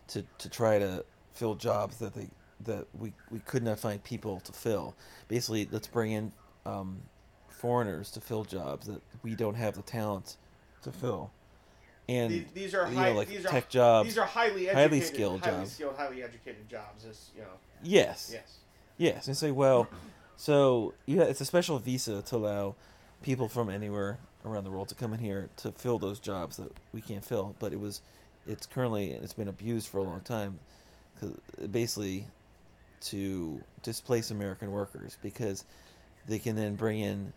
to 0.07 0.23
to 0.38 0.49
try 0.49 0.80
to 0.80 1.03
fill 1.34 1.56
jobs 1.56 1.98
that 1.98 2.14
they 2.14 2.30
that 2.61 2.86
we 2.98 3.11
we 3.32 3.40
could 3.40 3.64
not 3.64 3.77
find 3.77 4.02
people 4.03 4.40
to 4.41 4.53
fill. 4.53 4.95
Basically, 5.27 5.68
let's 5.72 5.88
bring 5.88 6.14
in 6.14 6.32
um, 6.65 7.02
foreigners 7.49 8.11
to 8.11 8.22
fill 8.22 8.45
jobs 8.45 8.88
that 8.88 9.02
we 9.23 9.36
don't 9.36 9.56
have 9.56 9.76
the 9.76 9.82
talent 9.82 10.38
to 10.84 10.91
fill. 10.91 11.32
And 12.07 12.32
These, 12.32 12.45
these 12.53 12.76
are 12.76 12.88
you 12.88 12.95
know, 12.95 13.14
like 13.14 13.27
these 13.27 13.44
tech 13.44 13.65
are 13.65 13.69
jobs. 13.69 14.10
these 14.10 14.18
are 14.18 14.26
highly 14.26 14.69
educated, 14.69 14.91
highly 14.91 15.02
skilled 15.02 15.41
highly 15.41 15.57
jobs. 15.57 15.72
skilled, 15.72 15.95
highly 15.95 16.23
educated 16.23 16.69
jobs. 16.69 17.32
You 17.36 17.41
know, 17.41 17.48
yes, 17.84 18.30
yes. 18.32 18.57
Yes, 18.98 19.27
and 19.27 19.36
say, 19.36 19.52
well, 19.52 19.88
so 20.38 20.94
yeah, 21.06 21.23
it's 21.23 21.41
a 21.41 21.45
special 21.45 21.80
visa 21.80 22.22
to 22.22 22.36
allow 22.36 22.76
people 23.23 23.48
from 23.49 23.69
anywhere 23.69 24.19
around 24.45 24.64
the 24.64 24.69
world 24.72 24.88
to 24.90 24.95
come 24.95 25.14
in 25.14 25.19
here 25.19 25.49
to 25.57 25.72
fill 25.72 25.98
those 25.98 26.19
jobs 26.19 26.57
that 26.57 26.72
we 26.94 27.02
can't 27.02 27.26
fill. 27.26 27.56
But 27.60 27.73
it 27.73 27.80
was, 27.80 28.02
it's 28.48 28.68
currently 28.68 29.11
it's 29.11 29.34
been 29.34 29.48
abused 29.48 29.88
for 29.88 29.98
a 29.98 30.03
long 30.03 30.22
time, 30.22 30.60
cause 31.19 31.32
basically, 31.72 32.27
to 33.02 33.61
displace 33.84 34.32
American 34.32 34.72
workers 34.72 35.18
because 35.22 35.65
they 36.27 36.40
can 36.40 36.56
then 36.56 36.76
bring 36.76 36.99
in, 36.99 37.34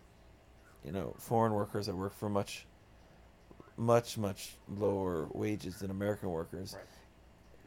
you 0.85 0.91
know, 0.91 1.15
foreign 1.19 1.53
workers 1.53 1.87
that 1.87 1.95
work 1.95 2.15
for 2.17 2.29
much, 2.29 2.65
much 3.79 4.17
much 4.17 4.51
lower 4.77 5.27
wages 5.33 5.79
than 5.79 5.89
American 5.89 6.29
workers 6.29 6.73
Right. 6.75 6.83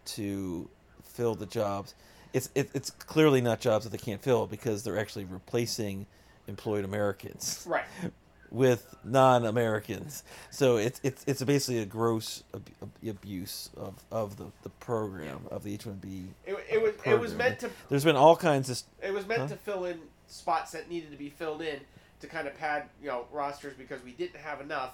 to 0.04 0.68
fill 1.02 1.34
the 1.34 1.46
jobs. 1.46 1.94
It's 2.32 2.50
it, 2.54 2.70
it's 2.74 2.90
clearly 2.90 3.40
not 3.40 3.60
jobs 3.60 3.84
that 3.84 3.90
they 3.90 3.98
can't 4.04 4.22
fill 4.22 4.46
because 4.46 4.82
they're 4.84 4.98
actually 4.98 5.24
replacing 5.24 6.06
employed 6.48 6.84
Americans 6.84 7.64
Right. 7.68 7.84
with 8.50 8.94
non-Americans. 9.04 10.22
So 10.50 10.76
it's 10.76 11.00
it's 11.02 11.24
it's 11.26 11.42
basically 11.42 11.78
a 11.80 11.86
gross 11.86 12.42
ab- 12.54 12.68
ab- 12.82 13.08
abuse 13.08 13.70
of, 13.76 13.94
of 14.10 14.36
the, 14.36 14.46
the 14.62 14.68
program 14.68 15.40
of 15.50 15.64
the 15.64 15.72
H 15.74 15.86
one 15.86 15.96
B. 15.96 16.24
It, 16.46 16.56
it 16.70 16.82
was 16.82 16.94
it 17.06 17.18
was 17.18 17.34
meant 17.34 17.58
to 17.60 17.70
There's 17.88 18.04
been 18.04 18.16
all 18.16 18.36
kinds 18.36 18.68
of 18.70 18.82
it 19.02 19.12
was 19.12 19.26
meant 19.26 19.40
Huh? 19.42 19.48
to 19.48 19.56
fill 19.56 19.84
in 19.86 19.98
spots 20.26 20.72
that 20.72 20.88
needed 20.90 21.10
to 21.10 21.16
be 21.16 21.30
filled 21.30 21.62
in 21.62 21.80
to 22.20 22.26
kind 22.26 22.46
of 22.46 22.56
pad 22.58 22.84
you 23.00 23.08
know 23.08 23.26
rosters 23.32 23.74
because 23.76 24.02
we 24.04 24.12
didn't 24.12 24.36
have 24.40 24.60
enough. 24.60 24.92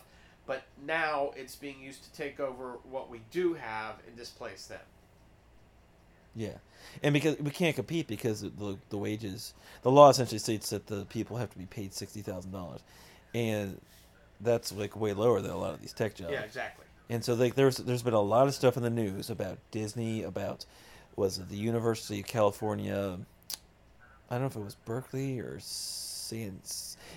But 0.49 0.63
now 0.87 1.33
it's 1.37 1.55
being 1.55 1.79
used 1.79 2.03
to 2.05 2.13
take 2.13 2.41
over 2.41 2.79
what 2.91 3.11
we 3.11 3.21
do 3.31 3.53
have 3.53 3.97
and 4.07 4.17
displace 4.17 4.67
them. 4.67 4.81
Yeah, 6.35 6.57
and 7.03 7.13
because 7.13 7.39
we 7.39 7.51
can't 7.51 7.77
compete 7.77 8.07
because 8.07 8.41
the 8.41 8.79
the 8.89 8.97
wages, 8.97 9.53
the 9.83 9.91
law 9.91 10.09
essentially 10.09 10.39
states 10.39 10.71
that 10.71 10.87
the 10.87 11.05
people 11.05 11.37
have 11.37 11.51
to 11.51 11.59
be 11.59 11.67
paid 11.67 11.93
sixty 11.93 12.23
thousand 12.23 12.53
dollars, 12.53 12.81
and 13.35 13.79
that's 14.41 14.73
like 14.73 14.97
way 14.97 15.13
lower 15.13 15.43
than 15.43 15.51
a 15.51 15.59
lot 15.59 15.75
of 15.75 15.83
these 15.83 15.93
tech 15.93 16.15
jobs. 16.15 16.33
Yeah, 16.33 16.41
exactly. 16.41 16.87
And 17.11 17.23
so 17.23 17.35
like 17.35 17.55
there's 17.55 17.77
there's 17.77 18.03
been 18.03 18.15
a 18.15 18.21
lot 18.21 18.49
of 18.49 18.55
stuff 18.55 18.79
in 18.79 18.83
the 18.83 18.91
news 18.91 19.29
about 19.29 19.59
Disney, 19.71 20.23
about 20.23 20.65
was 21.15 21.39
it 21.39 21.51
the 21.51 21.57
University 21.57 22.21
of 22.21 22.27
California? 22.27 23.19
I 24.31 24.35
don't 24.35 24.43
know 24.43 24.47
if 24.47 24.57
it 24.57 24.65
was 24.65 24.77
Berkeley 24.77 25.41
or 25.41 25.59
San. 26.29 26.61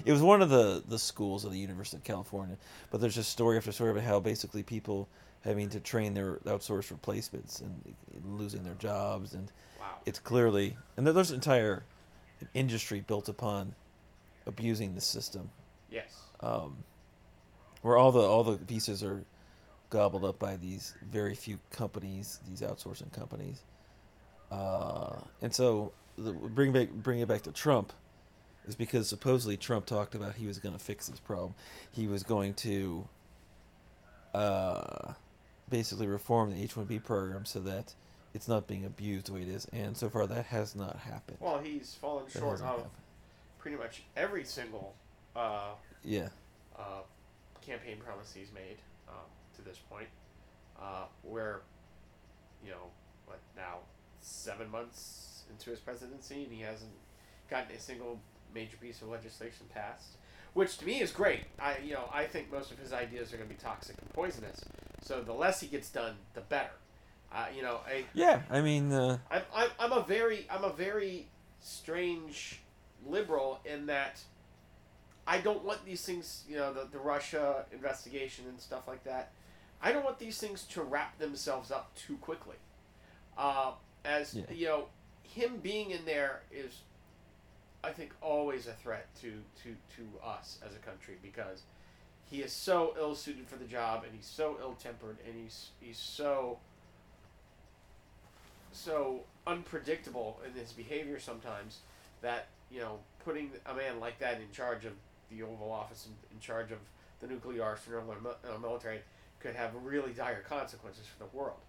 It 0.06 0.12
was 0.12 0.22
one 0.22 0.42
of 0.42 0.50
the 0.50 0.84
the 0.88 1.00
schools 1.00 1.46
of 1.46 1.52
the 1.52 1.60
University 1.60 1.98
of 1.98 2.04
California. 2.04 2.58
But 2.90 3.02
there's 3.02 3.16
just 3.16 3.30
story 3.32 3.58
after 3.58 3.72
story 3.72 3.92
about 3.92 4.04
how 4.04 4.20
basically 4.20 4.64
people 4.64 5.08
having 5.44 5.70
to 5.70 5.80
train 5.80 6.14
their 6.14 6.36
outsourced 6.46 6.92
replacements 6.92 7.62
and 7.62 7.96
losing 8.26 8.64
their 8.64 8.76
jobs, 8.76 9.34
and 9.34 9.52
Wow. 9.80 9.98
it's 10.06 10.20
clearly 10.20 10.78
and 10.96 11.08
there's 11.08 11.32
an 11.32 11.36
entire 11.36 11.84
industry 12.54 13.02
built 13.02 13.30
upon 13.30 13.74
abusing 14.46 14.94
the 14.96 15.02
system 15.02 15.50
yes. 15.90 16.22
um, 16.42 16.78
where 17.82 17.98
all 17.98 18.12
the 18.12 18.20
all 18.22 18.44
the 18.44 18.58
pieces 18.58 19.04
are 19.04 19.24
gobbled 19.90 20.24
up 20.24 20.38
by 20.40 20.56
these 20.56 20.94
very 21.12 21.36
few 21.36 21.60
companies, 21.72 22.40
these 22.48 22.62
outsourcing 22.62 23.12
companies, 23.12 23.64
uh, 24.52 25.16
and 25.42 25.54
so 25.54 25.92
the, 26.18 26.32
bring 26.32 26.72
back 26.72 26.90
bring 26.92 27.20
it 27.20 27.28
back 27.28 27.42
to 27.42 27.52
Trump 27.52 27.92
is 28.68 28.76
because 28.76 29.08
supposedly 29.10 29.58
Trump 29.58 29.86
talked 29.86 30.16
about 30.16 30.36
he 30.36 30.46
was 30.48 30.60
going 30.60 30.74
to 30.78 30.84
fix 30.84 31.08
this 31.08 31.20
problem. 31.20 31.56
He 31.92 32.08
was 32.08 32.24
going 32.24 32.54
to 32.56 33.08
uh, 34.34 35.14
basically 35.70 36.08
reform 36.08 36.52
the 36.52 36.62
H 36.62 36.76
one 36.78 36.86
B 36.86 37.00
program 37.00 37.46
so 37.46 37.60
that 37.62 37.94
it's 38.34 38.48
not 38.48 38.68
being 38.68 38.86
abused 38.86 39.28
the 39.28 39.34
way 39.34 39.42
it 39.42 39.50
is, 39.50 39.66
and 39.74 39.96
so 39.98 40.10
far 40.10 40.26
that 40.28 40.46
has 40.46 40.76
not 40.76 40.96
happened. 40.98 41.38
Well, 41.42 41.60
he's 41.60 41.96
fallen 42.00 42.26
That 42.32 42.40
short 42.40 42.60
of 42.60 42.66
happened. 42.66 42.86
pretty 43.60 43.78
much 43.78 44.04
every 44.16 44.46
single 44.46 44.94
uh, 45.36 45.72
Yeah, 46.04 46.30
uh, 46.78 47.02
campaign 47.62 47.98
promise 48.04 48.34
he's 48.34 48.52
made 48.54 48.78
um, 49.10 49.16
to 49.58 49.62
this 49.64 49.78
point. 49.90 50.08
Uh, 50.82 51.04
where, 51.24 51.60
you 52.66 52.72
know, 52.72 52.88
what 53.28 53.38
now, 53.56 53.80
seven 54.22 54.68
months 54.72 55.44
into 55.50 55.70
his 55.70 55.80
presidency, 55.80 56.44
and 56.44 56.52
he 56.54 56.62
hasn't 56.62 56.90
gotten 57.50 57.76
a 57.76 57.80
single 57.80 58.18
major 58.54 58.78
piece 58.78 59.02
of 59.02 59.10
legislation 59.10 59.66
passed, 59.74 60.18
which 60.54 60.78
to 60.80 60.86
me 60.86 61.02
is 61.02 61.12
great. 61.12 61.44
I, 61.60 61.78
you 61.84 61.94
know, 61.94 62.10
I 62.14 62.26
think 62.26 62.52
most 62.52 62.72
of 62.72 62.78
his 62.80 62.94
ideas 62.94 63.34
are 63.34 63.38
going 63.38 63.50
to 63.50 63.56
be 63.56 63.62
toxic 63.62 63.96
and 64.02 64.10
poisonous. 64.14 64.60
So 65.02 65.22
the 65.22 65.34
less 65.34 65.60
he 65.62 65.68
gets 65.68 65.90
done, 65.90 66.16
the 66.34 66.42
better. 66.42 66.72
Uh, 67.34 67.46
you 67.56 67.62
know, 67.62 67.80
I, 67.88 68.04
yeah. 68.14 68.42
I 68.50 68.62
mean, 68.62 68.92
uh, 68.92 69.18
I'm, 69.32 69.42
I'm, 69.56 69.70
I'm 69.80 69.92
a 69.94 70.02
very 70.04 70.46
I'm 70.50 70.64
a 70.66 70.74
very 70.74 71.28
strange 71.62 72.60
liberal 73.08 73.60
in 73.66 73.86
that 73.88 74.20
I 75.26 75.40
don't 75.40 75.64
want 75.64 75.86
these 75.86 76.04
things 76.06 76.44
you 76.50 76.58
know 76.58 76.74
the, 76.74 76.88
the 76.92 77.00
Russia 77.00 77.66
investigation 77.72 78.46
and 78.50 78.60
stuff 78.60 78.88
like 78.88 79.04
that 79.06 79.32
I 79.82 79.92
don't 79.92 80.04
want 80.04 80.20
these 80.20 80.38
things 80.38 80.64
to 80.72 80.82
wrap 80.84 81.18
themselves 81.20 81.72
up 81.72 81.96
too 81.96 82.18
quickly 82.18 82.58
uh, 83.38 83.72
as 84.06 84.34
Yeah. 84.36 84.44
you 84.52 84.66
know 84.68 84.86
him 85.24 85.58
being 85.64 85.92
in 85.92 86.06
there 86.06 86.42
is 86.52 86.82
I 87.84 87.92
think 87.92 88.14
always 88.22 88.68
a 88.68 88.74
threat 88.74 89.08
to, 89.22 89.34
to, 89.64 89.76
to 89.96 90.26
us 90.26 90.60
as 90.66 90.76
a 90.76 90.80
country 90.80 91.16
because 91.22 91.64
he 92.30 92.42
is 92.42 92.54
so 92.54 92.94
ill 92.98 93.16
suited 93.16 93.48
for 93.48 93.58
the 93.58 93.66
job 93.66 94.04
and 94.04 94.14
he's 94.16 94.26
so 94.26 94.58
ill 94.62 94.74
tempered 94.74 95.18
and 95.28 95.36
he's 95.36 95.70
he's 95.80 95.98
so 95.98 96.60
so 98.72 99.22
unpredictable 99.46 100.40
in 100.48 100.54
his 100.54 100.72
behavior 100.72 101.20
sometimes 101.20 101.80
that 102.22 102.48
you 102.72 102.80
know 102.80 103.00
putting 103.26 103.52
a 103.66 103.74
man 103.74 104.00
like 104.00 104.18
that 104.20 104.36
in 104.36 104.50
charge 104.54 104.86
of 104.86 104.94
the 105.30 105.44
Oval 105.44 105.72
Office 105.72 106.06
and 106.06 106.16
in 106.32 106.40
charge 106.40 106.72
of 106.72 106.78
the 107.20 107.28
nuclear 107.28 107.64
arsenal 107.64 108.04
and 108.12 108.62
military 108.62 109.02
could 109.40 109.56
have 109.56 109.72
really 109.84 110.12
dire 110.12 110.44
consequences 110.48 111.06
for 111.06 111.24
the 111.24 111.38
world. 111.38 111.60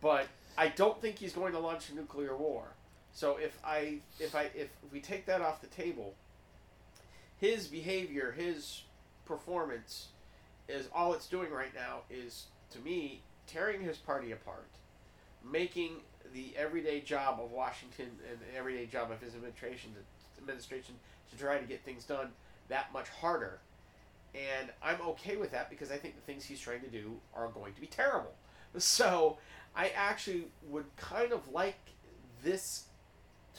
But 0.00 0.26
I 0.56 0.68
don't 0.68 1.00
think 1.00 1.18
he's 1.18 1.32
going 1.32 1.52
to 1.52 1.58
launch 1.58 1.90
a 1.90 1.94
nuclear 1.94 2.36
war. 2.36 2.68
So 3.12 3.36
if 3.36 3.58
I 3.64 3.98
if 4.18 4.34
I 4.34 4.50
if 4.54 4.68
we 4.92 5.00
take 5.00 5.26
that 5.26 5.40
off 5.40 5.60
the 5.60 5.66
table, 5.68 6.14
his 7.38 7.66
behavior, 7.66 8.32
his 8.32 8.82
performance 9.24 10.08
is 10.68 10.88
all 10.94 11.14
it's 11.14 11.26
doing 11.26 11.50
right 11.50 11.74
now 11.74 12.00
is 12.10 12.46
to 12.70 12.78
me 12.80 13.22
tearing 13.46 13.80
his 13.80 13.96
party 13.96 14.32
apart, 14.32 14.68
making 15.50 15.96
the 16.34 16.52
everyday 16.56 17.00
job 17.00 17.40
of 17.42 17.50
Washington 17.50 18.10
and 18.30 18.38
the 18.40 18.58
everyday 18.58 18.86
job 18.86 19.10
of 19.10 19.20
his 19.20 19.34
administration 19.34 19.90
to, 19.94 20.40
administration 20.40 20.94
to 21.30 21.38
try 21.38 21.58
to 21.58 21.66
get 21.66 21.82
things 21.84 22.04
done 22.04 22.28
that 22.68 22.92
much 22.92 23.08
harder. 23.08 23.60
And 24.34 24.70
I'm 24.82 25.00
okay 25.00 25.36
with 25.36 25.50
that 25.52 25.70
because 25.70 25.90
I 25.90 25.96
think 25.96 26.14
the 26.16 26.20
things 26.22 26.44
he's 26.44 26.60
trying 26.60 26.82
to 26.82 26.88
do 26.88 27.16
are 27.34 27.48
going 27.48 27.74
to 27.74 27.80
be 27.80 27.86
terrible. 27.86 28.34
So 28.76 29.38
I 29.74 29.88
actually 29.96 30.44
would 30.68 30.84
kind 30.96 31.32
of 31.32 31.48
like 31.48 31.78
this 32.44 32.84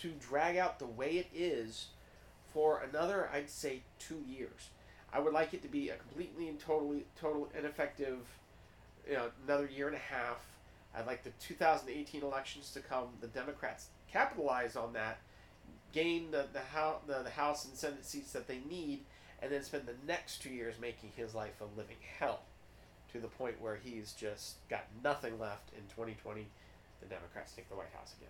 to 0.02 0.12
drag 0.20 0.58
out 0.58 0.80
the 0.80 0.86
way 0.86 1.12
it 1.12 1.28
is 1.34 1.88
for 2.54 2.82
another, 2.90 3.30
I'd 3.34 3.50
say, 3.50 3.82
two 4.00 4.24
years. 4.28 4.70
I 5.12 5.20
would 5.20 5.34
like 5.34 5.54
it 5.54 5.62
to 5.64 5.68
be 5.68 5.90
a 5.90 5.96
completely 5.96 6.48
and 6.48 6.60
totally, 6.60 7.06
total 7.20 7.50
ineffective, 7.58 8.20
you 9.08 9.14
know, 9.14 9.30
another 9.46 9.66
year 9.66 9.88
and 9.88 9.96
a 9.96 10.00
half. 10.00 10.38
I'd 10.96 11.08
like 11.08 11.24
the 11.24 11.32
2018 11.40 12.24
elections 12.24 12.72
to 12.72 12.80
come. 12.80 13.08
The 13.22 13.28
Democrats 13.28 13.88
capitalize 14.12 14.76
on 14.76 14.94
that, 14.94 15.20
gain 15.92 16.32
the 16.32 16.48
the 16.54 16.62
the, 17.08 17.24
the 17.24 17.30
House 17.30 17.66
and 17.66 17.76
Senate 17.76 18.06
seats 18.06 18.32
that 18.34 18.48
they 18.48 18.60
need, 18.70 19.02
and 19.42 19.52
then 19.52 19.64
spend 19.64 19.86
the 19.86 19.96
next 20.08 20.42
two 20.42 20.50
years 20.50 20.76
making 20.80 21.12
his 21.16 21.36
life 21.36 21.62
a 21.62 21.78
living 21.78 21.98
hell, 22.20 22.42
to 23.12 23.20
the 23.20 23.28
point 23.28 23.62
where 23.62 23.76
he's 23.76 24.14
just 24.14 24.68
got 24.70 24.86
nothing 25.04 25.40
left 25.40 25.72
in 25.74 25.82
2020, 25.96 26.48
the 27.02 27.08
Democrats 27.08 27.54
take 27.54 27.70
the 27.70 27.76
White 27.76 27.94
House 27.96 28.14
again. 28.18 28.30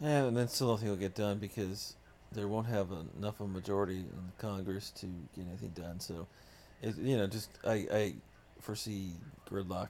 And 0.00 0.36
then 0.36 0.48
still 0.48 0.68
nothing 0.70 0.88
will 0.88 0.96
get 0.96 1.14
done 1.14 1.38
because 1.38 1.94
there 2.32 2.48
won't 2.48 2.66
have 2.66 2.88
enough 3.18 3.40
of 3.40 3.46
a 3.46 3.48
majority 3.48 3.98
in 3.98 4.32
Congress 4.38 4.90
to 4.90 5.06
get 5.34 5.46
anything 5.48 5.70
done. 5.70 6.00
So, 6.00 6.26
it, 6.82 6.96
you 6.98 7.16
know, 7.16 7.26
just 7.26 7.50
I, 7.66 7.86
I 7.92 8.14
foresee 8.60 9.12
gridlock 9.50 9.88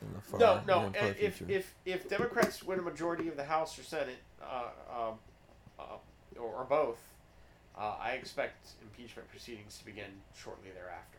in 0.00 0.12
the 0.14 0.20
far 0.20 0.40
No, 0.40 0.60
no. 0.66 0.92
far 0.98 1.08
If 1.08 1.36
future. 1.36 1.52
if 1.52 1.74
if 1.84 2.08
Democrats 2.08 2.62
win 2.62 2.78
a 2.78 2.82
majority 2.82 3.28
of 3.28 3.36
the 3.36 3.44
House 3.44 3.78
or 3.78 3.82
Senate, 3.82 4.18
uh, 4.42 4.68
um, 4.90 5.14
uh, 5.78 5.82
or, 6.38 6.52
or 6.60 6.64
both, 6.64 6.98
uh, 7.76 7.96
I 8.00 8.12
expect 8.12 8.68
impeachment 8.82 9.28
proceedings 9.30 9.78
to 9.78 9.84
begin 9.84 10.10
shortly 10.34 10.70
thereafter. 10.74 11.18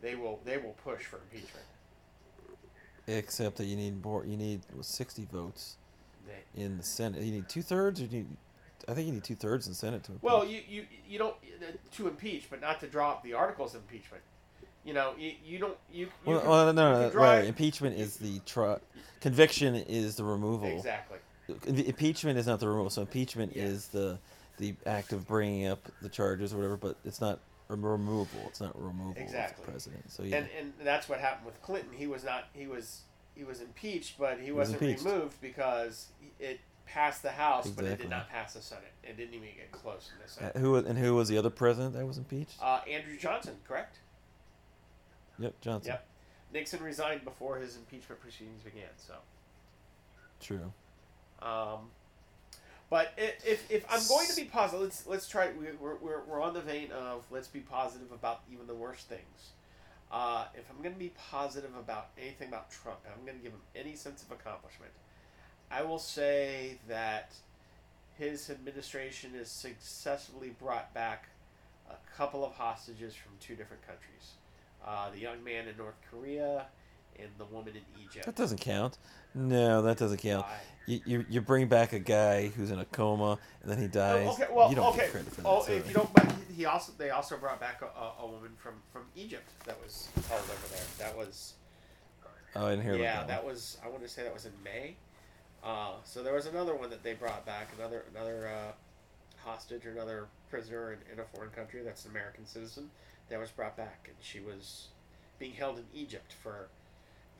They 0.00 0.16
will 0.16 0.40
they 0.44 0.58
will 0.58 0.76
push 0.84 1.04
for 1.04 1.18
impeachment. 1.30 1.66
Except 3.06 3.56
that 3.56 3.64
you 3.64 3.76
need 3.76 4.02
more. 4.02 4.24
You 4.24 4.36
need 4.36 4.62
sixty 4.80 5.26
votes 5.30 5.76
in 6.54 6.76
the 6.76 6.82
Senate. 6.82 7.22
You 7.22 7.32
need 7.32 7.48
two 7.48 7.62
thirds, 7.62 8.00
or 8.00 8.06
do 8.06 8.16
you 8.16 8.22
need? 8.22 8.36
I 8.88 8.94
think 8.94 9.06
you 9.06 9.12
need 9.12 9.24
two 9.24 9.34
thirds 9.36 9.66
in 9.66 9.72
the 9.72 9.76
Senate 9.76 10.02
to. 10.04 10.12
Impeach. 10.12 10.22
well, 10.22 10.44
you, 10.44 10.60
you 10.68 10.86
you 11.08 11.18
don't 11.18 11.34
uh, 11.60 11.66
to 11.96 12.08
impeach, 12.08 12.46
but 12.50 12.60
not 12.60 12.80
to 12.80 12.86
drop 12.88 13.22
the 13.22 13.34
articles 13.34 13.74
of 13.74 13.82
impeachment. 13.82 14.22
You 14.84 14.94
know, 14.94 15.14
you, 15.16 15.32
you 15.44 15.58
don't 15.58 15.76
you. 15.92 16.06
you 16.06 16.10
well, 16.24 16.40
can- 16.40 16.48
well, 16.48 16.72
no, 16.72 16.92
no, 16.92 17.00
no, 17.02 17.10
drive- 17.10 17.14
right. 17.14 17.44
Impeachment 17.44 17.96
is 17.98 18.16
the 18.16 18.40
tri- 18.46 18.78
Conviction 19.20 19.76
is 19.76 20.16
the 20.16 20.24
removal. 20.24 20.68
Exactly. 20.68 21.18
Im- 21.66 21.76
Impeachment 21.76 22.36
is 22.38 22.46
not 22.46 22.58
the 22.60 22.68
removal. 22.68 22.90
So 22.90 23.02
impeachment 23.02 23.54
Yeah. 23.54 23.64
is 23.64 23.86
the 23.88 24.18
the 24.58 24.74
act 24.86 25.12
of 25.12 25.26
bringing 25.26 25.66
up 25.66 25.78
the 26.02 26.08
charges 26.08 26.52
or 26.52 26.56
whatever, 26.56 26.76
but 26.76 26.96
it's 27.04 27.20
not 27.20 27.38
removal. 27.68 28.40
It's 28.48 28.60
not 28.60 28.78
removal 28.80 29.14
Exactly. 29.16 29.62
of 29.62 29.66
the 29.66 29.70
president. 29.72 30.10
So 30.12 30.24
yeah, 30.24 30.38
And 30.38 30.48
and 30.60 30.72
that's 30.84 31.08
what 31.08 31.20
happened 31.20 31.46
with 31.46 31.60
Clinton. 31.62 31.90
He 31.96 32.06
was 32.08 32.24
not 32.24 32.48
he 32.52 32.66
was 32.66 33.02
he 33.34 33.44
was 33.44 33.60
impeached, 33.60 34.18
but 34.18 34.38
he, 34.40 34.52
was 34.52 34.70
wasn't 34.70 35.04
removed 35.04 35.40
because 35.40 36.08
it 36.38 36.60
passed 36.86 37.22
the 37.22 37.30
House, 37.30 37.68
but 37.68 37.84
it 37.84 37.98
did 37.98 38.10
not 38.10 38.28
pass 38.28 38.54
the 38.54 38.60
Senate. 38.60 38.92
It 39.02 39.16
didn't 39.16 39.34
even 39.34 39.48
get 39.56 39.72
close 39.72 40.10
in 40.14 40.22
the 40.22 40.30
Senate. 40.30 40.56
Uh, 40.56 40.58
who 40.58 40.72
was- 40.72 40.84
and 40.84 40.98
who 40.98 41.14
was 41.14 41.28
the 41.28 41.38
other 41.38 41.50
president 41.50 41.94
that 41.94 42.06
was 42.06 42.18
impeached? 42.18 42.58
Uh, 42.62 42.80
Andrew 42.88 43.16
Johnson, 43.16 43.56
correct? 43.66 43.98
yep, 45.38 45.58
Johnson. 45.60 45.92
Yep. 45.92 46.06
Nixon 46.52 46.82
resigned 46.82 47.24
before 47.24 47.56
his 47.56 47.76
impeachment 47.76 48.20
proceedings 48.20 48.60
began. 48.62 48.90
So, 48.98 49.14
True. 50.40 50.72
um, 51.40 51.90
but 52.90 53.14
if, 53.16 53.70
if 53.70 53.86
I'm 53.88 54.06
going 54.06 54.26
to 54.26 54.36
be 54.36 54.44
positive, 54.44 54.82
let's 54.82 55.06
let's 55.06 55.26
try. 55.28 55.48
We're, 55.80 55.96
we're, 55.96 56.20
we're 56.24 56.42
on 56.42 56.52
the 56.52 56.60
vein 56.60 56.92
of 56.92 57.24
let's 57.30 57.48
be 57.48 57.60
positive 57.60 58.12
about 58.12 58.42
even 58.52 58.66
the 58.66 58.74
worst 58.74 59.08
things. 59.08 59.52
Uh, 60.12 60.44
if 60.54 60.64
I'm 60.70 60.82
going 60.82 60.94
to 60.94 60.98
be 60.98 61.12
positive 61.30 61.74
about 61.74 62.08
anything 62.20 62.48
about 62.48 62.70
Trump, 62.70 62.98
I'm 63.06 63.24
going 63.24 63.38
to 63.38 63.42
give 63.42 63.52
him 63.52 63.62
any 63.74 63.96
sense 63.96 64.22
of 64.22 64.30
accomplishment. 64.30 64.92
I 65.70 65.82
will 65.82 65.98
say 65.98 66.78
that 66.86 67.32
his 68.18 68.50
administration 68.50 69.32
has 69.34 69.50
successfully 69.50 70.50
brought 70.60 70.92
back 70.92 71.28
a 71.88 71.94
couple 72.14 72.44
of 72.44 72.52
hostages 72.52 73.14
from 73.14 73.32
two 73.40 73.56
different 73.56 73.86
countries. 73.86 74.32
Uh, 74.86 75.10
the 75.10 75.18
young 75.18 75.42
man 75.42 75.66
in 75.66 75.76
North 75.78 75.96
Korea 76.10 76.66
and 77.22 77.30
the 77.38 77.44
woman 77.46 77.74
in 77.74 78.02
Egypt. 78.04 78.26
That 78.26 78.36
doesn't 78.36 78.60
count. 78.60 78.98
No, 79.34 79.82
that 79.82 79.96
doesn't 79.96 80.18
count. 80.18 80.46
You, 80.86 81.00
you, 81.06 81.26
you 81.30 81.40
bring 81.40 81.68
back 81.68 81.92
a 81.92 81.98
guy 81.98 82.48
who's 82.48 82.70
in 82.70 82.80
a 82.80 82.84
coma 82.86 83.38
and 83.62 83.70
then 83.70 83.80
he 83.80 83.86
dies. 83.86 84.26
Oh, 84.28 84.32
okay, 84.32 84.46
well, 84.52 84.68
you 84.68 84.74
don't 84.74 84.88
okay. 84.88 85.02
get 85.02 85.10
credit 85.12 85.32
for 85.32 85.40
that. 85.42 85.48
oh, 85.48 85.62
sorry. 85.62 85.76
if 85.78 85.86
you 85.86 85.94
don't, 85.94 86.12
but 86.14 86.34
he 86.54 86.66
also 86.66 86.92
they 86.98 87.10
also 87.10 87.36
brought 87.36 87.60
back 87.60 87.82
a, 87.82 88.22
a, 88.22 88.26
woman 88.26 88.50
from 88.56 88.74
from 88.92 89.02
Egypt 89.16 89.48
that 89.64 89.80
was 89.82 90.08
held 90.28 90.42
over 90.42 90.74
there. 90.74 90.84
That 90.98 91.16
was 91.16 91.54
oh, 92.56 92.66
I 92.66 92.70
didn't 92.70 92.84
hear 92.84 92.96
yeah, 92.96 93.18
that 93.18 93.28
that. 93.28 93.44
was 93.44 93.78
I 93.84 93.88
want 93.88 94.02
to 94.02 94.08
say 94.08 94.22
that 94.24 94.34
was 94.34 94.46
in 94.46 94.52
May. 94.64 94.96
Uh, 95.62 95.92
so 96.02 96.24
there 96.24 96.34
was 96.34 96.46
another 96.46 96.74
one 96.74 96.90
that 96.90 97.04
they 97.04 97.14
brought 97.14 97.46
back, 97.46 97.68
another 97.78 98.04
another 98.14 98.48
uh, 98.48 98.72
hostage 99.44 99.86
or 99.86 99.92
another 99.92 100.26
prisoner 100.50 100.92
in, 100.92 100.98
in 101.12 101.20
a 101.20 101.24
foreign 101.24 101.50
country 101.50 101.82
that's 101.84 102.04
an 102.04 102.10
American 102.10 102.44
citizen 102.44 102.90
that 103.28 103.38
was 103.38 103.50
brought 103.50 103.76
back, 103.76 104.08
and 104.08 104.16
she 104.20 104.40
was 104.40 104.88
being 105.38 105.52
held 105.52 105.78
in 105.78 105.84
Egypt 105.94 106.34
for 106.42 106.68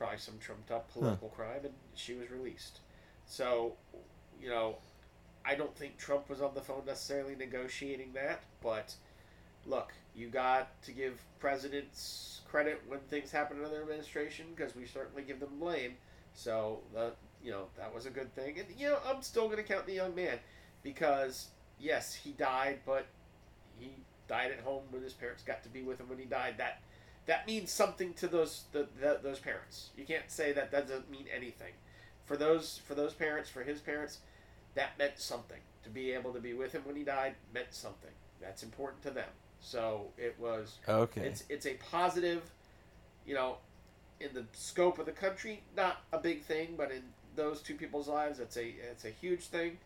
probably 0.03 0.19
some 0.19 0.35
trumped 0.41 0.73
up 0.73 0.93
political 0.93 1.29
crime, 1.29 1.61
and 1.62 1.74
she 1.95 2.15
was 2.15 2.29
released. 2.29 2.81
So, 3.24 3.74
you 4.43 4.49
know, 4.49 4.79
I 5.45 5.55
don't 5.55 5.77
think 5.77 5.97
Trump 5.97 6.29
was 6.29 6.41
on 6.41 6.55
the 6.55 6.61
phone 6.61 6.83
necessarily 6.85 7.37
negotiating 7.37 8.12
that, 8.15 8.43
but 8.61 8.97
look, 9.65 9.93
you 10.16 10.27
got 10.27 10.83
to 10.83 10.91
give 10.91 11.23
presidents 11.39 12.41
credit 12.51 12.83
when 12.89 12.99
things 12.99 13.31
happen 13.31 13.59
in 13.59 13.70
their 13.70 13.83
administration 13.83 14.47
because 14.57 14.74
we 14.74 14.87
certainly 14.87 15.23
give 15.23 15.39
them 15.39 15.51
blame. 15.61 15.95
So, 16.35 16.81
the 16.93 17.12
you 17.45 17.53
know 17.53 17.66
that 17.77 17.95
was 17.95 18.07
a 18.07 18.11
good 18.11 18.35
thing, 18.35 18.59
and 18.59 18.66
you 18.77 18.89
know 18.89 18.99
I'm 19.07 19.23
still 19.23 19.45
going 19.45 19.59
to 19.59 19.62
count 19.62 19.87
the 19.87 19.95
young 19.95 20.16
man 20.16 20.41
because 20.83 21.47
yes, 21.79 22.12
he 22.12 22.33
died, 22.33 22.81
but 22.85 23.07
he 23.79 23.91
died 24.27 24.51
at 24.51 24.65
home 24.65 24.83
when 24.91 25.03
his 25.05 25.12
parents 25.12 25.45
got 25.45 25.62
to 25.62 25.69
be 25.69 25.83
with 25.83 26.01
him 26.01 26.09
when 26.09 26.19
he 26.19 26.24
died. 26.24 26.55
That 26.59 26.83
that 27.27 27.47
means 27.47 27.70
something 27.70 28.15
to 28.15 28.27
those 28.27 28.65
the, 28.73 28.86
the, 29.01 29.20
those 29.23 29.39
parents. 29.39 29.90
You 29.97 30.05
can't 30.05 30.31
say 30.31 30.53
that 30.53 30.70
that 30.73 30.89
doesn't 30.89 31.11
mean 31.11 31.27
anything. 31.35 31.73
For 32.24 32.36
those 32.36 32.81
for 32.86 32.94
those 32.94 33.12
parents, 33.15 33.49
for 33.51 33.62
his 33.62 33.81
parents, 33.81 34.19
that 34.74 34.99
meant 34.99 35.19
something. 35.19 35.61
To 35.85 35.90
be 35.90 36.12
able 36.12 36.32
to 36.32 36.40
be 36.40 36.53
with 36.53 36.73
him 36.73 36.82
when 36.85 36.94
he 36.94 37.03
died 37.03 37.35
meant 37.53 37.73
something. 37.73 38.12
That's 38.40 38.62
important 38.62 39.03
to 39.03 39.11
them. 39.11 39.28
So 39.61 40.07
it 40.16 40.36
was 40.39 40.78
Okay. 40.89 41.23
it's 41.23 41.44
it's 41.49 41.66
a 41.66 41.74
positive, 41.74 42.43
you 43.27 43.35
know, 43.35 43.57
in 44.20 44.32
the 44.35 44.44
scope 44.53 44.99
of 44.99 45.07
the 45.07 45.12
country, 45.12 45.62
not 45.77 46.03
a 46.12 46.19
big 46.19 46.43
thing, 46.43 46.74
but 46.77 46.90
in 46.93 47.03
those 47.35 47.62
two 47.62 47.74
people's 47.74 48.09
lives, 48.09 48.39
it's 48.39 48.57
a 48.57 48.74
it's 48.90 49.05
a 49.05 49.11
huge 49.11 49.43
thing. 49.43 49.78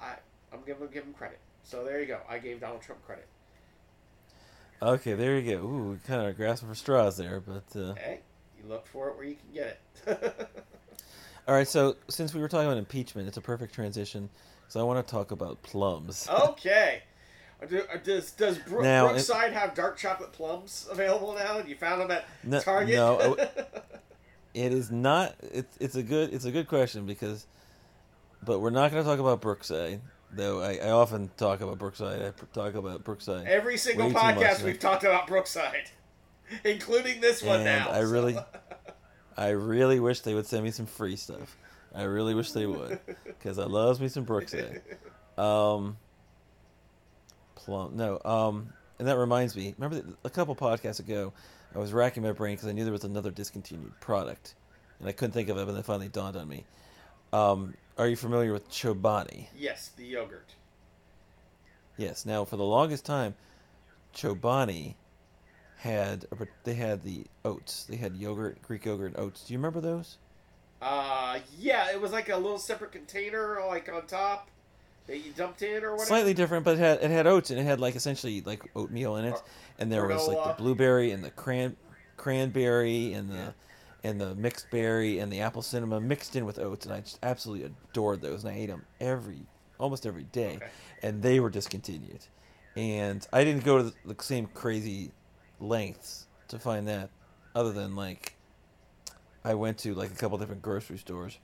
I 0.00 0.14
I'm 0.52 0.60
gonna 0.66 0.90
give 0.92 1.04
him 1.04 1.12
credit. 1.14 1.38
So 1.62 1.84
there 1.84 2.00
you 2.00 2.06
go. 2.06 2.20
I 2.28 2.38
gave 2.38 2.60
Donald 2.60 2.82
Trump 2.82 3.04
credit. 3.04 3.26
Okay, 4.82 5.14
there 5.14 5.38
you 5.38 5.56
go. 5.56 5.62
Ooh, 5.64 5.98
kind 6.06 6.26
of 6.26 6.36
grasping 6.36 6.68
for 6.68 6.74
straws 6.74 7.16
there, 7.16 7.40
but 7.40 7.64
uh, 7.78 7.94
Hey, 7.94 8.20
you 8.58 8.68
look 8.68 8.86
for 8.86 9.08
it 9.10 9.16
where 9.16 9.26
you 9.26 9.36
can 9.36 9.52
get 9.52 9.80
it. 10.06 10.48
all 11.48 11.54
right. 11.54 11.68
So 11.68 11.96
since 12.08 12.32
we 12.34 12.40
were 12.40 12.48
talking 12.48 12.66
about 12.66 12.78
impeachment, 12.78 13.28
it's 13.28 13.36
a 13.36 13.40
perfect 13.42 13.74
transition. 13.74 14.30
So 14.68 14.80
I 14.80 14.82
want 14.84 15.06
to 15.06 15.10
talk 15.10 15.32
about 15.32 15.62
plums. 15.62 16.26
okay. 16.48 17.02
Uh, 17.62 17.66
Does 18.02 18.30
does 18.32 18.56
Bro- 18.58 18.82
Now, 18.82 19.06
it- 19.08 19.12
Brookside 19.12 19.52
have 19.52 19.74
dark 19.74 19.98
chocolate 19.98 20.32
plums 20.32 20.88
available 20.90 21.34
now? 21.34 21.58
And 21.58 21.68
You 21.68 21.74
found 21.76 22.00
them 22.00 22.10
at 22.10 22.24
No- 22.42 22.60
Target. 22.60 22.94
no, 22.96 23.36
It 24.54 24.72
is 24.72 24.90
not. 24.90 25.34
It's 25.42 25.76
it's 25.78 25.94
a 25.94 26.02
good 26.02 26.32
it's 26.32 26.46
a 26.46 26.50
good 26.50 26.66
question 26.68 27.04
because, 27.06 27.46
but 28.42 28.60
we're 28.60 28.70
not 28.70 28.90
going 28.90 29.04
to 29.04 29.08
talk 29.08 29.20
about 29.20 29.40
Brookside. 29.42 30.00
Though 30.32 30.62
I, 30.62 30.74
I 30.76 30.90
often 30.90 31.30
talk 31.36 31.60
about 31.60 31.78
Brookside. 31.78 32.22
I 32.22 32.32
talk 32.54 32.74
about 32.74 33.02
Brookside. 33.04 33.46
Every 33.48 33.76
single 33.76 34.06
Way 34.06 34.12
too 34.12 34.18
much, 34.18 34.36
podcast 34.36 34.62
we've 34.62 34.78
talked 34.78 35.02
about 35.04 35.26
Brookside, 35.26 35.90
including 36.64 37.20
this 37.20 37.42
one 37.42 37.56
And 37.56 37.64
now. 37.64 37.90
I 37.90 38.00
so- 38.02 38.10
really- 38.10 38.38
I 39.36 39.48
really 39.50 40.00
wish 40.00 40.20
they 40.20 40.34
would 40.34 40.46
send 40.46 40.64
me 40.64 40.70
some 40.70 40.86
free 40.86 41.16
stuff. 41.16 41.56
I 41.94 42.02
really 42.02 42.34
wish 42.34 42.52
they 42.52 42.66
would 42.66 43.00
because 43.24 43.58
I 43.58 43.64
loves 43.64 43.98
me 44.00 44.08
some 44.08 44.24
Brookside. 44.24 44.82
Um, 45.38 45.96
plum. 47.54 47.96
No. 47.96 48.20
Um, 48.24 48.72
and 48.98 49.08
that 49.08 49.16
reminds 49.16 49.56
me. 49.56 49.74
Remember 49.78 49.96
that 49.96 50.16
a 50.24 50.30
couple 50.30 50.54
podcasts 50.54 51.00
ago, 51.00 51.32
I 51.74 51.78
was 51.78 51.92
racking 51.92 52.22
my 52.22 52.32
brain 52.32 52.54
because 52.56 52.68
I 52.68 52.72
knew 52.72 52.84
there 52.84 52.92
was 52.92 53.04
another 53.04 53.30
discontinued 53.30 53.98
product, 54.00 54.54
and 54.98 55.08
I 55.08 55.12
couldn't 55.12 55.32
think 55.32 55.48
of 55.48 55.56
it. 55.56 55.64
But 55.66 55.72
then 55.72 55.80
it 55.80 55.86
finally 55.86 56.08
dawned 56.08 56.36
on 56.36 56.48
me. 56.48 56.64
Um, 57.32 57.74
are 58.00 58.08
you 58.08 58.16
familiar 58.16 58.52
with 58.52 58.70
Chobani? 58.70 59.46
yes, 59.56 59.90
the 59.96 60.04
yogurt. 60.04 60.54
Yes. 61.98 62.24
Now, 62.24 62.46
for 62.46 62.56
the 62.56 62.64
longest 62.64 63.04
time, 63.04 63.34
Chobani 64.14 64.94
had 65.76 66.24
a, 66.32 66.46
they 66.64 66.72
had 66.72 67.02
the 67.02 67.26
oats. 67.44 67.84
They 67.84 67.96
had 67.96 68.16
yogurt, 68.16 68.62
Greek 68.62 68.86
yogurt, 68.86 69.14
and 69.14 69.18
oats. 69.18 69.44
Do 69.44 69.52
you 69.52 69.58
remember 69.58 69.82
those? 69.82 70.16
Uh, 70.80 71.40
yeah, 71.58 71.90
it 71.92 72.00
was 72.00 72.10
like 72.10 72.30
a 72.30 72.36
little 72.36 72.58
separate 72.58 72.90
container, 72.90 73.60
like 73.68 73.92
on 73.92 74.06
top 74.06 74.48
that 75.06 75.18
you 75.18 75.32
dumped 75.36 75.60
in 75.60 75.84
or 75.84 75.90
whatever. 75.90 76.06
Slightly 76.06 76.32
different, 76.32 76.64
but 76.64 76.76
it 76.76 76.78
had 76.78 77.02
it 77.02 77.10
had 77.10 77.26
oats 77.26 77.50
and 77.50 77.60
it 77.60 77.64
had 77.64 77.80
like 77.80 77.96
essentially 77.96 78.40
like 78.40 78.62
oatmeal 78.74 79.16
in 79.16 79.26
it, 79.26 79.42
and 79.78 79.92
there 79.92 80.06
was 80.06 80.26
like 80.26 80.42
the 80.56 80.62
blueberry 80.62 81.10
and 81.10 81.22
the 81.22 81.30
cran 81.30 81.76
cranberry 82.16 83.12
and 83.12 83.30
the. 83.30 83.54
And 84.04 84.20
the 84.20 84.34
mixed 84.34 84.70
berry 84.70 85.18
and 85.18 85.30
the 85.32 85.40
apple 85.40 85.62
cinnamon 85.62 86.06
mixed 86.08 86.34
in 86.36 86.44
with 86.46 86.58
oats, 86.58 86.86
and 86.86 86.94
I 86.94 87.00
just 87.00 87.18
absolutely 87.22 87.66
adored 87.66 88.22
those, 88.22 88.44
and 88.44 88.52
I 88.54 88.56
ate 88.58 88.66
them 88.66 88.84
every 89.00 89.40
almost 89.78 90.04
every 90.06 90.24
day, 90.24 90.56
Okay. 90.56 90.68
and 91.02 91.22
they 91.22 91.40
were 91.40 91.50
discontinued, 91.50 92.26
and 92.76 93.26
I 93.32 93.44
didn't 93.44 93.64
go 93.64 93.78
to 93.78 93.84
the, 93.84 94.14
the 94.14 94.22
same 94.22 94.46
crazy 94.52 95.10
lengths 95.58 96.26
to 96.48 96.58
find 96.58 96.86
that, 96.88 97.10
other 97.54 97.72
than 97.72 97.96
like 97.96 98.34
I 99.44 99.54
went 99.54 99.78
to 99.78 99.94
like 99.94 100.10
a 100.12 100.14
couple 100.16 100.36
different 100.38 100.62
grocery 100.62 100.98
stores. 100.98 101.38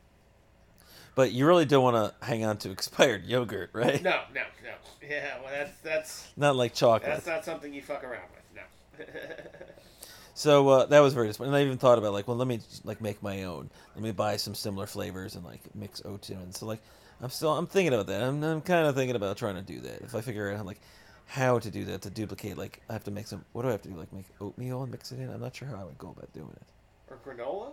But 1.15 1.33
you 1.33 1.47
really 1.47 1.65
don't 1.65 1.83
want 1.83 1.97
to 1.97 2.27
hang 2.27 2.45
on 2.45 2.59
to 2.59 2.71
expired 2.71 3.25
yogurt, 3.27 3.71
right? 3.73 4.03
No, 4.03 4.21
no, 4.35 4.43
no. 4.63 4.73
Yeah, 5.09 5.39
well, 5.43 5.51
that's 5.51 5.79
that's 5.81 6.29
Not 6.37 6.57
like 6.57 6.75
chocolate. 6.75 7.11
that's 7.11 7.27
not 7.27 7.45
something 7.45 7.73
you 7.73 7.81
fuck 7.81 8.05
around 8.05 8.25
with. 8.35 8.43
No. 8.55 9.05
So 10.37 10.69
uh, 10.69 10.87
that 10.87 11.01
was 11.01 11.15
very 11.15 11.29
disappointing. 11.29 11.55
And 11.55 11.63
I 11.63 11.65
even 11.65 11.79
thought 11.79 11.97
about 11.97 12.13
like, 12.13 12.29
well, 12.29 12.37
let 12.37 12.47
me 12.47 12.61
like 12.85 13.01
make 13.01 13.23
my 13.23 13.45
own. 13.45 13.71
Let 13.95 14.05
me 14.05 14.13
buy 14.13 14.37
some 14.37 14.55
similar 14.55 14.87
flavors 14.87 15.35
and 15.35 15.43
like 15.43 15.63
mix 15.75 16.03
oats 16.05 16.29
in. 16.29 16.37
And 16.37 16.55
so 16.55 16.67
like, 16.67 16.83
I'm 17.23 17.31
still 17.31 17.57
I'm 17.57 17.67
thinking 17.67 17.95
about 17.95 18.07
that. 18.09 18.23
I'm 18.23 18.45
I'm 18.45 18.61
kind 18.61 18.87
of 18.87 18.95
thinking 18.95 19.17
about 19.17 19.39
trying 19.39 19.55
to 19.55 19.63
do 19.63 19.81
that. 19.81 20.03
If 20.03 20.15
I 20.15 20.21
figure 20.21 20.53
out 20.53 20.67
like 20.67 20.79
how 21.25 21.59
to 21.59 21.71
do 21.71 21.87
that 21.87 22.03
to 22.03 22.11
duplicate, 22.11 22.59
like 22.59 22.83
I 22.91 22.93
have 22.93 23.05
to 23.05 23.11
make 23.11 23.27
some. 23.27 23.47
What 23.55 23.63
do 23.63 23.69
I 23.69 23.73
have 23.73 23.81
to 23.83 23.89
do? 23.89 23.95
Like 23.95 24.13
make 24.13 24.27
oatmeal 24.39 24.83
and 24.83 24.93
mix 24.93 25.11
it 25.11 25.21
in. 25.21 25.31
I'm 25.31 25.41
not 25.41 25.57
sure 25.57 25.69
how 25.69 25.77
I 25.77 25.85
would 25.85 25.97
go 25.97 26.11
about 26.11 26.31
doing 26.35 26.55
it. 26.55 26.67
Or 27.11 27.17
granola, 27.17 27.73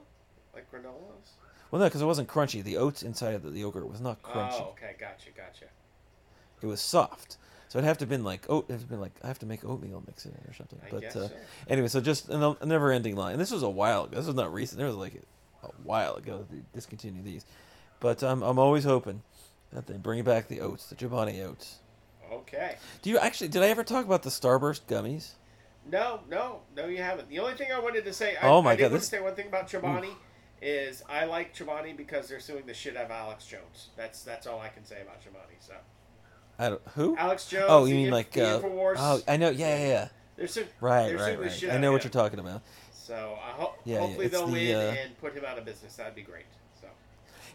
like 0.53 0.71
granolas. 0.71 1.31
Well, 1.69 1.81
no, 1.81 1.87
because 1.87 2.01
it 2.01 2.05
wasn't 2.05 2.29
crunchy. 2.29 2.63
The 2.63 2.77
oats 2.77 3.03
inside 3.03 3.35
of 3.35 3.43
the 3.43 3.59
yogurt 3.59 3.89
was 3.89 3.99
not 3.99 4.23
crunchy. 4.23 4.61
Oh, 4.61 4.69
okay, 4.71 4.95
gotcha, 4.97 5.31
gotcha. 5.35 5.65
It 6.61 6.67
was 6.67 6.79
soft. 6.79 7.35
So 7.73 7.79
it'd 7.79 7.87
have 7.87 7.97
to 7.97 8.03
have 8.03 8.09
been 8.09 8.23
like 8.23 8.45
oat. 8.49 8.65
It'd 8.69 8.81
have 8.81 8.87
been 8.87 9.01
like 9.01 9.13
I 9.23 9.27
have 9.27 9.39
to 9.39 9.47
make 9.47 9.65
oatmeal 9.65 10.03
mix 10.05 10.27
it 10.27 10.33
in 10.39 10.47
or 10.47 10.53
something. 10.53 10.79
I 10.85 10.89
but 10.91 11.05
uh, 11.05 11.09
so. 11.09 11.31
anyway, 11.67 11.87
so 11.87 12.01
just 12.01 12.29
a 12.29 12.55
never-ending 12.63 13.15
line. 13.15 13.31
And 13.31 13.41
this 13.41 13.49
was 13.49 13.63
a 13.63 13.69
while 13.69 14.03
ago. 14.03 14.15
This 14.15 14.27
was 14.27 14.35
not 14.35 14.53
recent. 14.53 14.79
It 14.79 14.85
was 14.85 14.95
like 14.95 15.23
a 15.63 15.69
while 15.83 16.13
ago 16.13 16.37
that 16.37 16.51
they 16.51 16.61
discontinued 16.71 17.25
these. 17.25 17.47
But 17.99 18.21
I'm 18.21 18.43
I'm 18.43 18.59
always 18.59 18.83
hoping 18.83 19.23
that 19.71 19.87
they 19.87 19.97
bring 19.97 20.23
back 20.23 20.49
the 20.49 20.61
oats, 20.61 20.85
the 20.85 20.93
Chobani 20.93 21.43
oats. 21.43 21.79
Okay. 22.31 22.75
Do 23.01 23.09
you 23.09 23.17
actually? 23.17 23.47
Did 23.47 23.63
I 23.63 23.69
ever 23.69 23.83
talk 23.83 24.05
about 24.05 24.21
the 24.21 24.29
Starburst 24.29 24.81
gummies? 24.87 25.31
No, 25.91 26.19
no, 26.29 26.59
no, 26.77 26.85
you 26.85 26.99
haven't. 26.99 27.27
The 27.29 27.39
only 27.39 27.55
thing 27.55 27.71
I 27.71 27.79
wanted 27.79 28.05
to 28.05 28.13
say, 28.13 28.35
I, 28.35 28.49
Oh 28.49 28.61
my 28.61 28.73
I 28.73 28.75
did 28.75 28.81
God, 28.83 28.91
want 28.91 29.01
this- 29.01 29.09
to 29.09 29.15
say 29.15 29.19
one 29.23 29.33
thing 29.33 29.47
about 29.47 29.67
Chobani 29.67 30.13
is 30.61 31.01
I 31.09 31.25
like 31.25 31.55
Chobani 31.55 31.97
because 31.97 32.29
they're 32.29 32.39
suing 32.39 32.67
the 32.67 32.73
shit 32.75 32.95
out 32.95 33.05
of 33.05 33.11
Alex 33.11 33.47
Jones. 33.47 33.89
That's 33.97 34.21
that's 34.21 34.45
all 34.45 34.59
I 34.59 34.69
can 34.69 34.85
say 34.85 35.01
about 35.01 35.21
Chobani. 35.21 35.57
So 35.59 35.73
I 36.59 36.69
don't 36.69 36.81
who. 36.95 37.17
Alex 37.17 37.47
Jones. 37.47 37.65
Oh, 37.67 37.85
you 37.85 37.95
mean 37.95 38.11
like 38.11 38.37
uh, 38.37 38.61
oh 38.63 39.21
I 39.27 39.37
know 39.37 39.49
yeah 39.49 39.77
yeah 39.77 39.87
yeah 39.87 40.07
They're 40.37 40.47
su- 40.47 40.65
right 40.81 41.07
they're 41.07 41.17
right 41.17 41.39
right 41.39 41.63
I 41.71 41.77
know 41.77 41.91
what 41.91 42.03
you're 42.03 42.11
talking 42.11 42.39
about. 42.39 42.61
So 42.91 43.37
I 43.43 43.51
ho- 43.51 43.73
Yeah, 43.83 43.95
yeah, 43.95 43.99
hopefully 44.01 44.25
it's 44.27 44.35
they'll 44.35 44.47
the, 44.47 44.53
win 44.53 44.75
uh, 44.75 44.95
and 45.03 45.19
put 45.19 45.33
him 45.33 45.43
out 45.45 45.57
of 45.57 45.65
business. 45.65 45.95
That'd 45.95 46.15
be 46.15 46.21
great. 46.21 46.45
So 46.79 46.87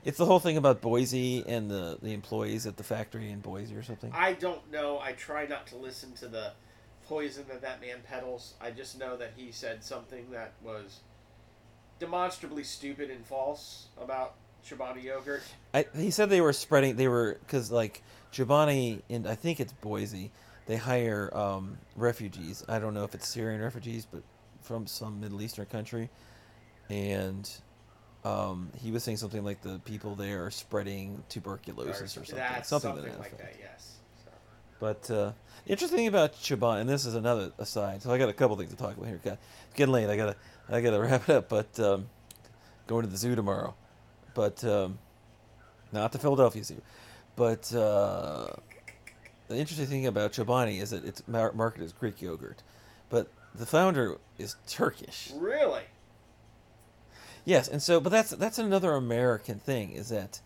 It's 0.04 0.18
the 0.18 0.26
whole 0.26 0.40
thing 0.40 0.56
about 0.56 0.80
Boise 0.80 1.44
and 1.46 1.70
the 1.70 1.98
the 2.02 2.12
employees 2.12 2.66
at 2.66 2.76
the 2.76 2.82
factory 2.84 3.30
in 3.30 3.40
Boise 3.40 3.74
or 3.74 3.82
something. 3.82 4.12
I 4.14 4.34
don't 4.34 4.70
know. 4.70 4.98
I 5.00 5.12
try 5.12 5.46
not 5.46 5.66
to 5.68 5.76
listen 5.76 6.12
to 6.14 6.28
the 6.28 6.52
poison 7.08 7.44
that 7.48 7.62
that 7.62 7.80
man 7.80 7.98
peddles. 8.06 8.54
I 8.60 8.70
just 8.70 8.98
know 8.98 9.16
that 9.16 9.32
he 9.36 9.50
said 9.52 9.82
something 9.82 10.30
that 10.32 10.52
was 10.62 11.00
demonstrably 11.98 12.64
stupid 12.64 13.10
and 13.10 13.24
false 13.26 13.86
about 14.00 14.34
Chobani 14.66 15.02
yogurt. 15.04 15.42
I, 15.72 15.86
he 15.96 16.10
said 16.10 16.30
they 16.30 16.40
were 16.40 16.52
spreading. 16.52 16.96
They 16.96 17.08
were 17.08 17.38
because 17.40 17.70
like 17.70 18.02
Chobani 18.32 19.02
and 19.08 19.26
I 19.26 19.34
think 19.34 19.60
it's 19.60 19.72
Boise. 19.72 20.30
They 20.66 20.76
hire 20.76 21.30
um, 21.34 21.78
refugees. 21.96 22.64
I 22.68 22.78
don't 22.78 22.94
know 22.94 23.04
if 23.04 23.14
it's 23.14 23.26
Syrian 23.26 23.60
refugees, 23.60 24.06
but 24.10 24.22
from 24.60 24.86
some 24.86 25.20
Middle 25.20 25.40
Eastern 25.40 25.64
country, 25.66 26.10
and 26.90 27.50
um, 28.24 28.70
he 28.76 28.90
was 28.90 29.02
saying 29.02 29.16
something 29.16 29.44
like 29.44 29.62
the 29.62 29.78
people 29.84 30.14
there 30.14 30.44
are 30.44 30.50
spreading 30.50 31.22
tuberculosis 31.30 32.16
or 32.16 32.24
something. 32.24 32.36
That's 32.36 32.68
something, 32.68 32.90
something, 32.90 33.10
that 33.10 33.18
like 33.18 33.32
effect. 33.32 33.54
that. 33.54 33.60
Yes. 33.60 33.96
So. 34.24 34.30
But 34.78 35.10
uh, 35.10 35.32
interesting 35.66 35.98
thing 35.98 36.08
about 36.08 36.34
Chobani, 36.34 36.82
and 36.82 36.88
this 36.88 37.06
is 37.06 37.14
another 37.14 37.52
aside. 37.58 38.02
So 38.02 38.10
I 38.10 38.18
got 38.18 38.28
a 38.28 38.34
couple 38.34 38.56
things 38.56 38.70
to 38.70 38.76
talk 38.76 38.96
about 38.96 39.06
here. 39.08 39.20
God, 39.24 39.38
it's 39.66 39.74
getting 39.74 39.92
late. 39.92 40.10
I 40.10 40.16
gotta 40.16 40.36
I 40.68 40.80
gotta 40.82 41.00
wrap 41.00 41.28
it 41.28 41.34
up. 41.34 41.48
But 41.48 41.80
um, 41.80 42.08
going 42.86 43.04
to 43.04 43.10
the 43.10 43.16
zoo 43.16 43.34
tomorrow. 43.34 43.74
But 44.34 44.62
um, 44.64 44.98
not 45.92 46.12
the 46.12 46.18
Philadelphia 46.18 46.62
Zoo. 46.62 46.82
But 47.38 47.72
uh, 47.72 48.48
the 49.46 49.56
interesting 49.56 49.86
thing 49.86 50.06
about 50.06 50.32
Chobani 50.32 50.82
is 50.82 50.90
that 50.90 51.04
it's 51.04 51.22
mar- 51.28 51.52
marketed 51.52 51.84
as 51.84 51.92
Greek 51.92 52.20
yogurt, 52.20 52.64
but 53.10 53.30
the 53.54 53.64
founder 53.64 54.16
is 54.38 54.56
Turkish. 54.66 55.30
Really? 55.36 55.84
Yes, 57.44 57.68
and 57.68 57.80
so 57.80 58.00
but 58.00 58.10
that's 58.10 58.30
that's 58.30 58.58
another 58.58 58.92
American 58.92 59.60
thing 59.60 59.92
is 59.92 60.08
that 60.08 60.40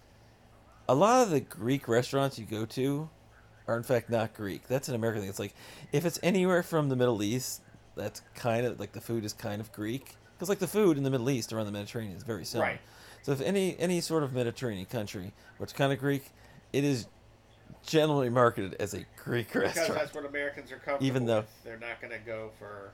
a 0.87 0.95
lot 0.95 1.23
of 1.23 1.31
the 1.31 1.41
Greek 1.41 1.89
restaurants 1.89 2.39
you 2.39 2.45
go 2.45 2.67
to 2.67 3.09
are 3.67 3.79
in 3.79 3.85
fact 3.85 4.11
not 4.11 4.35
Greek. 4.35 4.69
That's 4.69 4.91
an 4.91 4.95
American 4.95 5.23
thing. 5.23 5.31
It's 5.31 5.39
like 5.39 5.55
if 5.93 6.05
it's 6.05 6.21
anywhere 6.23 6.63
from 6.63 6.91
the 6.91 6.97
Middle 6.97 7.23
East, 7.23 7.63
that's 7.97 8.21
kind 8.35 8.67
of 8.67 8.79
like 8.79 8.93
the 8.93 9.01
food 9.01 9.25
is 9.25 9.33
kind 9.33 9.63
of 9.63 9.73
Greek 9.73 10.17
because 10.35 10.51
like 10.51 10.59
the 10.59 10.69
food 10.69 10.99
in 10.99 11.05
the 11.05 11.11
Middle 11.11 11.31
East 11.31 11.55
around 11.55 11.65
the 11.65 11.73
Mediterranean 11.73 12.19
is 12.19 12.23
very 12.23 12.45
similar. 12.45 12.73
Right. 12.73 12.81
So 13.23 13.33
if 13.33 13.41
any 13.41 13.79
any 13.79 14.03
sort 14.03 14.23
of 14.25 14.35
Mediterranean 14.35 14.85
country 14.85 15.33
which 15.57 15.75
kind 15.75 15.91
of 15.91 15.99
Greek, 15.99 16.31
it 16.73 16.85
is 16.85 17.07
generally 17.87 18.29
marketed 18.31 18.75
as 18.81 18.95
a 18.95 19.05
Greek 19.23 19.49
Because 19.49 19.77
restaurant. 19.77 19.95
that's 19.95 20.15
what 20.15 20.25
Americans 20.25 20.71
are 20.71 20.77
comfortable 20.77 21.07
Even 21.07 21.27
though- 21.27 21.39
with. 21.41 21.65
They're 21.65 21.79
not 21.79 22.01
going 22.01 22.13
to 22.13 22.25
go 22.25 22.51
for. 22.59 22.91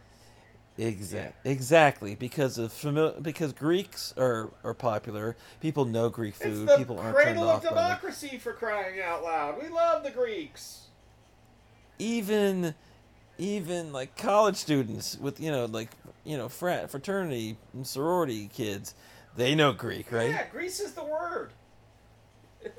Exactly. 0.81 1.51
Exactly. 1.51 2.15
Because 2.15 2.57
of 2.57 2.71
famili- 2.73 3.21
because 3.21 3.53
Greeks 3.53 4.15
are, 4.17 4.51
are 4.63 4.75
popular. 4.75 5.37
People 5.61 5.85
know 5.85 6.09
Greek 6.09 6.35
It's 6.37 6.45
food. 6.45 6.69
the 6.69 6.77
People 6.79 6.99
aren't 7.01 7.17
turned 7.17 7.25
cradle 7.37 7.49
of 7.51 7.63
democracy 7.63 8.39
for 8.39 8.53
crying 8.53 9.01
out 9.01 9.25
loud. 9.25 9.61
We 9.61 9.69
love 9.69 10.05
the 10.05 10.11
Greeks. 10.11 10.83
Even 11.99 12.75
even 13.39 13.93
like 13.93 14.17
college 14.17 14.57
students 14.57 15.17
with 15.19 15.41
you 15.41 15.51
know 15.51 15.65
like 15.65 15.91
you 16.25 16.37
know 16.37 16.49
frat 16.49 16.91
fraternity 16.93 17.57
and 17.75 17.85
sorority 17.85 18.49
kids, 18.55 18.95
they 19.37 19.57
know 19.57 19.73
Greek, 19.73 20.13
right? 20.13 20.31
Yeah, 20.31 20.47
Greece 20.49 20.79
is 20.79 20.93
the 20.93 21.05
word. 21.05 21.51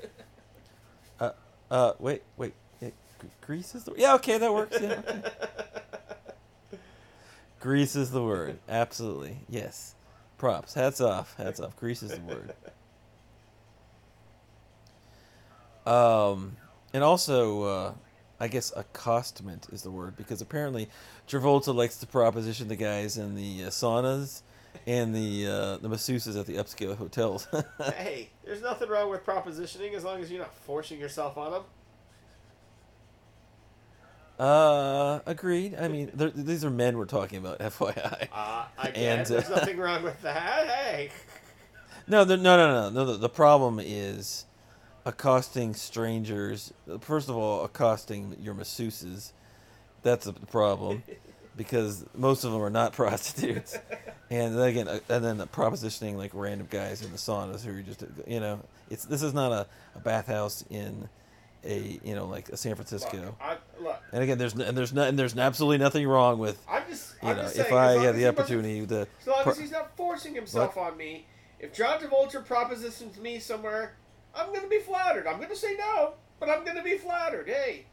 Uh, 1.70 1.92
wait, 1.98 2.22
wait. 2.36 2.54
Yeah, 2.80 2.90
Gr- 3.18 3.26
Greece 3.46 3.74
is 3.74 3.84
the 3.84 3.94
yeah. 3.96 4.14
Okay, 4.14 4.38
that 4.38 4.52
works. 4.52 4.78
Yeah. 4.80 5.00
Okay. 5.06 5.22
Greece 7.60 7.94
is 7.94 8.10
the 8.10 8.22
word. 8.22 8.58
Absolutely. 8.68 9.38
Yes. 9.48 9.94
Props. 10.38 10.74
Hats 10.74 11.00
off. 11.00 11.36
Hats 11.36 11.60
off. 11.60 11.76
Greece 11.76 12.02
is 12.02 12.12
the 12.12 12.20
word. 12.20 12.54
Um, 15.86 16.56
and 16.94 17.04
also, 17.04 17.62
uh, 17.62 17.92
I 18.38 18.48
guess 18.48 18.72
accostment 18.74 19.66
is 19.72 19.82
the 19.82 19.90
word 19.90 20.16
because 20.16 20.40
apparently 20.40 20.88
Travolta 21.28 21.74
likes 21.74 21.98
to 21.98 22.06
proposition 22.06 22.68
the 22.68 22.76
guys 22.76 23.18
in 23.18 23.34
the 23.34 23.64
uh, 23.64 23.68
saunas 23.68 24.40
and 24.86 25.14
the 25.14 25.46
uh, 25.46 25.76
the 25.78 25.88
masseuses 25.88 26.38
at 26.38 26.46
the 26.46 26.54
upscale 26.54 26.96
hotels. 26.96 27.46
hey, 27.96 28.30
there's 28.44 28.62
nothing 28.62 28.88
wrong 28.88 29.10
with 29.10 29.24
propositioning 29.24 29.94
as 29.94 30.04
long 30.04 30.20
as 30.20 30.30
you're 30.30 30.40
not 30.40 30.54
forcing 30.54 30.98
yourself 30.98 31.36
on 31.36 31.52
them. 31.52 31.62
uh, 34.38 35.20
agreed. 35.26 35.76
I 35.78 35.88
mean, 35.88 36.10
these 36.14 36.64
are 36.64 36.70
men 36.70 36.96
we're 36.96 37.04
talking 37.04 37.38
about, 37.38 37.58
FYI. 37.60 38.28
Uh, 38.32 38.64
I 38.78 38.88
And, 38.88 39.26
there's 39.26 39.50
uh, 39.50 39.56
nothing 39.56 39.78
wrong 39.78 40.02
with 40.02 40.20
that. 40.22 40.66
Hey, 40.66 41.10
No, 42.08 42.24
the, 42.24 42.36
no, 42.36 42.56
no, 42.56 42.88
no, 42.88 42.90
no. 42.90 43.12
The, 43.12 43.18
the 43.18 43.28
problem 43.28 43.78
is 43.78 44.46
accosting 45.04 45.74
strangers. 45.74 46.72
First 47.00 47.28
of 47.28 47.36
all, 47.36 47.64
accosting 47.64 48.36
your 48.40 48.54
masseuses. 48.54 49.32
That's 50.02 50.26
a 50.26 50.32
problem 50.32 51.02
because 51.56 52.06
most 52.14 52.44
of 52.44 52.52
them 52.52 52.62
are 52.62 52.70
not 52.70 52.92
prostitutes. 52.94 53.76
And 54.30 54.56
then 54.56 54.68
again, 54.68 54.88
uh, 54.88 55.00
and 55.08 55.24
then 55.24 55.38
propositioning 55.48 56.16
like 56.16 56.30
random 56.34 56.68
guys 56.70 57.02
in 57.02 57.10
the 57.10 57.18
saunas 57.18 57.64
who 57.64 57.76
are 57.76 57.82
just, 57.82 58.04
you 58.26 58.38
know, 58.38 58.60
it's 58.88 59.04
this 59.04 59.22
is 59.22 59.34
not 59.34 59.50
a, 59.50 59.66
a 59.96 59.98
bathhouse 59.98 60.64
in 60.70 61.08
a 61.64 62.00
you 62.02 62.14
know 62.14 62.26
like 62.26 62.48
a 62.48 62.56
San 62.56 62.74
Francisco. 62.74 63.18
look, 63.18 63.36
I, 63.40 63.56
look, 63.82 64.02
And 64.12 64.22
again, 64.22 64.38
there's 64.38 64.54
and 64.54 64.76
there's 64.76 64.92
no, 64.92 65.02
and 65.02 65.18
there's 65.18 65.36
absolutely 65.36 65.78
nothing 65.78 66.06
wrong 66.06 66.38
with 66.38 66.64
I'm 66.68 66.84
just, 66.88 67.14
you 67.22 67.28
I'm 67.28 67.36
know 67.36 67.42
just 67.42 67.58
if 67.58 67.66
saying, 67.66 67.76
I 67.78 67.90
as 67.90 67.96
long 67.96 68.04
had 68.04 68.16
the 68.16 68.28
opportunity 68.28 68.86
to 68.86 69.00
As 69.20 69.26
long 69.26 69.42
pro- 69.42 69.52
as 69.52 69.58
he's 69.58 69.70
not 69.72 69.96
forcing 69.96 70.34
himself 70.34 70.76
on 70.76 70.96
me, 70.96 71.26
if 71.58 71.74
John 71.74 71.98
Travolta 71.98 72.44
propositions 72.44 73.18
me 73.18 73.38
somewhere, 73.38 73.94
I'm 74.34 74.48
going 74.48 74.62
to 74.62 74.68
be 74.68 74.78
flattered. 74.78 75.26
I'm 75.26 75.36
going 75.36 75.50
to 75.50 75.56
say 75.56 75.74
no, 75.76 76.14
but 76.38 76.48
I'm 76.48 76.64
going 76.64 76.76
to 76.76 76.82
be 76.82 76.96
flattered. 76.96 77.48
Hey, 77.48 77.84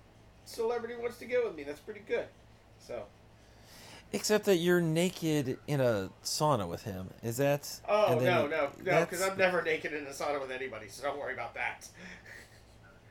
celebrity 0.46 0.96
wants 0.96 1.18
to 1.18 1.26
get 1.26 1.44
with 1.44 1.56
me. 1.56 1.64
That's 1.64 1.80
pretty 1.80 2.02
good. 2.08 2.28
So, 2.80 3.04
Except 4.14 4.46
that 4.46 4.56
you're 4.58 4.82
naked 4.82 5.58
in 5.68 5.82
a 5.82 6.10
sauna 6.24 6.68
with 6.68 6.84
him. 6.84 7.10
Is 7.24 7.38
that? 7.38 7.82
oh 7.90 8.18
no, 8.20 8.48
no, 8.48 8.70
no, 8.84 9.02
because 9.02 9.22
I'm 9.22 9.38
never 9.38 9.62
naked 9.62 9.94
in 9.94 10.06
a 10.06 10.12
sauna 10.12 10.40
with 10.40 10.52
anybody. 10.52 10.88
So 10.88 11.04
don't 11.04 11.20
worry 11.20 11.34
about 11.34 11.54
that. 11.56 11.88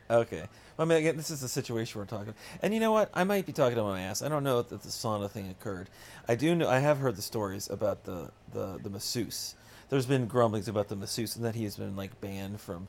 Okay. 0.09 0.45
Well, 0.77 0.87
I 0.87 0.89
mean, 0.89 0.99
again, 0.99 1.17
this 1.17 1.31
is 1.31 1.41
the 1.41 1.49
situation 1.49 1.99
we're 2.01 2.07
talking. 2.07 2.35
And 2.63 2.73
you 2.73 2.81
know 2.81 2.93
what? 2.93 3.11
I 3.15 3.25
might 3.25 3.47
be 3.47 3.53
talking 3.53 3.77
to 3.77 3.83
my 3.83 4.03
ass. 4.03 4.23
I 4.23 4.29
don't 4.29 4.45
know 4.45 4.63
that 4.63 4.83
the 4.83 4.89
sauna 4.89 5.31
thing 5.31 5.51
occurred. 5.51 5.89
I 6.29 6.35
do 6.35 6.55
know. 6.55 6.69
I 6.69 6.79
have 6.79 6.99
heard 6.99 7.17
the 7.17 7.23
stories 7.23 7.69
about 7.69 8.05
the 8.05 8.31
the 8.53 8.79
the 8.83 8.91
masseuse. 8.91 9.55
There's 9.89 10.07
been 10.07 10.27
grumblings 10.27 10.69
about 10.69 10.89
the 10.89 10.97
masseuse 10.97 11.37
and 11.37 11.45
that 11.45 11.55
he 11.55 11.65
has 11.65 11.77
been 11.77 11.97
like 11.97 12.21
banned 12.21 12.61
from 12.61 12.89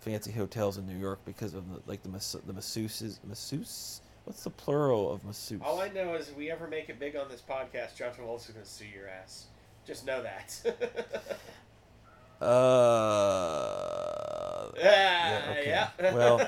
fancy 0.00 0.32
hotels 0.32 0.78
in 0.78 0.86
New 0.86 0.96
York 0.96 1.18
because 1.24 1.54
of 1.54 1.68
the, 1.72 1.80
like 1.86 2.02
the 2.02 2.08
mas- 2.08 2.36
the 2.46 2.52
masseuses 2.52 3.18
masseuse. 3.24 4.00
What's 4.26 4.42
the 4.44 4.50
plural 4.50 5.10
of 5.12 5.24
masseuse? 5.24 5.62
All 5.64 5.80
I 5.80 5.88
know 5.88 6.14
is 6.14 6.28
if 6.28 6.36
we 6.36 6.50
ever 6.50 6.66
make 6.66 6.88
it 6.88 6.98
big 6.98 7.14
on 7.16 7.28
this 7.28 7.40
podcast, 7.48 7.94
John 7.96 8.10
Travolta's 8.12 8.48
going 8.48 8.60
to 8.64 8.68
sue 8.68 8.84
your 8.86 9.08
ass. 9.08 9.46
Just 9.86 10.04
know 10.04 10.22
that. 10.22 11.38
Uh, 12.38 12.48
yeah, 14.76 15.42
okay. 15.52 15.64
yeah. 15.68 15.88
Well, 16.14 16.38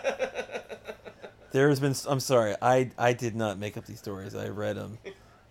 There 1.53 1.71
has 1.71 1.81
been. 1.81 1.95
I'm 2.07 2.21
sorry. 2.21 2.55
I 2.61 2.91
I 2.99 3.15
did 3.15 3.35
not 3.35 3.59
make 3.59 3.79
up 3.79 3.87
these 3.87 3.99
stories. 3.99 4.35
I 4.35 4.49
read 4.49 4.77
them. 4.77 4.99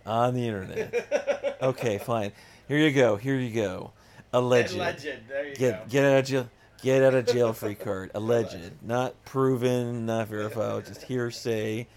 on 0.05 0.35
the 0.35 0.47
internet. 0.47 1.57
Okay, 1.61 1.97
fine. 2.05 2.33
Here 2.67 2.77
you 2.77 2.91
go. 2.91 3.15
Here 3.15 3.35
you 3.39 3.51
go. 3.51 3.93
Alleged. 4.31 4.73
Legend. 4.75 5.23
There 5.27 5.47
you 5.47 5.55
Get 5.55 5.85
go. 5.85 5.89
get 5.89 6.05
out 6.05 6.19
of 6.19 6.25
jail. 6.25 6.49
Get 6.83 7.01
out 7.01 7.15
of 7.15 7.25
jail 7.25 7.53
free 7.53 7.73
card. 7.85 8.11
Alleged, 8.13 8.73
not 8.83 9.15
proven, 9.25 10.05
not 10.05 10.27
verified, 10.27 10.85
just 10.85 11.01
hearsay. 11.01 11.87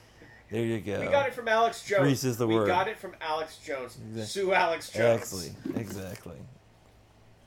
There 0.51 0.65
you 0.65 0.81
go. 0.81 1.01
We 1.01 1.07
got 1.07 1.27
it 1.29 1.35
from 1.35 1.47
Alex 1.49 1.83
Jones. 1.85 2.03
Reese 2.05 2.25
is 2.25 2.37
the 2.37 2.47
we 2.47 2.55
word. 2.57 2.67
got 2.67 2.89
it 2.89 2.99
from 2.99 3.15
Alex 3.21 3.59
Jones. 3.59 3.99
Exact- 4.11 4.29
Sue 4.29 4.53
Alex 4.53 4.91
Jones. 4.91 5.21
Exactly. 5.23 5.81
Exactly. 5.81 6.37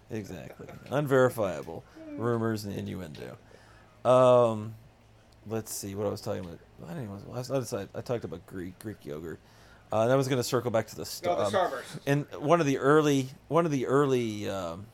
Exactly. 0.09 0.67
Unverifiable 0.89 1.83
rumors 2.17 2.65
and 2.65 2.75
innuendo. 2.77 3.37
Um, 4.05 4.75
let's 5.47 5.73
see 5.73 5.95
what 5.95 6.07
I 6.07 6.09
was 6.09 6.21
talking 6.21 6.41
about. 6.45 6.59
I 6.85 6.93
didn't 6.93 7.03
even, 7.05 7.31
last 7.33 7.51
I 7.51 7.59
decided 7.59 7.89
I 7.95 8.01
talked 8.01 8.23
about 8.25 8.45
Greek 8.45 8.77
Greek 8.79 9.05
yogurt. 9.05 9.39
Uh, 9.91 10.01
and 10.03 10.11
I 10.11 10.15
was 10.15 10.27
going 10.27 10.37
to 10.39 10.43
circle 10.43 10.71
back 10.71 10.87
to 10.87 10.95
the 10.95 11.01
No, 11.01 11.05
star. 11.05 11.35
the 11.51 11.57
Starburst. 11.57 11.99
and 12.07 12.25
one 12.39 12.59
of 12.59 12.65
the 12.65 12.77
early 12.79 13.27
one 13.47 13.65
of 13.65 13.71
the 13.71 13.85
early 13.85 14.49
um, 14.49 14.85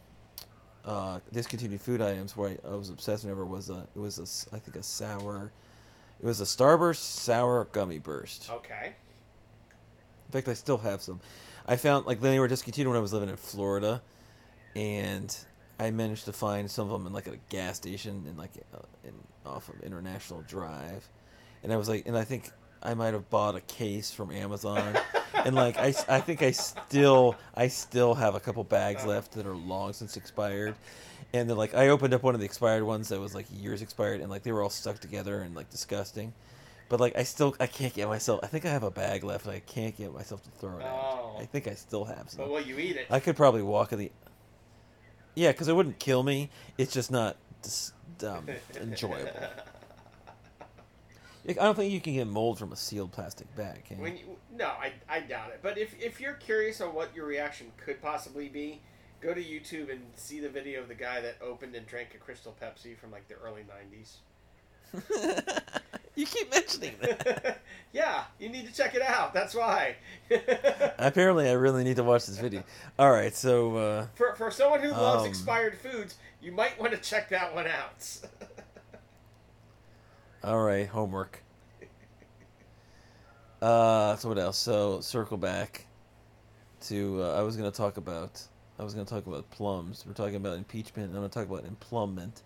uh, 0.86 1.20
discontinued 1.32 1.82
food 1.82 2.02
items 2.02 2.36
where 2.36 2.50
I, 2.52 2.58
I 2.72 2.76
was 2.76 2.90
obsessed 2.90 3.24
whenever 3.24 3.46
was 3.46 3.70
a 3.70 3.88
it 3.96 4.00
was 4.00 4.18
a 4.52 4.56
I 4.56 4.60
think 4.60 4.76
a 4.78 4.84
sour 4.84 5.52
it 6.22 6.26
was 6.26 6.42
a 6.42 6.46
Starburst 6.46 6.98
sour 6.98 7.66
gummy 7.72 8.00
burst. 8.00 8.50
Okay. 8.52 8.94
In 10.28 10.32
fact, 10.32 10.48
I 10.48 10.54
still 10.54 10.78
have 10.78 11.02
some. 11.02 11.20
I 11.68 11.76
found 11.76 12.06
like 12.06 12.22
they 12.22 12.40
were 12.40 12.48
discontinued 12.48 12.88
when 12.88 12.98
I 12.98 13.02
was 13.02 13.14
living 13.14 13.30
in 13.30 13.38
Florida, 13.38 14.02
and 14.76 15.36
I 15.80 15.92
managed 15.92 16.26
to 16.26 16.34
find 16.34 16.70
some 16.70 16.92
of 16.92 16.92
them 16.92 17.08
in 17.08 17.14
like 17.14 17.28
a 17.28 17.38
gas 17.50 17.78
station 17.78 18.26
in 18.28 18.38
like 18.38 18.52
uh, 18.74 18.80
in 19.04 19.14
off 19.46 19.70
of 19.70 19.82
International 19.82 20.42
Drive, 20.48 21.08
and 21.64 21.72
I 21.72 21.78
was 21.78 21.88
like, 21.88 22.06
and 22.06 22.18
I 22.18 22.26
think 22.26 22.52
I 22.84 22.94
might 22.94 23.14
have 23.14 23.30
bought 23.30 23.56
a 23.56 23.62
case 23.62 24.12
from 24.12 24.32
Amazon, 24.32 24.98
and 25.34 25.56
like 25.56 25.78
I, 25.78 25.94
I 26.08 26.20
think 26.20 26.44
I 26.44 26.52
still 26.52 27.36
I 27.56 27.70
still 27.70 28.14
have 28.14 28.36
a 28.36 28.40
couple 28.40 28.64
bags 28.64 29.06
left 29.06 29.32
that 29.34 29.48
are 29.48 29.56
long 29.56 29.94
since 29.94 30.18
expired. 30.18 30.76
And 31.32 31.50
then, 31.50 31.58
like, 31.58 31.76
I 31.76 31.90
opened 31.90 32.14
up 32.14 32.24
one 32.24 32.34
of 32.34 32.40
the 32.40 32.46
expired 32.46 32.84
ones 32.84 33.10
that 33.10 33.20
was 33.20 33.36
like 33.36 33.46
years 33.52 33.82
expired, 33.82 34.22
and 34.22 34.30
like 34.30 34.44
they 34.44 34.52
were 34.52 34.64
all 34.64 34.70
stuck 34.70 35.00
together 35.00 35.42
and 35.42 35.56
like 35.56 35.70
disgusting. 35.70 36.34
But 36.90 37.00
like, 37.00 37.16
I 37.16 37.24
still 37.24 37.56
I 37.60 37.68
can't 37.68 37.94
get 37.94 38.08
myself. 38.08 38.40
I 38.42 38.48
think 38.48 38.66
I 38.66 38.70
have 38.70 38.84
a 38.84 38.90
bag 38.90 39.24
left. 39.24 39.46
and 39.46 39.54
I 39.54 39.60
can't 39.60 39.96
get 39.96 40.12
myself 40.12 40.44
to 40.44 40.50
throw 40.50 40.80
it 40.80 40.84
out. 40.84 41.20
Oh. 41.36 41.38
I 41.40 41.46
think 41.46 41.68
I 41.68 41.76
still 41.76 42.06
have 42.06 42.30
some. 42.30 42.40
But 42.46 42.50
will 42.50 42.62
you 42.62 42.80
eat 42.80 42.96
it? 42.96 43.06
I 43.12 43.20
could 43.20 43.36
probably 43.36 43.62
walk 43.62 43.94
in 43.94 44.00
the. 44.00 44.12
Yeah, 45.36 45.52
because 45.52 45.68
it 45.68 45.76
wouldn't 45.76 46.00
kill 46.00 46.24
me. 46.24 46.50
It's 46.80 46.92
just 46.92 47.12
not 47.12 47.38
dis- 47.62 47.94
um, 48.26 48.48
enjoyable. 48.82 49.30
I 51.48 51.54
don't 51.54 51.76
think 51.76 51.94
you 51.94 52.02
can 52.02 52.14
get 52.14 52.28
mold 52.28 52.60
from 52.60 52.72
a 52.74 52.76
sealed 52.76 53.12
plastic 53.12 53.54
bag. 53.56 53.86
Can 53.86 53.98
you? 53.98 54.04
When 54.04 54.18
you, 54.18 54.24
no, 54.56 54.68
I, 54.68 54.94
I 55.08 55.22
doubt 55.22 55.50
it. 55.52 55.60
But 55.62 55.78
if, 55.78 55.96
if 56.00 56.20
you're 56.20 56.34
curious 56.34 56.82
on 56.82 56.94
what 56.94 57.16
your 57.16 57.26
reaction 57.26 57.72
could 57.78 58.02
possibly 58.02 58.50
be, 58.50 58.82
go 59.22 59.34
to 59.34 59.42
YouTube 59.44 59.92
and 59.92 60.02
see 60.16 60.40
the 60.40 60.50
video 60.50 60.82
of 60.82 60.88
the 60.88 60.96
guy 60.96 61.22
that 61.22 61.38
opened 61.42 61.76
and 61.76 61.86
drank 61.86 62.14
a 62.16 62.18
Crystal 62.18 62.56
Pepsi 62.62 62.98
from 62.98 63.12
like 63.12 63.28
the 63.28 63.36
early 63.36 63.64
90s. 63.64 64.18
you 66.16 66.26
keep 66.26 66.52
mentioning 66.52 66.96
that. 67.02 67.62
yeah, 67.94 68.24
you 68.40 68.50
need 68.50 68.68
to 68.68 68.74
check 68.74 68.96
it 68.96 69.02
out. 69.02 69.34
That's 69.34 69.54
why. 69.54 69.98
Apparently, 70.98 71.48
I 71.48 71.54
really 71.54 71.84
need 71.84 71.98
to 71.98 72.04
watch 72.04 72.26
this 72.26 72.40
video. 72.40 72.64
All 72.98 73.12
right, 73.12 73.36
so 73.36 73.76
uh, 73.78 74.08
for, 74.16 74.36
for 74.36 74.50
someone 74.52 74.82
who 74.82 74.90
loves 74.90 75.24
Um, 75.24 75.30
expired 75.30 75.78
foods, 75.78 76.16
you 76.42 76.52
might 76.52 76.80
want 76.80 76.94
to 76.94 76.98
check 76.98 77.30
that 77.30 77.54
one 77.54 77.68
out. 77.68 78.08
all 80.44 80.64
right, 80.64 80.88
homework. 80.88 81.44
Uh, 83.62 84.16
so 84.16 84.30
what 84.30 84.40
else? 84.40 84.58
So 84.58 85.02
circle 85.02 85.38
back 85.38 85.86
to 86.82 87.22
uh, 87.22 87.38
I 87.38 87.42
was 87.42 87.58
going 87.58 87.70
to 87.70 87.78
talk 87.78 87.98
about 87.98 88.42
I 88.80 88.84
was 88.84 88.94
going 88.94 89.06
to 89.06 89.14
talk 89.14 89.28
about 89.28 89.50
plums. 89.52 90.06
We're 90.08 90.14
talking 90.14 90.38
about 90.38 90.58
impeachment. 90.58 91.10
And 91.10 91.18
I'm 91.18 91.22
going 91.22 91.30
to 91.30 91.40
talk 91.40 91.50
about 91.50 91.66
emplumbment. 91.70 92.42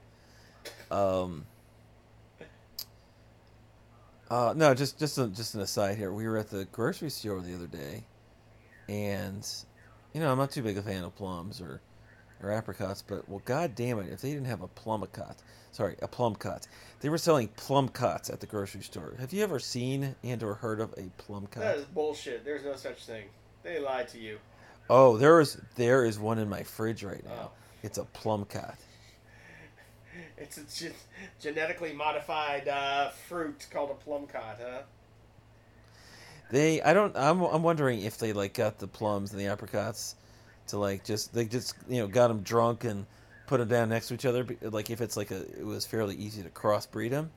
Um. 0.89 1.45
Uh, 4.31 4.53
no, 4.55 4.73
just 4.73 4.97
just 4.97 5.17
a, 5.19 5.27
just 5.27 5.53
an 5.53 5.61
aside 5.61 5.95
here. 5.95 6.11
We 6.11 6.27
were 6.27 6.37
at 6.39 6.49
the 6.49 6.65
grocery 6.65 7.11
store 7.11 7.39
the 7.41 7.53
other 7.53 7.67
day, 7.67 8.03
and 8.89 9.47
you 10.11 10.21
know 10.21 10.31
I'm 10.31 10.39
not 10.39 10.49
too 10.49 10.63
big 10.63 10.77
a 10.77 10.81
fan 10.81 11.03
of 11.03 11.15
plums 11.15 11.61
or 11.61 11.81
or 12.41 12.51
apricots, 12.51 13.03
but 13.03 13.27
well, 13.29 13.41
god 13.45 13.75
damn 13.75 13.99
it, 13.99 14.11
if 14.11 14.21
they 14.21 14.29
didn't 14.31 14.47
have 14.47 14.61
a 14.61 14.67
plumicot, 14.67 15.37
sorry, 15.71 15.97
a 16.01 16.07
plumcot, 16.07 16.67
they 17.01 17.09
were 17.09 17.17
selling 17.17 17.47
plumcots 17.49 18.31
at 18.31 18.39
the 18.39 18.47
grocery 18.47 18.81
store. 18.81 19.13
Have 19.19 19.33
you 19.33 19.43
ever 19.43 19.59
seen 19.59 20.15
and 20.23 20.41
or 20.41 20.55
heard 20.55 20.79
of 20.79 20.93
a 20.93 21.09
plumcot? 21.17 21.61
That 21.61 21.77
is 21.77 21.85
bullshit. 21.85 22.43
There's 22.43 22.63
no 22.63 22.75
such 22.75 23.05
thing. 23.05 23.25
They 23.61 23.79
lied 23.79 24.07
to 24.09 24.19
you. 24.19 24.39
Oh, 24.89 25.17
there 25.17 25.39
is 25.39 25.59
there 25.75 26.05
is 26.05 26.19
one 26.19 26.39
in 26.39 26.49
my 26.49 26.63
fridge 26.63 27.03
right 27.03 27.23
now. 27.23 27.31
Oh. 27.45 27.51
It's 27.83 27.97
a 27.97 28.05
plumcot. 28.05 28.75
It's 30.37 30.57
a 30.57 30.63
gen- 30.83 30.93
genetically 31.39 31.93
modified 31.93 32.67
uh, 32.67 33.09
fruit 33.27 33.65
called 33.71 33.91
a 33.91 33.93
plumcot, 33.93 34.59
huh? 34.61 34.81
They, 36.51 36.81
I 36.81 36.93
don't, 36.93 37.15
I'm, 37.15 37.41
I'm 37.41 37.63
wondering 37.63 38.01
if 38.01 38.17
they 38.17 38.33
like 38.33 38.53
got 38.53 38.77
the 38.77 38.87
plums 38.87 39.31
and 39.31 39.39
the 39.39 39.47
apricots 39.47 40.15
to 40.67 40.77
like 40.77 41.03
just 41.03 41.33
they 41.33 41.45
just 41.45 41.75
you 41.89 42.01
know 42.01 42.07
got 42.07 42.27
them 42.27 42.41
drunk 42.41 42.83
and 42.83 43.05
put 43.47 43.57
them 43.59 43.67
down 43.67 43.89
next 43.89 44.09
to 44.09 44.13
each 44.13 44.25
other. 44.25 44.45
Like 44.61 44.89
if 44.89 45.01
it's 45.01 45.17
like 45.17 45.31
a, 45.31 45.41
it 45.59 45.65
was 45.65 45.85
fairly 45.85 46.15
easy 46.15 46.43
to 46.43 46.49
crossbreed 46.49 47.09
them, 47.09 47.31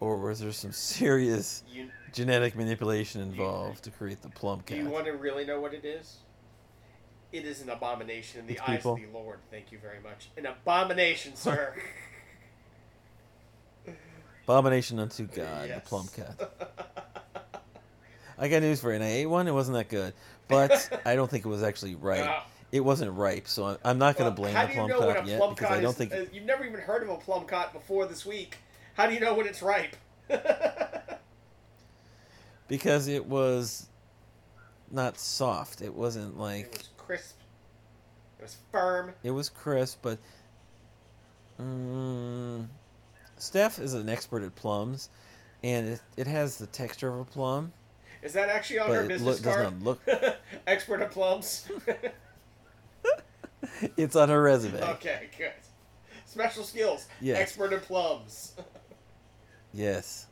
or 0.00 0.18
was 0.18 0.40
there 0.40 0.52
some 0.52 0.72
serious 0.72 1.62
You, 1.72 1.88
genetic 2.12 2.56
manipulation 2.56 3.20
involved 3.22 3.84
to 3.84 3.90
create 3.90 4.20
the 4.22 4.28
plum 4.30 4.62
do 4.66 4.76
you 4.76 4.88
want 4.88 5.06
to 5.06 5.12
really 5.12 5.44
know 5.44 5.60
what 5.60 5.74
it 5.74 5.84
is? 5.84 6.18
It 7.32 7.44
is 7.44 7.60
an 7.60 7.68
abomination 7.68 8.40
in 8.40 8.46
the 8.46 8.54
It's 8.54 8.62
eyes 8.62 8.76
people. 8.78 8.94
of 8.94 9.00
the 9.00 9.06
Lord. 9.12 9.38
Thank 9.50 9.70
you 9.70 9.78
very 9.78 10.00
much. 10.00 10.30
An 10.36 10.46
abomination, 10.46 11.36
sir. 11.36 11.74
Abomination 14.44 14.98
unto 14.98 15.26
God, 15.26 15.68
Yes. 15.68 15.82
the 15.82 15.88
plum 15.88 16.08
cat. 16.16 16.50
I 18.38 18.48
got 18.48 18.62
news 18.62 18.80
for 18.80 18.88
you. 18.90 18.94
And 18.94 19.04
I 19.04 19.08
ate 19.08 19.26
one. 19.26 19.46
It 19.46 19.52
wasn't 19.52 19.76
that 19.76 19.88
good, 19.90 20.14
but 20.48 20.88
I 21.04 21.16
don't 21.16 21.30
think 21.30 21.44
it 21.44 21.48
was 21.48 21.62
actually 21.62 21.96
ripe. 21.96 22.24
Ah. 22.26 22.46
It 22.72 22.80
wasn't 22.80 23.12
ripe, 23.12 23.46
so 23.48 23.66
I'm, 23.66 23.78
I'm 23.84 23.98
not 23.98 24.16
going 24.16 24.26
Well, 24.26 24.34
to 24.36 24.42
blame 24.42 24.54
how 24.54 24.66
the 24.66 24.72
plum 24.72 24.88
know 24.88 25.12
cat 25.14 25.26
yet 25.26 25.38
plum 25.38 25.54
because 25.54 25.68
cot 25.68 25.78
I 25.78 25.80
don't 25.80 25.90
is? 25.90 25.96
think 25.96 26.12
uh, 26.14 26.24
you've 26.32 26.44
never 26.44 26.64
even 26.64 26.80
heard 26.80 27.02
of 27.02 27.08
a 27.10 27.16
plum 27.16 27.44
cot 27.46 27.72
before 27.74 28.06
this 28.06 28.24
week. 28.24 28.56
How 28.94 29.06
do 29.06 29.12
you 29.14 29.20
know 29.20 29.34
when 29.34 29.46
it's 29.46 29.62
ripe? 29.62 29.96
because 32.68 33.08
it 33.08 33.26
was 33.26 33.86
not 34.90 35.18
soft. 35.18 35.82
It 35.82 35.94
wasn't 35.94 36.34
it 36.34 36.38
like 36.38 36.70
was 36.72 36.88
crisp. 37.08 37.36
It 38.38 38.42
was 38.42 38.56
firm. 38.70 39.14
it 39.24 39.30
was 39.30 39.48
crisp, 39.48 39.98
but 40.02 40.18
mm, 41.60 42.66
Steph 43.38 43.78
is 43.78 43.94
an 43.94 44.08
expert 44.10 44.42
at 44.42 44.54
plums, 44.54 45.08
and 45.64 45.88
it, 45.88 46.02
it 46.18 46.26
has 46.26 46.58
the 46.58 46.66
texture 46.66 47.08
of 47.08 47.18
a 47.20 47.24
plum, 47.24 47.72
Is 48.22 48.34
that 48.34 48.50
actually 48.50 48.80
on 48.80 48.90
her 48.90 49.06
business 49.08 49.40
does 49.40 49.56
card? 49.56 49.82
look. 49.82 50.00
Expert 50.66 51.00
at 51.00 51.10
plums. 51.10 51.66
It's 53.96 54.16
on 54.16 54.28
her 54.28 54.40
resume. 54.42 54.80
okay, 54.82 55.28
good. 55.36 55.52
Special 56.26 56.62
skills. 56.64 57.06
Yes. 57.20 57.38
Expert 57.38 57.72
at 57.72 57.82
plums. 57.82 58.54
Yes. 59.74 60.26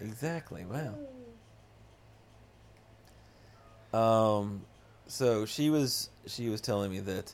Exactly. 0.00 0.64
Wow. 3.92 4.38
Um, 4.40 4.62
so 5.08 5.44
she 5.44 5.70
was 5.70 6.10
she 6.26 6.48
was 6.48 6.60
telling 6.60 6.90
me 6.90 7.00
that 7.00 7.32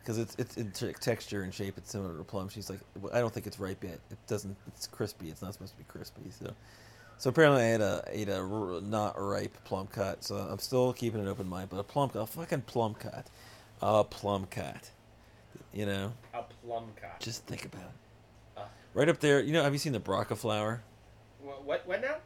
because 0.00 0.18
it's 0.18 0.34
it's 0.38 0.56
in 0.56 0.70
t- 0.72 0.92
texture 1.00 1.42
and 1.42 1.52
shape 1.54 1.78
it's 1.78 1.90
similar 1.90 2.16
to 2.16 2.22
plum. 2.24 2.48
She's 2.48 2.68
like, 2.70 2.80
"Well, 3.00 3.12
I 3.14 3.20
don't 3.20 3.32
think 3.32 3.46
it's 3.46 3.58
ripe 3.58 3.82
yet. 3.82 3.98
It 4.10 4.18
doesn't. 4.26 4.56
It's 4.68 4.86
crispy. 4.86 5.30
It's 5.30 5.42
not 5.42 5.52
supposed 5.54 5.72
to 5.72 5.78
be 5.78 5.84
crispy. 5.88 6.22
So, 6.30 6.52
so 7.18 7.30
apparently 7.30 7.62
I 7.62 7.66
had 7.66 7.80
a 7.80 8.04
ate 8.10 8.28
a 8.28 8.38
r- 8.40 8.80
not 8.82 9.14
ripe 9.20 9.56
plum 9.64 9.86
cut. 9.88 10.22
So 10.22 10.36
I'm 10.36 10.58
still 10.58 10.92
keeping 10.92 11.20
an 11.20 11.28
open 11.28 11.48
mind. 11.48 11.70
But 11.70 11.78
a 11.78 11.82
plum 11.84 12.10
cut, 12.10 12.20
a 12.22 12.26
fucking 12.26 12.62
plum 12.62 12.94
cut, 12.94 13.26
a 13.82 14.04
plum 14.04 14.46
cut. 14.50 14.90
You 15.72 15.86
know, 15.86 16.12
A 16.34 16.42
plum 16.64 16.84
cut. 17.00 17.20
just 17.20 17.44
think 17.46 17.64
about 17.66 17.82
it. 17.82 18.58
Uh. 18.60 18.64
Right 18.94 19.08
up 19.08 19.20
there. 19.20 19.40
You 19.40 19.52
know, 19.52 19.62
have 19.62 19.72
you 19.72 19.78
seen 19.78 19.92
the 19.92 20.00
braca 20.00 20.36
flower? 20.36 20.82
What, 21.42 21.64
what? 21.64 21.86
What 21.86 22.00
now? 22.00 22.16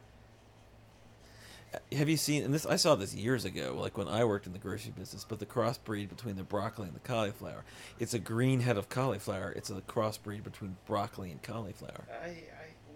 Have 1.93 2.09
you 2.09 2.17
seen? 2.17 2.43
And 2.43 2.53
this 2.53 2.65
I 2.65 2.75
saw 2.75 2.95
this 2.95 3.13
years 3.13 3.45
ago, 3.45 3.77
like 3.79 3.97
when 3.97 4.07
I 4.07 4.25
worked 4.25 4.45
in 4.45 4.53
the 4.53 4.59
grocery 4.59 4.93
business. 4.97 5.25
But 5.27 5.39
the 5.39 5.45
crossbreed 5.45 6.09
between 6.09 6.35
the 6.35 6.43
broccoli 6.43 6.87
and 6.87 6.95
the 6.95 6.99
cauliflower, 6.99 7.63
it's 7.99 8.13
a 8.13 8.19
green 8.19 8.61
head 8.61 8.77
of 8.77 8.89
cauliflower. 8.89 9.53
It's 9.55 9.69
a 9.69 9.75
crossbreed 9.81 10.43
between 10.43 10.77
broccoli 10.85 11.31
and 11.31 11.41
cauliflower. 11.41 12.03
I, 12.23 12.27
I, 12.27 12.35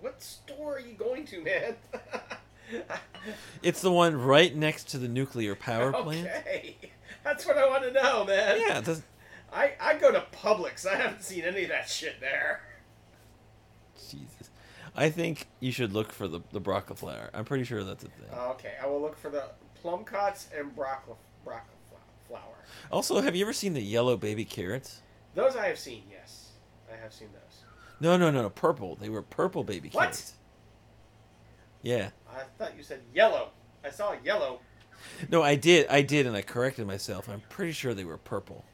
what 0.01 0.21
store 0.21 0.77
are 0.77 0.79
you 0.79 0.93
going 0.93 1.25
to, 1.25 1.43
man? 1.43 1.75
It's 3.61 3.81
the 3.81 3.91
one 3.91 4.15
right 4.15 4.55
next 4.55 4.89
to 4.89 4.97
the 4.97 5.07
nuclear 5.07 5.55
power 5.55 5.91
plant. 5.91 6.27
Okay, 6.27 6.77
that's 7.23 7.45
what 7.45 7.57
I 7.57 7.67
want 7.67 7.83
to 7.83 7.91
know, 7.91 8.25
man. 8.25 8.59
Yeah, 8.59 8.95
I, 9.51 9.73
I 9.79 9.97
go 9.97 10.11
to 10.11 10.23
Publix. 10.31 10.85
I 10.85 10.95
haven't 10.95 11.23
seen 11.23 11.43
any 11.43 11.63
of 11.63 11.69
that 11.69 11.89
shit 11.89 12.19
there. 12.19 12.61
I 14.95 15.09
think 15.09 15.47
you 15.59 15.71
should 15.71 15.93
look 15.93 16.11
for 16.11 16.27
the 16.27 16.41
the 16.51 16.59
broccoli 16.59 16.95
flower. 16.95 17.29
I'm 17.33 17.45
pretty 17.45 17.63
sure 17.63 17.83
that's 17.83 18.03
a 18.03 18.07
thing. 18.07 18.29
Uh, 18.33 18.51
okay, 18.51 18.73
I 18.81 18.87
will 18.87 19.01
look 19.01 19.17
for 19.17 19.29
the 19.29 19.43
plum 19.81 20.03
cots 20.03 20.49
and 20.57 20.73
broccoli, 20.75 21.15
broccoli 21.43 21.75
flower. 22.27 22.63
Also, 22.91 23.21
have 23.21 23.35
you 23.35 23.43
ever 23.43 23.53
seen 23.53 23.73
the 23.73 23.81
yellow 23.81 24.17
baby 24.17 24.45
carrots? 24.45 25.01
Those 25.33 25.55
I 25.55 25.67
have 25.67 25.79
seen. 25.79 26.03
Yes, 26.09 26.51
I 26.91 26.95
have 27.01 27.13
seen 27.13 27.29
those. 27.33 27.63
No, 27.99 28.17
no, 28.17 28.31
no, 28.31 28.41
no, 28.41 28.49
purple. 28.49 28.95
They 28.95 29.09
were 29.09 29.21
purple 29.21 29.63
baby 29.63 29.89
carrots. 29.89 29.95
What? 29.95 30.11
carrots. 30.11 30.33
Yeah. 31.83 32.09
I 32.29 32.43
thought 32.57 32.75
you 32.75 32.83
said 32.83 33.01
yellow. 33.13 33.49
I 33.83 33.89
saw 33.89 34.15
yellow. 34.23 34.59
No, 35.29 35.43
I 35.43 35.55
did. 35.55 35.87
I 35.87 36.01
did, 36.01 36.25
and 36.25 36.35
I 36.35 36.41
corrected 36.41 36.87
myself. 36.87 37.29
I'm 37.29 37.41
pretty 37.49 37.73
sure 37.73 37.93
they 37.93 38.05
were 38.05 38.17
purple. 38.17 38.65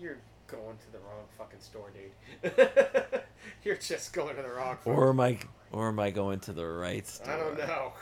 You're 0.00 0.18
going 0.46 0.76
to 0.78 0.92
the 0.92 0.98
wrong 0.98 1.24
fucking 1.36 1.60
store, 1.60 1.90
dude. 1.90 2.52
You're 3.64 3.76
just 3.76 4.12
going 4.12 4.36
to 4.36 4.42
the 4.42 4.50
wrong. 4.50 4.78
Store. 4.82 4.94
Or 4.94 5.08
am 5.10 5.20
I? 5.20 5.38
Or 5.72 5.88
am 5.88 6.00
I 6.00 6.10
going 6.10 6.40
to 6.40 6.52
the 6.52 6.66
right 6.66 7.06
store? 7.06 7.32
I 7.32 7.36
don't 7.38 7.58
know. 7.58 7.92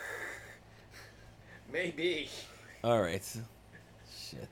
Maybe. 1.73 2.29
All 2.83 3.01
right. 3.01 3.23
Shit. 4.31 4.49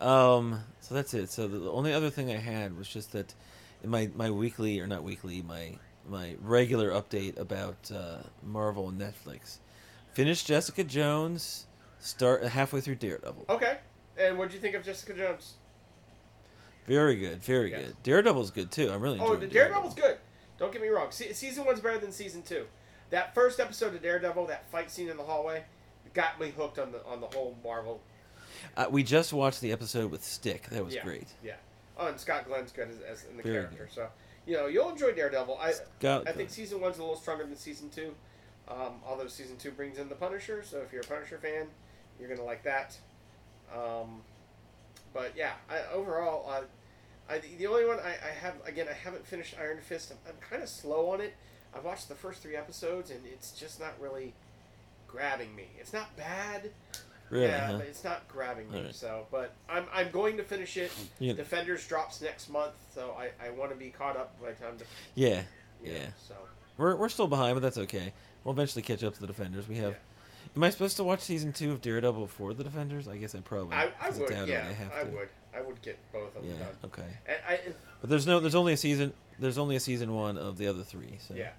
Um. 0.00 0.60
So 0.80 0.94
that's 0.94 1.12
it. 1.14 1.30
So 1.30 1.48
the, 1.48 1.70
only 1.70 1.92
other 1.92 2.10
thing 2.10 2.30
I 2.30 2.36
had 2.36 2.76
was 2.76 2.88
just 2.88 3.12
that 3.12 3.34
in 3.82 3.90
my 3.90 4.10
my 4.14 4.30
weekly 4.30 4.78
or 4.80 4.86
not 4.86 5.02
weekly 5.02 5.42
my 5.42 5.76
my 6.08 6.36
regular 6.40 6.90
update 6.90 7.38
about 7.38 7.90
uh, 7.94 8.18
Marvel 8.42 8.88
and 8.88 9.00
Netflix. 9.00 9.58
Finished 10.12 10.46
Jessica 10.46 10.84
Jones. 10.84 11.66
Start 12.00 12.44
halfway 12.44 12.80
through 12.80 12.94
Daredevil. 12.96 13.46
Okay. 13.48 13.78
And 14.18 14.38
what 14.38 14.48
do 14.48 14.54
you 14.54 14.60
think 14.60 14.74
of 14.74 14.84
Jessica 14.84 15.14
Jones? 15.14 15.54
Very 16.86 17.16
good. 17.16 17.42
Very 17.42 17.70
Yes. 17.70 17.86
good. 17.86 18.02
Daredevil's 18.02 18.50
good 18.50 18.70
too. 18.70 18.90
I'm 18.90 19.00
really 19.00 19.18
Oh, 19.20 19.36
Daredevil's 19.36 19.94
good. 19.94 20.16
Don't 20.58 20.72
get 20.72 20.82
me 20.82 20.88
wrong. 20.88 21.10
Se- 21.10 21.32
season 21.32 21.64
one's 21.64 21.80
better 21.80 21.98
than 21.98 22.12
season 22.12 22.42
two. 22.42 22.66
That 23.10 23.34
first 23.34 23.60
episode 23.60 23.94
of 23.94 24.02
Daredevil, 24.02 24.46
that 24.46 24.70
fight 24.70 24.90
scene 24.90 25.08
in 25.08 25.16
the 25.16 25.22
hallway, 25.22 25.64
got 26.14 26.40
me 26.40 26.50
hooked 26.50 26.78
on 26.78 26.92
the 26.92 27.04
on 27.06 27.20
the 27.20 27.28
whole 27.28 27.56
Marvel. 27.64 28.00
Uh, 28.76 28.86
we 28.90 29.02
just 29.02 29.32
watched 29.32 29.60
the 29.60 29.72
episode 29.72 30.10
with 30.10 30.22
Stick. 30.24 30.68
That 30.70 30.84
was 30.84 30.94
yeah, 30.94 31.04
great. 31.04 31.28
Yeah. 31.42 31.54
Oh, 31.96 32.08
and 32.08 32.18
Scott 32.18 32.46
Glenn's 32.46 32.72
good 32.72 32.88
as, 32.88 33.00
as 33.00 33.24
in 33.30 33.36
the 33.36 33.42
Very 33.42 33.54
character. 33.56 33.84
good. 33.84 33.92
So 33.92 34.08
you 34.46 34.54
know 34.54 34.66
you'll 34.66 34.90
enjoy 34.90 35.12
Daredevil. 35.12 35.58
I 35.60 35.72
Scott 35.72 36.28
I 36.28 36.32
think 36.32 36.50
season 36.50 36.80
one's 36.80 36.98
a 36.98 37.00
little 37.00 37.16
stronger 37.16 37.44
than 37.44 37.56
season 37.56 37.90
two. 37.90 38.14
Um, 38.68 39.00
although 39.06 39.28
season 39.28 39.56
two 39.56 39.70
brings 39.70 39.98
in 39.98 40.08
the 40.10 40.14
Punisher, 40.14 40.62
so 40.62 40.78
if 40.78 40.92
you're 40.92 41.00
a 41.00 41.06
Punisher 41.06 41.38
fan, 41.38 41.66
you're 42.20 42.28
gonna 42.28 42.44
like 42.44 42.62
that. 42.64 42.96
Um, 43.74 44.20
but 45.14 45.32
yeah, 45.36 45.52
I, 45.70 45.80
overall, 45.92 46.48
I, 46.50 46.62
I, 47.30 47.40
the 47.58 47.66
only 47.66 47.84
one 47.86 47.98
I, 48.00 48.10
I 48.12 48.32
have 48.42 48.54
again, 48.64 48.86
I 48.88 48.94
haven't 48.94 49.26
finished 49.26 49.54
Iron 49.60 49.78
Fist. 49.80 50.10
I'm, 50.10 50.18
I'm 50.28 50.38
kind 50.48 50.62
of 50.62 50.68
slow 50.68 51.10
on 51.10 51.20
it. 51.20 51.34
I've 51.76 51.84
watched 51.84 52.08
the 52.08 52.14
first 52.14 52.42
three 52.42 52.56
episodes, 52.56 53.10
and 53.10 53.20
it's 53.26 53.52
just 53.52 53.78
not 53.80 53.92
really 54.00 54.32
grabbing 55.06 55.54
me. 55.54 55.66
It's 55.78 55.92
not 55.92 56.16
bad, 56.16 56.70
Really? 57.30 57.44
yeah, 57.46 57.66
huh? 57.66 57.78
but 57.78 57.86
it's 57.86 58.04
not 58.04 58.26
grabbing 58.28 58.70
me. 58.70 58.78
Alright. 58.78 58.94
So, 58.94 59.26
but 59.30 59.52
I'm 59.68 59.84
I'm 59.92 60.10
going 60.10 60.36
to 60.38 60.42
finish 60.42 60.76
it. 60.76 60.90
Yeah. 61.18 61.34
Defenders 61.34 61.86
drops 61.86 62.20
next 62.22 62.48
month, 62.50 62.72
so 62.94 63.14
I, 63.18 63.30
I 63.46 63.50
want 63.50 63.70
to 63.70 63.76
be 63.76 63.90
caught 63.90 64.16
up 64.16 64.40
by 64.40 64.52
the 64.52 64.64
time. 64.64 64.78
To, 64.78 64.84
Yeah. 65.14 65.42
you 65.84 65.92
know, 65.92 65.98
Yeah. 65.98 66.06
So 66.26 66.34
We're 66.78 66.96
we're 66.96 67.08
still 67.10 67.28
behind, 67.28 67.54
but 67.56 67.60
that's 67.60 67.78
okay. 67.78 68.12
We'll 68.44 68.54
eventually 68.54 68.82
catch 68.82 69.02
up 69.04 69.14
to 69.14 69.20
the 69.20 69.26
Defenders. 69.26 69.68
We 69.68 69.76
have. 69.76 69.96
Am 70.56 70.64
I 70.64 70.70
supposed 70.70 70.96
to 70.96 71.04
watch 71.04 71.20
season 71.20 71.52
two 71.52 71.72
of 71.72 71.82
Daredevil 71.82 72.22
before 72.22 72.54
the 72.54 72.64
Defenders? 72.64 73.06
I 73.06 73.18
guess 73.18 73.34
I 73.34 73.40
probably. 73.40 73.76
I, 73.76 73.90
I 74.00 74.10
would, 74.10 74.30
yeah, 74.48 74.64
I, 74.68 74.72
have 74.72 74.92
I 74.92 75.02
to. 75.04 75.10
would, 75.10 75.28
I 75.58 75.62
would 75.62 75.80
get 75.82 75.98
both 76.12 76.36
of 76.36 76.42
them 76.42 76.52
Yeah. 76.52 76.64
done. 76.64 76.74
Okay. 76.84 77.02
And 77.26 77.38
I, 77.48 77.60
But 78.00 78.10
there's 78.10 78.26
no. 78.26 78.40
There's 78.40 78.54
only 78.54 78.72
a 78.72 78.76
season. 78.76 79.12
There's 79.38 79.58
only 79.58 79.76
a 79.76 79.80
season 79.80 80.14
one 80.14 80.38
of 80.38 80.58
the 80.58 80.66
other 80.68 80.82
three. 80.82 81.18
So. 81.20 81.34
yeah, 81.34 81.50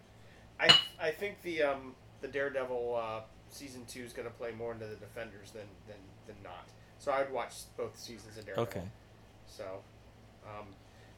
I, 0.60 0.76
I 1.02 1.12
think 1.12 1.42
the 1.44 1.64
um 1.64 1.96
the 2.22 2.28
Daredevil 2.28 2.96
uh, 3.02 3.22
season 3.50 3.86
two 3.88 4.02
is 4.04 4.14
going 4.14 4.28
to 4.28 4.34
play 4.34 4.52
more 4.52 4.74
into 4.74 4.86
the 4.86 4.96
Defenders 4.96 5.52
than 5.52 5.68
than 5.88 5.98
than 6.28 6.36
not. 6.44 6.68
So 6.98 7.12
I 7.12 7.20
would 7.22 7.32
watch 7.32 7.54
both 7.78 7.98
seasons 7.98 8.38
of 8.38 8.46
Daredevil. 8.46 8.64
Okay. 8.64 8.88
So, 9.48 9.64
um, 10.46 10.68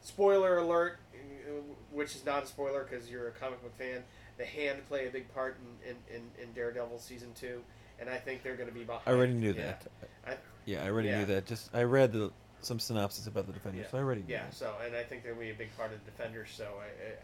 spoiler 0.00 0.58
alert, 0.58 0.98
uh, 1.14 1.50
which 1.90 2.14
is 2.14 2.24
not 2.24 2.44
a 2.44 2.46
spoiler 2.46 2.86
because 2.88 3.10
you're 3.10 3.28
a 3.28 3.32
comic 3.32 3.62
book 3.62 3.76
fan. 3.76 4.02
The 4.38 4.44
Hand 4.44 4.86
play 4.88 5.06
a 5.06 5.10
big 5.10 5.32
part 5.34 5.58
in 5.84 5.90
in, 5.90 6.16
in, 6.16 6.42
in 6.42 6.52
Daredevil 6.52 6.98
season 6.98 7.32
two, 7.34 7.62
and 8.00 8.08
I 8.08 8.16
think 8.16 8.42
they're 8.42 8.56
going 8.56 8.68
to 8.68 8.74
be 8.74 8.84
behind. 8.84 9.02
I 9.06 9.12
already 9.12 9.34
knew 9.34 9.52
yeah. 9.52 9.62
that. 9.62 9.86
I- 10.26 10.36
yeah, 10.64 10.84
I 10.84 10.90
already 10.90 11.08
yeah. 11.08 11.18
knew 11.18 11.26
that. 11.26 11.46
Just 11.46 11.74
I 11.74 11.82
read 11.82 12.12
the 12.12 12.30
some 12.62 12.78
synopsis 12.78 13.26
about 13.26 13.46
the 13.46 13.52
Defenders, 13.52 13.84
Yeah. 13.84 13.90
so 13.90 13.98
I 13.98 14.00
already. 14.00 14.24
Yeah, 14.28 14.44
that. 14.44 14.54
so 14.54 14.74
and 14.84 14.94
I 14.96 15.02
think 15.02 15.22
there'll 15.22 15.38
be 15.38 15.50
a 15.50 15.54
big 15.54 15.76
part 15.76 15.92
of 15.92 16.04
the 16.04 16.10
defenders, 16.10 16.50
so 16.54 16.66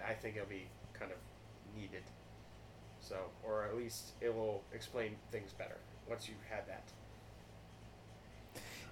I, 0.07 0.11
I 0.11 0.15
think 0.15 0.37
it'll 0.37 0.49
be 0.49 0.67
kind 0.99 1.11
of 1.13 1.19
needed. 1.81 2.03
So, 3.01 3.17
or 3.45 3.65
at 3.65 3.77
least 3.77 4.13
it 4.21 4.35
will 4.35 4.63
explain 4.75 5.17
things 5.33 5.53
better 5.53 5.77
once 6.09 6.29
you've 6.29 6.37
had 6.51 6.67
that. 6.69 6.83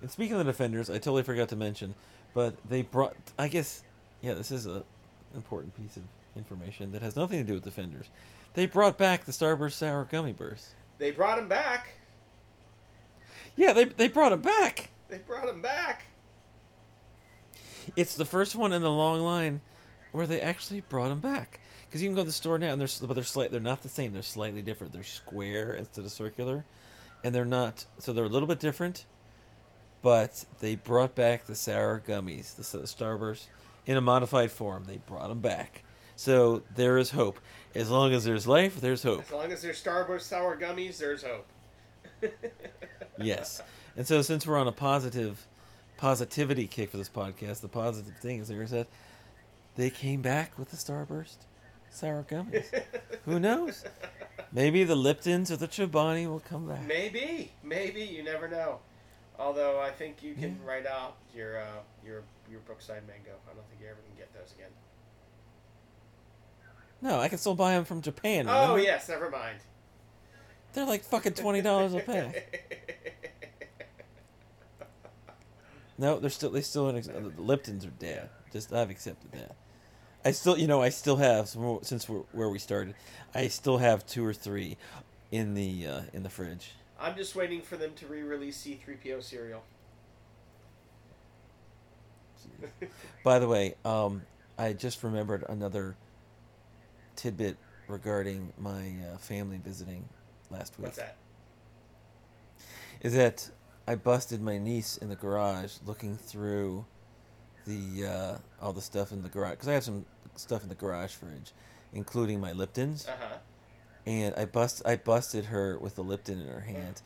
And 0.00 0.10
speaking 0.10 0.32
of 0.34 0.38
the 0.38 0.44
Defenders, 0.52 0.90
I 0.90 0.94
totally 0.94 1.22
forgot 1.22 1.48
to 1.50 1.56
mention, 1.56 1.94
but 2.34 2.54
they 2.68 2.82
brought. 2.82 3.16
I 3.38 3.48
guess, 3.48 3.82
yeah, 4.22 4.34
this 4.34 4.50
is 4.50 4.66
a 4.66 4.82
important 5.34 5.74
piece 5.76 5.96
of 5.96 6.02
information 6.36 6.92
that 6.92 7.02
has 7.02 7.16
nothing 7.16 7.38
to 7.38 7.44
do 7.44 7.54
with 7.54 7.64
Defenders. 7.64 8.06
They 8.54 8.66
brought 8.66 8.96
back 8.98 9.24
the 9.24 9.32
Starburst 9.32 9.72
Sour 9.72 10.04
Gummy 10.10 10.32
Bears. 10.32 10.70
They 10.98 11.10
brought 11.10 11.38
him 11.38 11.48
back. 11.48 11.88
Yeah, 13.56 13.72
they 13.72 13.84
they 13.84 14.08
brought 14.08 14.30
them 14.30 14.42
back. 14.42 14.90
They 15.08 15.18
brought 15.18 15.48
him 15.48 15.60
back. 15.62 16.02
It's 17.94 18.16
the 18.16 18.24
first 18.24 18.56
one 18.56 18.72
in 18.72 18.82
the 18.82 18.90
long 18.90 19.20
line 19.20 19.60
where 20.12 20.26
they 20.26 20.40
actually 20.40 20.80
brought 20.80 21.08
them 21.08 21.20
back. 21.20 21.60
Because 21.86 22.02
you 22.02 22.08
can 22.08 22.16
go 22.16 22.22
to 22.22 22.26
the 22.26 22.32
store 22.32 22.58
now, 22.58 22.72
and 22.72 22.80
they're 22.80 22.88
but 23.06 23.14
they're 23.14 23.24
slight. 23.24 23.52
They're 23.52 23.60
not 23.60 23.82
the 23.82 23.88
same. 23.88 24.12
They're 24.12 24.22
slightly 24.22 24.62
different. 24.62 24.92
They're 24.92 25.04
square 25.04 25.74
instead 25.74 26.04
of 26.04 26.10
circular, 26.10 26.64
and 27.22 27.34
they're 27.34 27.44
not. 27.44 27.84
So 27.98 28.12
they're 28.12 28.24
a 28.24 28.28
little 28.28 28.48
bit 28.48 28.58
different. 28.58 29.04
But 30.02 30.44
they 30.60 30.74
brought 30.74 31.14
back 31.14 31.46
the 31.46 31.54
sour 31.54 32.02
gummies, 32.06 32.56
the, 32.56 32.78
the 32.78 32.84
Starburst, 32.84 33.46
in 33.86 33.96
a 33.96 34.00
modified 34.00 34.50
form. 34.50 34.84
They 34.86 34.98
brought 34.98 35.28
them 35.28 35.40
back. 35.40 35.84
So 36.16 36.62
there 36.74 36.98
is 36.98 37.10
hope. 37.10 37.38
As 37.74 37.90
long 37.90 38.12
as 38.12 38.24
there's 38.24 38.46
life, 38.46 38.80
there's 38.80 39.02
hope. 39.02 39.22
As 39.22 39.32
long 39.32 39.52
as 39.52 39.62
there's 39.62 39.82
Starburst 39.82 40.22
sour 40.22 40.56
gummies, 40.56 40.98
there's 40.98 41.22
hope. 41.22 41.46
Yes. 43.18 43.62
And 43.96 44.06
so 44.06 44.22
since 44.22 44.46
we're 44.46 44.58
on 44.58 44.68
a 44.68 44.72
positive 44.72 45.46
positivity 45.96 46.66
kick 46.66 46.90
for 46.90 46.96
this 46.96 47.08
podcast, 47.08 47.60
the 47.60 47.68
positive 47.68 48.16
thing 48.18 48.40
is 48.40 48.48
that 48.70 48.86
they 49.76 49.90
came 49.90 50.22
back 50.22 50.58
with 50.58 50.70
the 50.70 50.76
Starburst 50.76 51.36
sour 51.90 52.24
gummies. 52.28 52.66
Who 53.24 53.38
knows? 53.40 53.84
Maybe 54.52 54.84
the 54.84 54.96
Liptons 54.96 55.50
or 55.50 55.56
the 55.56 55.68
Chobani 55.68 56.26
will 56.28 56.40
come 56.40 56.68
back. 56.68 56.82
maybe, 56.86 57.52
maybe 57.62 58.02
you 58.02 58.22
never 58.22 58.48
know. 58.48 58.78
Although 59.38 59.78
I 59.80 59.90
think 59.90 60.22
you 60.22 60.34
can 60.34 60.58
Yeah. 60.62 60.68
write 60.68 60.86
out 60.86 61.16
your 61.34 61.60
uh, 61.60 61.66
your 62.04 62.22
your 62.50 62.60
Brookside 62.60 63.06
mango. 63.06 63.32
I 63.50 63.54
don't 63.54 63.68
think 63.68 63.80
you 63.82 63.86
ever 63.88 63.98
can 64.08 64.16
get 64.16 64.32
those 64.32 64.52
again. 64.52 64.70
No, 67.02 67.20
I 67.20 67.28
can 67.28 67.36
still 67.36 67.54
buy 67.54 67.72
them 67.72 67.84
from 67.84 68.00
Japan. 68.00 68.46
Oh 68.48 68.60
remember? 68.72 68.80
yes, 68.82 69.08
never 69.10 69.28
mind. 69.28 69.58
They're 70.72 70.86
like 70.86 71.04
fucking 71.04 71.34
twenty 71.34 71.60
dollars 71.60 71.92
a 71.92 72.00
pack. 72.00 73.15
No, 75.98 76.18
they're 76.18 76.30
still 76.30 76.50
they 76.50 76.60
still 76.60 76.88
in 76.88 76.96
ex- 76.96 77.06
the 77.06 77.20
Liptons 77.38 77.86
are 77.86 77.90
dead. 77.90 78.28
Just 78.52 78.72
I've 78.72 78.90
accepted 78.90 79.32
that. 79.32 79.56
I 80.24 80.32
still, 80.32 80.58
you 80.58 80.66
know, 80.66 80.82
I 80.82 80.88
still 80.88 81.16
have 81.16 81.48
some- 81.48 81.78
since 81.82 82.08
we're, 82.08 82.20
where 82.32 82.48
we 82.48 82.58
started. 82.58 82.94
I 83.34 83.48
still 83.48 83.78
have 83.78 84.04
two 84.06 84.24
or 84.24 84.34
three 84.34 84.76
in 85.30 85.54
the 85.54 85.86
uh, 85.86 86.00
in 86.12 86.22
the 86.22 86.28
fridge. 86.30 86.72
I'm 86.98 87.14
just 87.16 87.36
waiting 87.36 87.60
for 87.60 87.76
them 87.76 87.92
to 87.96 88.06
re-release 88.06 88.56
C-3PO 88.56 89.22
cereal. 89.22 89.62
By 93.24 93.38
the 93.38 93.46
way, 93.48 93.74
um, 93.84 94.22
I 94.58 94.72
just 94.72 95.02
remembered 95.02 95.44
another 95.48 95.94
tidbit 97.16 97.56
regarding 97.88 98.52
my 98.58 98.94
uh, 99.12 99.18
family 99.18 99.60
visiting 99.62 100.08
last 100.50 100.78
week. 100.78 100.86
What's 100.86 100.96
that? 100.98 101.16
Is 103.02 103.14
that 103.14 103.50
I 103.86 103.94
busted 103.94 104.40
my 104.40 104.58
niece 104.58 104.96
in 104.96 105.08
the 105.08 105.14
garage 105.16 105.74
looking 105.86 106.16
through 106.16 106.84
the 107.66 108.06
uh, 108.06 108.38
all 108.64 108.72
the 108.72 108.80
stuff 108.80 109.12
in 109.12 109.22
the 109.22 109.28
garage 109.28 109.52
because 109.52 109.68
I 109.68 109.72
have 109.74 109.84
some 109.84 110.04
stuff 110.36 110.62
in 110.62 110.68
the 110.68 110.74
garage 110.74 111.12
fridge, 111.12 111.52
including 111.92 112.40
my 112.40 112.52
Liptons, 112.52 113.08
Uh 113.08 113.12
huh. 113.18 113.36
and 114.06 114.34
I 114.36 114.44
bust 114.44 114.82
I 114.84 114.96
busted 114.96 115.46
her 115.46 115.78
with 115.78 115.96
the 115.96 116.02
Lipton 116.02 116.40
in 116.40 116.48
her 116.48 116.60
hand. 116.60 117.02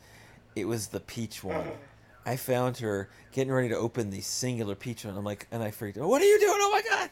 It 0.55 0.65
was 0.65 0.87
the 0.87 0.99
peach 0.99 1.43
one. 1.43 1.71
I 2.25 2.35
found 2.35 2.77
her 2.77 3.09
getting 3.31 3.51
ready 3.51 3.69
to 3.69 3.75
open 3.77 4.11
the 4.11 4.21
singular 4.21 4.75
peach 4.75 5.05
one. 5.05 5.17
I'm 5.17 5.23
like, 5.23 5.47
and 5.51 5.63
I 5.63 5.71
freaked. 5.71 5.97
out. 5.97 6.07
What 6.07 6.21
are 6.21 6.25
you 6.25 6.39
doing? 6.39 6.57
Oh 6.59 6.71
my 6.71 6.81
god! 6.87 7.09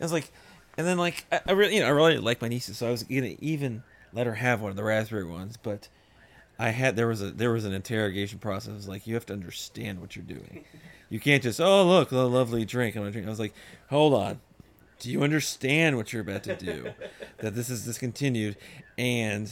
I 0.00 0.04
was 0.04 0.12
like, 0.12 0.30
and 0.78 0.86
then 0.86 0.98
like 0.98 1.24
I, 1.32 1.40
I 1.48 1.52
really, 1.52 1.74
you 1.76 1.80
know, 1.80 1.86
I 1.86 1.90
really 1.90 2.18
like 2.18 2.40
my 2.42 2.48
nieces, 2.48 2.78
so 2.78 2.86
I 2.88 2.90
was 2.90 3.02
gonna 3.04 3.34
even 3.40 3.82
let 4.12 4.26
her 4.26 4.34
have 4.34 4.60
one 4.60 4.70
of 4.70 4.76
the 4.76 4.84
raspberry 4.84 5.24
ones, 5.24 5.56
but 5.56 5.88
I 6.58 6.70
had 6.70 6.96
there 6.96 7.06
was 7.08 7.22
a 7.22 7.30
there 7.30 7.52
was 7.52 7.64
an 7.64 7.72
interrogation 7.72 8.38
process. 8.38 8.70
It 8.70 8.76
was 8.76 8.88
like 8.88 9.06
you 9.06 9.14
have 9.14 9.26
to 9.26 9.32
understand 9.32 10.00
what 10.00 10.14
you're 10.16 10.24
doing. 10.24 10.64
You 11.10 11.20
can't 11.20 11.42
just 11.42 11.60
oh 11.60 11.86
look 11.86 12.12
a 12.12 12.16
lovely 12.18 12.64
drink. 12.64 12.96
I'm 12.96 13.02
gonna 13.02 13.12
drink. 13.12 13.26
I 13.26 13.30
was 13.30 13.40
like, 13.40 13.54
hold 13.90 14.14
on. 14.14 14.40
Do 15.00 15.10
you 15.10 15.22
understand 15.22 15.96
what 15.96 16.12
you're 16.12 16.22
about 16.22 16.44
to 16.44 16.56
do? 16.56 16.92
that 17.38 17.54
this 17.54 17.68
is 17.68 17.84
discontinued, 17.84 18.56
and 18.96 19.50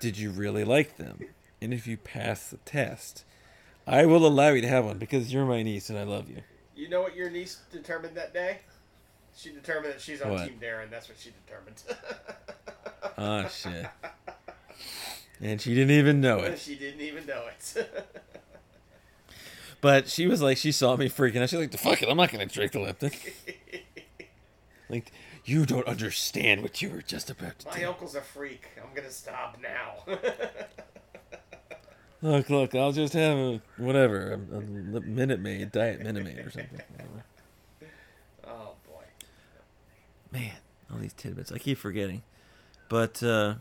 did 0.00 0.18
you 0.18 0.30
really 0.30 0.64
like 0.64 0.96
them? 0.96 1.20
and 1.60 1.74
if 1.74 1.86
you 1.86 1.96
pass 1.96 2.48
the 2.48 2.56
test, 2.58 3.24
I 3.86 4.06
will 4.06 4.26
allow 4.26 4.50
you 4.50 4.60
to 4.62 4.68
have 4.68 4.84
one 4.84 4.98
because 4.98 5.32
you're 5.32 5.44
my 5.44 5.62
niece 5.62 5.90
and 5.90 5.98
I 5.98 6.04
love 6.04 6.28
you. 6.30 6.42
You 6.76 6.88
know 6.88 7.00
what 7.00 7.16
your 7.16 7.30
niece 7.30 7.58
determined 7.72 8.16
that 8.16 8.32
day? 8.32 8.58
She 9.36 9.50
determined 9.50 9.94
that 9.94 10.00
she's 10.00 10.20
on 10.20 10.32
What? 10.32 10.48
Team 10.48 10.58
Darin. 10.60 10.90
That's 10.90 11.08
what 11.08 11.18
she 11.18 11.30
determined. 11.46 11.82
Oh 13.16 13.48
shit! 13.52 13.86
And 15.40 15.60
she 15.60 15.74
didn't 15.74 15.92
even 15.96 16.20
know 16.20 16.38
it. 16.40 16.58
she 16.66 16.74
didn't 16.74 17.00
even 17.00 17.26
know 17.26 17.44
it. 17.46 17.90
But 19.80 20.08
she 20.08 20.26
was 20.26 20.42
like, 20.42 20.56
she 20.56 20.72
saw 20.72 20.96
me 20.96 21.08
freaking 21.08 21.40
out. 21.40 21.50
She's 21.50 21.60
like, 21.60 21.72
"Fuck 21.78 22.02
it, 22.02 22.08
I'm 22.08 22.16
not 22.16 22.32
gonna 22.32 22.46
drink 22.46 22.72
the 22.72 22.80
Lipton." 22.80 23.12
Like, 24.90 25.12
you 25.44 25.66
don't 25.66 25.86
understand 25.86 26.62
what 26.62 26.80
you 26.82 26.88
were 26.88 27.02
just 27.02 27.28
about 27.30 27.58
to 27.60 27.68
My 27.68 27.78
do. 27.78 27.88
uncle's 27.88 28.14
a 28.16 28.22
freak. 28.22 28.68
I'm 28.82 28.92
gonna 28.94 29.10
stop 29.10 29.58
now. 29.62 30.18
Look, 32.22 32.50
look, 32.50 32.74
I'll 32.74 32.90
just 32.92 33.12
have 33.12 33.36
a 33.38 33.60
whatever, 33.76 34.32
a, 34.50 34.56
a 34.56 34.60
Minute 35.02 35.40
Maid, 35.40 35.70
Diet 35.70 36.00
Minute 36.00 36.24
Maid 36.24 36.38
or 36.38 36.50
something. 36.50 36.80
Whatever. 36.90 37.24
oh 38.46 38.72
boy. 38.86 39.04
Man, 40.32 40.56
all 40.90 40.98
these 40.98 41.12
tidbits. 41.12 41.52
I 41.52 41.58
keep 41.58 41.78
forgetting. 41.78 42.22
But, 42.88 43.22
uh. 43.22 43.54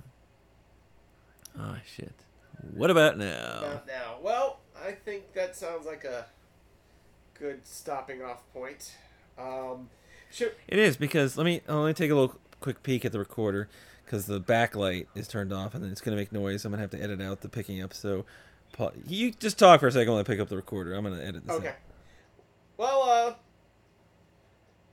Oh, 1.60 1.76
shit. 1.86 2.14
What 2.74 2.90
about 2.90 3.18
now? 3.18 3.60
Not 3.62 3.88
now. 3.88 4.16
Well, 4.22 4.60
I 4.84 4.92
think 4.92 5.34
that 5.34 5.56
sounds 5.56 5.86
like 5.86 6.04
a 6.04 6.26
good 7.34 7.66
stopping 7.66 8.22
off 8.22 8.42
point. 8.54 8.96
Um, 9.38 9.90
should, 10.32 10.54
It 10.68 10.80
is 10.80 10.98
because 10.98 11.38
let 11.38 11.46
me 11.46 11.62
uh, 11.70 11.80
let 11.80 11.88
me 11.88 11.94
take 11.94 12.12
a 12.12 12.16
little 12.16 12.36
quick 12.60 12.84
peek 12.84 13.06
at 13.06 13.12
the 13.12 13.20
recorder 13.20 13.70
because 14.06 14.26
the 14.26 14.42
backlight 14.42 15.08
is 15.16 15.28
turned 15.28 15.54
off 15.54 15.76
and 15.76 15.84
then 15.84 15.92
it's 15.92 16.02
gonna 16.02 16.18
make 16.18 16.32
noise. 16.32 16.66
I'm 16.66 16.72
gonna 16.72 16.82
have 16.82 16.92
to 16.92 17.02
edit 17.02 17.22
out 17.22 17.42
the 17.42 17.50
picking 17.50 17.82
up. 17.82 17.94
So, 17.94 18.26
you 19.06 19.32
just 19.32 19.60
talk 19.60 19.80
for 19.80 19.88
a 19.88 19.92
second 19.92 20.12
while 20.12 20.20
I 20.20 20.24
pick 20.24 20.40
up 20.40 20.50
the 20.50 20.56
recorder. 20.56 20.94
I'm 20.94 21.04
gonna 21.04 21.22
edit 21.22 21.46
this. 21.46 21.56
okay. 21.58 21.70
out. 21.70 21.76
Well, 22.78 23.02
uh, 23.04 23.34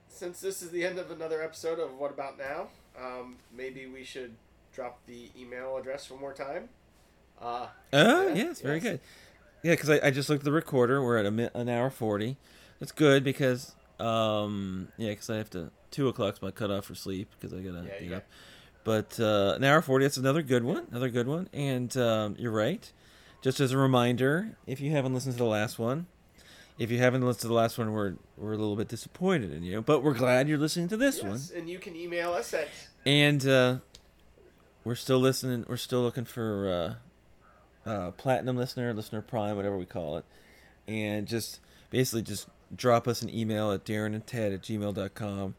since 0.09 0.41
this 0.41 0.63
is 0.63 0.71
the 0.71 0.85
end 0.85 0.99
of 0.99 1.11
another 1.11 1.43
episode 1.43 1.79
of 1.79 1.99
What 1.99 2.11
About 2.11 2.39
Now, 2.39 2.69
um, 2.99 3.37
maybe 3.55 3.87
we 3.87 4.05
should 4.05 4.35
drop 4.75 4.99
the 5.07 5.31
email 5.39 5.77
address 5.77 6.11
one 6.11 6.21
more 6.21 6.33
time. 6.35 6.69
Uh, 7.41 7.67
Oh 7.93 8.29
Yeah, 8.29 8.35
yes, 8.35 8.61
very 8.61 8.77
yes. 8.77 8.83
good. 8.85 9.01
Yeah, 9.63 9.73
because 9.73 9.91
I, 9.91 10.01
I 10.05 10.11
just 10.11 10.29
looked 10.29 10.41
at 10.41 10.45
the 10.45 10.53
recorder. 10.53 11.03
We're 11.03 11.19
at 11.19 11.27
a 11.27 11.31
mi- 11.31 11.49
an 11.55 11.69
hour 11.69 11.91
forty. 11.91 12.37
That's 12.81 12.93
good 12.93 13.25
because 13.25 13.75
um 14.01 14.89
yeah, 14.99 15.11
because 15.11 15.31
I 15.31 15.37
have 15.37 15.51
to 15.51 15.71
two 15.91 16.09
o'clock's 16.09 16.43
my 16.43 16.51
cutoff 16.51 16.85
for 16.87 16.95
sleep 16.95 17.31
because 17.39 17.53
I 17.53 17.63
gotta 17.63 17.85
Yeah, 17.87 18.01
get 18.01 18.11
yeah. 18.11 18.17
up. 18.19 18.25
But 18.85 19.19
uh, 19.21 19.55
an 19.57 19.65
hour 19.65 19.81
forty. 19.81 20.05
That's 20.05 20.17
another 20.19 20.43
good 20.43 20.65
one. 20.65 20.87
Another 20.91 21.09
good 21.09 21.27
one. 21.27 21.49
And 21.53 21.97
um, 21.97 22.37
you're 22.39 22.53
right. 22.53 22.91
Just 23.41 23.61
as 23.61 23.73
a 23.73 23.79
reminder, 23.79 24.57
if 24.67 24.81
you 24.81 24.91
haven't 24.91 25.15
listened 25.15 25.35
to 25.35 25.39
the 25.39 25.45
last 25.49 25.79
one, 25.79 26.07
if 26.79 26.91
you 26.91 26.99
haven't 26.99 27.23
listened 27.23 27.43
to 27.43 27.49
the 27.49 27.55
last 27.55 27.79
one, 27.79 27.93
we're 27.93 28.15
we're 28.37 28.53
a 28.53 28.57
little 28.57 28.77
bit 28.77 28.89
disappointed 28.89 29.53
in 29.53 29.63
you, 29.63 29.81
but 29.81 30.03
we're 30.03 30.15
glad 30.15 30.49
you're 30.49 30.59
listening 30.59 30.89
to 30.89 30.97
this 30.99 31.23
one. 31.23 31.33
yes, 31.33 31.51
and 31.55 31.69
you 31.69 31.79
can 31.79 31.97
email 31.97 32.33
us 32.33 32.53
at 32.53 32.69
And 33.07 33.47
uh, 33.47 33.79
we're 34.85 34.95
still 34.95 35.19
listening. 35.19 35.65
We're 35.69 35.77
still 35.77 36.03
looking 36.03 36.25
for 36.25 36.99
uh, 37.87 37.91
uh, 37.91 38.11
platinum 38.13 38.57
listener, 38.57 38.93
listener 38.93 39.23
prime, 39.23 39.57
whatever 39.57 39.77
we 39.77 39.87
call 39.87 40.19
it. 40.19 40.25
And 40.87 41.27
just 41.27 41.61
basically 41.91 42.23
just 42.23 42.49
drop 42.75 43.09
us 43.09 43.23
an 43.23 43.35
email 43.35 43.73
at 43.73 43.85
Darin 43.85 44.15
and 44.15 44.27
Ted 44.27 44.53
at 44.53 44.63
gmail.com. 44.63 45.55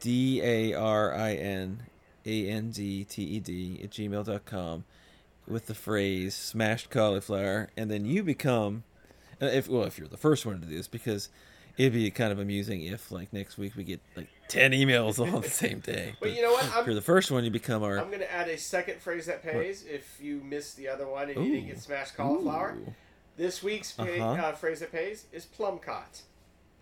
D 0.00 0.40
A 0.42 0.74
R 0.74 1.14
I 1.14 1.34
N 1.34 1.84
A 2.24 2.48
N 2.48 2.70
D 2.70 3.04
T 3.04 3.22
E 3.22 3.40
D 3.40 3.80
at 3.82 3.90
gmail.com 3.90 4.84
with 5.46 5.66
the 5.66 5.74
phrase 5.74 6.34
smashed 6.34 6.90
cauliflower. 6.90 7.70
And 7.76 7.90
then 7.90 8.04
you 8.04 8.22
become, 8.22 8.84
uh, 9.40 9.46
if 9.46 9.68
well, 9.68 9.84
if 9.84 9.98
you're 9.98 10.08
the 10.08 10.16
first 10.16 10.46
one 10.46 10.60
to 10.60 10.66
do 10.66 10.74
this, 10.74 10.88
because 10.88 11.30
it'd 11.76 11.92
be 11.92 12.10
kind 12.10 12.32
of 12.32 12.38
amusing 12.38 12.82
if, 12.82 13.10
like, 13.10 13.32
next 13.32 13.56
week 13.58 13.74
we 13.76 13.84
get 13.84 14.00
like 14.16 14.28
10 14.48 14.72
emails 14.72 15.18
all 15.28 15.34
on 15.36 15.42
the 15.42 15.48
same 15.50 15.80
day. 15.80 16.14
But 16.20 16.34
you 16.34 16.42
know 16.42 16.52
what? 16.52 16.64
If 16.64 16.76
I'm, 16.76 16.84
you're 16.86 16.94
the 16.94 17.00
first 17.02 17.30
one, 17.30 17.44
you 17.44 17.50
become 17.50 17.82
our. 17.82 17.98
I'm 17.98 18.08
going 18.08 18.20
to 18.20 18.32
add 18.32 18.48
a 18.48 18.58
second 18.58 19.00
phrase 19.00 19.26
that 19.26 19.42
pays 19.42 19.84
if 19.88 20.18
you 20.20 20.40
miss 20.44 20.74
the 20.74 20.88
other 20.88 21.06
one 21.06 21.30
and 21.30 21.44
you 21.44 21.52
didn't 21.54 21.68
get 21.68 21.80
smashed 21.80 22.16
cauliflower. 22.16 22.76
Ooh. 22.78 22.94
This 23.36 23.62
week's 23.62 23.92
pay, 23.92 24.18
Uh-huh. 24.18 24.42
uh, 24.46 24.52
phrase 24.52 24.80
that 24.80 24.90
pays 24.90 25.26
is 25.32 25.44
plumcot. 25.44 26.22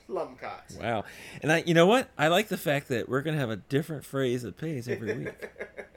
Plumcot. 0.07 0.65
Wow. 0.81 1.05
And 1.43 1.51
I, 1.53 1.65
you 1.67 1.75
know 1.75 1.87
what? 1.87 2.09
I 2.17 2.29
like 2.29 2.49
the 2.49 2.57
fact 2.57 2.89
that 2.89 3.09
we're 3.09 3.23
gonna 3.23 3.39
have 3.39 3.51
a 3.51 3.57
different 3.57 4.05
phrase 4.05 4.43
that 4.43 4.57
pays 4.57 4.89
every 4.89 5.19
week. 5.19 5.35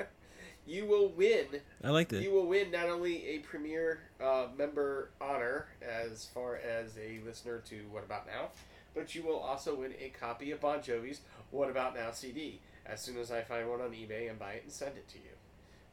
you 0.67 0.85
will 0.85 1.09
win. 1.09 1.45
I 1.83 1.91
like 1.91 2.09
that. 2.09 2.21
You 2.23 2.31
will 2.33 2.47
win 2.47 2.71
not 2.71 2.87
only 2.89 3.25
a 3.27 3.39
premier 3.39 3.99
uh, 4.21 4.47
member 4.57 5.11
honor 5.21 5.67
as 5.81 6.25
far 6.33 6.57
as 6.57 6.97
a 6.97 7.19
listener 7.25 7.59
to 7.69 7.75
What 7.91 8.03
About 8.03 8.25
Now, 8.27 8.49
but 8.93 9.13
you 9.15 9.23
will 9.23 9.39
also 9.39 9.75
win 9.75 9.93
a 9.99 10.09
copy 10.09 10.51
of 10.51 10.59
Bon 10.61 10.79
Jovi's 10.79 11.21
What 11.51 11.69
About 11.69 11.95
Now 11.95 12.11
CD 12.11 12.59
as 12.85 13.01
soon 13.01 13.17
as 13.17 13.31
I 13.31 13.41
find 13.41 13.69
one 13.69 13.81
on 13.81 13.91
eBay 13.91 14.29
and 14.29 14.39
buy 14.39 14.53
it 14.53 14.63
and 14.63 14.71
send 14.71 14.97
it 14.97 15.07
to 15.09 15.17
you. 15.17 15.23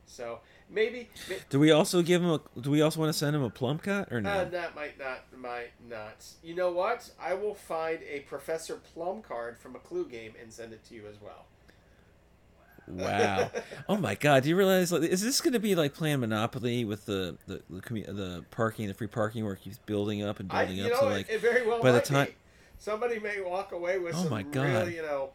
So 0.09 0.39
maybe 0.71 1.09
ma- 1.29 1.35
Do 1.51 1.59
we 1.59 1.73
also 1.73 2.01
give 2.01 2.23
him 2.23 2.31
a? 2.31 2.41
Do 2.61 2.71
we 2.71 2.81
also 2.81 3.01
want 3.01 3.13
to 3.13 3.19
send 3.19 3.35
him 3.35 3.43
a 3.43 3.51
plum 3.51 3.79
cut 3.79 4.13
or 4.13 4.21
no? 4.21 4.31
uh, 4.31 4.45
that 4.45 4.75
might 4.77 4.99
not 4.99 5.25
might 5.37 5.73
not. 5.89 6.25
You 6.45 6.55
know 6.55 6.71
what? 6.71 7.11
I 7.21 7.35
will 7.35 7.55
find 7.55 7.99
a 8.09 8.21
Professor 8.21 8.77
Plum 8.77 9.21
card 9.21 9.59
from 9.59 9.75
a 9.75 9.81
Clue 9.81 10.07
game 10.09 10.35
and 10.41 10.53
send 10.53 10.73
it 10.73 10.85
to 10.85 10.95
you 10.95 11.03
as 11.11 11.17
well. 11.21 11.47
wow. 12.87 13.51
Oh 13.89 13.97
my 13.97 14.15
God! 14.15 14.43
Do 14.45 14.49
you 14.49 14.57
realize? 14.57 14.91
Like, 14.93 15.03
is 15.03 15.23
this 15.23 15.41
going 15.41 15.53
to 15.55 15.61
be 15.61 15.75
like 15.75 15.93
playing 15.95 16.21
Monopoly 16.21 16.85
with 16.85 17.05
the 17.07 17.37
the 17.47 17.63
the, 17.69 17.81
the 18.13 18.45
parking, 18.53 18.87
the 18.89 18.95
free 18.95 19.07
parking, 19.09 19.45
where 19.45 19.55
it 19.55 19.61
keeps 19.61 19.79
building 19.79 20.23
up 20.23 20.39
and 20.41 20.49
building 20.49 20.77
you 20.77 20.85
up? 20.87 20.91
know, 20.93 21.01
so 21.01 21.07
like, 21.09 21.29
it 21.29 21.41
very 21.41 21.67
well 21.67 21.83
by 21.83 21.93
the 21.93 22.01
time- 22.01 22.27
be. 22.27 22.35
Somebody 22.79 23.19
may 23.19 23.41
walk 23.41 23.73
away 23.73 23.99
with 23.99 24.15
Oh 24.15 24.23
some 24.23 24.31
my 24.31 24.43
God. 24.43 24.87
real, 24.87 24.91
you 24.91 25.03
know, 25.03 25.31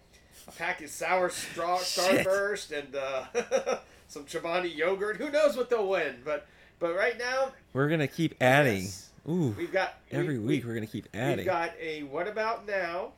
a 0.48 0.52
pack 0.52 0.82
of 0.82 0.90
sour 0.90 1.30
straw 1.30 1.78
starburst 1.80 2.72
and 2.78 2.96
uh, 2.96 3.80
some 4.08 4.26
Chobani 4.26 4.76
yogurt. 4.76 5.18
Who 5.18 5.30
knows 5.30 5.56
what 5.58 5.70
they'll 5.70 5.88
win? 5.88 6.18
But 6.26 6.48
but 6.80 6.96
right 6.96 7.18
now 7.18 7.52
we're 7.74 7.90
gonna 7.90 8.08
keep 8.08 8.36
adding. 8.42 8.84
yes, 8.84 9.10
Ooh, 9.30 9.54
we've 9.58 9.72
got 9.72 9.96
every 10.12 10.40
we, 10.40 10.46
week 10.46 10.66
we're 10.66 10.74
gonna 10.74 10.88
keep 10.88 11.08
adding. 11.14 11.38
We've 11.38 11.46
got 11.46 11.72
a 11.80 12.04
What 12.04 12.28
About 12.28 12.68
Now 12.68 13.12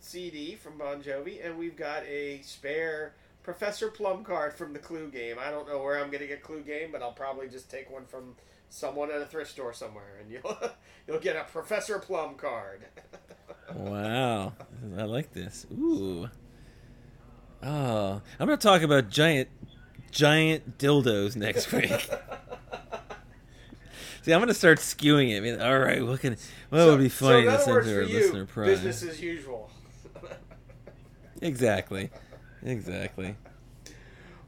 CD 0.00 0.54
from 0.56 0.78
Bon 0.78 1.02
Jovi, 1.02 1.44
and 1.44 1.58
we've 1.58 1.76
got 1.76 2.04
a 2.04 2.40
spare 2.42 3.14
Professor 3.42 3.88
Plum 3.88 4.22
card 4.24 4.52
from 4.54 4.72
the 4.72 4.78
Clue 4.78 5.08
game. 5.10 5.36
I 5.38 5.50
don't 5.50 5.66
know 5.68 5.82
where 5.82 5.96
I'm 5.98 6.08
going 6.10 6.20
to 6.20 6.26
get 6.26 6.42
Clue 6.42 6.60
game, 6.60 6.90
but 6.92 7.02
I'll 7.02 7.12
probably 7.12 7.48
just 7.48 7.70
take 7.70 7.90
one 7.90 8.04
from 8.04 8.34
someone 8.68 9.10
at 9.10 9.20
a 9.20 9.26
thrift 9.26 9.50
store 9.50 9.72
somewhere, 9.72 10.18
and 10.20 10.30
you'll 10.30 10.58
you'll 11.08 11.20
get 11.20 11.36
a 11.36 11.44
Professor 11.44 11.98
Plum 11.98 12.34
card. 12.34 12.82
Wow, 13.74 14.52
I 14.98 15.02
like 15.04 15.32
this. 15.32 15.66
Ooh. 15.72 16.28
Oh, 17.62 18.22
I'm 18.38 18.46
gonna 18.46 18.56
talk 18.56 18.82
about 18.82 19.10
giant, 19.10 19.48
giant 20.10 20.78
dildos 20.78 21.36
next 21.36 21.70
week. 21.72 22.08
See, 24.22 24.32
I'm 24.32 24.40
gonna 24.40 24.54
start 24.54 24.78
skewing 24.78 25.30
it. 25.30 25.36
I 25.36 25.40
mean, 25.40 25.60
all 25.60 25.78
right, 25.78 26.04
what 26.04 26.20
can 26.20 26.36
what 26.70 26.78
So- 26.78 26.90
would 26.92 27.00
be 27.00 27.08
funny 27.08 27.46
in 27.46 27.52
to 27.52 27.58
send 27.58 27.84
to 27.84 27.96
our 28.00 28.04
listener 28.06 28.46
prime? 28.46 28.66
Business 28.66 29.02
as 29.02 29.20
usual. 29.20 29.70
Exactly, 31.42 32.10
exactly. 32.62 33.34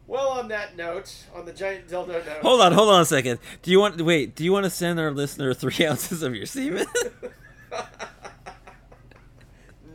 Well, 0.06 0.28
on 0.28 0.48
that 0.48 0.76
note, 0.76 1.24
on 1.34 1.46
the 1.46 1.52
giant 1.54 1.88
dildo 1.88 2.08
note. 2.08 2.24
Hold 2.42 2.60
on, 2.60 2.72
hold 2.72 2.90
on 2.90 3.00
a 3.00 3.04
second. 3.06 3.38
Do 3.62 3.70
you 3.70 3.80
want 3.80 3.98
wait? 4.02 4.34
Do 4.34 4.44
you 4.44 4.52
want 4.52 4.64
to 4.64 4.70
send 4.70 5.00
our 5.00 5.10
listener 5.10 5.54
three 5.54 5.86
ounces 5.86 6.22
of 6.22 6.34
your 6.36 6.44
semen? 6.44 6.84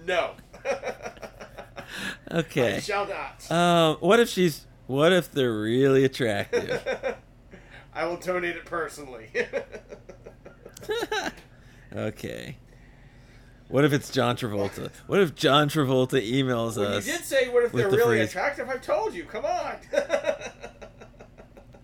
No. 0.07 0.31
I 0.65 2.39
okay. 2.39 2.79
shall 2.79 3.07
not. 3.07 3.51
Um, 3.51 3.97
what 3.99 4.19
if 4.19 4.29
she's? 4.29 4.65
What 4.87 5.11
if 5.11 5.31
they're 5.31 5.53
really 5.53 6.05
attractive? 6.05 6.81
I 7.93 8.05
will 8.05 8.17
donate 8.17 8.55
it 8.55 8.65
personally. 8.65 9.27
okay. 11.93 12.57
What 13.69 13.83
if 13.83 13.91
it's 13.91 14.09
John 14.09 14.37
Travolta? 14.37 14.91
What 15.07 15.19
if 15.19 15.35
John 15.35 15.67
Travolta 15.67 16.21
emails 16.25 16.77
Well, 16.77 16.95
you 16.95 17.01
did 17.01 17.25
say, 17.25 17.49
what 17.49 17.65
if 17.65 17.73
they're 17.73 17.89
the 17.89 17.97
really 17.97 18.17
phrase- 18.17 18.29
attractive? 18.29 18.69
I've 18.69 18.81
told 18.81 19.13
you. 19.13 19.25
Come 19.25 19.45
on. 19.45 19.75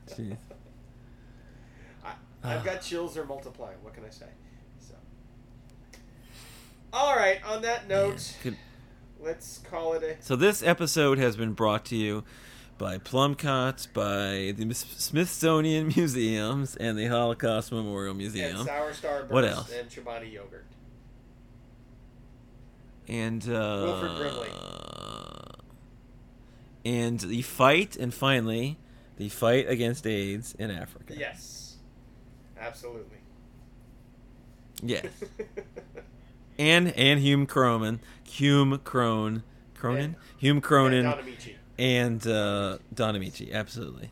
Jeez. 0.09 0.37
I, 2.05 2.13
I've 2.43 2.63
got 2.63 2.81
chills. 2.81 3.15
They're 3.15 3.25
multiplying. 3.25 3.77
What 3.81 3.93
can 3.93 4.05
I 4.05 4.09
say? 4.09 4.27
All 6.93 7.15
right. 7.15 7.43
On 7.43 7.63
that 7.63 7.87
note, 7.87 8.35
Good. 8.43 8.55
let's 9.19 9.57
call 9.69 9.93
it 9.93 10.03
a. 10.03 10.21
So 10.23 10.35
this 10.35 10.61
episode 10.61 11.17
has 11.17 11.35
been 11.35 11.53
brought 11.53 11.85
to 11.85 11.95
you 11.95 12.23
by 12.77 12.97
Plumcots, 12.99 13.87
by 13.91 14.53
the 14.55 14.71
Smithsonian 14.73 15.87
Museums, 15.95 16.75
and 16.75 16.97
the 16.97 17.07
Holocaust 17.07 17.71
Memorial 17.71 18.13
Museum. 18.13 18.57
And 18.57 18.65
sour 18.67 18.91
starburst 18.91 19.29
What 19.31 19.43
else? 19.45 19.71
and 19.71 19.89
Chobani 19.89 20.31
yogurt. 20.31 20.65
and 23.07 23.43
uh, 23.49 23.81
Wilford 23.83 24.17
Brimley. 24.17 24.49
and 26.85 27.19
the 27.21 27.41
fight, 27.41 27.95
and 27.97 28.13
finally, 28.13 28.77
the 29.17 29.29
fight 29.29 29.67
against 29.67 30.05
AIDS 30.05 30.55
in 30.59 30.69
Africa. 30.71 31.15
Yes. 31.17 31.77
Absolutely. 32.59 33.17
Yes. 34.81 35.05
and 36.57 36.89
and 36.97 37.19
Hume 37.19 37.47
Cronyn, 37.47 37.99
Hume 38.23 38.77
Crone, 38.79 39.43
Cronyn, 39.77 40.15
Hume 40.37 40.61
Cronyn, 40.61 41.03
And 41.03 41.11
Don 41.11 41.23
Ameche. 41.23 41.55
and 41.77 42.27
uh, 42.27 42.77
Don 42.93 43.15
Ameche. 43.15 43.51
Absolutely. 43.53 44.11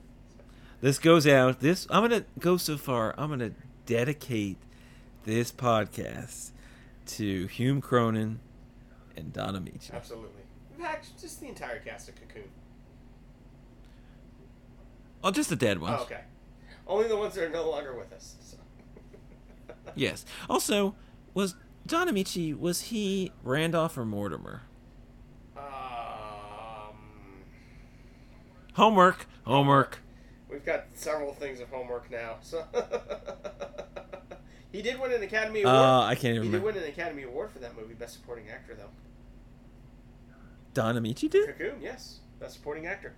This 0.81 0.97
goes 0.99 1.27
out. 1.27 1.59
This 1.59 1.87
I'm 1.89 2.01
gonna 2.03 2.25
go 2.39 2.57
so 2.57 2.77
far. 2.77 3.13
I'm 3.17 3.29
gonna 3.29 3.51
dedicate 3.85 4.57
this 5.25 5.51
podcast 5.51 6.51
to 7.07 7.45
Hume 7.47 7.81
Cronyn 7.81 8.37
and 9.15 9.31
Don 9.33 9.55
Ameche. 9.55 9.91
Absolutely. 9.93 10.41
In 10.75 10.83
fact, 10.83 11.09
just 11.19 11.39
the 11.41 11.47
entire 11.47 11.79
cast 11.79 12.09
of 12.09 12.15
Cocoon. 12.15 12.49
Oh, 15.23 15.29
just 15.31 15.49
the 15.49 15.55
dead 15.55 15.79
ones. 15.79 15.97
Oh, 15.99 16.03
okay. 16.03 16.21
Only 16.87 17.07
the 17.07 17.15
ones 17.17 17.35
that 17.35 17.43
are 17.43 17.49
no 17.49 17.69
longer 17.69 17.95
with 17.95 18.11
us. 18.11 18.35
So. 18.41 18.57
Yes. 19.95 20.25
Also, 20.49 20.95
was 21.33 21.55
Don 21.87 22.07
Ameche 22.07 22.57
was 22.57 22.81
he 22.83 23.31
Randolph 23.43 23.97
or 23.97 24.05
Mortimer? 24.05 24.61
Um, 25.57 25.63
Homework. 28.73 29.25
Homework. 29.45 29.99
we've 30.49 30.65
got 30.65 30.85
several 30.93 31.33
things 31.33 31.59
of 31.59 31.69
homework 31.69 32.09
now. 32.11 32.35
So 32.41 32.63
he 34.71 34.81
did 34.81 34.99
win 34.99 35.11
an 35.11 35.23
Academy 35.23 35.65
Uh, 35.65 35.69
Award. 35.69 36.11
I 36.11 36.15
can't 36.15 36.35
even 36.35 36.47
he 36.47 36.51
did 36.51 36.63
win 36.63 36.77
an 36.77 36.83
Academy 36.83 37.23
Award 37.23 37.51
for 37.51 37.59
that 37.59 37.75
movie, 37.75 37.93
Best 37.95 38.13
Supporting 38.13 38.49
Actor, 38.49 38.75
though. 38.75 38.89
Don 40.73 40.95
Ameche 40.95 41.29
did? 41.29 41.47
Cocoon, 41.47 41.81
yes, 41.81 42.19
Best 42.39 42.53
Supporting 42.55 42.85
Actor. 42.87 43.13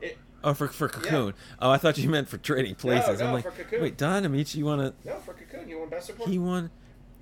It, 0.00 0.16
Oh, 0.44 0.54
for 0.54 0.68
for 0.68 0.88
Cocoon. 0.88 1.34
Oh, 1.58 1.68
I 1.70 1.78
thought 1.78 1.98
you 1.98 2.08
meant 2.08 2.28
for 2.28 2.38
Trading 2.38 2.76
Places. 2.76 3.18
no, 3.18 3.26
I'm 3.26 3.32
like, 3.32 3.42
for 3.44 3.50
Cocoon. 3.50 3.82
wait, 3.82 3.96
Don 3.98 4.22
Ameche 4.22 4.62
won 4.62 4.78
a 4.80 4.94
no, 5.04 5.16
for 5.16 5.34
Cocoon, 5.34 5.66
he 5.68 5.74
won 5.74 5.88
Best 5.88 6.06
Supporting. 6.06 6.32
he 6.32 6.38
won 6.38 6.70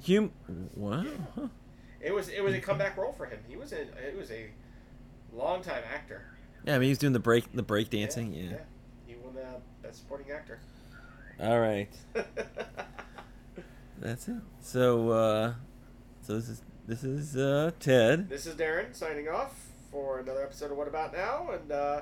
Hume. 0.06 0.30
Wow. 0.76 1.04
Huh. 1.34 1.48
It 2.00 2.14
was 2.14 2.28
it 2.28 2.40
was 2.42 2.54
a 2.54 2.60
comeback 2.60 2.96
role 2.96 3.12
for 3.12 3.26
him. 3.26 3.40
He 3.48 3.56
was 3.56 3.72
a 3.72 3.80
it 3.82 4.16
was 4.16 4.30
a 4.30 4.46
long 5.32 5.62
time 5.62 5.82
actor. 5.92 6.22
Yeah, 6.64 6.76
I 6.76 6.78
mean 6.78 6.88
he's 6.88 6.98
doing 6.98 7.12
the 7.12 7.18
break 7.18 7.52
the 7.52 7.62
break 7.62 7.90
dancing. 7.90 8.32
Yeah, 8.32 8.42
Yeah. 8.42 8.50
yeah. 8.50 8.56
He 9.06 9.14
won 9.16 9.34
the 9.34 9.46
Best 9.82 9.98
Supporting 9.98 10.30
Actor. 10.30 10.60
All 11.40 11.58
right, 11.60 11.88
that's 13.98 14.28
it. 14.28 14.36
So, 14.60 15.10
uh, 15.10 15.54
so 16.22 16.34
this 16.36 16.48
is 16.48 16.62
this 16.86 17.04
is 17.04 17.36
uh, 17.36 17.72
Ted. 17.80 18.28
This 18.28 18.46
is 18.46 18.54
Darin 18.54 18.94
signing 18.94 19.28
off 19.28 19.54
for 19.90 20.18
another 20.20 20.42
episode 20.42 20.70
of 20.70 20.76
What 20.76 20.88
About 20.88 21.12
Now, 21.12 21.50
and 21.50 21.72
uh, 21.72 22.00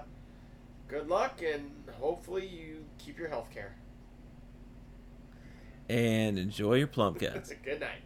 good 0.89 1.09
luck, 1.09 1.41
and 1.43 1.71
hopefully 1.99 2.47
you 2.47 2.85
keep 2.99 3.19
your 3.19 3.29
health 3.29 3.51
care. 3.53 3.75
And 5.89 6.39
enjoy 6.39 6.75
your 6.75 6.87
plum 6.87 7.15
cats. 7.19 7.53
good 7.65 7.81
night. 7.81 8.01